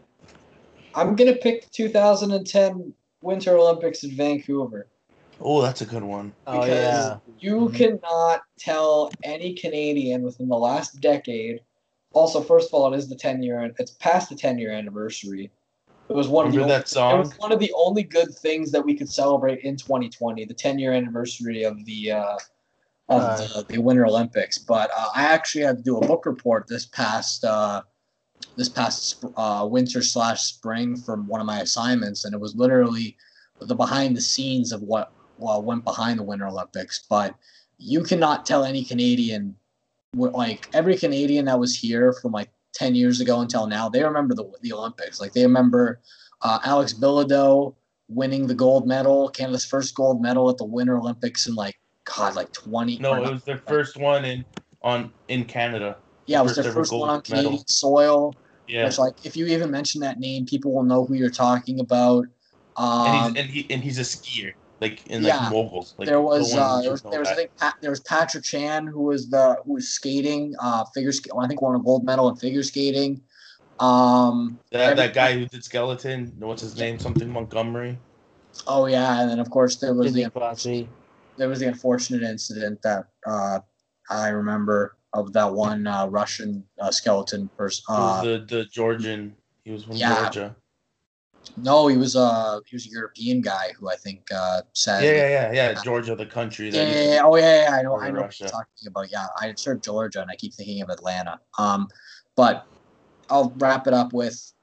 I'm 0.94 1.16
gonna 1.16 1.36
pick 1.36 1.70
2010 1.72 2.94
Winter 3.22 3.58
Olympics 3.58 4.04
in 4.04 4.16
Vancouver. 4.16 4.88
Oh, 5.42 5.62
that's 5.62 5.82
a 5.82 5.86
good 5.86 6.04
one. 6.04 6.34
Oh 6.48 6.64
yeah. 6.64 7.18
You 7.40 7.56
Mhm. 7.68 7.76
cannot 7.76 8.44
tell 8.58 9.12
any 9.24 9.54
Canadian 9.54 10.22
within 10.22 10.48
the 10.48 10.56
last 10.58 11.02
decade. 11.02 11.60
Also, 12.16 12.42
first 12.42 12.70
of 12.70 12.74
all, 12.74 12.94
it 12.94 12.98
is 12.98 13.10
the 13.10 13.16
10 13.16 13.44
year. 13.44 13.72
It's 13.78 13.92
past 13.92 14.30
the 14.30 14.36
10 14.36 14.58
year 14.58 14.72
anniversary. 14.72 15.52
It 16.10 16.16
was 16.16 16.28
one 16.30 16.48
Remember 16.48 16.62
of 16.62 16.68
the 16.68 16.74
that 16.74 16.76
only, 16.78 16.88
song? 16.88 17.16
It 17.16 17.20
was 17.20 17.38
one 17.38 17.52
of 17.52 17.60
the 17.60 17.74
only 17.76 18.04
good 18.04 18.34
things 18.34 18.72
that 18.72 18.84
we 18.86 18.96
could 18.96 19.10
celebrate 19.10 19.60
in 19.64 19.76
2020, 19.76 20.46
the 20.46 20.54
10 20.54 20.80
year 20.80 20.94
anniversary 20.94 21.64
of 21.64 21.84
the 21.86 22.12
uh, 22.12 22.38
of 23.10 23.22
Uh, 23.22 23.38
the, 23.38 23.66
the 23.70 23.78
Winter 23.82 24.06
Olympics. 24.08 24.58
But 24.58 24.90
uh, 24.98 25.10
I 25.14 25.24
actually 25.24 25.66
had 25.66 25.78
to 25.78 25.84
do 25.84 25.98
a 25.98 26.08
book 26.08 26.26
report 26.26 26.68
this 26.68 26.86
past 26.86 27.44
uh, 27.44 27.82
this 28.56 28.70
past 28.70 29.10
sp- 29.12 29.36
uh, 29.36 29.68
winter 29.70 30.02
slash 30.02 30.42
spring 30.44 30.96
from 30.96 31.28
one 31.28 31.42
of 31.42 31.48
my 31.48 31.60
assignments, 31.60 32.24
and 32.24 32.34
it 32.34 32.40
was 32.40 32.56
literally 32.56 33.18
the 33.60 33.76
behind 33.76 34.16
the 34.16 34.22
scenes 34.22 34.72
of 34.72 34.82
what 34.82 35.12
well, 35.38 35.62
went 35.62 35.84
behind 35.84 36.18
the 36.18 36.24
Winter 36.24 36.48
Olympics. 36.48 37.06
But 37.10 37.36
you 37.78 38.04
cannot 38.04 38.46
tell 38.46 38.64
any 38.64 38.86
Canadian, 38.86 39.56
like 40.16 40.70
every 40.74 40.98
Canadian 40.98 41.46
that 41.46 41.60
was 41.60 41.76
here 41.76 42.14
from 42.14 42.32
like 42.32 42.50
10 42.74 42.96
years 42.96 43.22
ago 43.22 43.42
until 43.42 43.68
now, 43.68 43.90
they 43.90 44.04
remember 44.04 44.34
the, 44.34 44.50
the 44.62 44.74
Olympics. 44.74 45.20
Like 45.20 45.34
they 45.34 45.44
remember 45.44 46.00
uh, 46.42 46.60
Alex 46.64 46.94
Bilodeau 46.94 47.76
winning 48.08 48.48
the 48.48 48.56
gold 48.56 48.88
medal, 48.88 49.30
Canada's 49.30 49.66
first 49.66 49.96
gold 49.96 50.22
medal 50.22 50.50
at 50.50 50.58
the 50.58 50.66
Winter 50.66 50.98
Olympics 50.98 51.48
in 51.48 51.56
like, 51.56 51.76
God, 52.06 52.36
like 52.36 52.52
20. 52.54 53.00
No, 53.00 53.16
it 53.16 53.32
was 53.32 53.44
their 53.44 53.58
first 53.58 53.98
one 53.98 54.26
in 54.26 54.46
on 54.84 55.12
in 55.28 55.44
Canada. 55.46 55.98
yeah, 56.28 56.42
it 56.42 56.44
was 56.44 56.56
their 56.56 56.72
first 56.72 56.94
one 56.94 57.10
on 57.10 57.16
gold 57.16 57.30
medal. 57.30 57.44
Canadian 57.44 57.68
soil. 57.68 58.36
Yeah. 58.68 58.86
Which, 58.86 58.98
like, 58.98 59.26
if 59.26 59.36
you 59.36 59.46
even 59.48 59.72
mention 59.72 60.02
that 60.02 60.20
name, 60.20 60.46
people 60.46 60.74
will 60.74 60.84
know 60.84 61.06
who 61.06 61.16
you're 61.16 61.30
talking 61.30 61.80
about. 61.80 62.26
Um, 62.78 63.08
and 63.08 63.16
he's 63.16 63.44
and 63.44 63.50
he 63.50 63.74
and 63.74 63.84
he's 63.84 63.98
a 64.00 64.02
skier, 64.02 64.54
like 64.82 65.06
in 65.08 65.24
like 65.24 65.34
yeah, 65.34 65.50
moguls. 65.50 65.96
Like 65.98 66.08
there 66.08 66.22
was 66.22 66.54
no 66.54 66.62
uh, 66.62 66.82
there 66.82 66.92
was 66.92 67.02
there 67.04 67.20
was 67.20 67.30
I 67.30 67.36
think 67.36 67.52
Pat, 67.58 67.76
there 67.82 67.90
was 67.90 68.02
Patrick 68.02 68.44
Chan 68.44 68.88
who 68.88 69.04
was 69.04 69.30
the 69.30 69.58
who 69.66 69.74
was 69.74 69.90
skating 69.90 70.54
uh 70.60 70.86
figure 70.94 71.12
skate 71.12 71.32
I 71.40 71.48
think 71.48 71.62
won 71.62 71.76
a 71.76 71.80
gold 71.84 72.06
medal 72.06 72.30
in 72.30 72.36
figure 72.36 72.64
skating. 72.64 73.22
Um 73.80 74.60
that 74.72 74.82
every- 74.82 74.96
that 74.96 75.14
guy 75.14 75.34
who 75.34 75.46
did 75.48 75.64
skeleton. 75.64 76.34
What's 76.40 76.62
his 76.62 76.78
name? 76.78 77.00
Something 77.00 77.30
Montgomery. 77.30 77.98
oh 78.68 78.86
yeah, 78.86 79.22
and 79.22 79.30
then 79.30 79.40
of 79.40 79.50
course 79.50 79.78
there 79.78 79.94
was 79.94 80.08
Sidney 80.08 80.26
the 80.26 80.32
Crosby. 80.32 80.90
there 81.38 81.50
was 81.50 81.60
the 81.60 81.68
unfortunate 81.68 82.24
incident 82.24 82.82
that 82.84 83.06
uh 83.26 83.60
I 84.10 84.30
remember 84.30 84.98
of 85.14 85.34
that 85.34 85.54
one 85.54 85.88
uh, 85.88 86.08
Russian 86.08 86.66
uh, 86.80 86.92
skeleton 86.92 87.50
person. 87.58 87.84
Uh, 87.88 88.22
the 88.22 88.46
the 88.48 88.66
Georgian. 88.66 89.36
He 89.64 89.72
was 89.72 89.86
from 89.86 89.96
yeah. 89.96 90.24
Georgia. 90.24 90.56
No, 91.58 91.88
he 91.88 91.98
was 91.98 92.16
a 92.16 92.62
he 92.66 92.76
was 92.76 92.86
a 92.88 92.90
European 92.90 93.42
guy 93.42 93.72
who 93.78 93.90
I 93.90 93.96
think 93.96 94.28
uh 94.34 94.62
said 94.74 95.04
Yeah, 95.04 95.28
yeah, 95.28 95.54
yeah, 95.54 95.72
yeah. 95.72 95.82
Georgia, 95.84 96.16
the 96.16 96.26
country. 96.26 96.70
Yeah, 96.70 96.84
That 96.84 96.92
yeah, 96.92 97.14
yeah. 97.14 97.22
Oh, 97.24 97.36
yeah, 97.36 97.64
yeah. 97.70 97.76
I 97.76 97.82
know. 97.82 97.98
I 97.98 98.10
know 98.12 98.22
what 98.22 98.40
you're 98.40 98.50
talking 98.50 98.88
about. 98.88 99.12
Yeah, 99.12 99.28
I 99.40 99.54
heard 99.66 99.82
Georgia, 99.84 100.22
and 100.22 100.32
I 100.32 100.36
keep 100.36 100.54
thinking 100.54 100.82
of 100.82 100.90
Atlanta. 100.90 101.40
Um, 101.58 101.88
but 102.36 102.66
I'll 103.30 103.54
wrap 103.58 103.88
it 103.88 103.94
up 103.94 104.14
with 104.14 104.54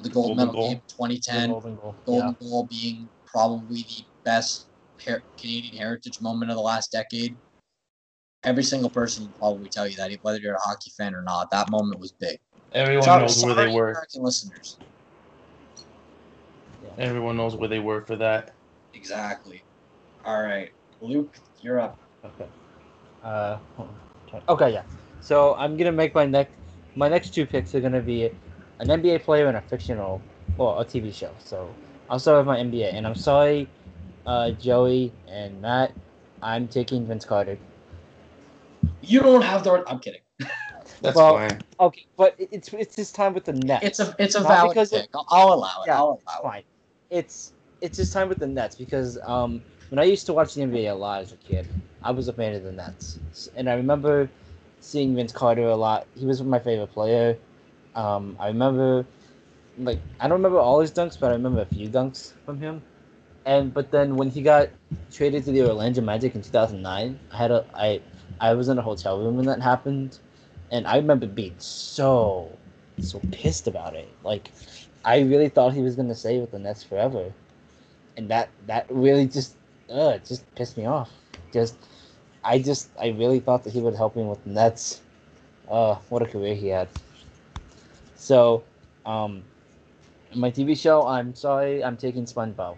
the 0.00 0.08
gold 0.10 0.36
Golden 0.36 0.46
medal 0.46 0.52
goal. 0.54 0.68
game, 0.70 0.82
The 0.86 0.94
2010. 0.94 1.50
Golden 1.50 1.76
goal. 1.76 1.96
Golden 2.06 2.36
goal 2.40 2.66
being 2.66 3.10
probably 3.26 3.82
the 3.82 4.04
best 4.24 4.68
her- 5.06 5.24
Canadian 5.38 5.76
heritage 5.76 6.20
moment 6.20 6.50
of 6.50 6.56
the 6.56 6.62
last 6.62 6.90
decade. 6.92 7.36
Every 8.44 8.62
single 8.62 8.90
person 8.90 9.24
will 9.24 9.34
probably 9.38 9.68
tell 9.68 9.86
you 9.88 9.96
that, 9.96 10.12
whether 10.22 10.38
you're 10.38 10.54
a 10.54 10.60
hockey 10.60 10.92
fan 10.96 11.14
or 11.14 11.22
not. 11.22 11.50
That 11.50 11.70
moment 11.70 12.00
was 12.00 12.12
big. 12.12 12.38
everyone 12.72 13.04
Sorry- 13.04 13.22
knows 13.22 13.42
where 13.44 13.54
sorry, 13.54 13.66
they 13.70 13.74
were. 13.74 13.90
American 13.90 14.22
listeners. 14.22 14.78
Everyone 16.98 17.36
knows 17.36 17.54
where 17.54 17.68
they 17.68 17.78
were 17.78 18.00
for 18.02 18.16
that. 18.16 18.54
Exactly. 18.94 19.64
All 20.24 20.42
right, 20.42 20.70
Luke, 21.00 21.36
you're 21.60 21.78
up. 21.78 21.98
Okay. 22.24 22.46
Uh, 23.22 23.58
okay, 24.48 24.72
yeah. 24.72 24.82
So 25.20 25.54
I'm 25.54 25.76
gonna 25.76 25.92
make 25.92 26.14
my 26.14 26.26
next 26.26 26.52
my 26.96 27.08
next 27.08 27.34
two 27.34 27.46
picks 27.46 27.74
are 27.74 27.80
gonna 27.80 28.00
be 28.00 28.24
an 28.80 28.88
NBA 28.88 29.18
player 29.22 29.46
and 29.46 29.56
a 29.56 29.60
fictional, 29.60 30.20
well, 30.56 30.80
a 30.80 30.84
TV 30.84 31.12
show. 31.12 31.30
So 31.38 31.72
I'll 32.10 32.18
start 32.18 32.38
with 32.38 32.46
my 32.46 32.58
NBA, 32.58 32.90
and 32.92 33.06
I'm 33.06 33.14
sorry, 33.14 33.68
uh, 34.26 34.50
Joey 34.52 35.12
and 35.28 35.60
Matt, 35.62 35.92
I'm 36.42 36.66
taking 36.66 37.06
Vince 37.06 37.24
Carter. 37.24 37.58
You 39.00 39.20
don't 39.22 39.42
have 39.42 39.64
the. 39.64 39.84
I'm 39.86 40.00
kidding. 40.00 40.20
That's 41.02 41.16
Well, 41.16 41.36
fine. 41.36 41.62
Okay, 41.80 42.06
but 42.16 42.34
it's 42.38 42.72
it's 42.72 42.96
this 42.96 43.12
time 43.12 43.34
with 43.34 43.44
the 43.44 43.52
Nets. 43.52 43.84
It's 43.86 44.00
a 44.00 44.14
it's 44.18 44.34
a 44.34 44.40
Not 44.40 44.48
valid 44.48 44.70
because 44.74 44.90
pick. 44.90 45.08
I'll, 45.14 45.26
I'll 45.30 45.52
allow 45.54 45.82
it. 45.82 45.86
Yeah, 45.86 45.98
I'll 45.98 46.20
it's 46.24 46.32
allow 46.32 46.38
it. 46.40 46.42
fine. 46.42 46.62
It's 47.10 47.52
it's 47.80 47.96
his 47.98 48.12
time 48.12 48.28
with 48.28 48.38
the 48.38 48.46
Nets 48.46 48.76
because 48.76 49.18
um 49.24 49.62
when 49.88 49.98
I 49.98 50.04
used 50.04 50.26
to 50.26 50.32
watch 50.32 50.54
the 50.54 50.62
NBA 50.62 50.92
a 50.92 50.94
lot 50.94 51.22
as 51.22 51.32
a 51.32 51.36
kid, 51.36 51.66
I 52.02 52.10
was 52.10 52.28
a 52.28 52.32
fan 52.32 52.54
of 52.54 52.62
the 52.62 52.72
Nets, 52.72 53.18
and 53.56 53.68
I 53.68 53.74
remember 53.74 54.28
seeing 54.80 55.14
Vince 55.14 55.32
Carter 55.32 55.64
a 55.68 55.76
lot. 55.76 56.06
He 56.14 56.26
was 56.26 56.42
my 56.42 56.58
favorite 56.58 56.88
player. 56.92 57.36
Um, 57.94 58.36
I 58.38 58.48
remember 58.48 59.06
like 59.78 60.00
I 60.20 60.28
don't 60.28 60.38
remember 60.38 60.58
all 60.58 60.80
his 60.80 60.92
dunks, 60.92 61.18
but 61.18 61.30
I 61.30 61.34
remember 61.34 61.60
a 61.62 61.66
few 61.66 61.88
dunks 61.88 62.32
from 62.44 62.60
him. 62.60 62.82
And 63.46 63.72
but 63.72 63.90
then 63.90 64.16
when 64.16 64.28
he 64.30 64.42
got 64.42 64.68
traded 65.10 65.44
to 65.44 65.52
the 65.52 65.62
Orlando 65.62 66.02
Magic 66.02 66.34
in 66.34 66.42
2009, 66.42 67.18
I 67.32 67.36
had 67.36 67.50
a 67.50 67.64
I 67.74 68.00
I 68.40 68.54
was 68.54 68.68
in 68.68 68.78
a 68.78 68.82
hotel 68.82 69.18
room 69.20 69.36
when 69.36 69.46
that 69.46 69.62
happened, 69.62 70.18
and 70.70 70.86
I 70.86 70.96
remember 70.96 71.26
being 71.26 71.54
so 71.58 72.58
so 73.00 73.20
pissed 73.32 73.66
about 73.66 73.94
it. 73.94 74.08
Like 74.22 74.50
I 75.08 75.20
really 75.20 75.48
thought 75.48 75.72
he 75.72 75.80
was 75.80 75.96
gonna 75.96 76.14
stay 76.14 76.38
with 76.38 76.50
the 76.50 76.58
Nets 76.58 76.84
forever, 76.84 77.32
and 78.18 78.28
that 78.28 78.50
that 78.66 78.86
really 78.90 79.26
just 79.26 79.56
uh 79.90 80.18
just 80.18 80.44
pissed 80.54 80.76
me 80.76 80.84
off. 80.84 81.10
Just 81.52 81.76
I 82.44 82.58
just 82.58 82.90
I 83.00 83.08
really 83.08 83.40
thought 83.40 83.64
that 83.64 83.72
he 83.72 83.80
would 83.80 83.94
help 83.96 84.16
me 84.16 84.24
with 84.24 84.44
the 84.44 84.50
Nets. 84.50 85.00
Uh, 85.70 85.94
what 86.10 86.22
a 86.22 86.26
career 86.26 86.54
he 86.54 86.68
had. 86.68 86.88
So, 88.16 88.64
um, 89.06 89.44
my 90.34 90.50
TV 90.50 90.74
show. 90.74 91.06
I'm 91.06 91.34
sorry, 91.34 91.82
I'm 91.82 91.96
taking 91.96 92.26
SpongeBob 92.26 92.76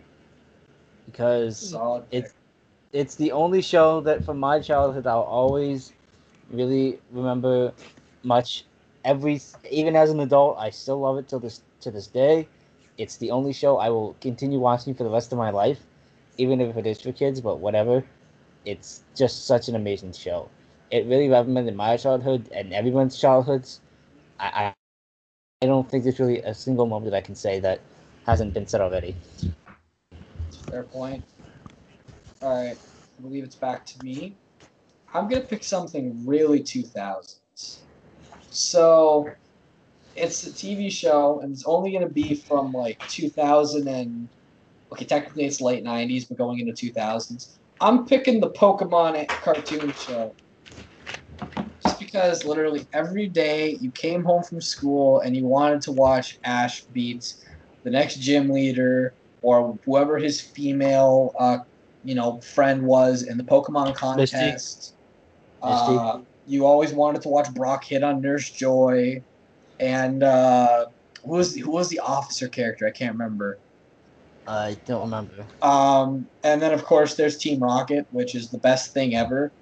because 1.06 1.58
Solid 1.58 2.04
it's 2.12 2.30
pick. 2.30 2.36
it's 2.92 3.16
the 3.16 3.32
only 3.32 3.62
show 3.62 4.00
that 4.02 4.24
from 4.24 4.38
my 4.38 4.60
childhood 4.60 5.06
I'll 5.06 5.22
always 5.22 5.92
really 6.52 7.00
remember 7.10 7.72
much. 8.22 8.64
Every 9.04 9.40
even 9.70 9.96
as 9.96 10.10
an 10.10 10.20
adult, 10.20 10.58
I 10.58 10.70
still 10.70 11.00
love 11.00 11.18
it 11.18 11.28
till 11.28 11.40
this 11.40 11.62
to 11.82 11.90
this 11.90 12.06
day. 12.06 12.48
It's 12.98 13.16
the 13.16 13.30
only 13.30 13.52
show 13.52 13.78
I 13.78 13.90
will 13.90 14.16
continue 14.20 14.58
watching 14.58 14.94
for 14.94 15.04
the 15.04 15.10
rest 15.10 15.32
of 15.32 15.38
my 15.38 15.50
life, 15.50 15.80
even 16.38 16.60
if 16.60 16.76
it 16.76 16.86
is 16.86 17.00
for 17.00 17.12
kids. 17.12 17.40
But 17.40 17.60
whatever, 17.60 18.04
it's 18.64 19.04
just 19.16 19.46
such 19.46 19.68
an 19.68 19.76
amazing 19.76 20.12
show. 20.12 20.48
It 20.90 21.06
really 21.06 21.28
represented 21.28 21.76
my 21.76 21.96
childhood 21.96 22.48
and 22.52 22.72
everyone's 22.72 23.18
childhoods. 23.18 23.80
I, 24.38 24.74
I 25.62 25.66
don't 25.66 25.88
think 25.90 26.04
there's 26.04 26.18
really 26.18 26.40
a 26.40 26.54
single 26.54 26.86
moment 26.86 27.10
that 27.12 27.16
I 27.16 27.20
can 27.20 27.34
say 27.34 27.60
that 27.60 27.80
hasn't 28.26 28.54
been 28.54 28.66
said 28.66 28.80
already. 28.80 29.16
Fair 30.70 30.84
point. 30.84 31.24
All 32.42 32.54
right, 32.54 32.76
I 33.18 33.22
believe 33.22 33.44
it's 33.44 33.56
back 33.56 33.84
to 33.86 34.04
me. 34.04 34.36
I'm 35.12 35.28
gonna 35.28 35.42
pick 35.42 35.64
something 35.64 36.26
really 36.26 36.60
2000s. 36.60 37.78
So, 38.50 39.30
it's 40.14 40.46
a 40.46 40.54
TV 40.54 40.90
show, 40.90 41.40
and 41.40 41.52
it's 41.52 41.64
only 41.66 41.92
gonna 41.92 42.08
be 42.08 42.42
from 42.48 42.72
like 42.72 42.98
2000 43.08 43.88
and 43.88 44.28
okay, 44.92 45.04
technically 45.04 45.44
it's 45.44 45.60
late 45.60 45.84
90s, 45.84 46.26
but 46.26 46.38
going 46.38 46.58
into 46.58 46.72
2000s. 46.72 47.58
I'm 47.80 48.06
picking 48.06 48.40
the 48.40 48.50
Pokemon 48.50 49.26
cartoon 49.42 49.92
show. 49.92 50.34
Just 51.82 51.98
because 51.98 52.44
literally 52.44 52.86
every 52.92 53.28
day 53.28 53.78
you 53.80 53.90
came 53.92 54.22
home 54.22 54.42
from 54.42 54.60
school 54.60 55.20
and 55.20 55.34
you 55.34 55.46
wanted 55.46 55.80
to 55.82 55.92
watch 55.92 56.38
Ash 56.44 56.84
beats 56.92 57.42
the 57.84 57.90
next 57.90 58.16
gym 58.16 58.50
leader 58.50 59.14
or 59.40 59.78
whoever 59.86 60.18
his 60.18 60.42
female, 60.42 61.32
uh, 61.38 61.58
you 62.02 62.14
know, 62.14 62.40
friend 62.54 62.82
was 62.82 63.22
in 63.22 63.38
the 63.38 63.44
Pokemon 63.44 63.94
contest. 63.94 64.94
Misty. 65.62 65.96
Uh, 65.96 66.18
you 66.46 66.66
always 66.66 66.92
wanted 66.92 67.22
to 67.22 67.28
watch 67.28 67.52
Brock 67.54 67.84
hit 67.84 68.02
on 68.02 68.20
Nurse 68.20 68.50
Joy, 68.50 69.22
and 69.80 70.22
uh, 70.22 70.86
who 71.24 71.32
was 71.32 71.56
who 71.56 71.70
was 71.70 71.88
the 71.88 71.98
officer 72.00 72.48
character? 72.48 72.86
I 72.86 72.92
can't 72.92 73.12
remember. 73.12 73.58
I 74.46 74.76
don't 74.86 75.02
remember. 75.02 75.46
Um, 75.62 76.26
and 76.44 76.60
then 76.62 76.72
of 76.72 76.84
course 76.84 77.16
there's 77.16 77.38
Team 77.38 77.60
Rocket, 77.60 78.06
which 78.10 78.34
is 78.34 78.50
the 78.50 78.58
best 78.58 78.92
thing 78.92 79.14
ever. 79.14 79.52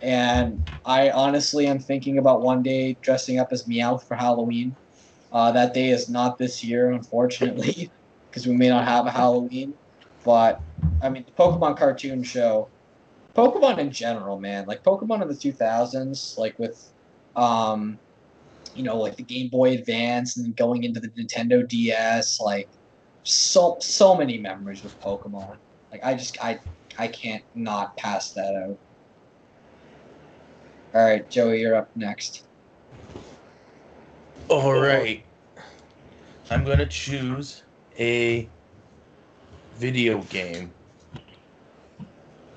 And 0.00 0.64
I 0.84 1.10
honestly 1.10 1.66
am 1.66 1.78
thinking 1.78 2.18
about 2.18 2.42
one 2.42 2.62
day 2.62 2.96
dressing 3.02 3.38
up 3.38 3.48
as 3.52 3.64
Meowth 3.64 4.06
for 4.06 4.16
Halloween. 4.16 4.76
Uh, 5.32 5.52
that 5.52 5.74
day 5.74 5.90
is 5.90 6.08
not 6.08 6.38
this 6.38 6.64
year, 6.64 6.90
unfortunately, 6.90 7.90
because 8.30 8.46
we 8.46 8.56
may 8.56 8.68
not 8.68 8.84
have 8.84 9.06
a 9.06 9.10
Halloween. 9.10 9.74
But 10.24 10.60
I 11.02 11.08
mean, 11.08 11.24
the 11.26 11.32
Pokemon 11.32 11.76
cartoon 11.78 12.22
show, 12.22 12.70
Pokemon 13.36 13.78
in 13.78 13.90
general, 13.90 14.40
man, 14.40 14.66
like 14.66 14.82
Pokemon 14.82 15.22
in 15.22 15.28
the 15.28 15.34
2000s, 15.34 16.38
like 16.38 16.58
with, 16.58 16.78
um, 17.36 17.98
you 18.78 18.84
know, 18.84 18.96
like 18.96 19.16
the 19.16 19.24
Game 19.24 19.48
Boy 19.48 19.72
Advance 19.72 20.36
and 20.36 20.54
going 20.54 20.84
into 20.84 21.00
the 21.00 21.08
Nintendo 21.08 21.68
DS, 21.68 22.40
like 22.40 22.70
so 23.24 23.76
so 23.80 24.16
many 24.16 24.38
memories 24.38 24.84
with 24.84 24.98
Pokemon. 25.00 25.56
Like 25.90 26.00
I 26.04 26.14
just 26.14 26.38
I 26.42 26.60
I 26.96 27.08
can't 27.08 27.42
not 27.56 27.96
pass 27.96 28.32
that 28.34 28.54
out. 28.54 28.78
All 30.94 31.04
right, 31.04 31.28
Joey, 31.28 31.60
you're 31.60 31.74
up 31.74 31.90
next. 31.96 32.44
All 34.48 34.72
right. 34.80 35.24
I'm 36.48 36.64
gonna 36.64 36.86
choose 36.86 37.64
a 37.98 38.48
video 39.74 40.22
game 40.22 40.72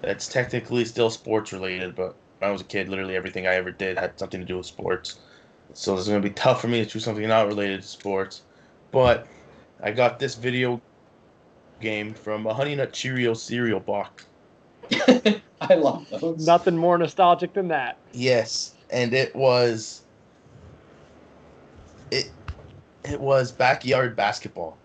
that's 0.03 0.27
technically 0.27 0.85
still 0.85 1.09
sports 1.09 1.51
related, 1.51 1.95
but 1.95 2.15
when 2.37 2.49
I 2.49 2.51
was 2.51 2.61
a 2.61 2.65
kid, 2.65 2.89
literally 2.89 3.15
everything 3.15 3.47
I 3.47 3.55
ever 3.55 3.71
did 3.71 3.97
had 3.97 4.19
something 4.19 4.39
to 4.39 4.45
do 4.45 4.57
with 4.57 4.67
sports. 4.67 5.19
So 5.73 5.97
it's 5.97 6.07
gonna 6.07 6.19
be 6.19 6.31
tough 6.31 6.61
for 6.61 6.67
me 6.67 6.83
to 6.83 6.89
choose 6.89 7.03
something 7.03 7.27
not 7.27 7.47
related 7.47 7.81
to 7.81 7.87
sports. 7.87 8.41
But 8.91 9.27
I 9.81 9.91
got 9.91 10.19
this 10.19 10.35
video 10.35 10.81
game 11.79 12.13
from 12.13 12.45
a 12.45 12.53
Honey 12.53 12.75
Nut 12.75 12.93
Cheerio 12.93 13.33
cereal 13.33 13.79
box. 13.79 14.25
I 15.61 15.75
love 15.75 16.07
those. 16.19 16.45
Nothing 16.45 16.77
more 16.77 16.97
nostalgic 16.97 17.53
than 17.53 17.67
that. 17.69 17.97
Yes, 18.13 18.75
and 18.89 19.13
it 19.13 19.35
was 19.35 20.01
it 22.09 22.31
it 23.03 23.19
was 23.19 23.51
backyard 23.51 24.15
basketball. 24.15 24.77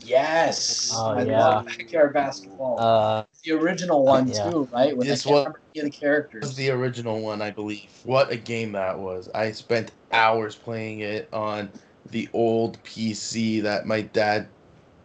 Yes, 0.00 0.92
Oh, 0.94 1.10
I 1.10 1.22
yeah. 1.24 1.38
love 1.40 1.66
backyard 1.66 2.12
basketball. 2.14 2.78
Uh, 2.78 3.24
the 3.44 3.52
original 3.52 4.04
one 4.04 4.28
yeah. 4.28 4.50
too, 4.50 4.68
right? 4.72 4.96
With 4.96 5.06
This 5.06 5.26
I 5.26 5.30
can't 5.30 5.32
one- 5.34 5.40
remember 5.40 5.60
any 5.74 5.80
of 5.86 5.90
the 5.92 5.96
It 5.96 6.00
characters. 6.00 6.42
was 6.42 6.54
the 6.56 6.70
original 6.70 7.20
one, 7.20 7.42
I 7.42 7.50
believe. 7.50 7.90
What 8.04 8.30
a 8.30 8.36
game 8.36 8.72
that 8.72 8.98
was! 8.98 9.28
I 9.34 9.52
spent 9.52 9.92
hours 10.12 10.54
playing 10.56 11.00
it 11.00 11.28
on 11.32 11.70
the 12.10 12.28
old 12.32 12.82
PC 12.84 13.60
that 13.62 13.86
my 13.86 14.02
dad 14.02 14.48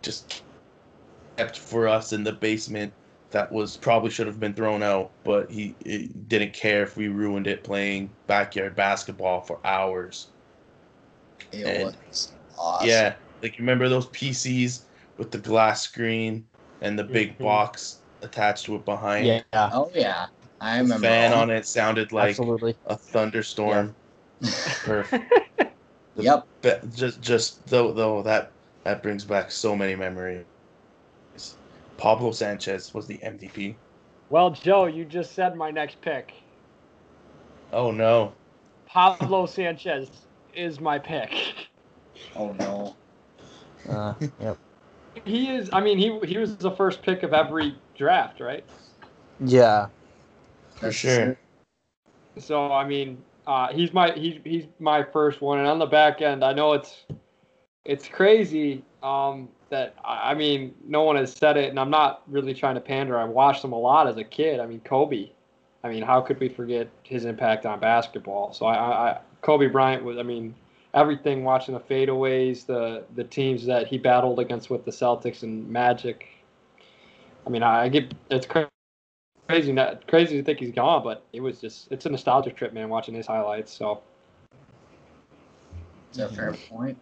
just 0.04 0.44
kept 1.38 1.58
for 1.58 1.88
us 1.88 2.14
in 2.14 2.24
the 2.24 2.34
basement. 2.34 2.94
That 3.32 3.52
was 3.52 3.78
probably 3.78 4.12
should 4.12 4.28
have 4.28 4.40
been 4.40 4.54
thrown 4.54 4.84
out, 4.84 5.10
but 5.24 5.50
he, 5.50 5.76
he 5.84 6.10
didn't 6.28 6.54
care 6.54 6.84
if 6.84 6.96
we 6.96 7.08
ruined 7.08 7.48
it 7.48 7.64
playing 7.64 8.12
backyard 8.28 8.76
basketball 8.76 9.42
for 9.42 9.60
hours. 9.66 10.28
it 11.52 11.66
and- 11.66 11.98
was 12.12 12.32
awesome. 12.60 12.88
Yeah, 12.88 13.16
like 13.44 13.58
you 13.58 13.64
remember 13.64 13.90
those 13.90 14.08
PCs 14.08 14.86
with 15.18 15.32
the 15.32 15.38
glass 15.38 15.84
screen 15.84 16.46
and 16.82 16.98
the 16.98 17.04
big 17.04 17.38
Mhm. 17.38 17.44
box 17.44 18.02
attached 18.22 18.66
to 18.66 18.76
it 18.76 18.86
behind? 18.86 19.28
yeah, 19.28 19.42
yeah, 19.54 19.70
Oh 19.74 19.92
yeah, 19.94 20.28
I 20.62 20.78
remember. 20.80 21.02
The 21.02 21.08
remember. 21.08 21.32
fan 21.32 21.34
on 21.34 21.50
it 21.52 21.68
sounded 21.68 22.12
like 22.12 22.30
absolutely. 22.30 22.76
a 22.86 22.98
thunderstorm. 22.98 23.96
Perfect. 24.84 25.26
The 26.16 26.24
Yep. 26.24 26.48
be- 26.62 26.88
just 26.96 27.22
just 27.22 27.66
though 27.68 27.92
though 27.92 28.22
that 28.22 28.52
that 28.84 29.02
brings 29.02 29.26
back 29.26 29.50
so 29.52 29.76
many 29.76 29.96
memories. 29.96 30.46
Pablo 31.98 32.32
Sanchez 32.32 32.94
was 32.94 33.08
the 33.08 33.18
MVP. 33.24 33.76
Well, 34.30 34.52
Joe, 34.52 34.86
you 34.86 35.06
just 35.06 35.34
said 35.34 35.56
my 35.56 35.72
next 35.72 36.00
pick. 36.02 36.34
Oh 37.72 37.90
no. 37.90 38.34
Pablo 38.86 39.48
Sanchez 39.48 40.10
is 40.54 40.80
my 40.80 41.00
pick. 41.00 41.32
Oh 42.36 42.52
no. 42.54 42.96
Uh, 43.90 44.14
yep. 44.40 44.58
He 45.26 45.50
is. 45.50 45.70
I 45.74 45.82
mean, 45.82 45.98
he 45.98 46.20
he 46.28 46.38
was 46.38 46.58
the 46.58 46.72
first 46.72 47.02
pick 47.02 47.24
of 47.24 47.34
every 47.34 47.76
draft, 47.96 48.40
right? 48.40 48.64
Yeah. 49.40 49.88
For 50.76 50.92
sure. 50.92 51.38
So 52.38 52.72
I 52.72 52.86
mean, 52.86 53.22
uh, 53.46 53.72
he's 53.74 53.94
my 53.94 54.12
he's 54.12 54.40
he's 54.44 54.66
my 54.80 55.04
first 55.04 55.42
one, 55.42 55.60
and 55.60 55.68
on 55.68 55.80
the 55.80 55.86
back 55.86 56.22
end, 56.22 56.44
I 56.44 56.54
know 56.54 56.74
it's 56.74 57.04
it's 57.86 58.08
crazy 58.08 58.84
um, 59.02 59.50
that 59.70 59.96
I 60.04 60.32
I 60.32 60.34
mean, 60.34 60.74
no 60.86 61.04
one 61.04 61.16
has 61.16 61.34
said 61.34 61.58
it, 61.58 61.70
and 61.70 61.80
I'm 61.80 61.92
not 61.92 62.24
really 62.28 62.54
trying 62.54 62.76
to 62.76 62.82
pander. 62.82 63.18
I 63.18 63.26
watched 63.26 63.64
him 63.64 63.74
a 63.74 63.80
lot 63.80 64.08
as 64.08 64.18
a 64.18 64.24
kid. 64.24 64.60
I 64.60 64.66
mean, 64.66 64.80
Kobe. 64.82 65.30
I 65.84 65.90
mean, 65.90 66.02
how 66.02 66.22
could 66.22 66.40
we 66.40 66.48
forget 66.48 66.90
his 67.04 67.26
impact 67.26 67.66
on 67.66 67.80
basketball? 67.82 68.54
So 68.54 68.66
I, 68.66 68.76
I, 68.76 69.10
I 69.12 69.20
Kobe 69.42 69.68
Bryant 69.68 70.04
was. 70.04 70.18
I 70.18 70.24
mean, 70.24 70.56
everything 70.94 71.44
watching 71.44 71.74
the 71.74 71.80
fadeaways, 71.80 72.66
the 72.66 73.04
the 73.16 73.24
teams 73.24 73.66
that 73.66 73.88
he 73.88 73.98
battled 73.98 74.40
against 74.40 74.70
with 74.70 74.86
the 74.86 74.92
Celtics 74.92 75.44
and 75.44 75.68
Magic. 75.70 76.28
I 77.46 77.50
mean, 77.50 77.64
I 77.64 77.90
get 77.90 78.14
it's 78.30 78.46
crazy 78.46 78.68
crazy 79.50 79.72
not 79.72 80.08
crazy 80.08 80.38
to 80.38 80.44
think 80.44 80.60
he's 80.60 80.72
gone, 80.72 81.04
but 81.04 81.26
it 81.34 81.42
was 81.42 81.60
just 81.60 81.92
it's 81.92 82.06
a 82.06 82.10
nostalgic 82.10 82.56
trip, 82.56 82.74
man, 82.74 82.90
watching 82.90 83.14
his 83.14 83.28
highlights. 83.28 83.72
So 83.72 84.02
Is 86.12 86.18
that 86.18 86.32
a 86.32 86.34
fair 86.34 86.54
point? 86.70 86.98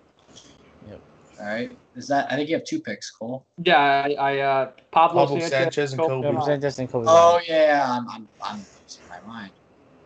Yep. 0.88 1.02
All 1.40 1.46
right. 1.46 1.78
Is 1.96 2.08
that? 2.08 2.32
I 2.32 2.36
think 2.36 2.50
you 2.50 2.56
have 2.56 2.66
two 2.66 2.80
picks, 2.80 3.12
Cole. 3.12 3.46
yeah, 3.64 3.78
I, 3.78 4.14
I 4.14 4.38
uh, 4.40 4.72
Pablo, 4.92 5.26
Pablo 5.26 5.40
Sanchez, 5.40 5.52
Sanchez 5.52 5.94
and 5.94 6.02
Kobe. 6.02 6.28
Bryant. 6.28 6.46
Sanchez 6.46 6.80
and 6.80 6.92
Kobe 6.92 7.08
Oh 7.08 7.34
Bryant. 7.34 7.48
yeah, 7.48 7.86
I'm 7.88 8.10
I'm 8.10 8.28
I'm 8.42 8.66
losing 8.82 9.04
my 9.10 9.20
mind. 9.22 9.52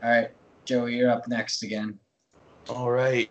All 0.04 0.10
right, 0.10 0.30
Joey, 0.66 0.96
you're 0.96 1.10
up 1.10 1.28
next 1.28 1.64
again. 1.64 1.98
All 2.70 2.90
right. 2.90 3.30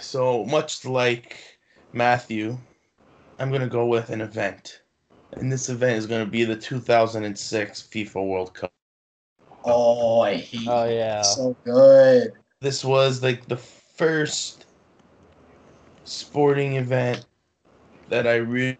So 0.00 0.44
much 0.44 0.84
like 0.84 1.58
Matthew, 1.92 2.56
I'm 3.38 3.50
gonna 3.52 3.68
go 3.68 3.86
with 3.86 4.10
an 4.10 4.20
event, 4.20 4.82
and 5.32 5.50
this 5.50 5.68
event 5.68 5.98
is 5.98 6.06
gonna 6.06 6.26
be 6.26 6.44
the 6.44 6.56
2006 6.56 7.82
FIFA 7.82 8.28
World 8.28 8.54
Cup. 8.54 8.72
Oh, 9.64 10.20
I 10.20 10.36
hate. 10.36 10.68
Oh 10.68 10.84
it. 10.84 10.96
yeah. 10.96 11.22
So 11.22 11.56
good. 11.64 12.32
This 12.60 12.84
was 12.84 13.22
like 13.22 13.46
the 13.46 13.56
first 13.56 14.66
sporting 16.04 16.76
event 16.76 17.26
that 18.08 18.26
I 18.26 18.36
really, 18.36 18.78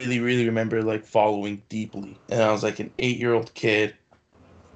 really, 0.00 0.20
really 0.20 0.46
remember 0.46 0.82
like 0.82 1.04
following 1.04 1.62
deeply. 1.68 2.18
And 2.28 2.42
I 2.42 2.52
was 2.52 2.62
like 2.62 2.78
an 2.78 2.92
eight-year-old 2.98 3.54
kid 3.54 3.94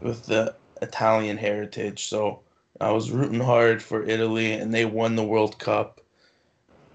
with 0.01 0.27
the 0.27 0.57
Italian 0.83 1.37
heritage, 1.37 2.09
so 2.09 2.43
I 2.81 2.91
was 2.93 3.11
rooting 3.11 3.41
hard 3.41 3.83
for 3.83 4.05
Italy, 4.05 4.53
and 4.53 4.73
they 4.73 4.85
won 4.85 5.17
the 5.17 5.25
World 5.25 5.59
Cup. 5.59 6.01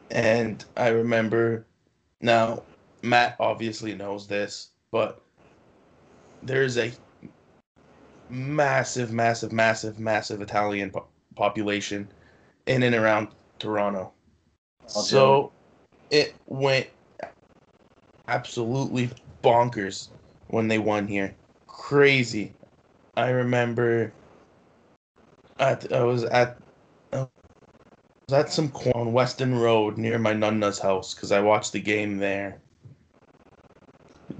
And 0.09 0.63
I 0.75 0.89
remember 0.89 1.65
now, 2.21 2.63
Matt 3.01 3.35
obviously 3.39 3.93
knows 3.93 4.27
this, 4.27 4.69
but 4.91 5.21
there's 6.41 6.77
a 6.77 6.91
massive, 8.29 9.11
massive, 9.11 9.51
massive, 9.51 9.99
massive 9.99 10.41
Italian 10.41 10.89
po- 10.89 11.07
population 11.35 12.07
in 12.65 12.83
and 12.83 12.95
around 12.95 13.27
Toronto. 13.59 14.11
Oh, 14.95 15.01
So 15.01 15.51
it 16.09 16.35
went 16.47 16.87
absolutely 18.27 19.09
bonkers 19.43 20.09
when 20.47 20.67
they 20.67 20.79
won 20.79 21.07
here. 21.07 21.35
Crazy. 21.67 22.53
I 23.15 23.29
remember 23.29 24.11
at, 25.59 25.91
I 25.91 26.03
was 26.03 26.23
at 26.23 26.57
I 27.13 27.27
was 28.29 28.33
at 28.33 28.51
some 28.51 28.69
corn 28.69 29.07
on 29.07 29.13
Weston 29.13 29.55
Road 29.55 29.97
near 29.97 30.17
my 30.17 30.33
nunna's 30.33 30.79
house 30.79 31.13
because 31.13 31.31
I 31.31 31.39
watched 31.39 31.73
the 31.73 31.79
game 31.79 32.17
there. 32.17 32.59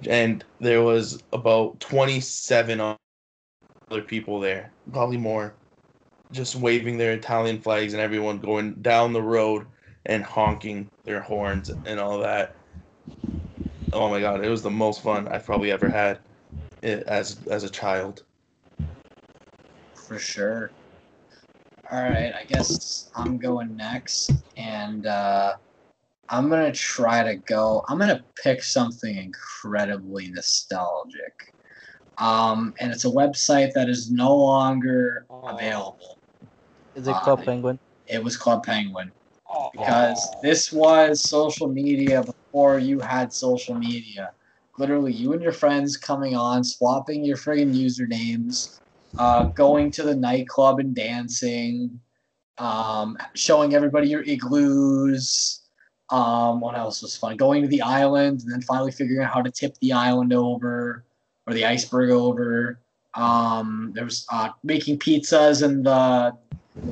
And 0.08 0.44
there 0.60 0.82
was 0.82 1.24
about 1.34 1.80
27 1.80 2.82
other 2.82 4.02
people 4.02 4.40
there, 4.40 4.72
probably 4.92 5.18
more, 5.18 5.54
just 6.32 6.56
waving 6.56 6.98
their 6.98 7.14
Italian 7.14 7.62
flags 7.62 7.94
and 7.94 8.02
everyone 8.02 8.40
going 8.40 8.74
down 8.76 9.14
the 9.14 9.22
road 9.22 9.66
and 10.06 10.24
honking 10.24 10.90
their 11.06 11.22
horns 11.22 11.70
and 11.86 12.00
all 12.00 12.20
that. 12.20 12.56
Oh 13.94 14.10
my 14.10 14.20
god, 14.20 14.44
it 14.44 14.50
was 14.50 14.62
the 14.62 14.70
most 14.70 15.02
fun 15.02 15.28
I've 15.28 15.46
probably 15.46 15.72
ever 15.72 15.90
had 15.90 16.20
eh, 16.84 17.02
as 17.08 17.38
as 17.50 17.64
a 17.64 17.70
child. 17.70 18.24
For 19.94 20.20
sure. 20.20 20.72
All 21.92 22.02
right, 22.02 22.34
I 22.34 22.46
guess 22.46 23.10
I'm 23.16 23.38
going 23.38 23.76
next, 23.76 24.32
and 24.58 25.06
uh, 25.06 25.54
I'm 26.30 26.50
gonna 26.50 26.72
try 26.72 27.24
to 27.24 27.36
go. 27.36 27.84
I'm 27.88 28.00
gonna 28.00 28.26
pick 28.42 28.64
something 28.64 29.16
incredibly 29.16 30.32
nostalgic, 30.32 31.34
um, 32.18 32.74
and 32.80 32.92
it's 32.92 33.06
a 33.06 33.10
website 33.10 33.74
that 33.74 33.88
is 33.88 34.12
no 34.12 34.36
longer 34.36 35.28
Oh. 35.30 35.48
available. 35.50 36.20
Is 36.96 37.08
it 37.08 37.12
Uh, 37.12 37.20
Club 37.20 37.46
Penguin? 37.46 37.80
It 38.08 38.24
was 38.24 38.36
Club 38.36 38.64
Penguin 38.64 39.12
Oh, 39.48 39.70
because 39.72 40.28
this 40.42 40.72
was 40.72 41.30
social 41.30 41.68
media 41.68 42.24
before 42.24 42.80
you 42.80 43.00
had 43.00 43.32
social 43.32 43.76
media. 43.76 44.32
Literally, 44.80 45.14
you 45.14 45.34
and 45.34 45.42
your 45.42 45.52
friends 45.52 45.98
coming 45.98 46.36
on, 46.36 46.64
swapping 46.64 47.24
your 47.24 47.38
friggin' 47.38 47.76
usernames, 47.76 48.80
uh, 49.18 49.46
going 49.46 49.92
to 49.92 50.04
the 50.04 50.16
nightclub 50.16 50.80
and 50.80 50.96
dancing, 50.96 52.00
um, 52.58 53.18
showing 53.34 53.74
everybody 53.76 54.10
your 54.10 54.24
igloos. 54.24 55.62
Um, 56.10 56.60
what 56.62 56.78
else 56.78 57.02
was 57.02 57.18
fun? 57.18 57.36
Going 57.38 57.62
to 57.64 57.68
the 57.68 57.82
island 57.82 58.42
and 58.42 58.52
then 58.52 58.62
finally 58.62 58.92
figuring 58.92 59.26
out 59.26 59.34
how 59.34 59.42
to 59.42 59.52
tip 59.52 59.76
the 59.80 59.94
island 59.94 60.34
over 60.34 61.04
or 61.48 61.54
the 61.54 61.66
iceberg 61.66 62.12
over. 62.12 62.80
Um, 63.16 63.92
there 63.96 64.04
was 64.04 64.26
uh, 64.32 64.50
making 64.64 65.00
pizzas 65.00 65.64
in 65.64 65.84
the 65.84 66.36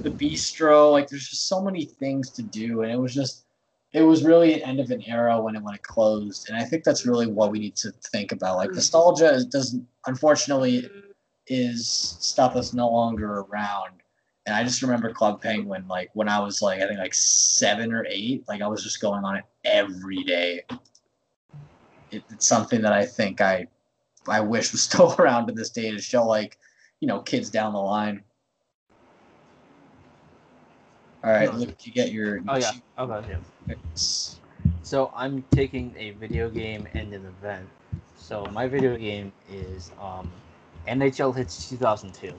the 0.01 0.09
bistro. 0.09 0.91
Like 0.91 1.09
there's 1.09 1.27
just 1.27 1.47
so 1.47 1.61
many 1.61 1.85
things 1.85 2.29
to 2.31 2.41
do, 2.41 2.81
and 2.81 2.91
it 2.91 2.99
was 2.99 3.13
just 3.13 3.45
it 3.91 4.01
was 4.01 4.23
really 4.23 4.55
an 4.55 4.61
end 4.61 4.79
of 4.79 4.89
an 4.89 5.03
era 5.05 5.39
when 5.39 5.55
it 5.55 5.61
when 5.61 5.75
it 5.75 5.83
closed. 5.83 6.49
And 6.49 6.57
I 6.57 6.63
think 6.63 6.83
that's 6.83 7.05
really 7.05 7.27
what 7.27 7.51
we 7.51 7.59
need 7.59 7.75
to 7.77 7.91
think 8.11 8.31
about. 8.31 8.57
Like 8.57 8.71
nostalgia 8.71 9.43
doesn't 9.45 9.85
unfortunately 10.07 10.89
is 11.47 11.87
stuff 12.19 12.53
that's 12.53 12.73
no 12.73 12.89
longer 12.89 13.39
around. 13.41 13.91
And 14.45 14.55
I 14.55 14.63
just 14.63 14.81
remember 14.81 15.11
Club 15.13 15.41
Penguin, 15.41 15.87
like 15.87 16.09
when 16.13 16.27
I 16.27 16.39
was 16.39 16.61
like 16.61 16.81
I 16.81 16.87
think 16.87 16.99
like 16.99 17.13
seven 17.13 17.93
or 17.93 18.05
eight, 18.09 18.45
like 18.47 18.61
I 18.61 18.67
was 18.67 18.83
just 18.83 19.01
going 19.01 19.23
on 19.23 19.37
it 19.37 19.45
every 19.63 20.23
day. 20.23 20.61
It, 22.11 22.23
it's 22.29 22.45
something 22.45 22.81
that 22.81 22.93
I 22.93 23.05
think 23.05 23.41
I 23.41 23.67
I 24.27 24.41
wish 24.41 24.71
was 24.71 24.81
still 24.89 25.15
around 25.19 25.47
to 25.47 25.53
this 25.53 25.69
day 25.69 25.91
to 25.91 26.01
show 26.01 26.25
like, 26.25 26.57
you 26.99 27.07
know, 27.07 27.19
kids 27.19 27.49
down 27.49 27.73
the 27.73 27.79
line. 27.79 28.23
All 31.23 31.31
right, 31.31 31.53
Luke, 31.53 31.77
you 31.85 31.93
get 31.93 32.11
your 32.11 32.41
Oh 32.49 32.57
yeah. 32.57 32.71
Okay. 32.99 33.37
Picks. 33.65 34.41
So 34.81 35.11
I'm 35.15 35.43
taking 35.51 35.95
a 35.97 36.11
video 36.11 36.49
game 36.49 36.85
and 36.93 37.13
an 37.13 37.25
event. 37.25 37.67
So 38.17 38.45
my 38.51 38.67
video 38.67 38.97
game 38.97 39.31
is 39.49 39.91
um, 40.01 40.29
NHL 40.87 41.35
Hitz 41.35 41.69
2002. 41.69 42.33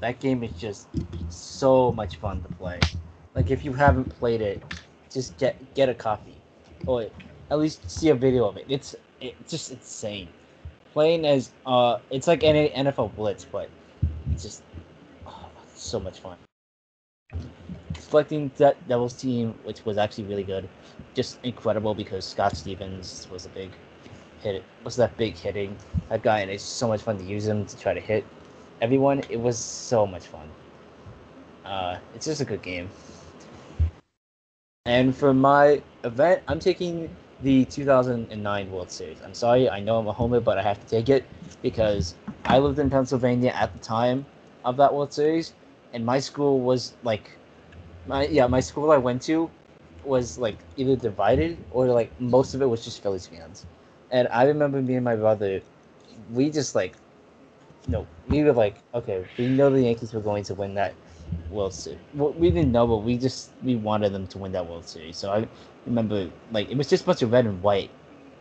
That 0.00 0.18
game 0.20 0.42
is 0.42 0.52
just 0.52 0.88
so 1.28 1.92
much 1.92 2.16
fun 2.16 2.42
to 2.42 2.48
play. 2.54 2.80
Like 3.34 3.50
if 3.50 3.64
you 3.64 3.72
haven't 3.72 4.08
played 4.18 4.40
it, 4.40 4.62
just 5.10 5.36
get 5.38 5.56
get 5.74 5.88
a 5.88 5.94
copy, 5.94 6.34
or 6.86 7.06
at 7.50 7.58
least 7.58 7.90
see 7.90 8.08
a 8.08 8.14
video 8.14 8.46
of 8.48 8.56
it. 8.56 8.66
It's 8.68 8.94
it's 9.20 9.50
just 9.50 9.70
insane. 9.72 10.28
Playing 10.92 11.26
as 11.26 11.50
uh, 11.66 11.98
it's 12.10 12.26
like 12.26 12.44
any 12.44 12.70
NFL 12.70 13.14
Blitz, 13.16 13.44
but 13.44 13.68
it's 14.32 14.42
just 14.42 14.62
oh, 15.26 15.48
so 15.74 16.00
much 16.00 16.20
fun. 16.20 16.36
Selecting 17.98 18.50
that 18.58 18.76
Devils 18.88 19.14
team, 19.14 19.54
which 19.64 19.84
was 19.84 19.98
actually 19.98 20.24
really 20.24 20.44
good, 20.44 20.68
just 21.14 21.38
incredible 21.42 21.94
because 21.94 22.24
Scott 22.24 22.56
Stevens 22.56 23.26
was 23.30 23.46
a 23.46 23.48
big 23.48 23.70
hit. 24.44 24.62
Was 24.84 24.96
that 24.96 25.16
big 25.16 25.34
hitting 25.34 25.76
that 26.08 26.22
guy, 26.22 26.40
and 26.40 26.50
it's 26.50 26.62
so 26.62 26.86
much 26.86 27.02
fun 27.02 27.18
to 27.18 27.24
use 27.24 27.46
him 27.46 27.64
to 27.66 27.76
try 27.78 27.94
to 27.94 28.00
hit 28.00 28.24
everyone. 28.80 29.22
It 29.30 29.40
was 29.40 29.58
so 29.58 30.06
much 30.06 30.26
fun. 30.26 30.48
Uh, 31.64 31.98
it's 32.14 32.26
just 32.26 32.40
a 32.40 32.44
good 32.44 32.62
game. 32.62 32.88
And 34.86 35.16
for 35.16 35.32
my 35.32 35.80
event, 36.04 36.42
I'm 36.46 36.60
taking 36.60 37.08
the 37.42 37.64
2009 37.64 38.70
World 38.70 38.90
Series. 38.90 39.18
I'm 39.24 39.34
sorry, 39.34 39.68
I 39.68 39.80
know 39.80 39.98
I'm 39.98 40.06
a 40.06 40.12
homer, 40.12 40.40
but 40.40 40.58
I 40.58 40.62
have 40.62 40.78
to 40.80 40.86
take 40.86 41.08
it 41.08 41.24
because 41.62 42.14
I 42.44 42.58
lived 42.58 42.78
in 42.78 42.90
Pennsylvania 42.90 43.52
at 43.56 43.72
the 43.72 43.78
time 43.78 44.26
of 44.64 44.76
that 44.76 44.92
World 44.92 45.12
Series, 45.12 45.54
and 45.94 46.04
my 46.04 46.20
school 46.20 46.60
was 46.60 46.92
like, 47.02 47.30
my 48.06 48.26
yeah, 48.26 48.46
my 48.46 48.60
school 48.60 48.90
I 48.90 48.98
went 48.98 49.22
to 49.22 49.50
was 50.04 50.38
like 50.38 50.58
either 50.76 50.96
divided 50.96 51.56
or 51.70 51.86
like 51.86 52.10
most 52.20 52.54
of 52.54 52.60
it 52.60 52.66
was 52.66 52.84
just 52.84 53.02
Phillies 53.02 53.26
fans. 53.26 53.64
And 54.14 54.28
I 54.30 54.44
remember 54.46 54.82
me 54.82 54.96
and 54.96 55.04
my 55.04 55.16
brother, 55.16 55.62
we 56.30 56.50
just 56.50 56.76
like, 56.76 56.96
no, 57.86 58.08
we 58.26 58.44
were 58.44 58.52
like, 58.52 58.82
okay, 58.94 59.26
we 59.38 59.48
know 59.48 59.70
the 59.70 59.82
Yankees 59.82 60.14
were 60.14 60.22
going 60.22 60.44
to 60.44 60.54
win 60.54 60.74
that 60.74 60.96
World 61.48 61.74
Series. 61.74 62.00
Well, 62.14 62.32
we 62.34 62.50
didn't 62.50 62.72
know, 62.72 62.86
but 62.88 62.98
we 62.98 63.18
just 63.18 63.54
we 63.62 63.76
wanted 63.76 64.12
them 64.14 64.26
to 64.28 64.38
win 64.38 64.52
that 64.52 64.66
World 64.68 64.86
Series. 64.88 65.18
So 65.18 65.32
I 65.32 65.48
remember 65.86 66.30
like 66.50 66.70
it 66.70 66.78
was 66.78 66.88
just 66.90 67.04
a 67.04 67.06
bunch 67.06 67.22
of 67.22 67.32
red 67.32 67.46
and 67.46 67.62
white 67.62 67.92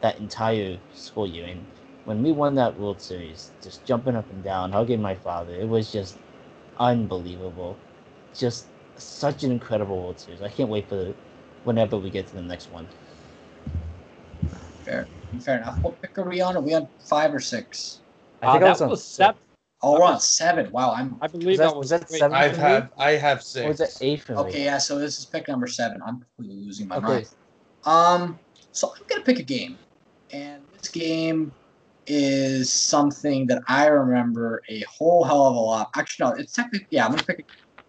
that 0.02 0.20
entire 0.20 0.80
school 0.94 1.28
year. 1.28 1.48
And 1.48 1.68
when 2.06 2.24
we 2.24 2.32
won 2.34 2.56
that 2.56 2.78
World 2.78 3.02
Series, 3.02 3.52
just 3.64 3.86
jumping 3.86 4.16
up 4.16 4.30
and 4.32 4.44
down, 4.44 4.72
hugging 4.74 5.02
my 5.02 5.16
father, 5.16 5.54
it 5.56 5.68
was 5.70 5.92
just 5.92 6.20
unbelievable. 6.78 7.82
Just 8.34 8.70
such 8.98 9.44
an 9.44 9.52
incredible 9.52 10.04
World 10.04 10.20
Series. 10.20 10.42
I 10.42 10.50
can't 10.50 10.70
wait 10.70 10.90
for 10.90 10.96
the, 10.96 11.18
whenever 11.64 11.98
we 12.00 12.12
get 12.12 12.28
to 12.28 12.36
the 12.36 12.44
next 12.44 12.72
one. 12.72 12.90
Fair, 14.86 15.10
fair 15.40 15.58
enough. 15.58 15.80
What 15.82 16.02
pick 16.02 16.18
are 16.18 16.24
we 16.28 16.42
on? 16.42 16.58
Are 16.58 16.62
we 16.62 16.74
on 16.74 16.88
five 17.06 17.34
or 17.34 17.40
six? 17.40 18.02
I 18.42 18.52
think 18.52 18.64
Uh, 18.64 18.68
I 18.68 18.70
was 18.70 18.80
that 18.80 18.84
on 18.86 18.90
was 18.90 19.04
six. 19.04 19.18
that, 19.18 19.36
Oh, 19.86 19.94
we're 20.00 20.04
on 20.06 20.20
seven. 20.22 20.72
Wow, 20.72 20.92
I'm 20.94 21.18
I 21.22 21.28
believe 21.28 21.58
that- 21.58 21.64
that, 21.72 21.76
was 21.76 21.92
was 21.92 22.02
that 22.02 22.10
wait, 22.10 22.20
seven? 22.20 22.36
I've 22.38 22.58
had 22.58 22.90
I 22.98 23.12
have 23.12 23.40
Or 23.62 23.68
was 23.70 23.80
six. 23.80 24.02
it 24.02 24.06
eight 24.06 24.22
for 24.22 24.34
me? 24.34 24.40
okay. 24.42 24.64
Yeah, 24.64 24.78
so 24.78 24.98
this 24.98 25.20
is 25.20 25.26
pick 25.26 25.48
number 25.50 25.68
seven. 25.68 26.02
I'm 26.06 26.20
completely 26.22 26.64
losing 26.64 26.88
my 26.88 26.98
Okay. 26.98 27.08
mind. 27.08 27.30
Um, 27.86 28.40
so 28.72 28.94
I'm 28.96 29.04
gonna 29.08 29.24
pick 29.24 29.40
a 29.40 29.44
game, 29.44 29.78
and 30.32 30.64
this 30.72 30.90
game 30.90 31.52
is 32.08 32.72
something 32.72 33.48
that 33.48 33.62
I 33.68 33.88
remember 33.88 34.62
a 34.70 34.82
whole 34.82 35.24
hell 35.24 35.46
of 35.48 35.56
a 35.56 35.60
lot. 35.60 35.90
Actually, 35.96 36.30
no, 36.32 36.36
it's 36.38 36.54
technically 36.54 36.88
yeah. 36.92 37.06
I'm 37.06 37.12
gonna 37.12 37.24
pick 37.24 37.46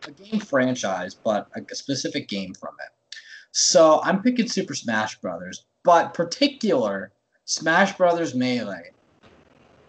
a, 0.07 0.09
a 0.09 0.13
game 0.13 0.41
franchise, 0.41 1.15
but 1.15 1.49
a, 1.55 1.61
a 1.71 1.75
specific 1.77 2.29
game 2.29 2.55
from 2.55 2.75
it. 2.85 2.91
So 3.53 4.01
I'm 4.03 4.21
picking 4.21 4.49
Super 4.49 4.75
Smash 4.75 5.21
Brothers, 5.21 5.65
but 5.85 6.13
particular 6.13 7.13
Smash 7.45 7.97
Brothers 7.97 8.35
Melee, 8.35 8.91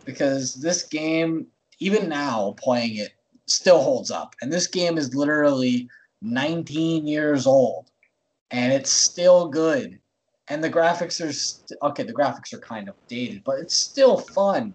because 0.05 0.55
this 0.55 0.83
game, 0.83 1.47
even 1.79 2.09
now 2.09 2.55
playing 2.57 2.97
it, 2.97 3.11
still 3.47 3.81
holds 3.81 4.11
up. 4.11 4.35
And 4.41 4.51
this 4.51 4.67
game 4.67 4.97
is 4.97 5.15
literally 5.15 5.89
19 6.21 7.07
years 7.07 7.47
old, 7.47 7.89
and 8.51 8.73
it's 8.73 8.91
still 8.91 9.47
good. 9.47 9.99
And 10.47 10.63
the 10.63 10.69
graphics 10.69 11.25
are 11.25 11.33
st- 11.33 11.79
okay. 11.81 12.03
The 12.03 12.13
graphics 12.13 12.53
are 12.53 12.59
kind 12.59 12.87
of 12.87 12.95
dated, 13.07 13.43
but 13.43 13.59
it's 13.59 13.75
still 13.75 14.17
fun. 14.17 14.73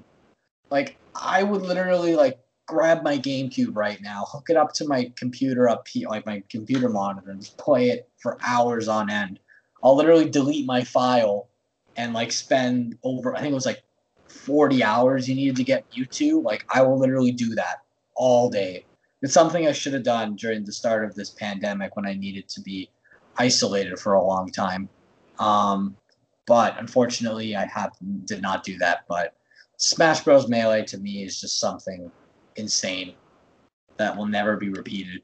Like 0.71 0.97
I 1.15 1.43
would 1.43 1.63
literally 1.63 2.17
like 2.17 2.41
grab 2.67 3.03
my 3.03 3.19
GameCube 3.19 3.77
right 3.77 4.01
now, 4.01 4.25
hook 4.27 4.47
it 4.49 4.57
up 4.57 4.73
to 4.75 4.87
my 4.87 5.13
computer 5.17 5.69
up 5.69 5.87
here, 5.87 6.09
like 6.09 6.27
my 6.27 6.43
computer 6.49 6.89
monitor, 6.89 7.31
and 7.31 7.41
just 7.41 7.59
play 7.59 7.91
it 7.91 8.09
for 8.19 8.39
hours 8.45 8.89
on 8.89 9.11
end. 9.11 9.39
I'll 9.83 9.97
literally 9.97 10.29
delete 10.29 10.67
my 10.67 10.83
file 10.83 11.50
and 11.97 12.13
like 12.13 12.33
spend 12.33 12.97
over. 13.03 13.37
I 13.37 13.41
think 13.41 13.53
it 13.53 13.55
was 13.55 13.67
like 13.67 13.83
40 14.29 14.83
hours 14.83 15.29
you 15.29 15.35
needed 15.35 15.57
to 15.57 15.65
get 15.65 15.91
Mewtwo. 15.91 16.43
Like 16.43 16.65
I 16.73 16.83
will 16.83 16.99
literally 16.99 17.33
do 17.33 17.55
that 17.57 17.83
all 18.15 18.49
day. 18.49 18.85
It's 19.23 19.35
something 19.35 19.67
I 19.67 19.73
should 19.73 19.93
have 19.93 20.03
done 20.03 20.37
during 20.37 20.65
the 20.65 20.73
start 20.73 21.05
of 21.05 21.15
this 21.15 21.31
pandemic 21.31 21.97
when 21.97 22.07
I 22.07 22.15
needed 22.15 22.49
to 22.51 22.61
be 22.63 22.91
isolated 23.37 23.99
for 23.99 24.15
a 24.15 24.25
long 24.25 24.51
time. 24.51 24.89
Um, 25.39 25.97
but 26.47 26.79
unfortunately, 26.79 27.55
I 27.55 27.67
have 27.67 27.93
did 28.25 28.43
not 28.43 28.65
do 28.65 28.79
that. 28.79 29.05
But 29.09 29.35
Smash 29.77 30.21
Bros. 30.21 30.49
Melee 30.49 30.85
to 30.85 30.99
me 30.99 31.25
is 31.25 31.41
just 31.41 31.59
something 31.59 32.11
insane 32.57 33.15
that 33.97 34.17
will 34.17 34.27
never 34.27 34.57
be 34.57 34.71
repeated. 34.71 35.23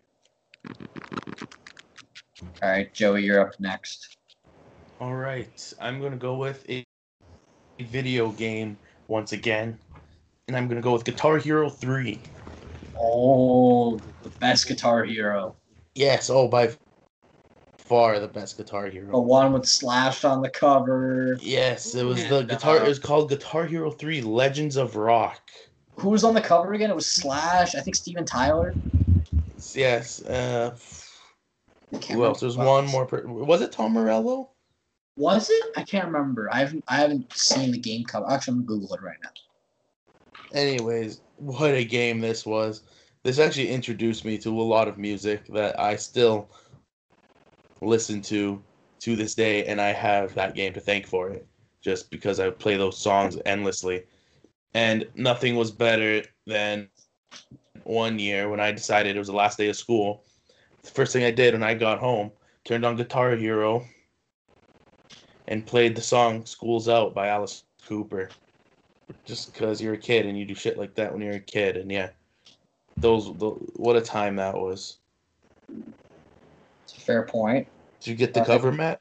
All 2.62 2.70
right, 2.70 2.92
Joey, 2.92 3.24
you're 3.24 3.40
up 3.40 3.58
next. 3.58 4.18
All 4.98 5.14
right, 5.14 5.72
I'm 5.78 6.00
gonna 6.00 6.16
go 6.16 6.36
with 6.36 6.64
a, 6.70 6.82
a 7.78 7.84
video 7.84 8.30
game 8.30 8.78
once 9.08 9.32
again, 9.32 9.78
and 10.48 10.56
I'm 10.56 10.68
gonna 10.68 10.80
go 10.80 10.92
with 10.94 11.04
Guitar 11.04 11.36
Hero 11.36 11.68
Three. 11.68 12.18
Oh, 12.98 13.98
the 14.22 14.30
best 14.40 14.66
Guitar 14.66 15.04
Hero, 15.04 15.54
Yes, 15.94 16.30
oh 16.30 16.48
by 16.48 16.70
far 17.78 18.18
the 18.18 18.28
best 18.28 18.56
Guitar 18.56 18.86
Hero. 18.86 19.12
the 19.12 19.18
one 19.18 19.52
with 19.52 19.66
Slash 19.66 20.24
on 20.24 20.40
the 20.40 20.48
cover. 20.48 21.36
Yes, 21.42 21.94
it 21.94 22.04
was 22.04 22.26
the 22.28 22.42
guitar. 22.44 22.78
It 22.78 22.88
was 22.88 22.98
called 22.98 23.28
Guitar 23.28 23.66
Hero 23.66 23.90
Three: 23.90 24.22
Legends 24.22 24.76
of 24.76 24.96
Rock. 24.96 25.50
Who 25.98 26.08
was 26.08 26.24
on 26.24 26.32
the 26.32 26.40
cover 26.40 26.72
again? 26.72 26.90
It 26.90 26.96
was 26.96 27.06
Slash. 27.06 27.74
I 27.74 27.80
think 27.80 27.96
Steven 27.96 28.24
Tyler. 28.24 28.74
Yes. 29.74 30.22
Uh, 30.22 30.74
I 31.94 31.96
who 31.98 32.24
else? 32.24 32.40
There's 32.40 32.56
one 32.56 32.86
more. 32.86 33.04
Per- 33.04 33.26
was 33.26 33.60
it 33.60 33.72
Tom 33.72 33.92
Morello? 33.92 34.50
Was 35.16 35.48
it? 35.48 35.64
I 35.76 35.82
can't 35.82 36.06
remember. 36.06 36.48
I 36.52 36.58
haven't. 36.58 36.84
I 36.88 36.96
haven't 36.96 37.32
seen 37.32 37.72
the 37.72 37.78
game 37.78 38.04
cover. 38.04 38.30
Actually, 38.30 38.58
I'm 38.58 38.66
gonna 38.66 38.80
Google 38.80 38.96
it 38.96 39.02
right 39.02 39.16
now. 39.22 39.30
Anyways, 40.52 41.22
what 41.36 41.72
a 41.72 41.84
game 41.84 42.20
this 42.20 42.44
was. 42.44 42.82
This 43.22 43.38
actually 43.38 43.70
introduced 43.70 44.24
me 44.24 44.38
to 44.38 44.60
a 44.60 44.62
lot 44.62 44.88
of 44.88 44.98
music 44.98 45.46
that 45.48 45.78
I 45.80 45.96
still 45.96 46.50
listen 47.80 48.20
to 48.22 48.62
to 49.00 49.16
this 49.16 49.34
day, 49.34 49.64
and 49.64 49.80
I 49.80 49.92
have 49.92 50.34
that 50.34 50.54
game 50.54 50.72
to 50.74 50.80
thank 50.80 51.06
for 51.06 51.30
it, 51.30 51.46
just 51.80 52.10
because 52.10 52.38
I 52.38 52.50
play 52.50 52.76
those 52.76 52.98
songs 52.98 53.38
endlessly. 53.46 54.04
And 54.74 55.08
nothing 55.14 55.56
was 55.56 55.70
better 55.70 56.22
than 56.46 56.88
one 57.84 58.18
year 58.18 58.50
when 58.50 58.60
I 58.60 58.72
decided 58.72 59.16
it 59.16 59.18
was 59.18 59.28
the 59.28 59.34
last 59.34 59.56
day 59.56 59.68
of 59.68 59.76
school. 59.76 60.24
The 60.82 60.90
first 60.90 61.12
thing 61.12 61.24
I 61.24 61.30
did 61.30 61.54
when 61.54 61.62
I 61.62 61.74
got 61.74 61.98
home, 61.98 62.30
turned 62.64 62.84
on 62.84 62.96
Guitar 62.96 63.34
Hero, 63.34 63.84
and 65.48 65.66
played 65.66 65.94
the 65.94 66.02
song 66.02 66.44
"School's 66.44 66.88
Out" 66.88 67.14
by 67.14 67.28
Alice 67.28 67.64
Cooper, 67.86 68.30
just 69.24 69.52
because 69.52 69.80
you're 69.80 69.94
a 69.94 69.98
kid 69.98 70.26
and 70.26 70.38
you 70.38 70.44
do 70.44 70.54
shit 70.54 70.78
like 70.78 70.94
that 70.94 71.12
when 71.12 71.22
you're 71.22 71.34
a 71.34 71.40
kid, 71.40 71.76
and 71.76 71.90
yeah, 71.90 72.10
those 72.96 73.26
the, 73.38 73.50
what 73.76 73.96
a 73.96 74.00
time 74.00 74.36
that 74.36 74.54
was. 74.54 74.98
It's 76.84 76.96
a 76.96 77.00
fair 77.00 77.24
point. 77.24 77.66
Did 78.00 78.10
you 78.10 78.16
get 78.16 78.34
the 78.34 78.42
Uh, 78.42 78.44
cover, 78.44 78.72
Matt? 78.72 79.00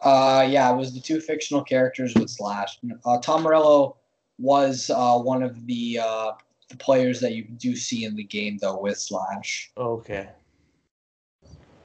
Uh, 0.00 0.46
yeah, 0.48 0.72
it 0.72 0.76
was 0.76 0.94
the 0.94 1.00
two 1.00 1.20
fictional 1.20 1.62
characters 1.62 2.14
with 2.14 2.30
Slash. 2.30 2.78
Uh, 3.04 3.18
Tom 3.20 3.42
Morello 3.42 3.96
was 4.38 4.90
uh, 4.90 5.18
one 5.18 5.42
of 5.42 5.66
the 5.66 6.00
uh, 6.02 6.32
the 6.70 6.76
players 6.76 7.20
that 7.20 7.34
you 7.34 7.44
do 7.44 7.76
see 7.76 8.04
in 8.04 8.16
the 8.16 8.24
game 8.24 8.58
though 8.60 8.78
with 8.80 8.98
Slash. 8.98 9.70
Okay. 9.76 10.28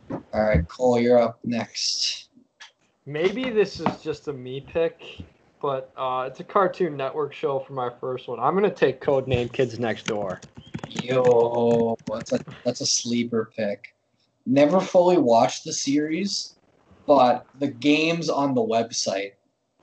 All 0.10 0.44
right, 0.44 0.68
Cole, 0.68 1.00
you're 1.00 1.18
up 1.18 1.40
next. 1.44 2.25
Maybe 3.08 3.52
this 3.52 3.80
is 3.80 4.02
just 4.02 4.28
a 4.30 4.34
me 4.34 4.62
pick, 4.62 5.00
but 5.62 5.92
uh, 5.96 6.26
it's 6.28 6.40
a 6.40 6.44
Cartoon 6.44 6.98
Network 6.98 7.34
show 7.34 7.60
for 7.60 7.74
my 7.74 7.92
first 8.02 8.28
one. 8.28 8.40
I'm 8.40 8.56
gonna 8.56 8.74
take 8.74 9.00
Codename 9.00 9.54
Kids 9.54 9.78
Next 9.78 10.08
Door. 10.08 10.42
Yo, 10.90 11.96
that's 12.12 12.32
a 12.32 12.40
that's 12.64 12.82
a 12.82 12.86
sleeper 12.86 13.52
pick. 13.56 13.94
Never 14.48 14.80
fully 14.80 15.18
watched 15.18 15.66
the 15.66 15.74
series, 15.74 16.56
but 17.06 17.46
the 17.60 17.68
games 17.68 18.28
on 18.28 18.56
the 18.56 18.62
website 18.62 19.34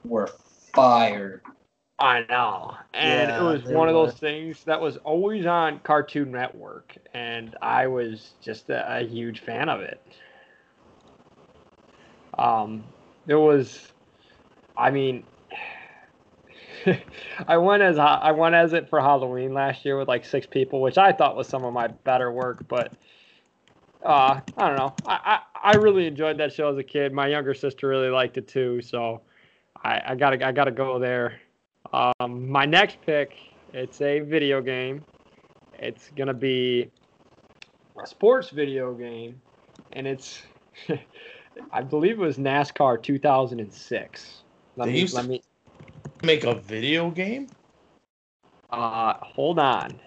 were 0.05 0.29
fire. 0.75 1.43
I 2.01 2.25
know, 2.29 2.75
and 2.93 3.31
Yeah, 3.31 3.39
it 3.39 3.53
was 3.53 3.63
they 3.63 3.77
one 3.77 3.89
of 3.89 3.95
those 3.95 4.15
things 4.15 4.65
that 4.65 4.81
was 4.81 4.97
always 4.99 5.47
on 5.47 5.79
Cartoon 5.85 6.33
Network, 6.33 6.97
and 7.15 7.55
I 7.63 7.87
was 7.87 8.33
just 8.41 8.69
a, 8.71 8.99
a 8.99 9.05
huge 9.05 9.41
fan 9.41 9.69
of 9.69 9.81
it. 9.81 10.01
Um, 12.37 12.83
it 13.27 13.35
was, 13.35 13.93
I 14.77 14.91
mean, 14.91 15.25
I 17.49 17.57
went 17.57 17.83
as 17.83 17.99
I 17.99 18.33
went 18.33 18.55
as 18.55 18.73
it 18.73 18.89
for 18.89 19.01
Halloween 19.01 19.55
last 19.55 19.85
year 19.85 19.99
with 19.99 20.09
like 20.09 20.25
six 20.25 20.47
people, 20.47 20.81
which 20.81 20.99
I 20.99 21.13
thought 21.13 21.37
was 21.37 21.49
some 21.49 21.65
of 21.65 21.73
my 21.73 21.89
better 21.89 22.33
work, 22.33 22.67
but 22.69 22.93
uh, 24.05 24.41
I 24.57 24.69
don't 24.69 24.77
know. 24.77 24.95
I, 25.07 25.41
I 25.63 25.73
I 25.73 25.77
really 25.77 26.07
enjoyed 26.07 26.39
that 26.39 26.53
show 26.53 26.69
as 26.69 26.79
a 26.79 26.83
kid. 26.83 27.13
My 27.13 27.29
younger 27.29 27.55
sister 27.55 27.89
really 27.89 28.09
liked 28.09 28.37
it 28.37 28.49
too, 28.49 28.83
so 28.83 29.23
I, 29.83 30.03
I 30.09 30.15
gotta 30.15 30.45
I 30.47 30.53
gotta 30.53 30.73
go 30.73 30.99
there. 30.99 31.41
Um, 31.93 32.49
my 32.49 32.65
next 32.65 32.99
pick, 33.05 33.35
it's 33.73 34.01
a 34.01 34.21
video 34.21 34.61
game. 34.61 35.05
It's 35.79 36.11
gonna 36.17 36.35
be 36.35 36.91
a 38.03 38.07
sports 38.07 38.51
video 38.51 38.93
game, 38.95 39.41
and 39.93 40.07
it's 40.07 40.43
I 41.71 41.83
believe 41.83 42.13
it 42.13 42.19
was 42.23 42.39
NASCAR 42.39 43.03
2006. 43.03 44.43
Let 44.77 44.87
They 44.87 44.93
me 44.93 45.01
used 45.01 45.15
let 45.15 45.23
to- 45.23 45.29
me 45.29 45.43
Make 46.23 46.45
a 46.45 46.55
video 46.55 47.11
game? 47.11 47.49
uh 48.71 49.15
hold 49.21 49.59
on. 49.59 49.99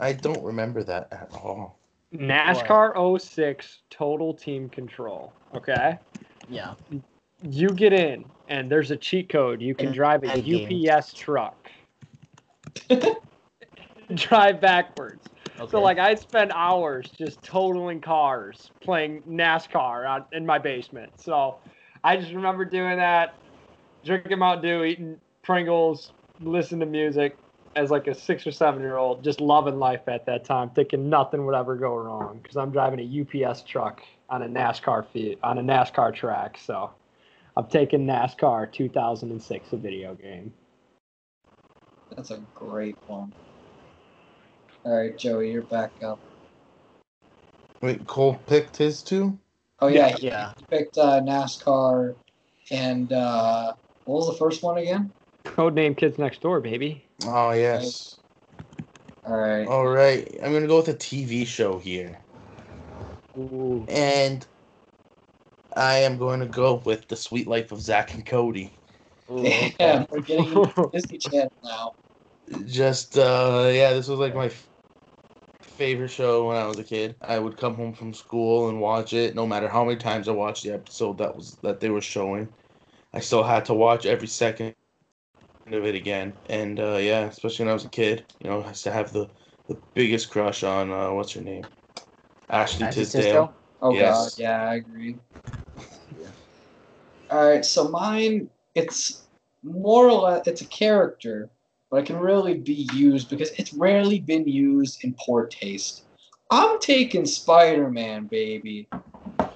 I 0.00 0.12
don't 0.12 0.42
remember 0.42 0.82
that 0.84 1.08
at 1.12 1.30
all. 1.34 1.78
NASCAR 2.14 3.20
06 3.20 3.78
Total 3.90 4.32
Team 4.32 4.68
Control. 4.68 5.32
Okay. 5.54 5.98
Yeah. 6.48 6.74
You 7.42 7.68
get 7.70 7.92
in, 7.92 8.24
and 8.48 8.70
there's 8.70 8.90
a 8.90 8.96
cheat 8.96 9.28
code. 9.28 9.60
You 9.60 9.74
can 9.74 9.92
drive 9.92 10.22
a. 10.24 10.88
UPS 10.90 11.12
truck. 11.12 11.70
drive 14.14 14.60
backwards. 14.60 15.28
Okay. 15.58 15.70
So 15.70 15.80
like 15.80 15.98
I'd 15.98 16.18
spend 16.18 16.52
hours 16.52 17.10
just 17.16 17.42
totaling 17.42 18.00
cars, 18.00 18.70
playing 18.82 19.22
NASCAR 19.22 20.06
out 20.06 20.28
in 20.32 20.44
my 20.44 20.58
basement. 20.58 21.12
So 21.18 21.58
I 22.04 22.16
just 22.16 22.32
remember 22.32 22.64
doing 22.64 22.98
that, 22.98 23.34
drinking 24.04 24.38
Mountain 24.38 24.62
Dew, 24.62 24.84
eating 24.84 25.20
Pringles, 25.42 26.12
listening 26.40 26.80
to 26.80 26.86
music 26.86 27.38
as 27.74 27.90
like 27.90 28.06
a 28.06 28.14
six 28.14 28.46
or 28.46 28.50
seven 28.50 28.80
year 28.80 28.96
old, 28.96 29.24
just 29.24 29.40
loving 29.40 29.78
life 29.78 30.08
at 30.08 30.26
that 30.26 30.44
time, 30.44 30.70
thinking 30.70 31.08
nothing 31.08 31.46
would 31.46 31.54
ever 31.54 31.74
go 31.74 31.94
wrong 31.94 32.40
because 32.42 32.56
I'm 32.56 32.70
driving 32.70 33.00
a 33.00 33.46
UPS 33.46 33.62
truck 33.62 34.02
on 34.28 34.42
a 34.42 34.46
NASCAR 34.48 35.06
feed, 35.12 35.38
on 35.42 35.58
a 35.58 35.62
NASCAR 35.62 36.14
track. 36.14 36.58
So 36.58 36.90
I'm 37.56 37.66
taking 37.66 38.06
NASCAR 38.06 38.72
2006, 38.72 39.72
a 39.72 39.76
video 39.76 40.14
game. 40.14 40.52
That's 42.14 42.30
a 42.30 42.42
great 42.54 42.96
one. 43.06 43.32
All 44.86 44.96
right, 44.96 45.18
Joey, 45.18 45.50
you're 45.50 45.62
back 45.62 45.94
up. 46.00 46.20
Wait, 47.82 48.06
Cole 48.06 48.36
picked 48.46 48.76
his 48.76 49.02
two? 49.02 49.36
Oh 49.80 49.88
yeah, 49.88 50.10
he 50.10 50.22
Yeah. 50.22 50.52
picked 50.70 50.96
uh, 50.96 51.20
NASCAR 51.22 52.14
and 52.70 53.12
uh, 53.12 53.72
what 54.04 54.18
was 54.18 54.28
the 54.28 54.38
first 54.38 54.62
one 54.62 54.78
again? 54.78 55.12
Codename 55.44 55.96
Kids 55.96 56.18
Next 56.18 56.40
Door, 56.40 56.60
baby. 56.60 57.04
Oh 57.26 57.50
yes. 57.50 58.20
All 59.24 59.36
right. 59.36 59.66
All 59.66 59.88
right. 59.88 60.36
I'm 60.40 60.52
gonna 60.52 60.68
go 60.68 60.76
with 60.76 60.88
a 60.88 60.94
TV 60.94 61.44
show 61.48 61.80
here, 61.80 62.20
Ooh. 63.36 63.84
and 63.88 64.46
I 65.76 65.98
am 65.98 66.16
going 66.16 66.38
to 66.40 66.46
go 66.46 66.76
with 66.76 67.08
the 67.08 67.16
Suite 67.16 67.48
Life 67.48 67.72
of 67.72 67.80
Zack 67.80 68.14
and 68.14 68.24
Cody. 68.24 68.78
Ooh, 69.30 69.72
Damn, 69.78 70.06
okay. 70.06 70.06
we're 70.10 70.20
getting 70.20 70.52
into 70.52 70.72
Disney 70.92 71.18
Channel 71.18 71.52
now. 71.64 71.94
Just 72.66 73.18
uh, 73.18 73.68
yeah, 73.72 73.92
this 73.92 74.08
was 74.08 74.18
like 74.20 74.34
my 74.34 74.46
f- 74.46 74.68
favorite 75.76 76.08
show 76.08 76.48
when 76.48 76.56
I 76.56 76.66
was 76.66 76.78
a 76.78 76.84
kid. 76.84 77.16
I 77.22 77.38
would 77.38 77.56
come 77.56 77.74
home 77.76 77.94
from 77.94 78.14
school 78.14 78.68
and 78.68 78.80
watch 78.80 79.12
it, 79.12 79.34
no 79.34 79.46
matter 79.46 79.68
how 79.68 79.84
many 79.84 79.96
times 79.98 80.28
I 80.28 80.32
watched 80.32 80.64
the 80.64 80.72
episode 80.74 81.18
that 81.18 81.36
was 81.36 81.58
that 81.62 81.80
they 81.80 81.90
were 81.90 82.00
showing. 82.00 82.48
I 83.12 83.20
still 83.20 83.42
had 83.42 83.64
to 83.66 83.74
watch 83.74 84.06
every 84.06 84.28
second 84.28 84.74
of 85.72 85.84
it 85.84 85.94
again, 85.94 86.34
and 86.46 86.78
uh, 86.80 86.96
yeah, 86.96 87.26
especially 87.26 87.64
when 87.64 87.70
I 87.70 87.74
was 87.74 87.84
a 87.84 87.90
kid. 87.90 88.26
You 88.40 88.50
know, 88.50 88.62
I 88.62 88.68
used 88.68 88.84
to 88.84 88.92
have 88.92 89.12
the 89.12 89.30
the 89.68 89.80
biggest 89.94 90.30
crush 90.30 90.62
on 90.62 90.90
uh, 90.92 91.12
what's 91.12 91.32
her 91.32 91.42
name, 91.42 91.64
Ashley. 92.48 92.86
Tisdale? 92.86 93.52
Oh 93.82 93.94
Yes. 93.94 94.38
god, 94.38 94.42
yeah, 94.42 94.70
I 94.70 94.74
agree. 94.76 95.18
yeah. 96.20 96.28
All 97.30 97.48
right, 97.48 97.64
so 97.64 97.88
mine, 97.88 98.48
it's 98.74 99.26
more 99.62 100.08
or 100.08 100.12
less, 100.12 100.46
it's 100.46 100.62
a 100.62 100.66
character, 100.66 101.50
but 101.90 101.98
it 101.98 102.06
can 102.06 102.18
really 102.18 102.54
be 102.54 102.88
used 102.92 103.30
because 103.30 103.50
it's 103.52 103.72
rarely 103.72 104.18
been 104.18 104.46
used 104.46 105.04
in 105.04 105.14
poor 105.18 105.46
taste. 105.46 106.02
I'm 106.50 106.78
taking 106.78 107.26
Spider-Man, 107.26 108.26
baby, 108.26 108.88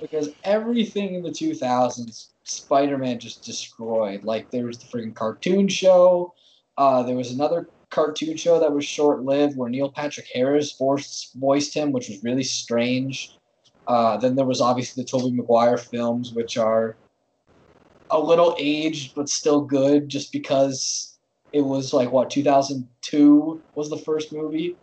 because 0.01 0.31
everything 0.45 1.15
in 1.15 1.23
the 1.23 1.31
2000s, 1.31 2.29
Spider-Man 2.45 3.21
just 3.21 3.45
destroyed. 3.45 4.25
Like 4.25 4.51
there 4.51 4.67
was 4.67 4.79
the 4.79 4.87
freaking 4.87 5.15
cartoon 5.15 5.69
show. 5.69 6.35
Uh, 6.77 7.03
there 7.03 7.17
was 7.17 7.33
another 7.33 7.69
cartoon 7.91 8.37
show 8.37 8.59
that 8.59 8.73
was 8.73 8.85
short-lived 8.85 9.57
where 9.57 9.69
Neil 9.69 9.91
Patrick 9.91 10.27
Harris 10.33 10.77
voiced 10.77 11.35
voiced 11.35 11.75
him, 11.75 11.93
which 11.93 12.09
was 12.09 12.23
really 12.25 12.43
strange. 12.43 13.37
Uh, 13.87 14.17
then 14.17 14.37
there 14.37 14.45
was 14.45 14.61
obviously 14.61 15.03
the 15.03 15.09
Tobey 15.09 15.33
Maguire 15.33 15.77
films, 15.77 16.33
which 16.33 16.57
are 16.57 16.97
a 18.11 18.19
little 18.19 18.57
aged 18.59 19.15
but 19.15 19.29
still 19.29 19.61
good, 19.61 20.09
just 20.09 20.33
because 20.33 21.19
it 21.53 21.63
was 21.63 21.93
like 21.93 22.11
what 22.13 22.31
2002 22.31 23.63
was 23.75 23.91
the 23.91 23.97
first 23.99 24.33
movie, 24.33 24.77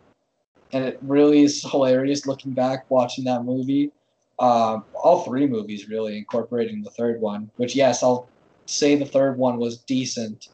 and 0.72 0.84
it 0.84 0.98
really 1.02 1.42
is 1.42 1.62
hilarious 1.62 2.26
looking 2.26 2.52
back 2.52 2.90
watching 2.90 3.24
that 3.24 3.44
movie. 3.44 3.90
Um, 4.38 4.84
all 4.94 5.24
three 5.24 5.46
movies 5.46 5.88
really 5.88 6.16
incorporating 6.16 6.82
the 6.82 6.90
third 6.90 7.20
one, 7.20 7.50
which 7.56 7.74
yes, 7.74 8.02
I'll 8.02 8.28
say 8.66 8.94
the 8.94 9.06
third 9.06 9.36
one 9.38 9.58
was 9.58 9.78
decent, 9.78 10.48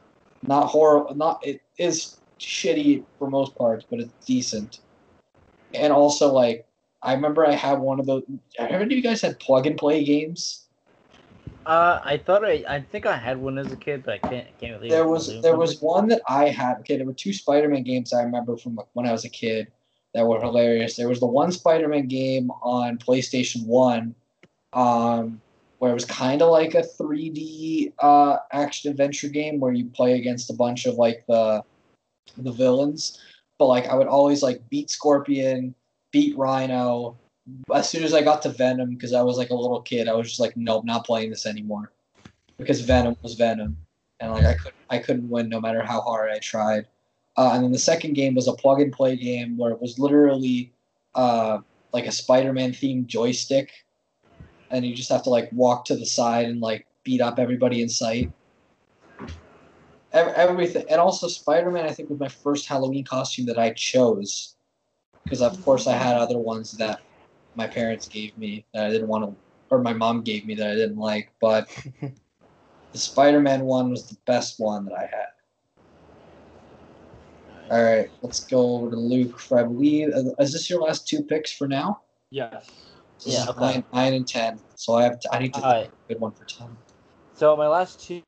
not 0.46 0.66
horrible, 0.66 1.14
not 1.14 1.46
it 1.46 1.60
is 1.78 2.18
shitty 2.38 3.04
for 3.18 3.28
most 3.28 3.54
parts, 3.56 3.84
but 3.88 4.00
it's 4.00 4.12
decent. 4.24 4.80
And 5.74 5.92
also 5.92 6.32
like 6.32 6.66
I 7.02 7.12
remember 7.12 7.46
I 7.46 7.52
had 7.52 7.78
one 7.80 8.00
of 8.00 8.06
those. 8.06 8.22
Have 8.56 8.70
any 8.70 8.84
of 8.84 8.92
you 8.92 9.02
guys 9.02 9.20
had 9.20 9.38
plug 9.38 9.66
and 9.66 9.76
play 9.76 10.02
games? 10.04 10.63
Uh, 11.66 12.00
I 12.04 12.18
thought 12.18 12.44
I, 12.44 12.64
I 12.68 12.80
think 12.80 13.06
I 13.06 13.16
had 13.16 13.38
one 13.38 13.58
as 13.58 13.72
a 13.72 13.76
kid, 13.76 14.04
but 14.04 14.14
I 14.14 14.18
can't, 14.18 14.46
can't 14.60 14.74
really. 14.74 14.90
There 14.90 15.08
was 15.08 15.40
there 15.40 15.56
was 15.56 15.80
one 15.80 16.08
that 16.08 16.20
I 16.28 16.48
had. 16.48 16.78
Okay, 16.80 16.96
there 16.96 17.06
were 17.06 17.14
two 17.14 17.32
Spider-Man 17.32 17.82
games 17.84 18.12
I 18.12 18.22
remember 18.22 18.56
from 18.56 18.78
when 18.92 19.06
I 19.06 19.12
was 19.12 19.24
a 19.24 19.30
kid 19.30 19.68
that 20.12 20.26
were 20.26 20.40
hilarious. 20.40 20.96
There 20.96 21.08
was 21.08 21.20
the 21.20 21.26
one 21.26 21.52
Spider-Man 21.52 22.06
game 22.06 22.50
on 22.62 22.98
PlayStation 22.98 23.66
One, 23.66 24.14
um, 24.74 25.40
where 25.78 25.90
it 25.90 25.94
was 25.94 26.04
kind 26.04 26.42
of 26.42 26.50
like 26.50 26.74
a 26.74 26.82
3D 26.82 27.94
uh, 27.98 28.38
action 28.52 28.90
adventure 28.90 29.28
game 29.28 29.58
where 29.58 29.72
you 29.72 29.86
play 29.86 30.14
against 30.14 30.50
a 30.50 30.54
bunch 30.54 30.86
of 30.86 30.96
like 30.96 31.24
the 31.28 31.62
the 32.36 32.52
villains. 32.52 33.20
But 33.58 33.66
like 33.66 33.86
I 33.86 33.94
would 33.94 34.08
always 34.08 34.42
like 34.42 34.68
beat 34.68 34.90
Scorpion, 34.90 35.74
beat 36.12 36.36
Rhino. 36.36 37.16
As 37.74 37.88
soon 37.88 38.04
as 38.04 38.14
I 38.14 38.22
got 38.22 38.42
to 38.42 38.48
Venom, 38.48 38.90
because 38.90 39.12
I 39.12 39.22
was 39.22 39.36
like 39.36 39.50
a 39.50 39.54
little 39.54 39.82
kid, 39.82 40.08
I 40.08 40.14
was 40.14 40.28
just 40.28 40.40
like, 40.40 40.56
nope, 40.56 40.84
not 40.84 41.04
playing 41.04 41.30
this 41.30 41.46
anymore, 41.46 41.92
because 42.58 42.80
Venom 42.80 43.16
was 43.22 43.34
Venom 43.34 43.76
and 44.20 44.32
like 44.32 44.46
I 44.46 44.54
couldn't 44.54 44.74
I 44.90 44.98
couldn't 44.98 45.28
win 45.28 45.48
no 45.48 45.60
matter 45.60 45.82
how 45.82 46.00
hard 46.00 46.30
I 46.30 46.38
tried. 46.38 46.86
Uh, 47.36 47.50
and 47.52 47.64
then 47.64 47.72
the 47.72 47.78
second 47.78 48.14
game 48.14 48.34
was 48.34 48.46
a 48.46 48.52
plug 48.52 48.80
and 48.80 48.92
play 48.92 49.16
game 49.16 49.56
where 49.56 49.72
it 49.72 49.80
was 49.80 49.98
literally 49.98 50.72
uh, 51.14 51.58
like 51.92 52.06
a 52.06 52.12
Spider-Man 52.12 52.70
themed 52.70 53.06
joystick, 53.06 53.72
and 54.70 54.86
you 54.86 54.94
just 54.94 55.10
have 55.10 55.24
to 55.24 55.30
like 55.30 55.50
walk 55.52 55.84
to 55.86 55.96
the 55.96 56.06
side 56.06 56.46
and 56.46 56.60
like 56.60 56.86
beat 57.02 57.20
up 57.20 57.38
everybody 57.38 57.82
in 57.82 57.88
sight. 57.88 58.30
Ev- 60.12 60.34
Everything, 60.36 60.84
and 60.88 61.00
also 61.00 61.26
Spider 61.26 61.70
Man. 61.70 61.86
I 61.86 61.92
think 61.92 62.08
was 62.08 62.20
my 62.20 62.28
first 62.28 62.68
Halloween 62.68 63.04
costume 63.04 63.46
that 63.46 63.58
I 63.58 63.70
chose, 63.70 64.54
because 65.24 65.42
of 65.42 65.62
course 65.64 65.88
I 65.88 65.96
had 65.96 66.16
other 66.16 66.38
ones 66.38 66.72
that 66.78 67.00
my 67.54 67.66
parents 67.66 68.08
gave 68.08 68.36
me 68.38 68.64
that 68.74 68.86
I 68.86 68.90
didn't 68.90 69.08
want 69.08 69.24
to, 69.24 69.36
or 69.70 69.80
my 69.80 69.92
mom 69.92 70.22
gave 70.22 70.46
me 70.46 70.54
that 70.56 70.70
I 70.70 70.74
didn't 70.74 70.98
like. 70.98 71.32
But 71.40 71.68
the 72.92 72.98
Spider 72.98 73.40
Man 73.40 73.64
one 73.64 73.90
was 73.90 74.08
the 74.08 74.16
best 74.26 74.60
one 74.60 74.84
that 74.86 74.94
I 74.94 75.02
had. 75.02 75.26
All 77.70 77.82
right, 77.82 78.10
let's 78.22 78.44
go 78.44 78.76
over 78.76 78.90
to 78.90 78.96
Luke. 78.96 79.38
For 79.38 79.58
I 79.58 79.62
believe 79.62 80.10
uh, 80.14 80.34
is 80.38 80.52
this 80.52 80.68
your 80.68 80.82
last 80.82 81.08
two 81.08 81.22
picks 81.22 81.50
for 81.52 81.66
now? 81.66 82.02
Yes. 82.30 82.70
This 83.24 83.34
Yeah, 83.34 83.50
okay. 83.50 83.60
nine, 83.60 83.84
nine 83.92 84.14
and 84.14 84.28
ten. 84.28 84.60
So 84.74 84.94
I 84.94 85.04
have 85.04 85.18
to, 85.20 85.34
I 85.34 85.38
need 85.38 85.54
to 85.54 85.62
All 85.64 85.72
think 85.72 85.84
right. 85.86 85.92
a 86.10 86.12
good 86.12 86.20
one 86.20 86.32
for 86.32 86.44
ten. 86.44 86.76
So 87.34 87.56
my 87.56 87.66
last 87.66 88.06
two 88.06 88.22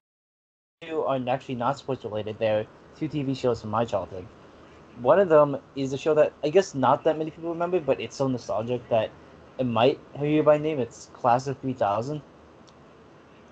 are 0.92 1.20
actually 1.28 1.54
not 1.56 1.78
sports 1.78 2.04
related. 2.04 2.38
They're 2.38 2.66
two 2.98 3.08
TV 3.08 3.34
shows 3.34 3.60
from 3.60 3.70
my 3.70 3.84
childhood. 3.84 4.26
One 5.00 5.20
of 5.20 5.28
them 5.28 5.58
is 5.74 5.92
a 5.92 5.98
show 5.98 6.14
that 6.14 6.32
I 6.42 6.50
guess 6.50 6.74
not 6.74 7.04
that 7.04 7.18
many 7.18 7.30
people 7.30 7.50
remember, 7.50 7.80
but 7.80 8.00
it's 8.00 8.16
so 8.16 8.28
nostalgic 8.28 8.88
that 8.88 9.10
it 9.58 9.64
might 9.64 9.98
have 10.14 10.26
you 10.26 10.42
by 10.42 10.58
name. 10.58 10.78
It's 10.78 11.06
Class 11.12 11.46
of 11.46 11.58
3000. 11.58 12.22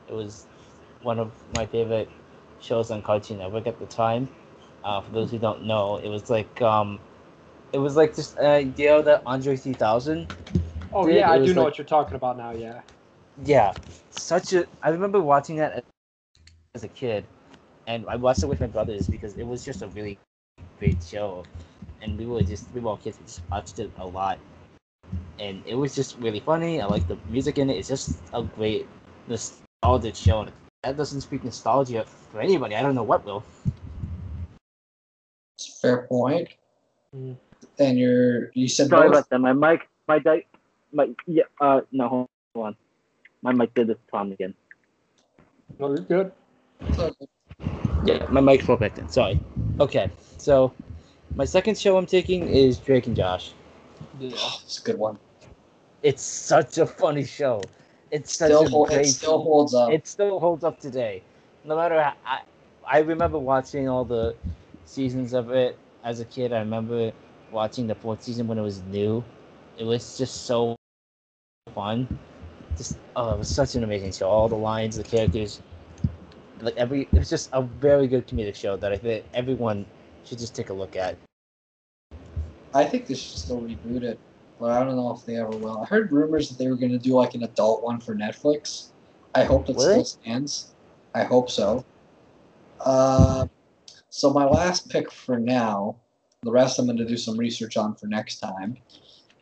It 0.08 0.12
was 0.14 0.46
one 1.02 1.18
of 1.18 1.32
my 1.54 1.66
favorite 1.66 2.08
shows 2.60 2.90
on 2.90 3.02
Cartoon 3.02 3.38
Network 3.38 3.66
at 3.66 3.78
the 3.78 3.86
time. 3.86 4.28
Uh, 4.82 5.00
for 5.00 5.10
those 5.12 5.30
who 5.30 5.38
don't 5.38 5.64
know, 5.64 5.96
it 5.96 6.08
was 6.08 6.28
like 6.30 6.60
um, 6.62 6.98
it 7.72 7.78
was 7.78 7.96
like 7.96 8.14
just 8.14 8.36
an 8.38 8.46
idea 8.46 9.02
that 9.02 9.22
Andre 9.26 9.56
3000 9.56 10.26
Oh 10.92 11.06
Dude, 11.06 11.16
yeah, 11.16 11.30
I 11.30 11.38
do 11.38 11.52
know 11.54 11.62
like- 11.62 11.70
what 11.70 11.78
you're 11.78 11.86
talking 11.86 12.14
about 12.16 12.36
now. 12.38 12.52
Yeah. 12.52 12.82
yeah, 13.44 13.72
such 14.10 14.52
a. 14.52 14.66
I 14.82 14.90
remember 14.90 15.20
watching 15.20 15.56
that 15.56 15.82
as 16.74 16.84
a 16.84 16.88
kid, 16.88 17.24
and 17.86 18.04
I 18.08 18.16
watched 18.16 18.42
it 18.42 18.46
with 18.46 18.60
my 18.60 18.66
brothers 18.66 19.08
because 19.08 19.34
it 19.36 19.46
was 19.46 19.64
just 19.64 19.82
a 19.82 19.88
really 19.88 20.18
great 20.78 21.02
show, 21.02 21.44
and 22.02 22.18
we 22.18 22.26
were 22.26 22.42
just 22.42 22.66
we 22.74 22.80
were 22.80 22.90
all 22.90 22.96
kids. 22.96 23.18
We 23.18 23.26
just 23.26 23.42
watched 23.50 23.78
it 23.78 23.90
a 23.98 24.06
lot, 24.06 24.38
and 25.38 25.62
it 25.66 25.74
was 25.74 25.94
just 25.94 26.18
really 26.18 26.40
funny. 26.40 26.80
I 26.80 26.86
like 26.86 27.06
the 27.08 27.18
music 27.28 27.58
in 27.58 27.70
it. 27.70 27.76
It's 27.76 27.88
just 27.88 28.18
a 28.32 28.42
great 28.42 28.86
nostalgic 29.28 30.14
show. 30.14 30.42
And 30.42 30.52
that 30.82 30.96
doesn't 30.96 31.20
speak 31.22 31.44
nostalgia 31.44 32.04
for 32.30 32.40
anybody. 32.40 32.74
I 32.76 32.82
don't 32.82 32.94
know 32.94 33.02
what 33.02 33.24
will. 33.24 33.44
Fair 35.80 36.06
point. 36.08 36.48
Mm. 37.14 37.36
And 37.78 37.98
you're 37.98 38.50
you 38.54 38.68
said 38.68 38.88
Sorry 38.88 39.08
both? 39.08 39.18
about 39.18 39.30
that. 39.30 39.38
My 39.40 39.52
mic, 39.52 39.88
my 40.08 40.18
di- 40.18 40.46
my 40.92 41.08
yeah. 41.26 41.44
Uh, 41.60 41.80
no, 41.92 42.08
hold 42.08 42.28
on. 42.56 42.76
My 43.42 43.52
mic 43.52 43.74
did 43.74 43.88
this 43.88 43.98
Tom 44.10 44.32
again. 44.32 44.54
No, 45.78 45.88
you're 45.88 45.98
good. 45.98 46.32
Yeah, 48.04 48.26
my 48.30 48.40
mic's 48.40 48.66
broke 48.66 48.80
back 48.80 48.94
then. 48.94 49.08
Sorry. 49.08 49.40
Okay, 49.80 50.10
so 50.38 50.72
my 51.34 51.44
second 51.44 51.78
show 51.78 51.96
I'm 51.96 52.06
taking 52.06 52.48
is 52.48 52.78
Drake 52.78 53.06
and 53.06 53.16
Josh. 53.16 53.52
Yeah. 54.18 54.30
It's 54.62 54.78
a 54.78 54.82
good 54.82 54.98
one. 54.98 55.18
It's 56.02 56.22
such 56.22 56.78
a 56.78 56.86
funny 56.86 57.24
show. 57.24 57.62
It's 58.10 58.36
such 58.36 58.48
Still, 58.48 58.66
a 58.66 58.68
hold, 58.68 58.88
great 58.90 59.06
it 59.06 59.08
still 59.08 59.42
holds 59.42 59.74
up. 59.74 59.90
it 59.92 60.06
still 60.06 60.38
holds 60.38 60.62
up 60.64 60.78
today. 60.78 61.22
No 61.64 61.76
matter 61.76 62.00
how, 62.00 62.12
I, 62.26 62.40
I 62.86 62.98
remember 62.98 63.38
watching 63.38 63.88
all 63.88 64.04
the 64.04 64.36
seasons 64.84 65.32
of 65.32 65.50
it 65.50 65.78
as 66.04 66.20
a 66.20 66.24
kid. 66.26 66.52
I 66.52 66.58
remember 66.58 67.10
watching 67.50 67.86
the 67.86 67.94
fourth 67.94 68.22
season 68.22 68.46
when 68.46 68.58
it 68.58 68.62
was 68.62 68.82
new. 68.82 69.24
It 69.78 69.84
was 69.84 70.18
just 70.18 70.44
so 70.44 70.76
fun. 71.74 72.06
Just 72.76 72.98
oh, 73.16 73.34
it 73.34 73.38
was 73.38 73.48
such 73.48 73.74
an 73.74 73.82
amazing 73.82 74.12
show. 74.12 74.28
All 74.28 74.48
the 74.48 74.54
lines, 74.56 74.96
the 74.96 75.04
characters, 75.04 75.60
like 76.64 76.76
every 76.76 77.02
it 77.02 77.12
was 77.12 77.30
just 77.30 77.50
a 77.52 77.62
very 77.62 78.06
good 78.06 78.26
comedic 78.26 78.54
show 78.54 78.76
that 78.76 78.92
I 78.92 78.96
think 78.96 79.24
everyone 79.34 79.86
should 80.24 80.38
just 80.38 80.54
take 80.54 80.70
a 80.70 80.72
look 80.72 80.96
at. 80.96 81.16
I 82.74 82.84
think 82.84 83.06
they 83.06 83.14
should 83.14 83.38
still 83.38 83.60
reboot 83.60 84.02
it, 84.02 84.18
but 84.58 84.72
I 84.72 84.82
don't 84.82 84.96
know 84.96 85.12
if 85.12 85.24
they 85.24 85.36
ever 85.36 85.50
will. 85.50 85.78
I 85.78 85.84
heard 85.84 86.10
rumors 86.10 86.48
that 86.48 86.58
they 86.58 86.68
were 86.68 86.76
going 86.76 86.90
to 86.92 86.98
do 86.98 87.14
like 87.14 87.34
an 87.34 87.44
adult 87.44 87.84
one 87.84 88.00
for 88.00 88.14
Netflix. 88.16 88.88
I 89.34 89.44
hope 89.44 89.66
that 89.66 89.76
Really? 89.76 90.02
still 90.02 90.04
stands. 90.04 90.74
I 91.14 91.22
hope 91.24 91.50
so. 91.50 91.84
Uh, 92.80 93.46
so 94.10 94.32
my 94.32 94.44
last 94.44 94.88
pick 94.90 95.10
for 95.10 95.38
now, 95.38 95.96
the 96.42 96.50
rest 96.50 96.78
I'm 96.78 96.86
going 96.86 96.98
to 96.98 97.04
do 97.04 97.16
some 97.16 97.36
research 97.36 97.76
on 97.76 97.94
for 97.94 98.06
next 98.06 98.38
time, 98.40 98.76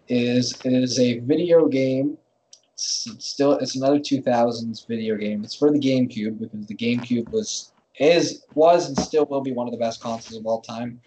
is 0.09 0.53
it 0.65 0.73
is 0.73 0.99
a 0.99 1.21
video 1.21 1.69
game. 1.69 2.19
It's 2.83 3.07
it's 3.07 3.27
still 3.27 3.53
it's 3.53 3.77
another 3.77 3.99
2000s 4.01 4.87
video 4.89 5.17
game. 5.17 5.45
It's 5.45 5.55
for 5.55 5.71
the 5.71 5.79
GameCube 5.79 6.41
because 6.41 6.67
the 6.67 6.75
GameCube 6.75 7.31
was 7.31 7.73
is 7.99 8.45
was 8.55 8.89
and 8.89 8.99
still 8.99 9.25
will 9.27 9.41
be 9.41 9.53
one 9.53 9.69
of 9.69 9.73
the 9.73 9.79
best 9.79 10.01
consoles 10.01 10.37
of 10.41 10.47
all 10.47 10.61
time. 10.61 11.01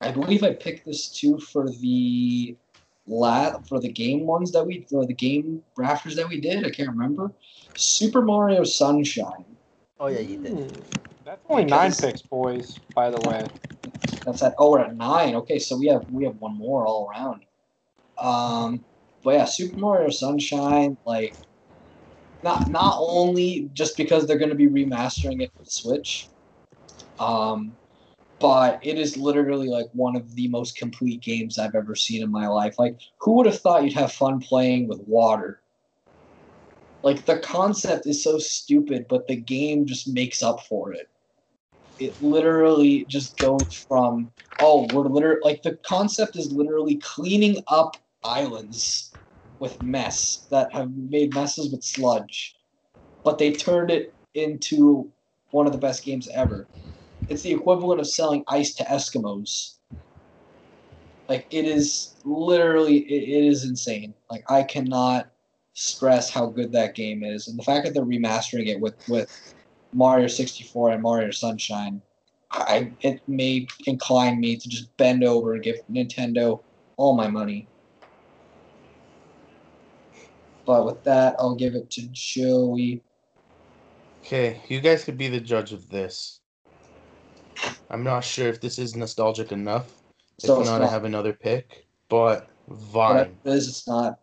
I 0.00 0.10
believe 0.10 0.42
I 0.42 0.52
picked 0.54 0.84
this 0.84 1.08
too 1.08 1.38
for 1.38 1.70
the 1.70 2.56
la 3.06 3.60
for 3.68 3.78
the 3.78 3.88
game 3.92 4.26
ones 4.26 4.50
that 4.52 4.64
we 4.66 4.84
for 4.90 5.06
the 5.06 5.14
game 5.14 5.62
rafters 5.76 6.16
that 6.16 6.28
we 6.28 6.40
did. 6.40 6.66
I 6.66 6.70
can't 6.70 6.90
remember. 6.90 7.30
Super 7.76 8.20
Mario 8.22 8.64
Sunshine. 8.64 9.44
Oh 10.00 10.08
yeah, 10.08 10.18
you 10.20 10.38
did. 10.42 10.52
Hmm. 10.52 10.80
That's 11.24 11.40
only 11.48 11.64
nine 11.64 11.90
Because- 11.90 12.00
picks, 12.00 12.22
boys. 12.22 12.78
By 12.94 13.10
the 13.10 13.20
way. 13.28 13.46
That's 14.24 14.42
at 14.42 14.54
oh 14.58 14.72
we're 14.72 14.80
at 14.80 14.96
nine. 14.96 15.36
Okay, 15.36 15.60
so 15.60 15.76
we 15.76 15.86
have 15.86 16.10
we 16.10 16.24
have 16.24 16.36
one 16.40 16.56
more 16.56 16.84
all 16.86 17.08
around. 17.08 17.42
Um, 18.18 18.84
but 19.26 19.34
yeah, 19.34 19.44
Super 19.44 19.76
Mario 19.80 20.08
Sunshine, 20.08 20.96
like, 21.04 21.36
not 22.44 22.70
not 22.70 22.94
only 23.00 23.68
just 23.72 23.96
because 23.96 24.24
they're 24.24 24.38
going 24.38 24.50
to 24.50 24.54
be 24.54 24.68
remastering 24.68 25.42
it 25.42 25.50
for 25.56 25.64
the 25.64 25.70
Switch, 25.70 26.28
um, 27.18 27.72
but 28.38 28.78
it 28.84 29.00
is 29.00 29.16
literally 29.16 29.66
like 29.66 29.86
one 29.94 30.14
of 30.14 30.36
the 30.36 30.46
most 30.46 30.78
complete 30.78 31.22
games 31.22 31.58
I've 31.58 31.74
ever 31.74 31.96
seen 31.96 32.22
in 32.22 32.30
my 32.30 32.46
life. 32.46 32.78
Like, 32.78 33.00
who 33.18 33.32
would 33.32 33.46
have 33.46 33.58
thought 33.58 33.82
you'd 33.82 33.94
have 33.94 34.12
fun 34.12 34.38
playing 34.38 34.86
with 34.86 35.00
water? 35.08 35.60
Like 37.02 37.26
the 37.26 37.40
concept 37.40 38.06
is 38.06 38.22
so 38.22 38.38
stupid, 38.38 39.06
but 39.08 39.26
the 39.26 39.34
game 39.34 39.86
just 39.86 40.06
makes 40.06 40.40
up 40.40 40.60
for 40.68 40.92
it. 40.92 41.08
It 41.98 42.14
literally 42.22 43.06
just 43.08 43.40
goes 43.40 43.74
from 43.88 44.30
oh, 44.60 44.86
we're 44.92 45.08
literally 45.08 45.40
like 45.42 45.64
the 45.64 45.78
concept 45.84 46.36
is 46.36 46.52
literally 46.52 46.94
cleaning 46.98 47.60
up 47.66 47.96
islands 48.26 49.12
with 49.58 49.80
mess 49.80 50.46
that 50.50 50.72
have 50.74 50.90
made 50.94 51.32
messes 51.34 51.72
with 51.72 51.84
sludge, 51.84 52.56
but 53.24 53.38
they 53.38 53.52
turned 53.52 53.90
it 53.90 54.14
into 54.34 55.10
one 55.50 55.66
of 55.66 55.72
the 55.72 55.78
best 55.78 56.04
games 56.04 56.28
ever. 56.34 56.68
It's 57.28 57.42
the 57.42 57.52
equivalent 57.52 58.00
of 58.00 58.08
selling 58.08 58.44
ice 58.48 58.74
to 58.74 58.84
Eskimos. 58.84 59.76
Like 61.28 61.46
it 61.50 61.64
is 61.64 62.16
literally, 62.24 62.98
it, 62.98 63.28
it 63.28 63.44
is 63.46 63.64
insane. 63.64 64.14
Like 64.30 64.44
I 64.50 64.62
cannot 64.62 65.30
stress 65.74 66.30
how 66.30 66.46
good 66.46 66.72
that 66.72 66.94
game 66.94 67.24
is, 67.24 67.48
and 67.48 67.58
the 67.58 67.64
fact 67.64 67.86
that 67.86 67.94
they're 67.94 68.04
remastering 68.04 68.68
it 68.68 68.80
with 68.80 68.94
with 69.08 69.30
Mario 69.92 70.28
64 70.28 70.90
and 70.90 71.02
Mario 71.02 71.30
Sunshine, 71.32 72.02
I 72.52 72.92
it 73.00 73.22
may 73.26 73.66
incline 73.86 74.40
me 74.40 74.56
to 74.56 74.68
just 74.68 74.96
bend 74.98 75.24
over 75.24 75.54
and 75.54 75.64
give 75.64 75.76
Nintendo 75.90 76.62
all 76.96 77.16
my 77.16 77.28
money. 77.28 77.68
But 80.66 80.84
with 80.84 81.02
that, 81.04 81.36
I'll 81.38 81.54
give 81.54 81.74
it 81.76 81.90
to 81.92 82.02
Joey. 82.12 83.02
Okay, 84.24 84.60
you 84.68 84.80
guys 84.80 85.04
could 85.04 85.16
be 85.16 85.28
the 85.28 85.40
judge 85.40 85.72
of 85.72 85.88
this. 85.88 86.40
I'm 87.88 88.02
not 88.02 88.24
sure 88.24 88.48
if 88.48 88.60
this 88.60 88.78
is 88.78 88.96
nostalgic 88.96 89.52
enough. 89.52 89.92
So 90.38 90.56
if 90.56 90.60
it's 90.62 90.70
not, 90.70 90.82
I 90.82 90.88
have 90.88 91.04
another 91.04 91.32
pick. 91.32 91.86
But 92.08 92.50
Whatever 92.66 93.24
Vine. 93.30 93.36
it 93.44 93.50
is, 93.50 93.68
it's 93.68 93.86
not 93.88 94.18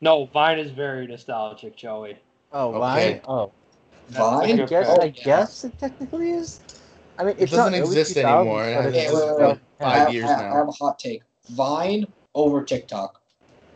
No, 0.00 0.24
Vine 0.26 0.58
is 0.58 0.70
very 0.70 1.06
nostalgic, 1.06 1.76
Joey. 1.76 2.16
Oh, 2.52 2.68
Okay. 2.70 2.78
why? 2.78 3.20
Oh, 3.28 3.52
Vine. 4.08 4.50
a 4.50 4.52
I 4.52 4.56
good 4.56 4.68
guess. 4.70 4.98
I 4.98 5.08
guess 5.08 5.64
it 5.64 5.78
technically 5.78 6.30
is. 6.30 6.60
I 7.18 7.24
mean, 7.24 7.36
It 7.36 7.42
it's 7.42 7.52
not 7.52 7.70
doesn't 7.70 7.74
early 7.74 7.84
exist 8.00 8.16
anymore. 8.16 8.64
It 8.64 8.74
but 8.74 8.84
has- 8.84 8.94
it's 8.94 9.04
it's 9.04 9.08
still- 9.20 9.36
been 9.38 9.60
five 9.78 10.08
I, 10.08 10.10
years 10.10 10.30
I, 10.30 10.42
now. 10.42 10.52
I 10.54 10.56
have 10.56 10.68
a 10.68 10.72
hot 10.72 10.98
take. 10.98 11.22
Vine 11.50 12.06
over 12.34 12.64
TikTok. 12.64 13.21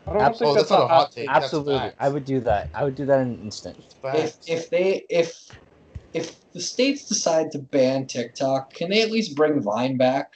I 0.07 0.13
don't 0.13 0.21
Ab- 0.21 0.35
think 0.35 0.41
Oh, 0.51 0.53
that's, 0.55 0.69
that's 0.69 0.71
not 0.71 0.83
a 0.85 0.87
hot 0.87 1.11
take. 1.11 1.27
take. 1.27 1.29
Absolutely. 1.29 1.91
I 1.99 2.09
would 2.09 2.25
do 2.25 2.39
that. 2.41 2.69
I 2.73 2.83
would 2.83 2.95
do 2.95 3.05
that 3.05 3.19
in 3.21 3.27
an 3.33 3.39
instant. 3.41 3.77
If 4.05 4.37
if 4.47 4.69
they 4.69 5.05
if 5.09 5.49
if 6.13 6.51
the 6.53 6.61
states 6.61 7.05
decide 7.07 7.51
to 7.51 7.59
ban 7.59 8.07
TikTok, 8.07 8.73
can 8.73 8.89
they 8.89 9.01
at 9.01 9.11
least 9.11 9.35
bring 9.35 9.61
Vine 9.61 9.97
back? 9.97 10.33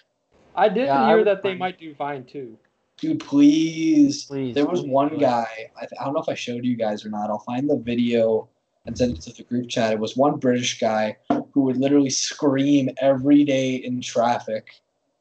I 0.55 0.67
did 0.67 0.87
Yeah, 0.87 1.07
hear 1.07 1.17
would 1.17 1.27
that 1.27 1.41
they 1.43 1.49
find- 1.49 1.59
might 1.59 1.79
do 1.79 1.93
Vine 1.95 2.25
too. 2.25 2.57
Dude, 2.97 3.19
please. 3.21 4.25
Please. 4.25 4.53
There 4.53 4.65
was 4.65 4.81
please 4.81 4.89
one 4.91 5.09
do 5.09 5.15
it. 5.15 5.21
guy. 5.21 5.47
I, 5.77 5.79
th- 5.79 5.91
I 5.99 6.03
don't 6.03 6.13
know 6.13 6.21
if 6.21 6.29
I 6.29 6.35
showed 6.35 6.65
you 6.65 6.75
guys 6.75 7.03
or 7.05 7.09
not. 7.09 7.29
I'll 7.31 7.39
find 7.39 7.67
the 7.69 7.77
video 7.77 8.47
and 8.85 8.95
send 8.95 9.15
it 9.17 9.21
to 9.21 9.33
the 9.33 9.43
group 9.43 9.69
chat. 9.69 9.93
It 9.93 9.99
was 9.99 10.15
one 10.17 10.37
British 10.37 10.79
guy 10.79 11.15
who 11.29 11.61
would 11.61 11.77
literally 11.77 12.09
scream 12.11 12.89
every 12.99 13.43
day 13.43 13.75
in 13.75 14.01
traffic, 14.01 14.67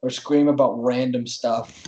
or 0.03 0.09
scream 0.11 0.47
about 0.47 0.73
random 0.83 1.25
stuff, 1.25 1.87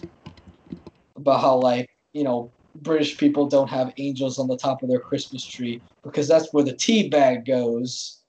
about 1.16 1.42
how 1.42 1.58
like 1.58 1.90
you 2.14 2.24
know 2.24 2.52
British 2.76 3.18
people 3.18 3.48
don't 3.48 3.70
have 3.70 3.94
angels 3.98 4.40
on 4.40 4.48
the 4.48 4.58
top 4.58 4.82
of 4.82 4.90
their 4.90 5.00
Christmas 5.00 5.46
tree 5.46 5.82
because 6.04 6.28
that's 6.28 6.52
where 6.54 6.64
the 6.64 6.74
tea 6.76 7.10
bag 7.10 7.46
goes. 7.46 8.20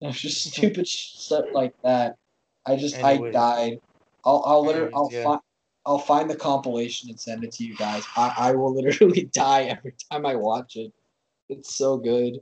And 0.00 0.10
it's 0.10 0.20
just 0.20 0.42
stupid 0.52 0.86
stuff 0.86 1.44
like 1.52 1.74
that. 1.82 2.16
I 2.66 2.76
just 2.76 2.96
Anyways. 2.96 3.34
I 3.34 3.38
died. 3.38 3.80
I'll 4.24 4.42
I'll 4.44 4.64
literally 4.64 4.92
I'll 4.94 5.10
yeah. 5.12 5.22
find 5.22 5.40
I'll 5.86 5.98
find 5.98 6.28
the 6.28 6.36
compilation 6.36 7.08
and 7.10 7.18
send 7.18 7.44
it 7.44 7.52
to 7.52 7.64
you 7.64 7.76
guys. 7.76 8.04
I, 8.16 8.34
I 8.36 8.52
will 8.52 8.74
literally 8.82 9.30
die 9.32 9.64
every 9.64 9.94
time 10.10 10.26
I 10.26 10.34
watch 10.34 10.76
it. 10.76 10.92
It's 11.48 11.76
so 11.76 11.96
good. 11.96 12.40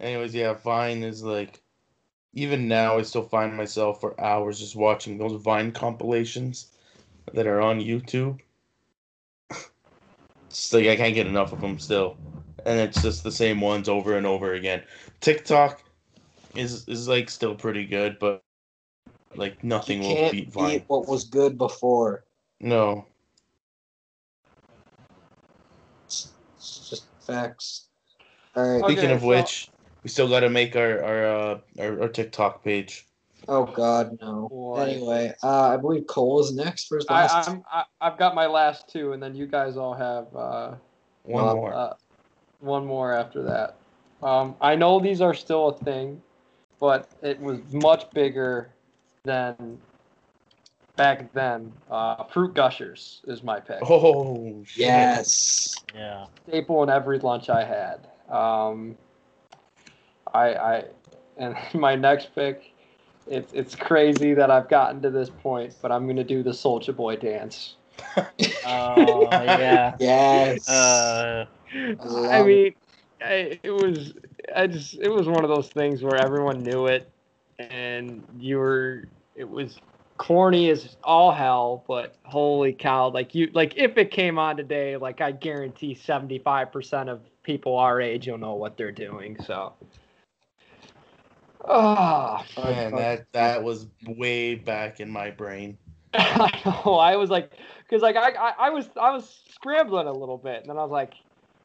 Anyways, 0.00 0.34
yeah, 0.34 0.52
Vine 0.52 1.04
is 1.04 1.22
like, 1.22 1.62
even 2.34 2.66
now, 2.66 2.98
I 2.98 3.02
still 3.02 3.22
find 3.22 3.56
myself 3.56 4.00
for 4.00 4.20
hours 4.20 4.58
just 4.58 4.74
watching 4.74 5.16
those 5.16 5.40
Vine 5.40 5.70
compilations 5.70 6.72
that 7.32 7.46
are 7.46 7.60
on 7.60 7.80
YouTube. 7.80 8.40
It's 10.56 10.72
like 10.72 10.86
I 10.86 10.96
can't 10.96 11.14
get 11.14 11.26
enough 11.26 11.52
of 11.52 11.60
them 11.60 11.78
still, 11.78 12.16
and 12.64 12.80
it's 12.80 13.02
just 13.02 13.22
the 13.22 13.30
same 13.30 13.60
ones 13.60 13.90
over 13.90 14.16
and 14.16 14.26
over 14.26 14.54
again. 14.54 14.82
TikTok 15.20 15.82
is 16.54 16.88
is 16.88 17.06
like 17.08 17.28
still 17.28 17.54
pretty 17.54 17.84
good, 17.84 18.18
but 18.18 18.42
like 19.34 19.62
nothing 19.62 20.02
you 20.02 20.08
will 20.08 20.16
can't 20.16 20.32
beat 20.32 20.52
Vine. 20.52 20.70
beat 20.78 20.84
what 20.88 21.06
was 21.06 21.24
good 21.24 21.58
before. 21.58 22.24
No, 22.58 23.06
It's, 26.06 26.32
it's 26.56 26.88
just 26.88 27.08
facts. 27.26 27.88
All 28.54 28.64
right. 28.66 28.82
Okay, 28.82 28.94
speaking 28.94 29.10
of 29.10 29.20
so- 29.20 29.26
which, 29.28 29.68
we 30.04 30.08
still 30.08 30.28
got 30.28 30.40
to 30.40 30.48
make 30.48 30.74
our 30.74 31.04
our, 31.04 31.26
uh, 31.26 31.58
our 31.78 32.02
our 32.02 32.08
TikTok 32.08 32.64
page. 32.64 33.05
Oh 33.48 33.64
God, 33.66 34.18
no. 34.20 34.48
Boy. 34.48 34.80
Anyway, 34.80 35.32
uh, 35.42 35.68
I 35.68 35.76
believe 35.76 36.06
Cole 36.06 36.40
is 36.40 36.54
next 36.54 36.86
for 36.86 36.96
his 36.96 37.06
I, 37.08 37.22
last. 37.22 37.48
I'm, 37.48 37.64
I, 37.70 37.84
I've 38.00 38.18
got 38.18 38.34
my 38.34 38.46
last 38.46 38.88
two, 38.88 39.12
and 39.12 39.22
then 39.22 39.34
you 39.34 39.46
guys 39.46 39.76
all 39.76 39.94
have 39.94 40.34
uh, 40.34 40.74
One 41.22 41.44
Uh, 41.48 41.54
more. 41.54 41.74
uh, 41.74 41.94
one 42.60 42.84
more 42.86 43.12
after 43.12 43.42
that. 43.42 43.76
Um, 44.22 44.56
I 44.60 44.74
know 44.74 44.98
these 44.98 45.20
are 45.20 45.34
still 45.34 45.68
a 45.68 45.76
thing, 45.78 46.20
but 46.80 47.08
it 47.22 47.38
was 47.40 47.60
much 47.72 48.10
bigger 48.10 48.70
than 49.24 49.78
back 50.96 51.32
then. 51.32 51.72
Uh, 51.90 52.24
Fruit 52.24 52.54
Gushers 52.54 53.20
is 53.26 53.42
my 53.42 53.60
pick. 53.60 53.78
oh 53.82 54.64
shit. 54.66 54.86
yes. 54.86 55.74
Yeah. 55.94 56.26
Staple 56.48 56.82
in 56.82 56.90
every 56.90 57.18
lunch 57.18 57.48
I 57.48 57.64
had. 57.64 58.08
Um, 58.34 58.96
I, 60.32 60.54
I, 60.54 60.84
and 61.36 61.56
my 61.74 61.94
next 61.94 62.34
pick. 62.34 62.72
It's 63.26 63.52
it's 63.52 63.74
crazy 63.74 64.34
that 64.34 64.50
I've 64.50 64.68
gotten 64.68 65.02
to 65.02 65.10
this 65.10 65.30
point, 65.30 65.74
but 65.82 65.90
I'm 65.90 66.06
gonna 66.06 66.24
do 66.24 66.42
the 66.42 66.54
Soldier 66.54 66.92
Boy 66.92 67.16
dance. 67.16 67.76
Oh 68.68 69.30
yeah. 69.44 69.94
Yes. 70.00 70.68
Uh, 70.68 71.46
I 72.30 72.42
mean, 72.42 72.74
I, 73.20 73.60
it 73.62 73.70
was 73.70 74.14
I 74.54 74.66
just 74.66 74.94
it 74.94 75.08
was 75.08 75.28
one 75.28 75.44
of 75.44 75.50
those 75.50 75.68
things 75.68 76.02
where 76.02 76.16
everyone 76.16 76.62
knew 76.62 76.86
it, 76.86 77.10
and 77.58 78.24
you 78.38 78.58
were 78.58 79.04
it 79.34 79.48
was 79.48 79.78
corny 80.16 80.70
as 80.70 80.96
all 81.04 81.32
hell, 81.32 81.84
but 81.86 82.16
holy 82.24 82.72
cow! 82.72 83.08
Like 83.10 83.34
you 83.34 83.50
like 83.52 83.76
if 83.76 83.96
it 83.96 84.10
came 84.10 84.38
on 84.38 84.56
today, 84.56 84.96
like 84.96 85.20
I 85.20 85.32
guarantee 85.32 85.94
seventy 85.94 86.38
five 86.38 86.72
percent 86.72 87.08
of 87.08 87.20
people 87.42 87.76
our 87.76 88.00
age 88.00 88.26
will 88.28 88.38
know 88.38 88.54
what 88.54 88.76
they're 88.76 88.92
doing. 88.92 89.36
So. 89.44 89.74
Ah, 91.64 92.44
Man, 92.56 92.94
that 92.96 93.26
that 93.32 93.62
was 93.62 93.86
way 94.06 94.54
back 94.54 95.00
in 95.00 95.10
my 95.10 95.30
brain. 95.30 95.78
I 96.14 96.50
know. 96.64 96.94
I 96.94 97.16
was 97.16 97.30
like, 97.30 97.52
because 97.82 98.02
like 98.02 98.16
I, 98.16 98.30
I 98.30 98.52
I 98.58 98.70
was 98.70 98.88
I 99.00 99.10
was 99.10 99.42
scrambling 99.52 100.06
a 100.06 100.12
little 100.12 100.38
bit, 100.38 100.60
and 100.60 100.66
then 100.70 100.78
I 100.78 100.82
was 100.82 100.90
like, 100.90 101.14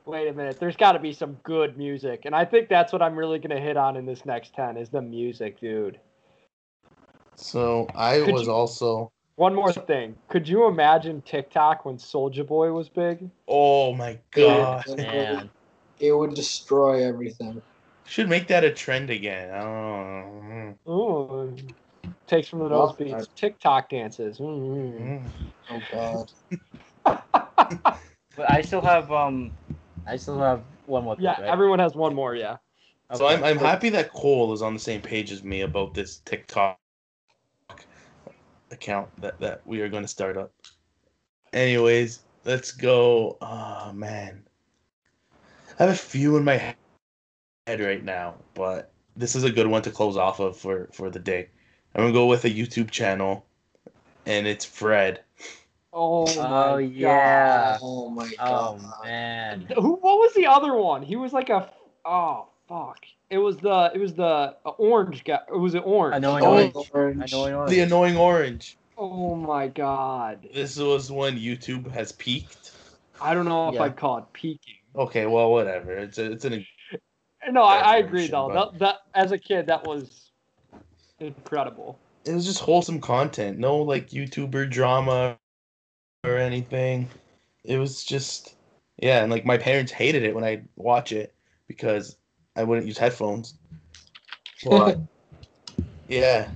wait 0.05 0.27
a 0.27 0.33
minute, 0.33 0.59
there's 0.59 0.75
got 0.75 0.93
to 0.93 0.99
be 0.99 1.13
some 1.13 1.33
good 1.43 1.77
music, 1.77 2.21
and 2.25 2.35
I 2.35 2.45
think 2.45 2.69
that's 2.69 2.91
what 2.91 3.01
I'm 3.01 3.15
really 3.15 3.39
gonna 3.39 3.59
hit 3.59 3.77
on 3.77 3.95
in 3.97 4.05
this 4.05 4.25
next 4.25 4.53
ten 4.53 4.77
is 4.77 4.89
the 4.89 5.01
music, 5.01 5.59
dude. 5.59 5.99
So 7.35 7.87
I 7.95 8.19
Could 8.19 8.33
was 8.33 8.43
you- 8.43 8.53
also. 8.53 9.11
One 9.35 9.55
more 9.55 9.71
thing, 9.71 10.15
could 10.27 10.47
you 10.47 10.67
imagine 10.67 11.21
TikTok 11.23 11.85
when 11.85 11.97
Soldier 11.97 12.43
Boy 12.43 12.71
was 12.73 12.89
big? 12.89 13.27
Oh 13.47 13.93
my 13.93 14.19
god! 14.31 14.83
It, 14.87 14.97
man. 14.97 15.49
it 15.99 16.11
would 16.11 16.35
destroy 16.35 17.03
everything. 17.03 17.61
Should 18.11 18.27
make 18.29 18.47
that 18.47 18.65
a 18.65 18.73
trend 18.73 19.09
again. 19.09 19.51
I 19.51 19.59
don't 19.59 20.49
know. 20.49 20.77
Ooh, 20.89 21.55
takes 22.27 22.49
from 22.49 22.59
the 22.59 22.69
Well, 22.69 22.87
nose 22.87 22.93
beats. 22.93 23.29
TikTok 23.35 23.89
dances. 23.89 24.39
Mm. 24.39 24.99
Mm. 24.99 25.29
Oh 25.69 25.81
God. 25.91 26.31
But 28.35 28.49
I 28.49 28.61
still 28.61 28.81
have 28.81 29.11
um, 29.11 29.51
I 30.07 30.17
still 30.17 30.39
have 30.39 30.63
one 30.87 31.03
more. 31.05 31.15
pick, 31.15 31.23
Yeah, 31.23 31.39
right? 31.39 31.49
everyone 31.49 31.79
has 31.79 31.95
one 31.95 32.15
more. 32.15 32.35
Yeah. 32.35 32.57
So 33.13 33.27
I'm 33.27 33.43
I'm 33.43 33.57
happy 33.59 33.89
that 33.89 34.11
Cole 34.13 34.53
is 34.53 34.61
on 34.61 34.73
the 34.73 34.79
same 34.79 35.01
page 35.01 35.31
as 35.31 35.43
me 35.43 35.61
about 35.61 35.93
this 35.93 36.19
TikTok 36.25 36.79
account 38.71 39.09
that 39.21 39.39
that 39.39 39.61
we 39.65 39.81
are 39.81 39.89
going 39.89 40.03
to 40.03 40.09
start 40.09 40.37
up. 40.37 40.53
Anyways, 41.53 42.21
let's 42.45 42.71
go. 42.71 43.37
Oh 43.41 43.91
man, 43.93 44.43
I 45.79 45.83
have 45.85 45.93
a 45.93 45.97
few 45.97 46.37
in 46.37 46.43
my 46.45 46.57
he- 46.57 46.73
head 47.67 47.79
right 47.79 48.03
now, 48.03 48.35
but 48.53 48.91
this 49.15 49.35
is 49.35 49.43
a 49.43 49.51
good 49.51 49.67
one 49.67 49.81
to 49.83 49.91
close 49.91 50.17
off 50.17 50.39
of 50.39 50.57
for 50.57 50.89
for 50.93 51.09
the 51.09 51.19
day. 51.19 51.49
I'm 51.95 52.03
gonna 52.03 52.13
go 52.13 52.25
with 52.25 52.45
a 52.45 52.49
YouTube 52.49 52.89
channel, 52.89 53.45
and 54.25 54.47
it's 54.47 54.65
Fred. 54.65 55.21
Oh 55.93 56.25
Oh 56.37 56.75
my 56.75 56.79
yeah. 56.79 57.77
Oh 57.81 58.09
my 58.09 58.31
Oh 58.39 58.77
God. 58.79 59.03
man. 59.03 59.67
Who? 59.75 59.95
What 59.95 60.19
was 60.19 60.33
the 60.33 60.47
other 60.47 60.75
one? 60.75 61.01
He 61.03 61.15
was 61.15 61.33
like 61.33 61.49
a. 61.49 61.69
Oh 62.05 62.47
fuck! 62.67 63.05
It 63.29 63.37
was 63.37 63.57
the. 63.57 63.91
It 63.93 63.99
was 63.99 64.13
the 64.13 64.55
uh, 64.65 64.69
orange 64.77 65.23
guy. 65.23 65.39
It 65.53 65.57
was 65.57 65.73
an 65.75 65.81
orange. 65.83 66.17
Annoying 66.17 66.43
Oh, 66.45 66.51
orange. 66.53 66.75
Orange. 66.93 67.33
Annoying 67.33 67.53
orange. 67.55 67.69
The 67.71 67.79
annoying 67.81 68.17
orange. 68.17 68.77
Oh 68.97 69.35
my 69.35 69.67
god! 69.67 70.47
This 70.53 70.77
was 70.77 71.11
when 71.11 71.37
YouTube 71.37 71.91
has 71.91 72.11
peaked. 72.13 72.71
I 73.19 73.33
don't 73.33 73.45
know 73.45 73.69
if 73.69 73.75
Yeah. 73.75 73.83
I'd 73.83 73.97
call 73.97 74.17
it 74.19 74.25
peaking. 74.33 74.75
Okay, 74.95 75.25
well, 75.25 75.51
whatever. 75.51 75.91
It's 75.93 76.17
a, 76.17 76.31
it's 76.31 76.43
an 76.45 76.65
No, 77.49 77.63
I, 77.63 77.77
I 77.77 77.97
agree 77.97 78.27
though. 78.27 78.49
but- 78.49 78.73
That, 78.73 78.79
that 78.79 78.95
as 79.15 79.31
a 79.31 79.37
kid, 79.37 79.65
that 79.67 79.85
was 79.85 80.31
incredible. 81.19 81.97
it 82.25 82.33
was 82.33 82.45
just 82.45 82.59
wholesome 82.59 82.99
content. 83.01 83.57
No 83.57 83.77
like 83.77 84.09
YouTuber 84.09 84.69
drama 84.69 85.37
or 86.23 86.37
anything. 86.37 87.07
It 87.63 87.77
was 87.77 88.03
just 88.03 88.55
yeah, 88.97 89.23
and 89.23 89.31
like 89.31 89.45
my 89.45 89.57
parents 89.57 89.91
hated 89.91 90.23
it 90.23 90.35
when 90.35 90.43
I 90.43 90.61
watch 90.75 91.11
it 91.11 91.33
because 91.67 92.17
I 92.55 92.63
wouldn't 92.63 92.85
use 92.87 92.97
headphones. 92.97 93.55
But 94.63 94.99
yeah. 96.07 96.49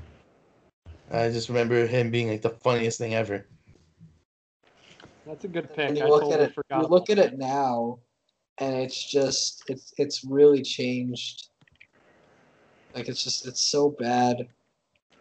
I 1.12 1.30
just 1.30 1.50
remember 1.50 1.86
him 1.88 2.10
being 2.12 2.30
like 2.30 2.42
the 2.42 2.50
funniest 2.50 2.98
thing 2.98 3.14
ever. 3.14 3.46
That's 5.26 5.44
a 5.46 5.48
good 5.48 5.74
pick. 5.74 5.90
When 5.90 5.98
I 6.02 6.06
you 6.06 6.12
look 6.12 6.22
totally 6.24 6.34
at 6.44 6.50
it, 6.50 6.54
forgot. 6.54 6.82
you 6.82 6.88
look 6.88 7.10
at 7.10 7.18
it 7.20 7.38
now, 7.38 8.00
and 8.58 8.76
it's 8.76 9.04
just 9.04 9.64
it's 9.70 9.94
it's 9.98 10.24
really 10.24 10.62
changed. 10.62 11.50
Like 12.94 13.08
it's 13.10 13.24
just 13.24 13.48
it's 13.48 13.62
so 13.62 13.90
bad. 13.90 14.48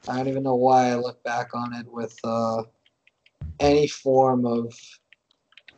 I 0.09 0.17
don't 0.17 0.29
even 0.29 0.43
know 0.43 0.55
why 0.55 0.91
I 0.91 0.97
look 0.97 1.23
back 1.25 1.55
on 1.55 1.75
it 1.75 1.87
with 1.91 2.17
uh, 2.25 2.63
any 3.59 3.89
form 3.89 4.45
of, 4.47 4.73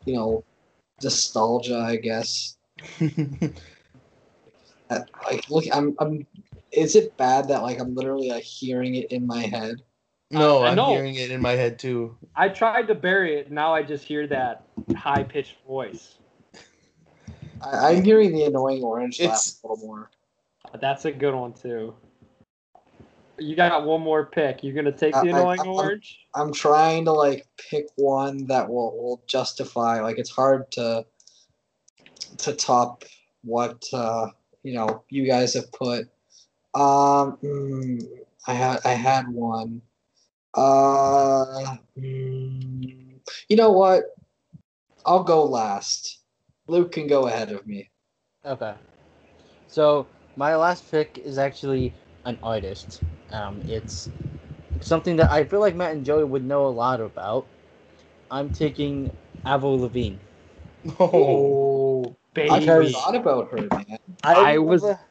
you 0.05 0.15
know, 0.15 0.43
nostalgia. 1.01 1.79
I 1.79 1.95
guess. 1.97 2.57
Like, 4.89 5.49
look, 5.49 5.65
I'm 5.73 5.95
I'm. 5.99 6.25
Is 6.71 6.95
it 6.95 7.17
bad 7.17 7.49
that 7.49 7.61
like 7.61 7.79
I'm 7.79 7.95
literally 7.95 8.29
like 8.29 8.43
hearing 8.43 8.95
it 8.95 9.11
in 9.11 9.27
my 9.27 9.41
head? 9.41 9.81
no, 10.31 10.63
I 10.63 10.69
I'm 10.69 10.75
know. 10.75 10.91
hearing 10.91 11.15
it 11.15 11.31
in 11.31 11.41
my 11.41 11.53
head 11.53 11.79
too. 11.79 12.17
I 12.35 12.49
tried 12.49 12.87
to 12.87 12.95
bury 12.95 13.39
it. 13.39 13.51
Now 13.51 13.73
I 13.73 13.83
just 13.83 14.03
hear 14.05 14.27
that 14.27 14.63
high 14.95 15.23
pitched 15.23 15.55
voice. 15.65 16.16
I, 17.61 17.93
I'm 17.93 18.03
hearing 18.03 18.33
the 18.33 18.43
annoying 18.43 18.83
orange 18.83 19.19
laugh 19.19 19.27
It's- 19.29 19.59
a 19.63 19.67
little 19.67 19.85
more. 19.85 20.09
That's 20.79 21.05
a 21.05 21.11
good 21.11 21.33
one 21.33 21.53
too. 21.53 21.95
You 23.39 23.55
got 23.55 23.85
one 23.85 24.01
more 24.01 24.25
pick. 24.25 24.63
You're 24.63 24.73
gonna 24.75 24.91
take 24.91 25.13
the 25.13 25.19
I- 25.19 25.25
I- 25.25 25.29
annoying 25.39 25.59
I'm- 25.61 25.69
orange? 25.69 26.19
I'm 26.35 26.51
trying 26.51 27.05
to 27.05 27.11
like 27.13 27.47
pick 27.69 27.85
one 27.95 28.45
that 28.47 28.67
will, 28.67 28.97
will 28.97 29.23
justify 29.27 30.01
like 30.01 30.17
it's 30.17 30.29
hard 30.29 30.69
to 30.73 31.05
to 32.39 32.53
top 32.53 33.03
what 33.43 33.83
uh 33.93 34.27
you 34.63 34.73
know 34.73 35.03
you 35.09 35.25
guys 35.25 35.53
have 35.53 35.71
put. 35.71 36.09
Um 36.75 37.37
mm, 37.43 38.05
I 38.45 38.53
had 38.53 38.79
I 38.85 38.93
had 38.93 39.27
one. 39.29 39.81
Uh 40.53 41.77
mm, 41.97 43.19
you 43.49 43.55
know 43.55 43.71
what? 43.71 44.03
I'll 45.05 45.23
go 45.23 45.45
last. 45.45 46.19
Luke 46.67 46.91
can 46.91 47.07
go 47.07 47.27
ahead 47.27 47.51
of 47.51 47.65
me. 47.65 47.89
Okay. 48.45 48.73
So 49.67 50.07
my 50.35 50.55
last 50.55 50.89
pick 50.89 51.17
is 51.19 51.37
actually 51.37 51.93
an 52.25 52.37
artist. 52.43 53.01
Um, 53.31 53.61
it's 53.67 54.09
something 54.81 55.15
that 55.17 55.31
I 55.31 55.43
feel 55.43 55.59
like 55.59 55.75
Matt 55.75 55.93
and 55.93 56.05
Joey 56.05 56.23
would 56.23 56.45
know 56.45 56.65
a 56.67 56.69
lot 56.69 57.01
about. 57.01 57.45
I'm 58.29 58.49
taking 58.51 59.11
Avril 59.45 59.79
Lavigne. 59.79 60.17
Oh, 60.99 62.15
baby. 62.33 62.49
I 62.49 62.59
Because- 62.59 62.93
forgot 62.93 63.15
about 63.15 63.51
her, 63.51 63.67
man. 63.71 63.97
I 64.23 64.57
was- 64.57 64.81
remember- 64.83 65.01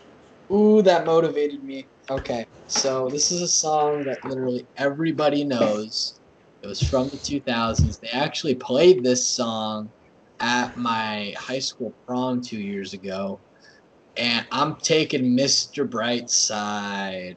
Ooh, 0.52 0.82
that 0.84 1.06
motivated 1.06 1.64
me. 1.64 1.90
Okay, 2.10 2.46
so 2.68 3.10
this 3.10 3.32
is 3.32 3.42
a 3.42 3.48
song 3.48 4.04
that 4.06 4.24
literally 4.26 4.68
everybody 4.78 5.44
knows. 5.44 6.20
It 6.66 6.70
was 6.70 6.82
from 6.82 7.10
the 7.10 7.18
2000s. 7.18 8.00
They 8.00 8.08
actually 8.10 8.56
played 8.56 9.04
this 9.04 9.30
song 9.30 9.92
at 10.40 10.76
my 10.76 11.32
high 11.38 11.60
school 11.60 11.94
prom 12.08 12.42
two 12.42 12.60
years 12.60 12.92
ago. 12.94 13.40
And 14.18 14.48
I'm 14.52 14.76
taking 14.78 15.38
Mr. 15.38 15.88
Brightside. 15.88 17.36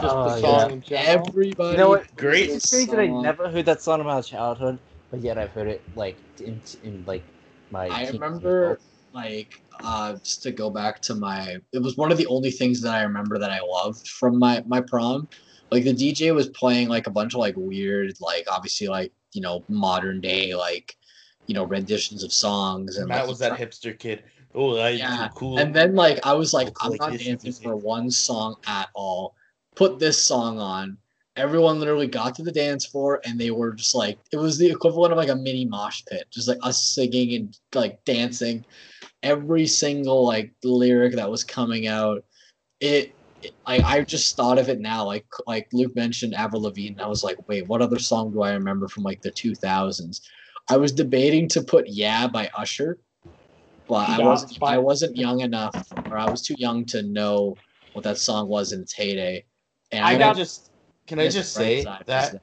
Just 0.00 0.16
Oh, 0.16 0.24
the 0.24 0.30
yeah. 0.30 0.40
song 0.40 0.72
in 0.72 0.82
general. 0.82 1.28
Everybody. 1.28 1.70
You 1.70 1.78
know 1.78 1.88
what? 1.90 2.06
Great 2.16 2.48
knows 2.48 2.56
It's 2.56 2.70
this 2.70 2.82
strange 2.82 2.90
that 2.90 3.20
I 3.20 3.22
never 3.22 3.48
heard 3.48 3.66
that 3.66 3.82
song 3.82 4.00
in 4.00 4.06
my 4.06 4.20
childhood, 4.20 4.80
but 5.12 5.20
yet 5.20 5.38
I've 5.38 5.50
heard 5.50 5.68
it 5.68 5.82
like 5.94 6.18
in, 6.40 6.60
in 6.82 7.04
like 7.06 7.22
my. 7.70 7.86
I 7.86 8.08
remember 8.10 8.64
adults. 8.64 8.84
like 9.12 9.52
uh 9.84 10.14
just 10.24 10.42
to 10.42 10.50
go 10.50 10.70
back 10.70 11.00
to 11.02 11.14
my 11.14 11.58
it 11.72 11.82
was 11.82 11.96
one 11.96 12.10
of 12.10 12.18
the 12.18 12.26
only 12.26 12.50
things 12.50 12.80
that 12.82 12.94
I 12.94 13.02
remember 13.02 13.38
that 13.38 13.52
I 13.52 13.60
loved 13.60 14.08
from 14.08 14.40
my 14.40 14.64
my 14.66 14.80
prom. 14.80 15.28
Like 15.70 15.84
the 15.84 15.94
DJ 15.94 16.34
was 16.34 16.48
playing 16.48 16.88
like 16.88 17.06
a 17.06 17.10
bunch 17.10 17.34
of 17.34 17.40
like 17.40 17.54
weird 17.56 18.14
like 18.20 18.46
obviously 18.50 18.88
like 18.88 19.12
you 19.32 19.40
know 19.40 19.64
modern 19.68 20.20
day 20.20 20.54
like 20.54 20.96
you 21.46 21.54
know 21.54 21.64
renditions 21.64 22.22
of 22.22 22.32
songs 22.32 22.96
and 22.96 23.08
Matt 23.08 23.20
like, 23.20 23.28
was 23.28 23.38
that 23.40 23.58
hipster 23.58 23.98
kid. 23.98 24.24
Oh, 24.54 24.74
that 24.74 24.96
Yeah, 24.96 25.28
cool. 25.34 25.58
and 25.58 25.74
then 25.74 25.94
like 25.94 26.24
I 26.24 26.32
was 26.32 26.52
like 26.52 26.66
Look 26.66 26.84
I'm 26.84 26.90
like 26.90 27.00
not 27.00 27.18
dancing 27.18 27.52
for 27.52 27.76
one 27.76 28.10
song 28.10 28.56
at 28.66 28.88
all. 28.94 29.34
Put 29.76 29.98
this 29.98 30.22
song 30.22 30.58
on. 30.58 30.98
Everyone 31.36 31.78
literally 31.78 32.08
got 32.08 32.34
to 32.34 32.42
the 32.42 32.52
dance 32.52 32.84
floor 32.84 33.20
and 33.24 33.38
they 33.38 33.50
were 33.50 33.72
just 33.72 33.94
like 33.94 34.18
it 34.32 34.36
was 34.36 34.58
the 34.58 34.70
equivalent 34.70 35.12
of 35.12 35.18
like 35.18 35.28
a 35.28 35.36
mini 35.36 35.64
mosh 35.64 36.02
pit, 36.08 36.26
just 36.30 36.48
like 36.48 36.58
us 36.62 36.82
singing 36.82 37.34
and 37.34 37.58
like 37.74 38.04
dancing. 38.04 38.64
Every 39.22 39.66
single 39.66 40.24
like 40.24 40.52
lyric 40.64 41.14
that 41.14 41.30
was 41.30 41.44
coming 41.44 41.86
out, 41.86 42.24
it, 42.80 43.14
it 43.42 43.52
I 43.66 43.78
I 43.78 44.00
just 44.02 44.36
thought 44.36 44.58
of 44.58 44.68
it 44.68 44.80
now. 44.80 45.04
Like 45.04 45.26
like 45.46 45.68
Luke 45.72 45.94
mentioned 45.96 46.34
Avril 46.34 46.62
Lavigne. 46.62 46.92
And 46.94 47.00
I 47.00 47.06
was 47.06 47.22
like, 47.24 47.36
wait, 47.48 47.66
what 47.66 47.82
other 47.82 47.98
song 47.98 48.32
do 48.32 48.42
I 48.42 48.52
remember 48.52 48.88
from 48.88 49.02
like 49.02 49.22
the 49.22 49.30
two 49.30 49.54
thousands? 49.54 50.20
I 50.68 50.76
was 50.76 50.92
debating 50.92 51.48
to 51.48 51.62
put 51.62 51.88
"Yeah" 51.88 52.26
by 52.28 52.48
Usher, 52.56 52.98
but 53.88 54.08
I 54.08 54.18
wasn't 54.22 54.52
it's. 54.52 54.62
I 54.62 54.78
wasn't 54.78 55.16
young 55.16 55.40
enough, 55.40 55.88
or 56.10 56.16
I 56.18 56.30
was 56.30 56.42
too 56.42 56.54
young 56.58 56.84
to 56.86 57.02
know 57.02 57.56
what 57.92 58.04
that 58.04 58.18
song 58.18 58.46
was 58.48 58.72
in 58.72 58.82
its 58.82 58.92
heyday. 58.92 59.44
And 59.90 60.04
I 60.04 60.12
can 60.12 60.22
I 60.22 60.24
I 60.24 60.28
got- 60.28 60.36
just 60.36 60.70
can 61.06 61.18
I 61.18 61.28
just 61.28 61.52
say 61.54 61.84
Brightside 61.84 62.06
that 62.06 62.42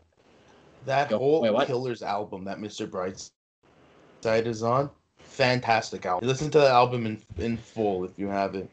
that 0.85 1.09
Go- 1.09 1.19
whole 1.19 1.41
wait. 1.41 1.67
Killers 1.67 2.01
album 2.01 2.43
that 2.45 2.57
Mr. 2.59 2.85
Brightside 2.89 4.45
is 4.45 4.61
on, 4.63 4.89
fantastic 5.19 6.05
album. 6.05 6.27
Listen 6.27 6.49
to 6.51 6.59
the 6.59 6.67
album 6.69 7.05
in 7.05 7.21
in 7.37 7.55
full 7.55 8.03
if 8.03 8.17
you 8.19 8.27
haven't. 8.27 8.69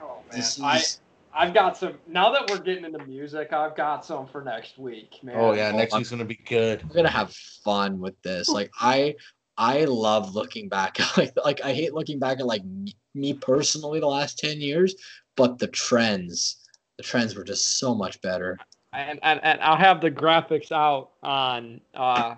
Oh 0.00 0.22
man, 0.30 0.38
this 0.40 0.58
I 0.60 0.78
is- 0.78 1.00
I've 1.34 1.54
got 1.54 1.76
some. 1.76 1.94
Now 2.06 2.30
that 2.32 2.48
we're 2.50 2.58
getting 2.58 2.84
into 2.84 3.04
music, 3.06 3.52
I've 3.52 3.74
got 3.76 4.04
some 4.04 4.26
for 4.26 4.42
next 4.42 4.78
week, 4.78 5.18
man. 5.22 5.36
Oh 5.38 5.52
yeah, 5.52 5.70
Oh, 5.72 5.76
next 5.76 5.92
I'm- 5.94 6.00
week's 6.00 6.10
gonna 6.10 6.24
be 6.24 6.36
good. 6.46 6.82
we're 6.88 6.96
gonna 6.96 7.08
have 7.10 7.32
fun 7.64 7.98
with 7.98 8.20
this. 8.22 8.48
Like 8.48 8.70
I 8.80 9.14
I 9.56 9.84
love 9.84 10.34
looking 10.34 10.68
back. 10.68 10.98
Like 11.16 11.32
like 11.44 11.60
I 11.64 11.72
hate 11.72 11.94
looking 11.94 12.18
back 12.18 12.40
at 12.40 12.46
like 12.46 12.64
me, 12.64 12.94
me 13.14 13.34
personally 13.34 14.00
the 14.00 14.06
last 14.06 14.38
ten 14.38 14.60
years, 14.60 14.94
but 15.36 15.58
the 15.58 15.68
trends, 15.68 16.68
the 16.96 17.02
trends 17.02 17.34
were 17.34 17.44
just 17.44 17.78
so 17.78 17.94
much 17.94 18.20
better. 18.20 18.58
and, 18.92 19.18
and 19.22 19.40
and 19.42 19.60
I'll 19.60 19.76
have 19.76 20.00
the 20.02 20.10
graphics 20.10 20.70
out 20.70 21.10
on 21.22 21.80
uh 21.94 22.34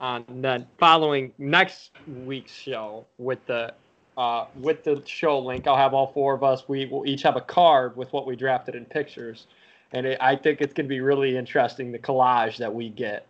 on 0.00 0.24
the 0.40 0.66
following 0.78 1.32
next 1.38 1.92
week's 2.24 2.52
show 2.52 3.06
with 3.18 3.38
the 3.46 3.72
uh 4.16 4.46
with 4.56 4.84
the 4.84 5.02
show 5.06 5.38
link. 5.38 5.66
I'll 5.66 5.76
have 5.76 5.94
all 5.94 6.08
four 6.12 6.34
of 6.34 6.42
us. 6.42 6.68
We 6.68 6.86
will 6.86 7.06
each 7.06 7.22
have 7.22 7.36
a 7.36 7.40
card 7.40 7.96
with 7.96 8.12
what 8.12 8.26
we 8.26 8.36
drafted 8.36 8.74
in 8.74 8.84
pictures, 8.84 9.46
and 9.92 10.06
it, 10.06 10.18
I 10.20 10.36
think 10.36 10.60
it's 10.60 10.72
gonna 10.72 10.88
be 10.88 11.00
really 11.00 11.36
interesting 11.36 11.92
the 11.92 11.98
collage 11.98 12.56
that 12.58 12.72
we 12.74 12.88
get. 12.90 13.26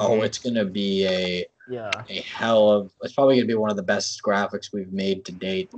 Oh, 0.00 0.18
Mhm. 0.18 0.24
it's 0.24 0.38
gonna 0.38 0.64
be 0.64 1.06
a 1.06 1.46
Yeah. 1.68 1.90
a 2.08 2.20
hell 2.22 2.70
of. 2.70 2.90
It's 3.02 3.14
probably 3.14 3.36
gonna 3.36 3.46
be 3.46 3.54
one 3.54 3.70
of 3.70 3.76
the 3.76 3.82
best 3.82 4.20
graphics 4.22 4.72
we've 4.72 4.92
made 4.92 5.24
to 5.26 5.32
date. 5.32 5.70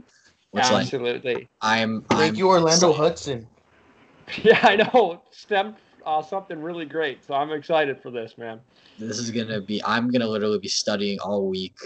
Which 0.52 0.64
like 0.70 0.82
Absolutely. 0.82 1.48
I'm 1.60 2.04
I'm 2.10 2.18
Thank 2.18 2.38
you, 2.38 2.48
Orlando 2.48 2.90
excited. 2.90 2.96
Hudson. 2.96 3.48
Yeah, 4.42 4.58
I 4.62 4.76
know. 4.76 5.22
Stem 5.30 5.76
uh, 6.04 6.22
something 6.22 6.60
really 6.60 6.84
great. 6.84 7.24
So 7.24 7.34
I'm 7.34 7.52
excited 7.52 8.00
for 8.00 8.10
this, 8.10 8.36
man. 8.38 8.60
this 8.98 9.18
is 9.18 9.30
gonna 9.30 9.60
be 9.60 9.82
i'm 9.84 10.10
gonna 10.10 10.26
literally 10.26 10.58
be 10.58 10.68
studying 10.68 11.18
all 11.20 11.46
week 11.48 11.76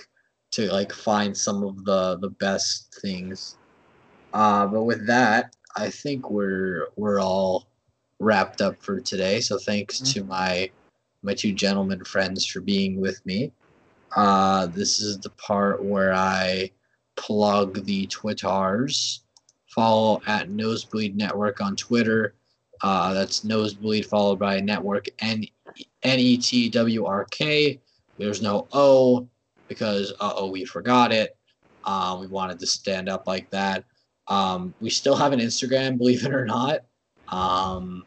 to 0.52 0.70
like 0.72 0.92
find 0.92 1.36
some 1.36 1.62
of 1.62 1.84
the 1.84 2.18
the 2.18 2.30
best 2.30 2.94
things. 3.00 3.56
Uh 4.32 4.66
but 4.66 4.84
with 4.84 5.06
that 5.06 5.56
i 5.76 5.88
think 5.88 6.30
we're 6.30 6.88
we're 6.96 7.20
all 7.20 7.66
wrapped 8.18 8.60
up 8.60 8.80
for 8.82 9.00
today. 9.00 9.40
So 9.40 9.58
thanks 9.58 9.98
to 10.00 10.24
my 10.24 10.70
my 11.22 11.34
two 11.34 11.52
gentlemen 11.52 12.04
friends 12.04 12.44
for 12.44 12.60
being 12.60 13.00
with 13.00 13.24
me. 13.24 13.52
Uh 14.16 14.66
this 14.66 15.00
is 15.00 15.18
the 15.18 15.30
part 15.30 15.82
where 15.84 16.12
i 16.12 16.70
plug 17.16 17.84
the 17.84 18.06
twitters. 18.06 19.22
Follow 19.68 20.20
at 20.26 20.50
nosebleed 20.50 21.16
network 21.16 21.60
on 21.60 21.76
twitter. 21.76 22.34
Uh, 22.82 23.12
that's 23.12 23.44
nosebleed 23.44 24.06
followed 24.06 24.38
by 24.38 24.60
network 24.60 25.06
N 25.18 25.44
N 26.02 26.18
E 26.18 26.36
T 26.38 26.68
W 26.70 27.04
R 27.04 27.26
K. 27.26 27.78
There's 28.18 28.42
no 28.42 28.66
O 28.72 29.28
because 29.70 30.12
uh 30.20 30.34
oh 30.36 30.50
we 30.50 30.66
forgot 30.66 31.12
it. 31.12 31.34
Uh, 31.84 32.18
we 32.20 32.26
wanted 32.26 32.58
to 32.58 32.66
stand 32.66 33.08
up 33.08 33.26
like 33.26 33.48
that. 33.50 33.84
Um, 34.28 34.74
we 34.82 34.90
still 34.90 35.16
have 35.16 35.32
an 35.32 35.40
Instagram, 35.40 35.96
believe 35.98 36.26
it 36.26 36.34
or 36.34 36.44
not. 36.44 36.80
Um, 37.28 38.04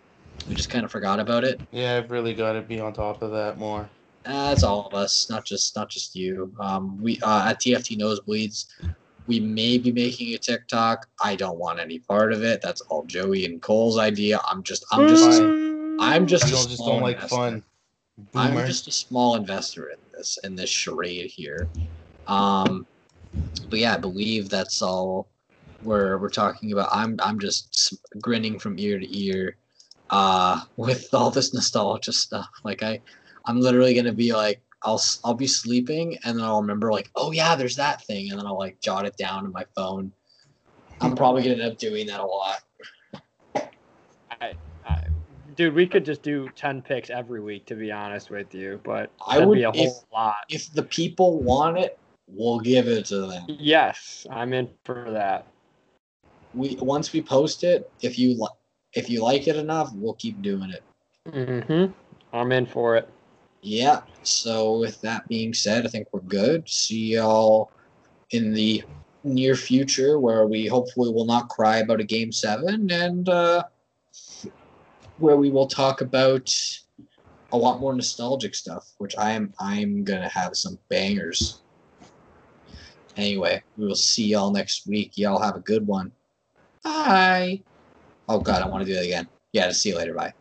we 0.48 0.54
just 0.54 0.70
kind 0.70 0.86
of 0.86 0.92
forgot 0.92 1.20
about 1.20 1.44
it. 1.44 1.60
Yeah, 1.72 1.98
I've 1.98 2.12
really 2.12 2.36
got 2.36 2.54
to 2.54 2.62
be 2.62 2.80
on 2.80 2.94
top 2.94 3.24
of 3.24 3.32
that 3.32 3.58
more. 3.58 3.90
That's 4.24 4.64
all 4.64 4.86
of 4.86 4.94
us, 4.94 5.30
not 5.30 5.46
just 5.46 5.76
not 5.76 5.90
just 5.90 6.16
you. 6.16 6.54
Um, 6.60 7.02
we 7.02 7.20
uh, 7.24 7.50
at 7.50 7.60
TFT 7.60 7.98
Nosebleeds, 7.98 8.66
we 9.26 9.40
may 9.40 9.78
be 9.78 9.92
making 9.92 10.34
a 10.34 10.38
TikTok. 10.38 11.08
I 11.24 11.36
don't 11.36 11.58
want 11.58 11.80
any 11.80 12.00
part 12.00 12.34
of 12.34 12.44
it. 12.44 12.62
That's 12.62 12.82
all 12.82 13.06
Joey 13.06 13.46
and 13.46 13.62
Cole's 13.62 13.98
idea. 13.98 14.40
I'm 14.46 14.64
just 14.64 14.86
I'm 14.92 15.08
just 15.08 15.42
I'm 16.00 16.28
just 16.28 16.46
I 16.46 16.50
just 16.50 16.76
small 16.76 16.90
don't 16.90 17.02
like 17.02 17.16
investor. 17.16 17.36
fun. 17.36 17.64
I'm 18.36 18.68
just 18.68 18.88
a 18.88 18.92
small 18.92 19.36
investor 19.36 19.90
in 19.90 19.98
this 20.14 20.38
in 20.44 20.56
this 20.56 20.70
charade 20.70 21.30
here. 21.30 21.70
Um, 22.28 22.88
but 23.70 23.80
yeah, 23.80 23.96
I 23.96 23.98
believe 23.98 24.50
that's 24.50 24.82
all 24.82 25.30
we're 25.82 26.18
we're 26.20 26.30
talking 26.30 26.72
about. 26.72 26.90
I'm 26.92 27.18
I'm 27.22 27.40
just 27.40 27.96
grinning 28.22 28.60
from 28.60 28.80
ear 28.80 29.00
to 29.00 29.18
ear, 29.18 29.58
uh, 30.10 30.62
with 30.78 31.08
all 31.14 31.32
this 31.32 31.54
nostalgia 31.54 32.14
stuff. 32.14 32.50
Like 32.64 32.84
I, 32.84 33.02
I'm 33.46 33.60
literally 33.60 33.94
gonna 33.94 34.14
be 34.14 34.34
like, 34.34 34.62
I'll 34.84 35.02
I'll 35.24 35.34
be 35.34 35.48
sleeping 35.48 36.18
and 36.24 36.38
then 36.38 36.46
I'll 36.46 36.62
remember 36.62 36.92
like, 36.92 37.10
oh 37.16 37.32
yeah, 37.32 37.56
there's 37.56 37.76
that 37.78 38.04
thing, 38.06 38.30
and 38.32 38.40
then 38.40 38.48
I'll 38.48 38.60
like 38.60 38.80
jot 38.82 39.06
it 39.06 39.18
down 39.18 39.46
in 39.46 39.52
my 39.52 39.66
phone. 39.76 40.12
I'm 41.02 41.16
probably 41.16 41.44
gonna 41.44 41.56
end 41.56 41.74
up 41.74 41.78
doing 41.78 42.08
that 42.08 42.22
a 42.22 42.26
lot. 42.26 42.60
Dude, 45.56 45.74
we 45.76 45.86
could 45.86 46.06
just 46.06 46.22
do 46.24 46.50
ten 46.56 46.82
picks 46.82 47.10
every 47.10 47.42
week, 47.42 47.66
to 47.68 47.76
be 47.76 47.92
honest 47.92 48.30
with 48.30 48.54
you. 48.56 48.80
But 48.84 49.12
I 49.26 49.40
that'd 49.40 49.54
be 49.54 49.64
a 49.64 49.70
if- 49.70 49.76
whole 49.76 50.04
lot. 50.14 50.36
if 50.50 50.72
the 50.74 50.84
people 50.84 51.40
want 51.42 51.78
it, 51.78 51.98
we'll 52.28 52.60
give 52.60 52.88
it 52.88 53.06
to 53.06 53.28
them. 53.28 53.46
Yes, 53.48 54.26
I'm 54.30 54.54
in 54.54 54.70
for 54.86 55.12
that. 55.12 55.48
We 56.54 56.76
once 56.80 57.14
we 57.14 57.22
post 57.22 57.64
it, 57.64 57.90
if 58.02 58.18
you 58.18 58.36
like, 58.36 58.52
if 58.94 59.10
you 59.10 59.22
like 59.22 59.48
it 59.48 59.56
enough, 59.56 59.92
we'll 59.94 60.14
keep 60.14 60.42
doing 60.42 60.70
it. 60.72 60.84
Mm-hmm. 61.28 61.92
I'm 62.36 62.52
in 62.52 62.66
for 62.66 62.96
it. 62.96 63.10
Yeah. 63.62 64.02
So 64.24 64.78
with 64.80 65.00
that 65.02 65.28
being 65.28 65.54
said, 65.54 65.86
I 65.86 65.90
think 65.90 66.08
we're 66.12 66.20
good. 66.22 66.68
See 66.68 67.14
y'all 67.14 67.72
in 68.32 68.54
the 68.54 68.84
near 69.24 69.56
future, 69.56 70.20
where 70.20 70.46
we 70.48 70.68
hopefully 70.68 71.12
will 71.14 71.26
not 71.26 71.48
cry 71.50 71.78
about 71.78 72.02
a 72.02 72.04
game 72.04 72.32
seven, 72.32 72.92
and 72.92 73.30
uh, 73.30 73.64
where 75.24 75.38
we 75.38 75.50
will 75.50 75.68
talk 75.68 76.02
about 76.02 76.54
a 77.54 77.58
lot 77.58 77.80
more 77.80 77.96
nostalgic 77.96 78.54
stuff, 78.54 78.92
which 78.98 79.16
I'm 79.18 79.54
I'm 79.58 80.04
gonna 80.04 80.28
have 80.28 80.58
some 80.58 80.78
bangers. 80.90 81.62
Anyway, 83.16 83.64
we 83.78 83.86
will 83.86 83.96
see 83.96 84.28
y'all 84.28 84.52
next 84.52 84.86
week. 84.86 85.14
Y'all 85.16 85.42
have 85.42 85.56
a 85.56 85.62
good 85.62 85.88
one. 85.88 86.12
Bye. 86.84 87.62
Oh 88.28 88.40
god, 88.40 88.64
I 88.64 88.68
want 88.68 88.86
to 88.86 88.86
do 88.86 88.96
that 88.96 89.06
again. 89.06 89.30
Yeah, 89.54 89.72
see 89.72 89.90
you 89.90 89.98
later. 89.98 90.14
Bye. 90.14 90.34